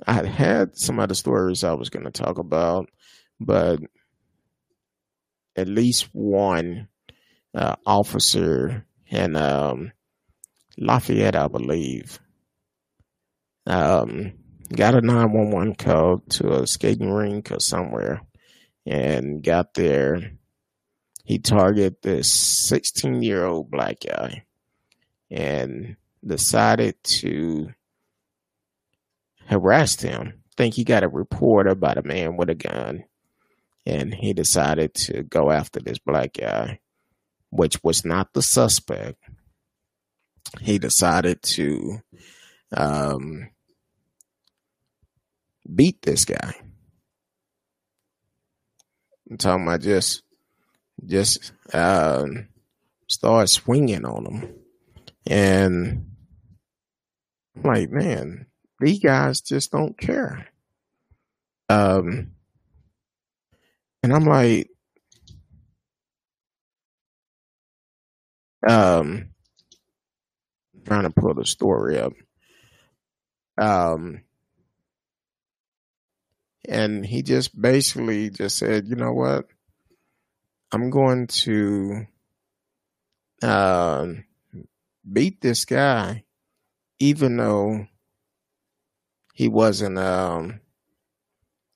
I 0.06 0.26
had 0.26 0.76
some 0.76 0.98
other 0.98 1.14
stories 1.14 1.62
I 1.62 1.74
was 1.74 1.88
to 1.90 2.10
talk 2.10 2.38
about, 2.38 2.90
but 3.38 3.80
at 5.56 5.68
least 5.68 6.08
one 6.12 6.88
uh, 7.54 7.76
officer 7.86 8.86
in 9.08 9.36
um, 9.36 9.92
Lafayette, 10.78 11.36
I 11.36 11.48
believe, 11.48 12.18
um, 13.66 14.32
got 14.74 14.94
a 14.94 15.00
911 15.00 15.74
call 15.74 16.18
to 16.30 16.52
a 16.54 16.66
skating 16.66 17.10
rink 17.10 17.52
or 17.52 17.60
somewhere 17.60 18.22
and 18.86 19.42
got 19.42 19.74
there. 19.74 20.32
He 21.24 21.38
targeted 21.38 21.96
this 22.02 22.32
16 22.66 23.22
year 23.22 23.44
old 23.44 23.70
black 23.70 23.98
guy 24.06 24.44
and 25.30 25.96
decided 26.24 26.96
to 27.20 27.68
harass 29.46 30.00
him. 30.00 30.42
Think 30.56 30.74
he 30.74 30.84
got 30.84 31.04
a 31.04 31.08
report 31.08 31.66
about 31.66 31.98
a 31.98 32.02
man 32.02 32.36
with 32.36 32.50
a 32.50 32.54
gun, 32.54 33.04
and 33.84 34.14
he 34.14 34.32
decided 34.32 34.94
to 34.94 35.22
go 35.22 35.50
after 35.50 35.80
this 35.80 35.98
black 35.98 36.34
guy, 36.34 36.80
which 37.50 37.82
was 37.82 38.04
not 38.04 38.32
the 38.32 38.42
suspect. 38.42 39.18
He 40.60 40.78
decided 40.78 41.42
to 41.42 41.98
um, 42.76 43.50
beat 45.74 46.02
this 46.02 46.24
guy. 46.24 46.54
I'm 49.30 49.38
talking 49.38 49.64
about 49.64 49.80
just 49.80 50.22
just 51.06 51.52
um, 51.72 52.48
start 53.08 53.48
swinging 53.48 54.04
on 54.04 54.26
him, 54.26 54.54
and 55.26 56.10
I'm 57.56 57.62
like, 57.62 57.90
man, 57.90 58.46
these 58.78 59.00
guys 59.00 59.40
just 59.40 59.72
don't 59.72 59.96
care. 59.96 60.48
Um, 61.68 62.32
and 64.02 64.12
I'm 64.12 64.24
like, 64.24 64.68
um, 68.68 69.28
trying 70.84 71.04
to 71.04 71.10
pull 71.10 71.34
the 71.34 71.46
story 71.46 71.98
up. 71.98 72.12
Um, 73.58 74.22
and 76.68 77.04
he 77.04 77.22
just 77.22 77.60
basically 77.60 78.30
just 78.30 78.58
said, 78.58 78.86
you 78.86 78.96
know 78.96 79.12
what? 79.12 79.46
I'm 80.72 80.90
going 80.90 81.26
to 81.26 82.06
uh, 83.42 84.06
beat 85.10 85.40
this 85.40 85.64
guy, 85.64 86.24
even 86.98 87.36
though 87.36 87.86
he 89.34 89.48
wasn't. 89.48 89.98
Um, 89.98 90.60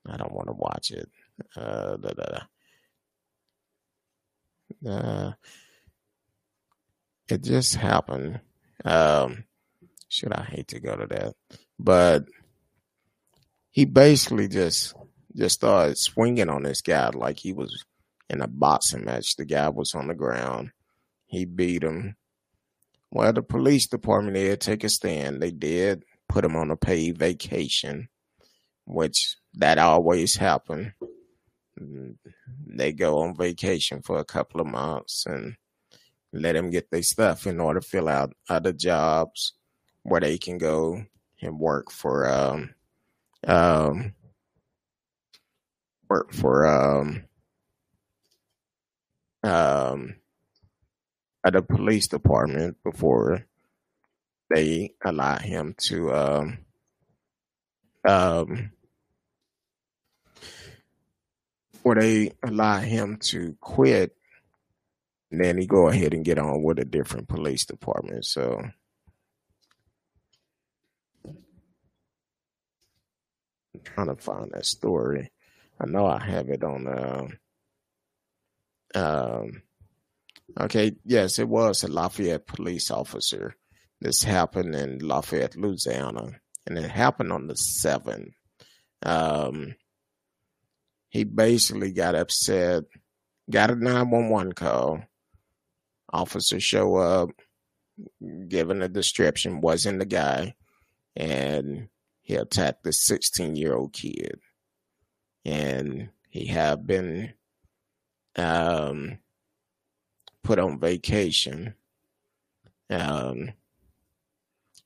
I 0.06 0.16
don't 0.16 0.32
want 0.32 0.48
to 0.48 0.54
watch 0.54 0.90
it. 0.92 1.10
Uh, 1.56 1.96
da, 1.96 2.10
da, 2.10 2.24
da. 4.84 4.90
Uh, 4.90 5.32
it 7.28 7.42
just 7.42 7.74
happened. 7.76 8.40
Um, 8.84 9.44
should 10.08 10.32
I 10.32 10.42
hate 10.44 10.68
to 10.68 10.80
go 10.80 10.96
to 10.96 11.06
that, 11.06 11.34
but 11.78 12.24
he 13.70 13.84
basically 13.84 14.48
just 14.48 14.94
just 15.36 15.56
started 15.56 15.98
swinging 15.98 16.48
on 16.48 16.62
this 16.62 16.80
guy 16.80 17.10
like 17.10 17.38
he 17.38 17.52
was 17.52 17.84
in 18.30 18.40
a 18.40 18.46
boxing 18.46 19.04
match. 19.04 19.36
The 19.36 19.44
guy 19.44 19.68
was 19.68 19.94
on 19.94 20.08
the 20.08 20.14
ground. 20.14 20.70
He 21.26 21.44
beat 21.44 21.82
him. 21.82 22.16
Well, 23.10 23.32
the 23.32 23.42
police 23.42 23.86
department 23.86 24.34
did 24.34 24.60
take 24.60 24.84
a 24.84 24.88
stand. 24.88 25.42
They 25.42 25.50
did 25.50 26.04
put 26.28 26.44
him 26.44 26.56
on 26.56 26.70
a 26.70 26.76
paid 26.76 27.18
vacation, 27.18 28.08
which 28.84 29.36
that 29.54 29.78
always 29.78 30.36
happened. 30.36 30.92
They 31.78 32.92
go 32.92 33.18
on 33.18 33.36
vacation 33.36 34.02
for 34.02 34.18
a 34.18 34.24
couple 34.24 34.60
of 34.60 34.66
months 34.66 35.26
and 35.26 35.56
let 36.32 36.52
them 36.52 36.70
get 36.70 36.90
their 36.90 37.02
stuff 37.02 37.46
in 37.46 37.60
order 37.60 37.80
to 37.80 37.86
fill 37.86 38.08
out 38.08 38.34
other 38.48 38.72
jobs 38.72 39.54
where 40.02 40.20
they 40.20 40.38
can 40.38 40.58
go 40.58 41.04
and 41.40 41.58
work 41.58 41.90
for 41.90 42.28
um, 42.30 42.74
um, 43.46 44.14
work 46.08 46.32
for 46.32 46.66
um, 46.66 47.24
um, 49.42 50.16
at 51.44 51.52
the 51.52 51.62
police 51.62 52.08
department 52.08 52.76
before 52.82 53.46
they 54.50 54.92
allow 55.04 55.38
him 55.38 55.74
to 55.78 56.12
um, 56.12 56.58
um, 58.06 58.72
before 61.86 62.02
they 62.02 62.32
allow 62.42 62.78
him 62.78 63.16
to 63.16 63.56
quit 63.60 64.16
and 65.30 65.40
then 65.40 65.56
he 65.56 65.66
go 65.68 65.88
ahead 65.88 66.14
and 66.14 66.24
get 66.24 66.36
on 66.36 66.64
with 66.64 66.80
a 66.80 66.84
different 66.84 67.28
police 67.28 67.64
department 67.64 68.24
so 68.24 68.60
I'm 71.24 71.36
trying 73.84 74.08
to 74.08 74.16
find 74.16 74.50
that 74.52 74.66
story. 74.66 75.30
I 75.80 75.86
know 75.86 76.06
I 76.06 76.24
have 76.24 76.48
it 76.48 76.64
on. 76.64 76.88
Uh, 76.88 77.28
um, 78.94 79.62
okay, 80.58 80.92
yes, 81.04 81.38
it 81.38 81.46
was 81.46 81.84
a 81.84 81.88
Lafayette 81.88 82.46
police 82.46 82.90
officer. 82.90 83.54
This 84.00 84.22
happened 84.22 84.74
in 84.74 84.98
Lafayette, 85.00 85.56
Louisiana, 85.56 86.40
and 86.66 86.78
it 86.78 86.90
happened 86.90 87.32
on 87.32 87.46
the 87.46 87.54
seventh. 87.54 88.32
Um, 89.02 89.76
he 91.16 91.24
basically 91.24 91.92
got 91.92 92.14
upset, 92.14 92.84
got 93.50 93.70
a 93.70 93.74
nine 93.74 94.10
one 94.10 94.28
one 94.28 94.52
call. 94.52 95.02
Officer 96.12 96.60
show 96.60 96.96
up, 96.96 97.30
given 98.48 98.82
a 98.82 98.88
description, 98.88 99.60
wasn't 99.60 99.98
the 99.98 100.06
guy, 100.06 100.54
and 101.16 101.88
he 102.22 102.34
attacked 102.34 102.84
the 102.84 102.92
16 102.92 103.56
year 103.56 103.74
old 103.74 103.92
kid 103.92 104.40
and 105.46 106.08
he 106.28 106.46
had 106.46 106.86
been 106.86 107.32
um, 108.34 109.18
put 110.42 110.58
on 110.58 110.80
vacation 110.80 111.74
um, 112.90 113.52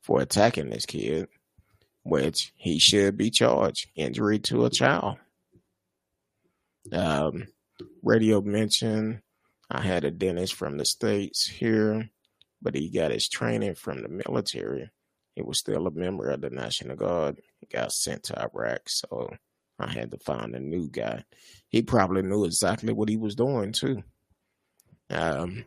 for 0.02 0.20
attacking 0.20 0.68
this 0.68 0.84
kid, 0.84 1.28
which 2.02 2.52
he 2.56 2.78
should 2.78 3.16
be 3.16 3.30
charged 3.30 3.88
injury 3.96 4.38
to 4.38 4.66
a 4.66 4.70
child. 4.70 5.16
Um, 6.92 7.46
radio 8.02 8.40
mentioned 8.40 9.20
I 9.70 9.80
had 9.82 10.04
a 10.04 10.10
dentist 10.10 10.54
from 10.54 10.78
the 10.78 10.84
States 10.84 11.46
here, 11.46 12.10
but 12.60 12.74
he 12.74 12.90
got 12.90 13.12
his 13.12 13.28
training 13.28 13.74
from 13.74 14.02
the 14.02 14.08
military 14.08 14.90
he 15.34 15.42
was 15.42 15.58
still 15.58 15.86
a 15.86 15.90
member 15.90 16.30
of 16.30 16.40
the 16.40 16.50
National 16.50 16.96
Guard. 16.96 17.40
He 17.60 17.66
got 17.66 17.92
sent 17.92 18.24
to 18.24 18.42
Iraq, 18.42 18.88
so 18.88 19.30
I 19.78 19.90
had 19.90 20.10
to 20.10 20.18
find 20.18 20.54
a 20.54 20.60
new 20.60 20.88
guy. 20.88 21.24
He 21.68 21.82
probably 21.82 22.22
knew 22.22 22.44
exactly 22.44 22.92
what 22.92 23.08
he 23.08 23.16
was 23.16 23.34
doing 23.34 23.72
too. 23.72 24.02
Um, 25.08 25.64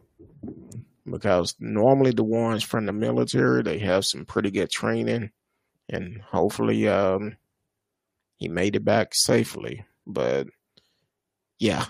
because 1.10 1.56
normally 1.60 2.12
the 2.12 2.24
ones 2.24 2.64
from 2.64 2.86
the 2.86 2.94
military 2.94 3.62
they 3.62 3.80
have 3.80 4.06
some 4.06 4.26
pretty 4.26 4.52
good 4.52 4.70
training, 4.70 5.32
and 5.90 6.22
hopefully 6.22 6.88
um, 6.88 7.38
he 8.38 8.48
made 8.48 8.76
it 8.76 8.86
back 8.86 9.16
safely. 9.16 9.86
But 10.06 10.48
yeah, 11.64 11.86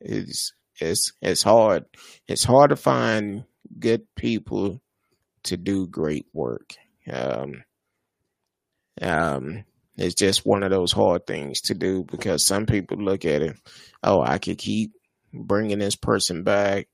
it's 0.00 0.54
it's 0.80 1.12
it's 1.20 1.42
hard. 1.42 1.84
It's 2.26 2.44
hard 2.44 2.70
to 2.70 2.76
find 2.76 3.44
good 3.78 4.06
people 4.16 4.80
to 5.42 5.58
do 5.58 5.86
great 5.86 6.24
work. 6.32 6.74
Um, 7.12 7.62
um, 9.02 9.64
it's 9.98 10.14
just 10.14 10.46
one 10.46 10.62
of 10.62 10.70
those 10.70 10.92
hard 10.92 11.26
things 11.26 11.60
to 11.62 11.74
do 11.74 12.04
because 12.04 12.46
some 12.46 12.64
people 12.64 12.96
look 12.96 13.26
at 13.26 13.42
it, 13.42 13.56
oh, 14.02 14.22
I 14.22 14.38
could 14.38 14.56
keep 14.56 14.92
bringing 15.30 15.80
this 15.80 15.96
person 15.96 16.42
back 16.42 16.88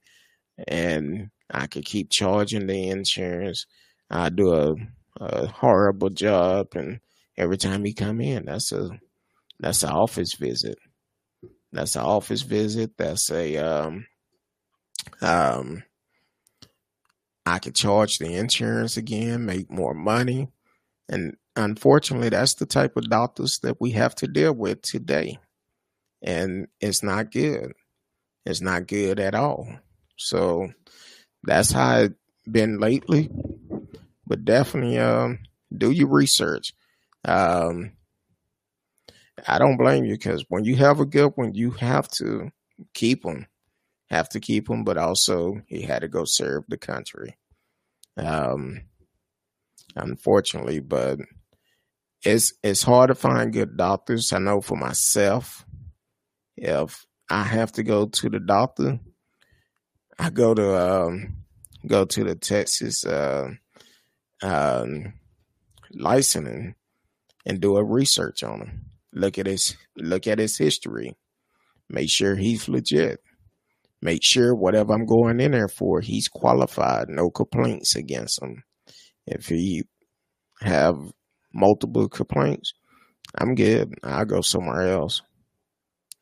and 0.66 1.30
I 1.48 1.68
could 1.68 1.84
keep 1.84 2.10
charging 2.10 2.66
the 2.66 2.88
insurance. 2.88 3.64
I 4.10 4.30
do 4.30 4.54
a, 4.54 4.74
a 5.20 5.46
horrible 5.46 6.10
job, 6.10 6.74
and 6.74 6.98
every 7.36 7.58
time 7.58 7.84
he 7.84 7.94
come 7.94 8.20
in, 8.20 8.46
that's 8.46 8.72
a 8.72 8.90
that's 9.60 9.84
an 9.84 9.90
office 9.90 10.34
visit. 10.34 10.78
That's 11.72 11.96
an 11.96 12.02
office 12.02 12.42
visit. 12.42 12.96
That's 12.96 13.30
a 13.30 13.56
um 13.58 14.06
um 15.20 15.82
I 17.46 17.58
could 17.58 17.74
charge 17.74 18.18
the 18.18 18.34
insurance 18.34 18.96
again, 18.96 19.46
make 19.46 19.70
more 19.70 19.94
money. 19.94 20.48
And 21.08 21.36
unfortunately, 21.56 22.28
that's 22.28 22.54
the 22.54 22.66
type 22.66 22.96
of 22.96 23.08
doctors 23.08 23.60
that 23.60 23.80
we 23.80 23.92
have 23.92 24.14
to 24.16 24.26
deal 24.26 24.52
with 24.52 24.82
today. 24.82 25.38
And 26.22 26.68
it's 26.80 27.02
not 27.02 27.32
good. 27.32 27.72
It's 28.44 28.60
not 28.60 28.86
good 28.86 29.18
at 29.18 29.34
all. 29.34 29.66
So 30.16 30.72
that's 31.42 31.70
how 31.70 32.00
it's 32.00 32.14
been 32.50 32.78
lately. 32.80 33.30
But 34.26 34.44
definitely 34.44 34.98
um, 34.98 35.38
do 35.74 35.90
your 35.90 36.08
research. 36.08 36.74
Um, 37.24 37.92
I 39.46 39.58
don't 39.58 39.76
blame 39.76 40.04
you 40.04 40.14
because 40.14 40.44
when 40.48 40.64
you 40.64 40.76
have 40.76 41.00
a 41.00 41.06
good 41.06 41.32
one, 41.36 41.54
you 41.54 41.70
have 41.72 42.08
to 42.12 42.50
keep 42.94 43.22
them 43.22 43.46
have 44.10 44.28
to 44.30 44.40
keep 44.40 44.68
them. 44.68 44.84
but 44.84 44.96
also 44.96 45.60
he 45.66 45.82
had 45.82 46.00
to 46.00 46.08
go 46.08 46.24
serve 46.24 46.64
the 46.68 46.78
country. 46.78 47.36
Um, 48.16 48.82
unfortunately, 49.94 50.80
but 50.80 51.20
it's 52.24 52.52
it's 52.62 52.82
hard 52.82 53.08
to 53.08 53.14
find 53.14 53.52
good 53.52 53.76
doctors. 53.76 54.32
I 54.32 54.38
know 54.38 54.60
for 54.60 54.76
myself, 54.76 55.64
if 56.56 57.06
I 57.30 57.44
have 57.44 57.72
to 57.72 57.82
go 57.82 58.06
to 58.06 58.28
the 58.28 58.40
doctor, 58.40 58.98
I 60.18 60.30
go 60.30 60.54
to 60.54 61.06
um, 61.06 61.36
go 61.86 62.04
to 62.06 62.24
the 62.24 62.34
Texas 62.34 63.04
uh, 63.04 63.50
um, 64.42 65.12
licensing 65.92 66.74
and 67.46 67.60
do 67.60 67.76
a 67.76 67.84
research 67.84 68.42
on 68.42 68.60
him. 68.60 68.87
Look 69.12 69.38
at 69.38 69.46
his 69.46 69.76
look 69.96 70.26
at 70.26 70.38
his 70.38 70.58
history. 70.58 71.14
Make 71.88 72.10
sure 72.10 72.36
he's 72.36 72.68
legit. 72.68 73.20
Make 74.00 74.20
sure 74.22 74.54
whatever 74.54 74.92
I'm 74.92 75.06
going 75.06 75.40
in 75.40 75.52
there 75.52 75.68
for, 75.68 76.00
he's 76.00 76.28
qualified. 76.28 77.08
No 77.08 77.30
complaints 77.30 77.96
against 77.96 78.40
him. 78.40 78.62
If 79.26 79.46
he 79.46 79.84
have 80.60 80.96
multiple 81.52 82.08
complaints, 82.08 82.72
I'm 83.36 83.54
good. 83.54 83.94
I'll 84.02 84.24
go 84.24 84.40
somewhere 84.40 84.88
else. 84.88 85.22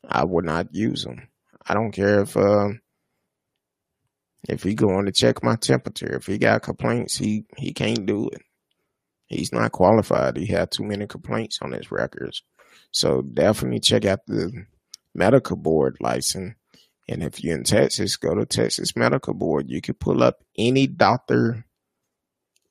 I 0.07 0.23
would 0.25 0.45
not 0.45 0.73
use 0.73 1.05
him. 1.05 1.27
I 1.67 1.73
don't 1.73 1.91
care 1.91 2.21
if 2.21 2.35
uh, 2.35 2.69
if 4.47 4.63
he 4.63 4.73
going 4.73 5.05
to 5.05 5.11
check 5.11 5.43
my 5.43 5.55
temperature. 5.55 6.15
If 6.15 6.25
he 6.25 6.37
got 6.37 6.63
complaints, 6.63 7.17
he 7.17 7.45
he 7.57 7.73
can't 7.73 8.05
do 8.05 8.29
it. 8.29 8.41
He's 9.27 9.51
not 9.51 9.73
qualified. 9.73 10.37
He 10.37 10.47
had 10.47 10.71
too 10.71 10.83
many 10.83 11.05
complaints 11.05 11.59
on 11.61 11.73
his 11.73 11.91
records. 11.91 12.41
So 12.97 13.21
definitely 13.21 13.79
check 13.79 14.05
out 14.05 14.25
the 14.25 14.65
medical 15.13 15.55
board 15.55 15.97
license. 15.99 16.55
And 17.07 17.21
if 17.21 17.43
you're 17.43 17.55
in 17.55 17.63
Texas, 17.63 18.15
go 18.15 18.33
to 18.33 18.43
Texas 18.43 18.95
Medical 18.95 19.35
Board. 19.35 19.69
You 19.69 19.81
can 19.81 19.93
pull 19.93 20.23
up 20.23 20.43
any 20.57 20.87
doctor 20.87 21.67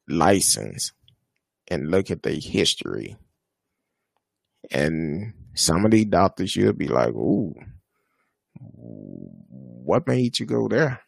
license 0.08 0.90
and 1.68 1.92
look 1.92 2.10
at 2.10 2.24
the 2.24 2.32
history. 2.32 3.16
And 4.72 5.32
some 5.54 5.84
of 5.84 5.92
these 5.92 6.06
doctors, 6.06 6.56
you'll 6.56 6.72
be 6.72 6.88
like, 6.88 7.10
ooh, 7.10 7.54
what 8.56 10.08
made 10.08 10.40
you 10.40 10.46
go 10.46 10.66
there? 10.66 11.02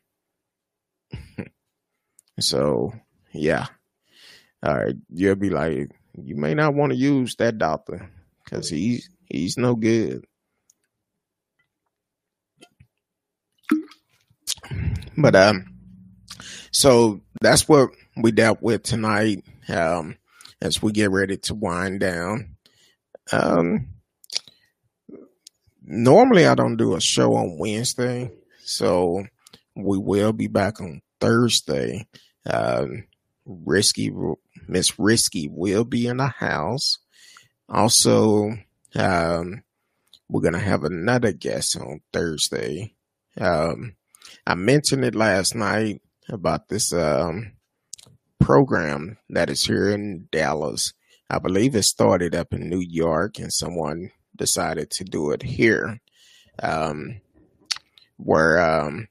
so, 2.38 2.92
yeah. 3.32 3.66
All 4.62 4.76
right. 4.76 4.94
You'll 5.10 5.34
be 5.34 5.50
like, 5.50 5.90
you 6.14 6.36
may 6.36 6.54
not 6.54 6.74
want 6.74 6.92
to 6.92 6.96
use 6.96 7.34
that 7.34 7.58
doctor 7.58 8.12
because 8.48 8.68
he's, 8.68 9.10
he's 9.26 9.56
no 9.56 9.74
good. 9.74 10.24
But, 15.16 15.34
um, 15.34 15.66
so 16.70 17.20
that's 17.40 17.68
what 17.68 17.90
we 18.16 18.30
dealt 18.32 18.62
with 18.62 18.82
tonight. 18.82 19.44
Um, 19.68 20.16
as 20.60 20.82
we 20.82 20.92
get 20.92 21.10
ready 21.10 21.36
to 21.36 21.54
wind 21.54 22.00
down. 22.00 22.56
Um, 23.32 23.88
normally 25.82 26.46
I 26.46 26.54
don't 26.54 26.76
do 26.76 26.94
a 26.94 27.00
show 27.00 27.34
on 27.34 27.58
Wednesday, 27.58 28.30
so 28.64 29.24
we 29.76 29.98
will 29.98 30.32
be 30.32 30.48
back 30.48 30.80
on 30.80 31.02
Thursday. 31.20 32.06
Um, 32.46 33.04
Risky 33.44 34.12
Miss 34.66 34.98
Risky 34.98 35.48
will 35.48 35.84
be 35.84 36.06
in 36.06 36.18
the 36.18 36.26
house. 36.26 36.98
Also, 37.68 38.50
um, 38.94 39.62
we're 40.28 40.40
gonna 40.40 40.58
have 40.58 40.84
another 40.84 41.32
guest 41.32 41.76
on 41.76 42.00
Thursday. 42.12 42.94
Um, 43.38 43.96
I 44.46 44.54
mentioned 44.54 45.04
it 45.04 45.14
last 45.14 45.54
night 45.54 46.00
about 46.28 46.68
this 46.68 46.92
um, 46.92 47.52
program 48.38 49.18
that 49.30 49.50
is 49.50 49.64
here 49.64 49.90
in 49.90 50.28
Dallas. 50.32 50.92
I 51.30 51.38
believe 51.38 51.74
it 51.74 51.82
started 51.84 52.34
up 52.34 52.54
in 52.54 52.68
New 52.68 52.80
York, 52.80 53.38
and 53.38 53.52
someone 53.52 54.10
decided 54.34 54.90
to 54.92 55.04
do 55.04 55.30
it 55.32 55.42
here, 55.42 56.00
um, 56.62 57.20
where 58.16 58.60
um, 58.60 59.08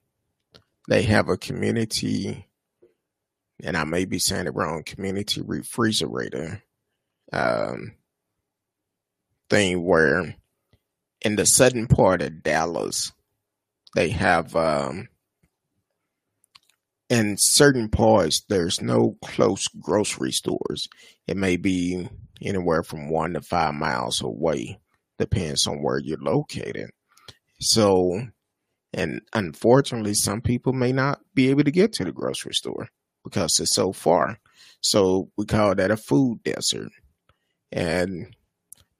they 0.90 1.04
have 1.04 1.30
a 1.30 1.38
community, 1.38 2.48
and 3.64 3.78
I 3.78 3.84
may 3.84 4.06
be 4.06 4.18
saying 4.18 4.48
it 4.48 4.56
wrong, 4.56 4.84
community 4.84 5.42
refrigerator 5.42 6.64
um, 7.32 7.94
thing 9.50 9.84
where 9.84 10.36
in 11.22 11.36
the 11.36 11.46
southern 11.46 11.88
part 11.88 12.22
of 12.22 12.44
Dallas, 12.44 13.12
they 13.96 14.10
have 14.10 14.56
um, 14.56 15.08
in 17.10 17.36
certain 17.38 17.90
parts 17.90 18.44
there's 18.50 18.82
no 18.82 19.18
close 19.24 19.68
grocery 19.68 20.32
stores. 20.32 20.88
It 21.28 21.38
may 21.38 21.58
be 21.58 22.10
anywhere 22.42 22.84
from 22.84 23.10
one 23.10 23.34
to 23.34 23.42
five 23.42 23.74
miles 23.74 24.22
away 24.22 24.80
depends 25.18 25.66
on 25.66 25.82
where 25.82 25.98
you're 25.98 26.20
located. 26.20 26.92
So, 27.60 28.22
and 28.94 29.22
unfortunately, 29.34 30.14
some 30.14 30.42
people 30.42 30.74
may 30.74 30.92
not 30.92 31.20
be 31.34 31.50
able 31.50 31.64
to 31.64 31.72
get 31.72 31.94
to 31.94 32.06
the 32.06 32.12
grocery 32.12 32.54
store 32.54 32.90
because 33.24 33.60
it's 33.60 33.74
so 33.74 33.92
far. 33.94 34.40
So 34.82 35.32
we 35.38 35.46
call 35.46 35.76
that 35.76 35.92
a 35.92 35.98
food 35.98 36.44
desert. 36.44 36.92
And 37.72 38.36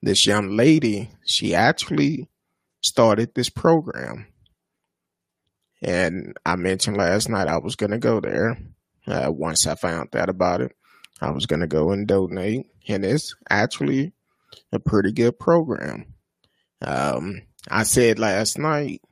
this 0.02 0.26
young 0.26 0.56
lady, 0.56 1.10
she 1.26 1.54
actually 1.54 2.28
started 2.80 3.34
this 3.34 3.50
program. 3.50 4.26
And 5.82 6.36
I 6.44 6.56
mentioned 6.56 6.96
last 6.96 7.28
night 7.28 7.48
I 7.48 7.58
was 7.58 7.76
going 7.76 7.90
to 7.90 7.98
go 7.98 8.20
there. 8.20 8.58
Uh, 9.06 9.30
once 9.30 9.66
I 9.66 9.74
found 9.74 10.14
out 10.14 10.28
about 10.28 10.60
it, 10.60 10.72
I 11.20 11.30
was 11.30 11.46
going 11.46 11.60
to 11.60 11.66
go 11.66 11.90
and 11.90 12.06
donate. 12.06 12.66
And 12.88 13.04
it's 13.04 13.34
actually 13.48 14.12
a 14.72 14.78
pretty 14.78 15.12
good 15.12 15.38
program. 15.38 16.14
Um, 16.80 17.42
I 17.68 17.82
said 17.82 18.18
last 18.18 18.58
night, 18.58 19.02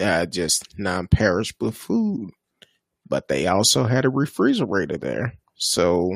uh, 0.00 0.26
just 0.26 0.78
non-perishable 0.78 1.72
food, 1.72 2.30
but 3.08 3.28
they 3.28 3.46
also 3.46 3.84
had 3.84 4.04
a 4.04 4.10
refrigerator 4.10 4.96
there, 4.96 5.34
so 5.56 6.12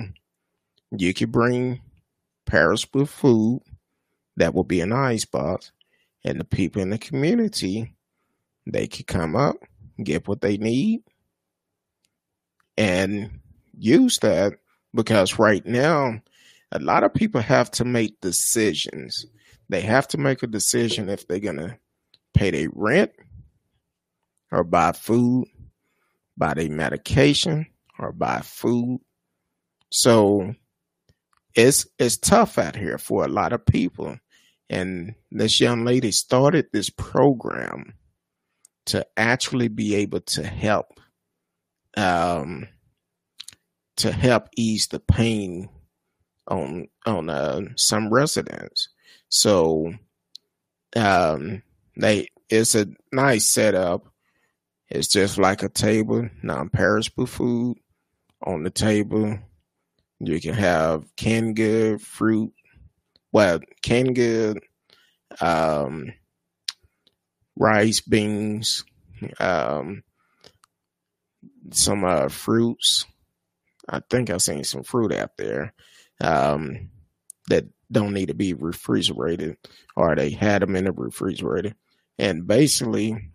you 0.96 1.12
could 1.12 1.30
bring 1.30 1.82
perishable 2.46 3.06
food 3.06 3.60
that 4.36 4.54
will 4.54 4.64
be 4.64 4.80
an 4.80 4.92
ice 4.92 5.24
box, 5.24 5.72
and 6.24 6.40
the 6.40 6.44
people 6.44 6.82
in 6.82 6.90
the 6.90 6.98
community 6.98 7.94
they 8.66 8.86
could 8.86 9.06
come 9.06 9.36
up, 9.36 9.56
get 10.02 10.26
what 10.26 10.40
they 10.40 10.56
need, 10.56 11.02
and 12.76 13.40
use 13.78 14.18
that 14.22 14.54
because 14.94 15.38
right 15.38 15.64
now 15.64 16.20
a 16.72 16.78
lot 16.80 17.04
of 17.04 17.14
people 17.14 17.40
have 17.40 17.70
to 17.70 17.84
make 17.84 18.20
decisions 18.20 19.26
they 19.68 19.80
have 19.80 20.06
to 20.08 20.18
make 20.18 20.42
a 20.42 20.46
decision 20.46 21.08
if 21.08 21.26
they're 21.26 21.40
to 21.40 21.78
pay 22.34 22.50
their 22.50 22.68
rent 22.72 23.12
or 24.52 24.62
buy 24.62 24.92
food, 24.92 25.48
buy 26.36 26.54
their 26.54 26.70
medication 26.70 27.66
or 27.98 28.12
buy 28.12 28.40
food. 28.42 29.00
So 29.90 30.54
it's 31.56 31.86
it's 31.98 32.18
tough 32.18 32.58
out 32.58 32.76
here 32.76 32.98
for 32.98 33.24
a 33.24 33.28
lot 33.28 33.52
of 33.52 33.64
people. 33.64 34.18
And 34.68 35.14
this 35.30 35.60
young 35.60 35.84
lady 35.84 36.12
started 36.12 36.66
this 36.72 36.90
program 36.90 37.94
to 38.86 39.04
actually 39.16 39.68
be 39.68 39.94
able 39.96 40.20
to 40.20 40.46
help 40.46 41.00
um 41.96 42.68
to 43.96 44.12
help 44.12 44.48
ease 44.56 44.86
the 44.88 45.00
pain 45.00 45.68
on 46.46 46.88
on 47.06 47.30
uh, 47.30 47.62
some 47.76 48.12
residents. 48.12 48.90
So 49.30 49.94
um 50.94 51.62
they 51.96 52.28
it's 52.50 52.74
a 52.74 52.86
nice 53.12 53.50
setup. 53.50 54.06
It's 54.88 55.08
just 55.08 55.36
like 55.38 55.62
a 55.64 55.68
table, 55.68 56.28
non-perishable 56.44 57.26
food 57.26 57.78
on 58.42 58.62
the 58.62 58.70
table. 58.70 59.38
You 60.20 60.40
can 60.40 60.54
have 60.54 61.04
canned 61.16 61.56
good 61.56 62.00
fruit, 62.00 62.52
well, 63.32 63.60
canned 63.82 64.14
good, 64.14 64.60
um, 65.40 66.12
rice, 67.56 68.00
beans, 68.00 68.84
um, 69.38 70.02
some 71.72 72.04
uh, 72.04 72.28
fruits. 72.28 73.04
I 73.88 74.00
think 74.08 74.30
I've 74.30 74.42
seen 74.42 74.64
some 74.64 74.82
fruit 74.82 75.12
out 75.12 75.36
there 75.36 75.74
um, 76.20 76.90
that 77.48 77.66
don't 77.90 78.14
need 78.14 78.28
to 78.28 78.34
be 78.34 78.54
refrigerated 78.54 79.56
or 79.94 80.16
they 80.16 80.30
had 80.30 80.62
them 80.62 80.76
in 80.76 80.84
the 80.84 80.92
refrigerator. 80.92 81.74
And 82.18 82.46
basically, 82.46 83.32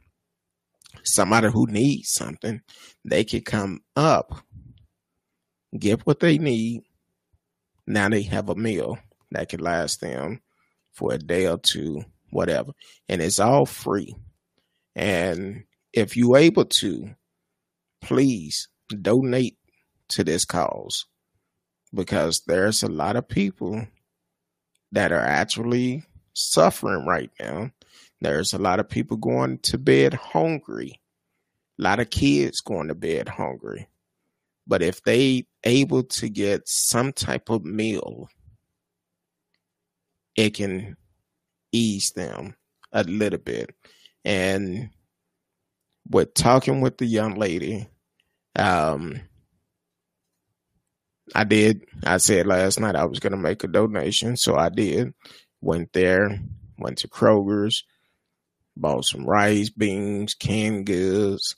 somebody 1.03 1.49
who 1.49 1.67
needs 1.67 2.11
something, 2.11 2.61
they 3.05 3.23
could 3.23 3.45
come 3.45 3.81
up, 3.95 4.43
get 5.77 6.05
what 6.05 6.19
they 6.19 6.37
need. 6.37 6.83
Now 7.87 8.09
they 8.09 8.23
have 8.23 8.49
a 8.49 8.55
meal 8.55 8.97
that 9.31 9.49
can 9.49 9.59
last 9.59 10.01
them 10.01 10.41
for 10.93 11.13
a 11.13 11.17
day 11.17 11.47
or 11.47 11.57
two, 11.57 12.03
whatever. 12.29 12.71
And 13.07 13.21
it's 13.21 13.39
all 13.39 13.65
free. 13.65 14.15
And 14.95 15.63
if 15.93 16.17
you're 16.17 16.37
able 16.37 16.65
to, 16.65 17.15
please 18.01 18.67
donate 19.01 19.57
to 20.09 20.23
this 20.23 20.45
cause 20.45 21.05
because 21.93 22.41
there's 22.47 22.83
a 22.83 22.89
lot 22.89 23.15
of 23.15 23.27
people 23.27 23.87
that 24.91 25.11
are 25.11 25.25
actually 25.25 26.03
suffering 26.33 27.05
right 27.05 27.31
now. 27.39 27.71
There's 28.19 28.53
a 28.53 28.59
lot 28.59 28.79
of 28.79 28.89
people 28.89 29.17
going 29.17 29.59
to 29.59 29.77
bed 29.77 30.13
hungry. 30.13 31.01
A 31.79 31.83
lot 31.83 31.99
of 31.99 32.09
kids 32.09 32.61
going 32.61 32.89
to 32.89 32.95
bed 32.95 33.29
hungry. 33.29 33.87
But 34.67 34.81
if 34.81 35.03
they 35.03 35.45
able 35.63 36.03
to 36.03 36.29
get 36.29 36.67
some 36.67 37.13
type 37.13 37.49
of 37.49 37.65
meal, 37.65 38.29
it 40.35 40.53
can 40.53 40.95
ease 41.71 42.11
them 42.11 42.55
a 42.91 43.03
little 43.03 43.39
bit. 43.39 43.73
And 44.23 44.89
with 46.09 46.33
talking 46.33 46.81
with 46.81 46.97
the 46.97 47.05
young 47.05 47.35
lady, 47.35 47.87
um, 48.55 49.21
I 51.33 51.43
did. 51.43 51.85
I 52.05 52.17
said 52.17 52.47
last 52.47 52.79
night 52.79 52.95
I 52.95 53.05
was 53.05 53.19
going 53.19 53.31
to 53.31 53.37
make 53.37 53.63
a 53.63 53.67
donation, 53.67 54.35
so 54.35 54.55
I 54.55 54.69
did. 54.69 55.13
Went 55.61 55.93
there, 55.93 56.39
went 56.77 56.97
to 56.99 57.07
Kroger's, 57.07 57.83
bought 58.75 59.05
some 59.05 59.25
rice, 59.25 59.69
beans, 59.69 60.33
canned 60.33 60.85
goods, 60.85 61.55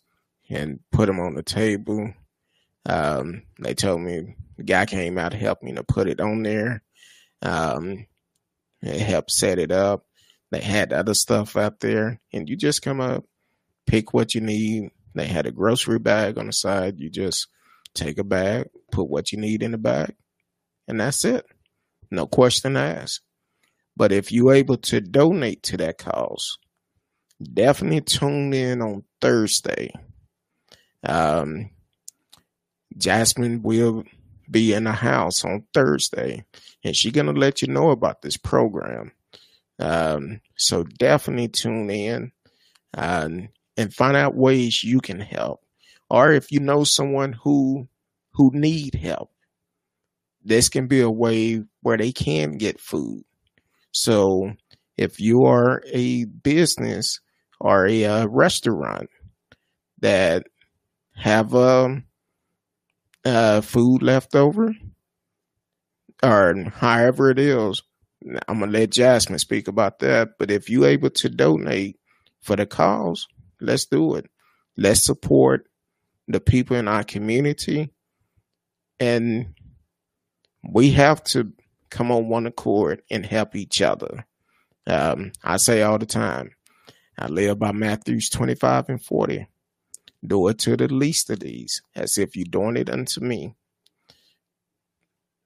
and 0.50 0.80
put 0.92 1.08
them 1.08 1.20
on 1.20 1.36
the 1.36 1.44
table. 1.44 2.14
Um, 2.86 3.44
they 3.60 3.74
told 3.74 4.02
me 4.02 4.36
the 4.58 4.64
guy 4.64 4.86
came 4.86 5.18
out 5.18 5.32
to 5.32 5.38
help 5.38 5.64
me 5.64 5.74
to 5.74 5.84
put 5.84 6.08
it 6.08 6.20
on 6.20 6.44
there. 6.44 6.84
Um, 7.42 8.06
it 8.82 9.00
helped 9.00 9.32
set 9.32 9.60
it 9.60 9.72
up. 9.72 10.06
They 10.52 10.60
had 10.60 10.94
other 10.94 11.14
stuff 11.14 11.58
out 11.58 11.80
there, 11.80 12.20
and 12.32 12.48
you 12.48 12.56
just 12.56 12.82
come 12.82 13.02
up, 13.02 13.26
pick 13.88 14.14
what 14.14 14.36
you 14.36 14.42
need. 14.42 14.92
They 15.16 15.26
had 15.26 15.46
a 15.46 15.52
grocery 15.52 16.00
bag 16.00 16.38
on 16.38 16.48
the 16.48 16.54
side. 16.54 17.00
You 17.00 17.10
just 17.10 17.48
take 17.94 18.18
a 18.18 18.24
bag, 18.24 18.68
put 18.92 19.10
what 19.10 19.32
you 19.32 19.38
need 19.40 19.64
in 19.64 19.72
the 19.72 19.78
bag, 19.78 20.16
and 20.88 21.00
that's 21.00 21.26
it. 21.26 21.46
No 22.12 22.28
question 22.28 22.78
asked. 22.78 23.22
But 23.96 24.12
if 24.12 24.32
you're 24.32 24.54
able 24.54 24.78
to 24.78 25.02
donate 25.02 25.64
to 25.64 25.78
that 25.78 25.98
cause, 25.98 26.58
definitely 27.42 28.02
tune 28.02 28.54
in 28.54 28.82
on 28.82 29.04
Thursday. 29.22 29.92
Um, 31.04 31.70
Jasmine 32.98 33.62
will 33.64 34.04
be 34.50 34.74
in 34.74 34.84
the 34.84 34.92
house 34.92 35.44
on 35.44 35.66
Thursday, 35.74 36.46
and 36.84 36.96
she's 36.96 37.12
gonna 37.12 37.34
let 37.34 37.62
you 37.62 37.68
know 37.68 37.92
about 37.92 38.22
this 38.22 38.38
program. 38.38 39.12
Um, 39.80 40.42
so 40.56 40.84
definitely 40.84 41.48
tune 41.48 41.90
in 41.90 42.32
and 42.94 43.50
and 43.76 43.94
find 43.94 44.16
out 44.16 44.36
ways 44.36 44.84
you 44.84 45.02
can 45.02 45.20
help, 45.20 45.62
or 46.10 46.32
if 46.32 46.52
you 46.52 46.60
know 46.60 46.84
someone 46.84 47.34
who 47.34 47.88
who 48.34 48.52
need 48.54 48.96
help, 48.96 49.32
this 50.44 50.70
can 50.70 50.88
be 50.88 51.02
a 51.02 51.10
way 51.10 51.64
where 51.82 51.98
they 51.98 52.12
can 52.12 52.58
get 52.58 52.80
food. 52.80 53.24
So 53.92 54.54
if 54.98 55.20
you 55.20 55.46
are 55.46 55.84
a 55.92 56.26
business 56.26 57.20
or 57.60 57.88
a, 57.88 58.04
a 58.04 58.22
uh, 58.22 58.26
restaurant 58.28 59.10
that 60.00 60.48
have 61.16 61.56
um 61.56 62.06
uh, 63.26 63.62
food 63.62 64.02
left 64.02 64.36
over, 64.36 64.74
or 66.22 66.64
however 66.76 67.32
it 67.32 67.40
is, 67.40 67.82
I'm 68.48 68.60
gonna 68.60 68.72
let 68.72 68.92
Jasmine 68.92 69.40
speak 69.40 69.68
about 69.68 70.00
that. 70.00 70.32
But 70.40 70.52
if 70.52 70.70
you're 70.70 70.88
able 70.88 71.10
to 71.12 71.30
donate 71.30 72.00
for 72.42 72.56
the 72.56 72.66
cause, 72.66 73.28
let's 73.60 73.86
do 73.86 74.16
it. 74.16 74.30
Let's 74.78 75.06
support 75.06 75.68
the 76.28 76.40
people 76.40 76.78
in 76.78 76.88
our 76.88 77.04
community, 77.04 77.94
and 79.00 79.54
we 80.64 80.92
have 80.92 81.24
to 81.26 81.52
come 81.90 82.12
on 82.12 82.28
one 82.28 82.48
accord 82.48 83.02
and 83.12 83.26
help 83.26 83.56
each 83.56 83.82
other. 83.82 84.26
Um, 84.88 85.32
I 85.44 85.58
say 85.58 85.82
all 85.82 85.98
the 85.98 86.06
time, 86.06 86.52
I 87.18 87.28
live 87.28 87.60
by 87.60 87.72
Matthews 87.72 88.30
25 88.30 88.90
and 88.90 89.04
40. 89.04 89.48
Do 90.26 90.48
it 90.48 90.60
to 90.60 90.78
the 90.78 90.88
least 90.88 91.30
of 91.30 91.40
these, 91.40 91.82
as 91.96 92.18
if 92.18 92.36
you're 92.36 92.46
doing 92.46 92.78
it 92.78 92.90
unto 92.90 93.22
me. 93.22 93.56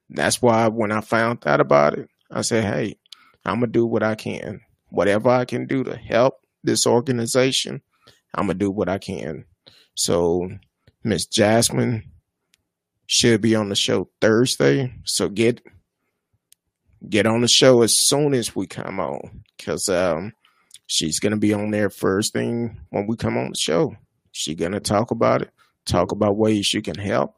That's 0.09 0.41
why 0.41 0.67
when 0.67 0.91
I 0.91 1.01
found 1.01 1.45
out 1.45 1.59
about 1.59 1.97
it, 1.97 2.09
I 2.31 2.41
said, 2.41 2.63
hey, 2.63 2.97
I'm 3.45 3.59
going 3.59 3.71
to 3.71 3.79
do 3.79 3.85
what 3.85 4.03
I 4.03 4.15
can. 4.15 4.61
Whatever 4.89 5.29
I 5.29 5.45
can 5.45 5.65
do 5.65 5.83
to 5.83 5.95
help 5.95 6.35
this 6.63 6.85
organization, 6.85 7.81
I'm 8.35 8.47
going 8.47 8.59
to 8.59 8.65
do 8.65 8.71
what 8.71 8.89
I 8.89 8.99
can. 8.99 9.45
So, 9.95 10.49
Miss 11.03 11.25
Jasmine 11.25 12.03
should 13.07 13.41
be 13.41 13.55
on 13.55 13.69
the 13.69 13.75
show 13.75 14.09
Thursday. 14.21 14.93
So 15.05 15.29
get 15.29 15.61
get 17.09 17.25
on 17.25 17.41
the 17.41 17.47
show 17.47 17.81
as 17.81 17.97
soon 17.97 18.33
as 18.33 18.55
we 18.55 18.67
come 18.67 18.99
on 18.99 19.43
because 19.57 19.87
um, 19.87 20.33
she's 20.85 21.19
going 21.19 21.31
to 21.31 21.37
be 21.37 21.53
on 21.53 21.71
there 21.71 21.89
first 21.89 22.33
thing 22.33 22.77
when 22.89 23.07
we 23.07 23.15
come 23.15 23.37
on 23.37 23.49
the 23.49 23.57
show. 23.57 23.95
She 24.37 24.53
gonna 24.53 24.79
talk 24.79 25.09
about 25.09 25.41
it, 25.41 25.51
talk 25.85 26.11
about 26.11 26.37
ways 26.37 26.71
you 26.71 26.83
can 26.83 26.97
help. 26.97 27.35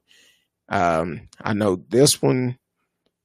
Um, 0.68 1.30
I 1.42 1.54
know 1.54 1.78
this 1.88 2.22
one 2.22 2.58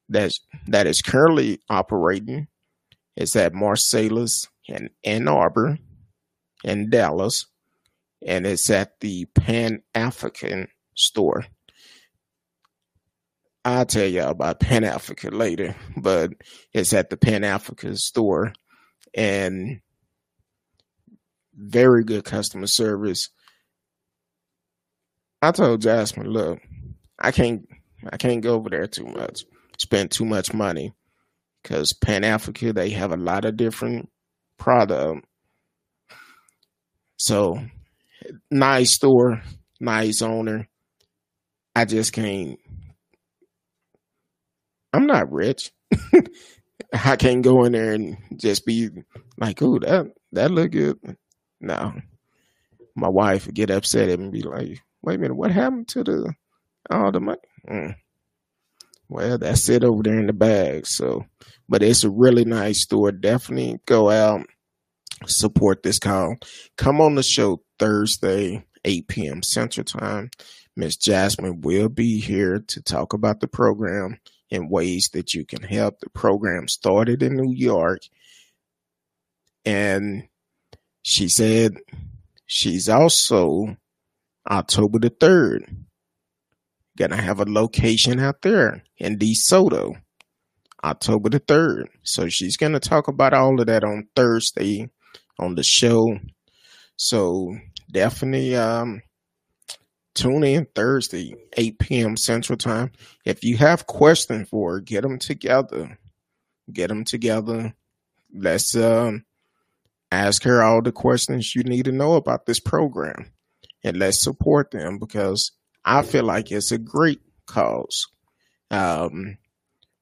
that's 0.08 0.38
that 0.68 0.86
is 0.86 1.02
currently 1.02 1.60
operating 1.68 2.46
is 3.16 3.34
at 3.34 3.52
Marsalis 3.52 4.46
in 4.68 4.90
Ann 5.02 5.26
Arbor 5.26 5.78
in 6.62 6.88
Dallas, 6.88 7.46
and 8.24 8.46
it's 8.46 8.70
at 8.70 9.00
the 9.00 9.24
Pan 9.34 9.82
African 9.92 10.68
store. 10.94 11.44
I'll 13.64 13.86
tell 13.86 14.06
y'all 14.06 14.30
about 14.30 14.60
Pan 14.60 14.84
Africa 14.84 15.30
later, 15.30 15.74
but 15.96 16.30
it's 16.72 16.92
at 16.92 17.10
the 17.10 17.16
Pan 17.16 17.42
Africa 17.42 17.96
store 17.96 18.52
and 19.14 19.80
very 21.56 22.04
good 22.04 22.24
customer 22.24 22.68
service. 22.68 23.30
I 25.44 25.52
told 25.52 25.82
Jasmine, 25.82 26.30
look, 26.30 26.60
I 27.18 27.30
can't 27.30 27.68
I 28.10 28.16
can't 28.16 28.42
go 28.42 28.54
over 28.54 28.70
there 28.70 28.86
too 28.86 29.04
much, 29.04 29.44
spend 29.78 30.10
too 30.10 30.24
much 30.24 30.54
money, 30.54 30.94
because 31.62 31.92
Pan 31.92 32.24
Africa 32.24 32.72
they 32.72 32.90
have 32.90 33.12
a 33.12 33.16
lot 33.16 33.44
of 33.44 33.56
different 33.56 34.08
product. 34.58 35.26
So 37.18 37.58
nice 38.50 38.94
store, 38.94 39.42
nice 39.80 40.22
owner. 40.22 40.66
I 41.76 41.84
just 41.84 42.12
can't. 42.12 42.58
I'm 44.92 45.06
not 45.06 45.30
rich. 45.30 45.72
I 46.92 47.16
can't 47.16 47.42
go 47.42 47.64
in 47.64 47.72
there 47.72 47.92
and 47.92 48.16
just 48.36 48.64
be 48.64 48.88
like, 49.36 49.60
"Oh, 49.60 49.78
that 49.80 50.06
that 50.32 50.50
look 50.50 50.70
good." 50.70 50.98
No, 51.60 51.92
my 52.96 53.08
wife 53.08 53.46
would 53.46 53.54
get 53.54 53.70
upset 53.70 54.08
and 54.08 54.32
be 54.32 54.42
like, 54.42 54.80
wait 55.04 55.16
a 55.16 55.18
minute, 55.18 55.36
what 55.36 55.50
happened 55.50 55.88
to 55.88 56.04
the 56.04 56.34
all 56.90 57.12
the 57.12 57.20
money? 57.20 57.38
Mm. 57.68 57.96
Well, 59.08 59.38
that's 59.38 59.68
it 59.68 59.84
over 59.84 60.02
there 60.02 60.18
in 60.18 60.26
the 60.26 60.32
bag. 60.32 60.86
So, 60.86 61.26
but 61.68 61.82
it's 61.82 62.04
a 62.04 62.10
really 62.10 62.44
nice 62.44 62.82
store. 62.82 63.12
Definitely 63.12 63.80
go 63.86 64.10
out, 64.10 64.46
support 65.26 65.82
this 65.82 65.98
call. 65.98 66.36
Come 66.76 67.00
on 67.00 67.14
the 67.14 67.22
show 67.22 67.62
Thursday, 67.78 68.64
8 68.84 69.08
p.m. 69.08 69.42
Central 69.42 69.84
Time. 69.84 70.30
Miss 70.76 70.96
Jasmine 70.96 71.60
will 71.60 71.88
be 71.88 72.18
here 72.18 72.58
to 72.58 72.82
talk 72.82 73.12
about 73.12 73.40
the 73.40 73.46
program 73.46 74.18
and 74.50 74.70
ways 74.70 75.10
that 75.12 75.34
you 75.34 75.44
can 75.44 75.62
help. 75.62 76.00
The 76.00 76.10
program 76.10 76.66
started 76.68 77.22
in 77.22 77.36
New 77.36 77.52
York, 77.52 78.00
and 79.64 80.28
she 81.02 81.28
said 81.28 81.76
she's 82.46 82.88
also 82.88 83.76
October 84.50 84.98
the 84.98 85.10
3rd. 85.10 85.84
Gonna 86.96 87.20
have 87.20 87.40
a 87.40 87.44
location 87.44 88.20
out 88.20 88.42
there 88.42 88.84
in 88.98 89.18
DeSoto, 89.18 89.96
October 90.82 91.28
the 91.28 91.40
3rd. 91.40 91.86
So 92.02 92.28
she's 92.28 92.56
gonna 92.56 92.80
talk 92.80 93.08
about 93.08 93.34
all 93.34 93.60
of 93.60 93.66
that 93.66 93.84
on 93.84 94.08
Thursday 94.14 94.90
on 95.38 95.54
the 95.54 95.64
show. 95.64 96.18
So 96.96 97.56
definitely 97.90 98.54
um 98.56 99.02
tune 100.14 100.44
in 100.44 100.66
Thursday, 100.74 101.34
8 101.56 101.78
p.m. 101.78 102.16
Central 102.16 102.56
Time. 102.56 102.92
If 103.24 103.42
you 103.42 103.56
have 103.56 103.86
questions 103.86 104.48
for 104.48 104.74
her, 104.74 104.80
get 104.80 105.02
them 105.02 105.18
together. 105.18 105.98
Get 106.72 106.88
them 106.88 107.04
together. 107.04 107.74
Let's 108.32 108.76
um, 108.76 109.24
ask 110.10 110.44
her 110.44 110.62
all 110.62 110.82
the 110.82 110.92
questions 110.92 111.54
you 111.54 111.64
need 111.64 111.86
to 111.86 111.92
know 111.92 112.14
about 112.14 112.46
this 112.46 112.60
program 112.60 113.33
and 113.84 113.98
let's 113.98 114.22
support 114.22 114.70
them 114.70 114.98
because 114.98 115.52
I 115.84 116.02
feel 116.02 116.24
like 116.24 116.50
it's 116.50 116.72
a 116.72 116.78
great 116.78 117.20
cause. 117.46 118.06
Um, 118.70 119.36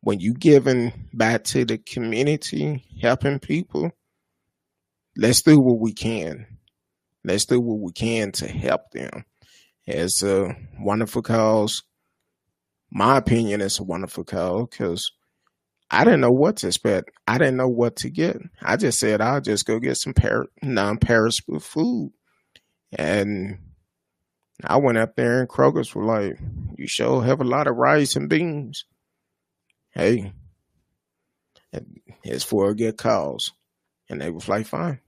when 0.01 0.21
you 0.21 0.35
giving 0.35 1.09
back 1.13 1.45
to 1.45 1.65
the 1.65 1.79
community, 1.79 2.85
helping 3.01 3.41
people, 3.41 3.91
let's 5.17 5.43
do 5.43 5.61
what 5.61 5.81
we 5.81 5.93
can. 5.93 6.47
Let's 7.25 7.45
do 7.45 7.61
what 7.61 7.81
we 7.81 7.93
can 7.93 8.33
to 8.33 8.49
help 8.49 8.91
them. 8.93 9.25
It's 9.87 10.23
a 10.23 10.57
wonderful 10.79 11.23
cause. 11.23 11.83
My 12.91 13.17
opinion 13.17 13.61
is 13.61 13.79
a 13.79 13.85
wonderful 13.85 14.25
cause 14.25 14.67
because 14.71 15.13
I 15.91 16.05
didn't 16.05 16.21
know 16.21 16.31
what 16.31 16.57
to 16.59 16.69
expect. 16.69 17.11
I 17.27 17.39
didn't 17.39 17.57
know 17.57 17.69
what 17.69 17.97
to 17.97 18.11
get. 18.11 18.39
I 18.63 18.77
just 18.77 18.99
said 18.99 19.21
I'll 19.21 19.41
just 19.41 19.67
go 19.67 19.79
get 19.79 19.97
some 19.97 20.15
per- 20.15 20.47
non-perishable 20.63 21.61
food, 21.61 22.13
and 22.97 23.59
I 24.65 24.77
went 24.77 24.99
up 24.99 25.17
there 25.17 25.41
and 25.41 25.49
Kroger's 25.49 25.95
were 25.95 26.05
like, 26.05 26.39
you 26.77 26.87
sure 26.87 27.23
have 27.23 27.41
a 27.41 27.45
lot 27.45 27.67
of 27.67 27.77
rice 27.77 28.17
and 28.17 28.29
beans. 28.29 28.85
Hey, 29.91 30.33
it's 32.25 32.45
for 32.45 32.71
a 32.71 32.75
good 32.75 32.97
cause. 32.97 33.53
And 34.09 34.21
they 34.21 34.31
was 34.31 34.49
like, 34.49 34.67
fine. 34.67 35.01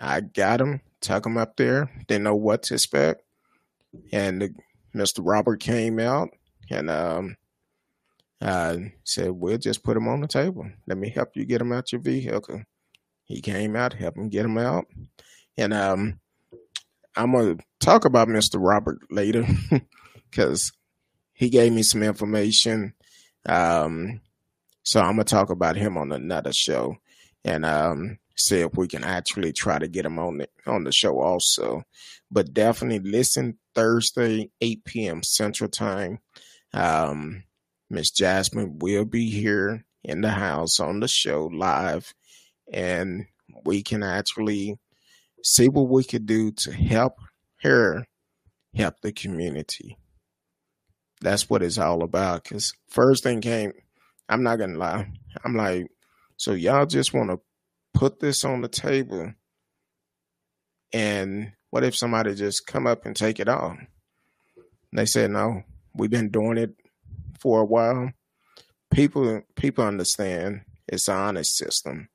I 0.00 0.20
got 0.20 0.58
them, 0.58 0.80
tuck 1.00 1.24
them 1.24 1.36
up 1.36 1.56
there, 1.56 1.90
didn't 2.06 2.24
know 2.24 2.36
what 2.36 2.64
to 2.64 2.74
expect. 2.74 3.22
And 4.12 4.42
the, 4.42 4.54
Mr. 4.94 5.20
Robert 5.22 5.60
came 5.60 5.98
out 5.98 6.30
and 6.70 6.90
um, 6.90 7.36
uh, 8.40 8.76
said, 9.04 9.30
we'll 9.30 9.58
just 9.58 9.82
put 9.82 9.94
them 9.94 10.08
on 10.08 10.20
the 10.20 10.28
table. 10.28 10.70
Let 10.86 10.98
me 10.98 11.10
help 11.10 11.30
you 11.34 11.44
get 11.44 11.58
them 11.58 11.72
out 11.72 11.92
your 11.92 12.00
vehicle. 12.00 12.62
He 13.24 13.40
came 13.40 13.76
out, 13.76 13.92
helped 13.92 14.18
him 14.18 14.28
get 14.28 14.42
them 14.42 14.58
out. 14.58 14.86
And 15.56 15.74
um, 15.74 16.20
I'm 17.18 17.32
to 17.32 17.58
talk 17.80 18.04
about 18.04 18.28
Mr. 18.28 18.64
Robert 18.64 18.98
later 19.10 19.44
because 20.30 20.72
he 21.32 21.50
gave 21.50 21.72
me 21.72 21.82
some 21.82 22.04
information. 22.04 22.94
Um, 23.44 24.20
so 24.84 25.00
I'm 25.00 25.16
to 25.16 25.24
talk 25.24 25.50
about 25.50 25.74
him 25.74 25.98
on 25.98 26.12
another 26.12 26.52
show 26.52 26.96
and 27.44 27.64
um, 27.64 28.18
see 28.36 28.60
if 28.60 28.76
we 28.76 28.86
can 28.86 29.02
actually 29.02 29.52
try 29.52 29.80
to 29.80 29.88
get 29.88 30.06
him 30.06 30.20
on 30.20 30.38
the, 30.38 30.48
on 30.64 30.84
the 30.84 30.92
show 30.92 31.20
also. 31.20 31.82
But 32.30 32.54
definitely 32.54 33.10
listen 33.10 33.58
Thursday, 33.74 34.50
8 34.60 34.84
p.m. 34.84 35.22
Central 35.24 35.68
Time. 35.68 36.20
Um, 36.72 37.42
Miss 37.90 38.12
Jasmine 38.12 38.78
will 38.78 39.04
be 39.04 39.28
here 39.28 39.84
in 40.04 40.20
the 40.20 40.30
house 40.30 40.78
on 40.78 41.00
the 41.00 41.08
show 41.08 41.46
live, 41.46 42.14
and 42.72 43.26
we 43.64 43.82
can 43.82 44.04
actually 44.04 44.78
see 45.42 45.68
what 45.68 45.88
we 45.88 46.04
could 46.04 46.26
do 46.26 46.50
to 46.52 46.72
help 46.72 47.14
her 47.62 48.04
help 48.74 49.00
the 49.00 49.12
community. 49.12 49.98
That's 51.20 51.50
what 51.50 51.62
it's 51.62 51.78
all 51.78 52.02
about. 52.02 52.44
Because 52.44 52.72
first 52.88 53.22
thing 53.22 53.40
came, 53.40 53.72
I'm 54.28 54.42
not 54.42 54.58
gonna 54.58 54.78
lie, 54.78 55.10
I'm 55.44 55.56
like, 55.56 55.88
so 56.36 56.52
y'all 56.52 56.86
just 56.86 57.12
want 57.12 57.30
to 57.30 57.40
put 57.94 58.20
this 58.20 58.44
on 58.44 58.60
the 58.60 58.68
table, 58.68 59.32
and 60.92 61.52
what 61.70 61.84
if 61.84 61.96
somebody 61.96 62.34
just 62.34 62.66
come 62.66 62.86
up 62.86 63.04
and 63.04 63.16
take 63.16 63.40
it 63.40 63.48
off? 63.48 63.76
They 64.92 65.06
said 65.06 65.30
no. 65.30 65.62
We've 65.94 66.10
been 66.10 66.30
doing 66.30 66.58
it 66.58 66.74
for 67.40 67.60
a 67.60 67.64
while. 67.64 68.12
People 68.90 69.42
people 69.56 69.84
understand 69.84 70.62
it's 70.86 71.08
an 71.08 71.16
honest 71.16 71.56
system. 71.56 72.08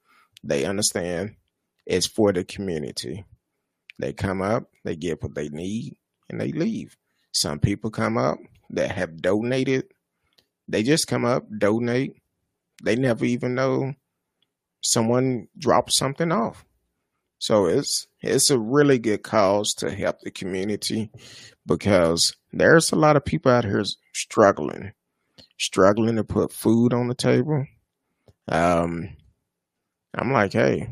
They 0.43 0.65
understand 0.65 1.35
it's 1.85 2.07
for 2.07 2.31
the 2.31 2.43
community. 2.43 3.25
They 3.99 4.13
come 4.13 4.41
up, 4.41 4.69
they 4.83 4.95
get 4.95 5.21
what 5.21 5.35
they 5.35 5.49
need, 5.49 5.95
and 6.29 6.39
they 6.39 6.51
leave. 6.51 6.97
Some 7.31 7.59
people 7.59 7.89
come 7.89 8.17
up 8.17 8.37
that 8.71 8.91
have 8.91 9.21
donated. 9.21 9.85
They 10.67 10.83
just 10.83 11.07
come 11.07 11.25
up, 11.25 11.45
donate. 11.57 12.15
They 12.83 12.95
never 12.95 13.25
even 13.25 13.55
know 13.55 13.93
someone 14.81 15.47
dropped 15.57 15.93
something 15.93 16.31
off. 16.31 16.65
So 17.39 17.65
it's 17.65 18.07
it's 18.21 18.49
a 18.49 18.57
really 18.57 18.99
good 18.99 19.23
cause 19.23 19.73
to 19.75 19.91
help 19.91 20.21
the 20.21 20.31
community 20.31 21.11
because 21.65 22.35
there's 22.53 22.91
a 22.91 22.95
lot 22.95 23.17
of 23.17 23.25
people 23.25 23.51
out 23.51 23.65
here 23.65 23.83
struggling, 24.13 24.93
struggling 25.59 26.15
to 26.15 26.23
put 26.23 26.53
food 26.53 26.93
on 26.93 27.09
the 27.09 27.15
table. 27.15 27.65
Um, 28.47 29.09
I'm 30.15 30.31
like, 30.31 30.53
hey, 30.53 30.89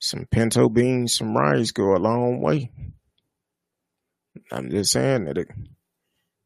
some 0.00 0.26
pinto 0.30 0.68
beans, 0.68 1.14
some 1.14 1.36
rice 1.36 1.70
go 1.70 1.94
a 1.94 1.98
long 1.98 2.40
way. 2.40 2.72
I'm 4.50 4.70
just 4.70 4.92
saying 4.92 5.26
that 5.26 5.38
it, 5.38 5.48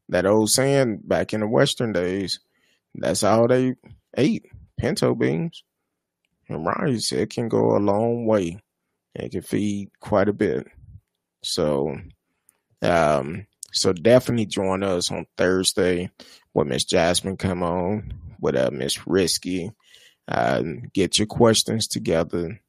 that 0.08 0.26
old 0.26 0.50
saying 0.50 1.02
back 1.04 1.32
in 1.32 1.40
the 1.40 1.48
Western 1.48 1.92
days, 1.92 2.40
that's 2.94 3.22
all 3.22 3.46
they 3.46 3.74
ate 4.16 4.46
pinto 4.76 5.14
beans 5.14 5.62
and 6.48 6.66
rice. 6.66 7.12
It 7.12 7.30
can 7.30 7.48
go 7.48 7.76
a 7.76 7.78
long 7.78 8.26
way. 8.26 8.58
It 9.14 9.30
can 9.30 9.42
feed 9.42 9.90
quite 10.00 10.28
a 10.28 10.32
bit. 10.32 10.66
So, 11.42 11.96
um, 12.82 13.46
so 13.72 13.92
definitely 13.92 14.46
join 14.46 14.82
us 14.82 15.12
on 15.12 15.26
Thursday 15.36 16.10
with 16.52 16.66
Miss 16.66 16.84
Jasmine 16.84 17.36
come 17.36 17.62
on 17.62 18.14
with 18.40 18.56
uh, 18.56 18.70
Miss 18.72 19.06
Risky. 19.06 19.70
Uh, 20.26 20.62
get 20.92 21.18
your 21.18 21.26
questions 21.26 21.86
together 21.86 22.60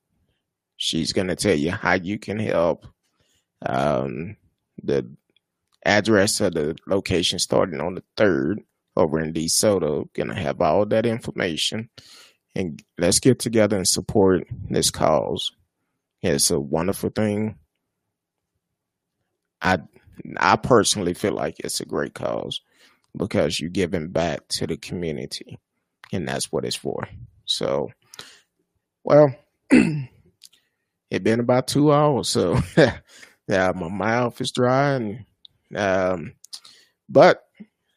She's 0.78 1.14
going 1.14 1.28
to 1.28 1.36
tell 1.36 1.56
you 1.56 1.72
how 1.72 1.94
you 1.94 2.20
can 2.20 2.40
help. 2.40 2.86
Um, 3.66 4.38
the 4.84 5.10
address 5.86 6.42
of 6.42 6.54
the 6.54 6.76
location 6.88 7.40
starting 7.40 7.80
on 7.80 7.96
the 7.96 8.04
3rd 8.18 8.64
over 8.96 9.20
in 9.20 9.34
DeSoto. 9.34 10.12
Going 10.14 10.30
to 10.30 10.36
have 10.36 10.62
all 10.62 10.86
that 10.86 11.06
information. 11.06 11.90
And 12.56 12.82
let's 12.98 13.20
get 13.20 13.40
together 13.40 13.76
and 13.76 13.88
support 13.88 14.48
this 14.70 14.92
cause. 14.92 15.52
It's 16.22 16.52
a 16.52 16.60
wonderful 16.60 17.10
thing. 17.10 17.58
I 19.62 19.80
I 20.38 20.56
personally 20.56 21.14
feel 21.14 21.34
like 21.34 21.56
it's 21.60 21.82
a 21.82 21.86
great 21.86 22.14
cause 22.14 22.62
because 23.16 23.60
you're 23.60 23.70
giving 23.70 24.10
back 24.10 24.48
to 24.50 24.68
the 24.68 24.78
community, 24.78 25.60
and 26.12 26.28
that's 26.28 26.52
what 26.52 26.66
it's 26.66 26.76
for. 26.76 27.08
So, 27.46 27.92
well, 29.04 29.36
it 31.10 31.24
been 31.24 31.40
about 31.40 31.68
two 31.68 31.92
hours, 31.92 32.30
so 32.30 32.58
yeah, 33.48 33.72
my 33.76 33.90
mouth 33.90 34.40
is 34.42 34.52
dry. 34.52 34.94
And 34.94 35.26
um, 35.76 36.34
but 37.10 37.44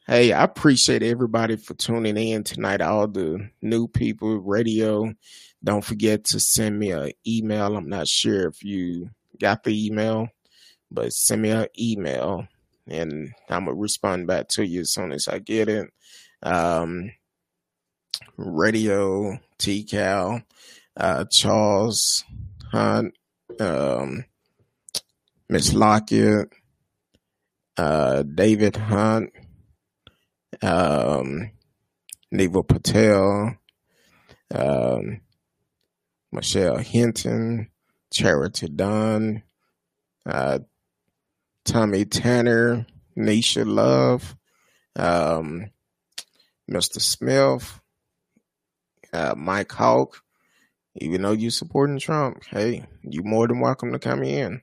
hey, 0.07 0.33
I 0.33 0.45
appreciate 0.45 1.03
everybody 1.03 1.57
for 1.57 1.75
tuning 1.75 2.17
in 2.17 2.45
tonight. 2.45 2.81
All 2.81 3.09
the 3.09 3.49
new 3.63 3.89
people, 3.89 4.39
radio. 4.39 5.13
Don't 5.65 5.85
forget 5.85 6.25
to 6.25 6.39
send 6.39 6.79
me 6.79 6.93
an 6.93 7.11
email. 7.27 7.77
I'm 7.77 7.89
not 7.89 8.07
sure 8.07 8.47
if 8.47 8.63
you 8.63 9.11
got 9.41 9.65
the 9.65 9.87
email, 9.87 10.29
but 10.91 11.13
send 11.13 11.43
me 11.43 11.51
an 11.51 11.67
email 11.79 12.47
and 12.91 13.35
I'm 13.49 13.67
gonna 13.67 13.75
respond 13.75 14.27
back 14.27 14.49
to 14.51 14.67
you 14.67 14.81
as 14.81 14.93
soon 14.93 15.13
as 15.13 15.29
I 15.29 15.39
get 15.39 15.69
it. 15.69 15.91
Um, 16.43 17.13
radio, 18.37 19.39
TCal, 19.59 20.45
uh, 20.97 21.25
Charles 21.31 22.25
Hunt, 22.71 23.15
um, 23.61 24.25
Miss 25.49 25.73
Lockett, 25.73 26.49
uh, 27.77 28.23
David 28.23 28.77
Hunt, 28.77 29.31
um, 30.63 31.51
Neva 32.31 32.63
Patel, 32.63 33.57
um, 34.55 35.21
Michelle 36.33 36.79
Hinton, 36.79 37.71
Charity 38.13 38.69
Dunn, 38.69 39.43
uh, 40.27 40.59
Tommy 41.65 42.05
Tanner, 42.05 42.87
Nisha 43.17 43.65
Love, 43.67 44.37
um, 44.97 45.71
Mr. 46.71 47.01
Smith, 47.01 47.81
uh, 49.13 49.35
Mike 49.37 49.73
Hawk, 49.73 50.23
even 51.01 51.23
though 51.23 51.33
you 51.33 51.51
supporting 51.51 51.99
Trump, 51.99 52.45
hey, 52.51 52.87
you 53.03 53.23
more 53.23 53.47
than 53.47 53.61
welcome 53.61 53.93
to 53.93 53.99
come 53.99 54.23
in. 54.23 54.61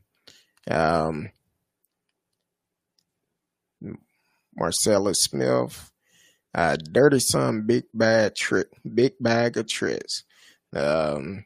Um, 0.70 1.30
Marcellus 4.56 5.22
Smith, 5.22 5.92
uh, 6.54 6.78
Dirty 6.78 7.20
Son, 7.20 7.66
Big 7.66 7.86
Bad 7.94 8.36
Trick, 8.36 8.68
Big 8.94 9.14
Bag 9.20 9.58
of 9.58 9.68
Tricks. 9.68 10.24
Um, 10.74 11.46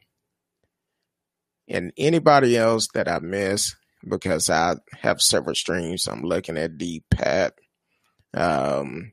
and 1.68 1.92
anybody 1.96 2.56
else 2.56 2.88
that 2.94 3.08
I 3.08 3.20
miss 3.20 3.76
because 4.08 4.50
I 4.50 4.76
have 5.02 5.20
several 5.20 5.54
streams. 5.54 6.06
I'm 6.06 6.22
looking 6.22 6.56
at 6.56 6.78
D 6.78 7.04
Pat. 7.10 7.54
Um, 8.34 9.12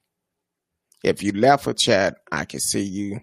if 1.03 1.21
you 1.21 1.33
left 1.33 1.67
a 1.67 1.73
chat, 1.73 2.17
I 2.31 2.45
can 2.45 2.59
see 2.59 2.83
you 2.83 3.21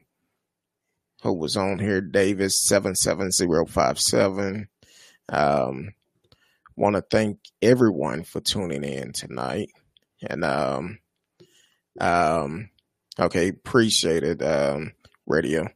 who 1.24 1.32
was 1.32 1.56
on 1.56 1.78
here, 1.78 2.02
Davis 2.02 2.62
seven 2.62 2.94
seven 2.94 3.32
zero 3.32 3.64
five 3.64 3.98
seven. 3.98 4.68
Um, 5.30 5.94
want 6.76 6.96
to 6.96 7.02
thank 7.10 7.38
everyone 7.62 8.24
for 8.24 8.40
tuning 8.40 8.84
in 8.84 9.12
tonight, 9.12 9.70
and 10.28 10.44
um, 10.44 10.98
um, 11.98 12.68
okay, 13.18 13.48
appreciate 13.48 14.22
it, 14.22 14.42
um, 14.42 14.92
radio. 15.26 15.66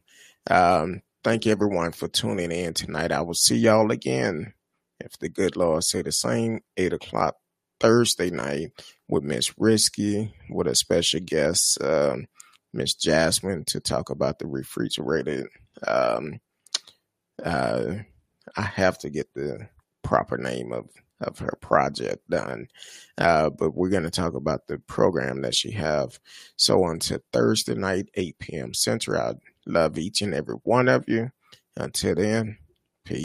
Um, 0.49 1.01
thank 1.23 1.47
you 1.47 1.51
everyone 1.51 1.93
for 1.93 2.07
tuning 2.07 2.51
in 2.51 2.75
tonight. 2.75 3.11
I 3.11 3.21
will 3.21 3.33
see 3.33 3.57
y'all 3.57 3.91
again 3.91 4.53
if 4.99 5.17
the 5.17 5.29
good 5.29 5.55
Lord 5.55 5.83
say 5.83 6.03
the 6.03 6.11
same. 6.11 6.59
Eight 6.77 6.93
o'clock 6.93 7.37
Thursday 7.79 8.29
night 8.29 8.71
with 9.07 9.23
Miss 9.23 9.57
Risky 9.57 10.31
with 10.47 10.67
a 10.67 10.75
special 10.75 11.21
guest. 11.21 11.81
Um, 11.81 12.27
Miss 12.73 12.93
Jasmine 12.93 13.65
to 13.65 13.79
talk 13.79 14.09
about 14.09 14.39
the 14.39 14.47
refrigerated. 14.47 15.47
Um, 15.87 16.39
uh, 17.43 17.95
I 18.55 18.61
have 18.61 18.97
to 18.99 19.09
get 19.09 19.27
the 19.33 19.69
proper 20.03 20.37
name 20.37 20.71
of 20.71 20.89
of 21.21 21.39
her 21.39 21.57
project 21.61 22.29
done. 22.29 22.67
Uh, 23.17 23.49
but 23.49 23.75
we're 23.75 23.89
going 23.89 24.03
to 24.03 24.09
talk 24.09 24.33
about 24.33 24.67
the 24.67 24.77
program 24.79 25.41
that 25.41 25.55
she 25.55 25.71
have. 25.71 26.19
So 26.55 26.85
until 26.85 27.19
Thursday 27.33 27.75
night, 27.75 28.09
8 28.13 28.39
p.m. 28.39 28.73
Central, 28.73 29.21
I 29.21 29.33
love 29.65 29.97
each 29.97 30.21
and 30.21 30.33
every 30.33 30.55
one 30.63 30.87
of 30.87 31.05
you. 31.07 31.31
Until 31.75 32.15
then, 32.15 32.57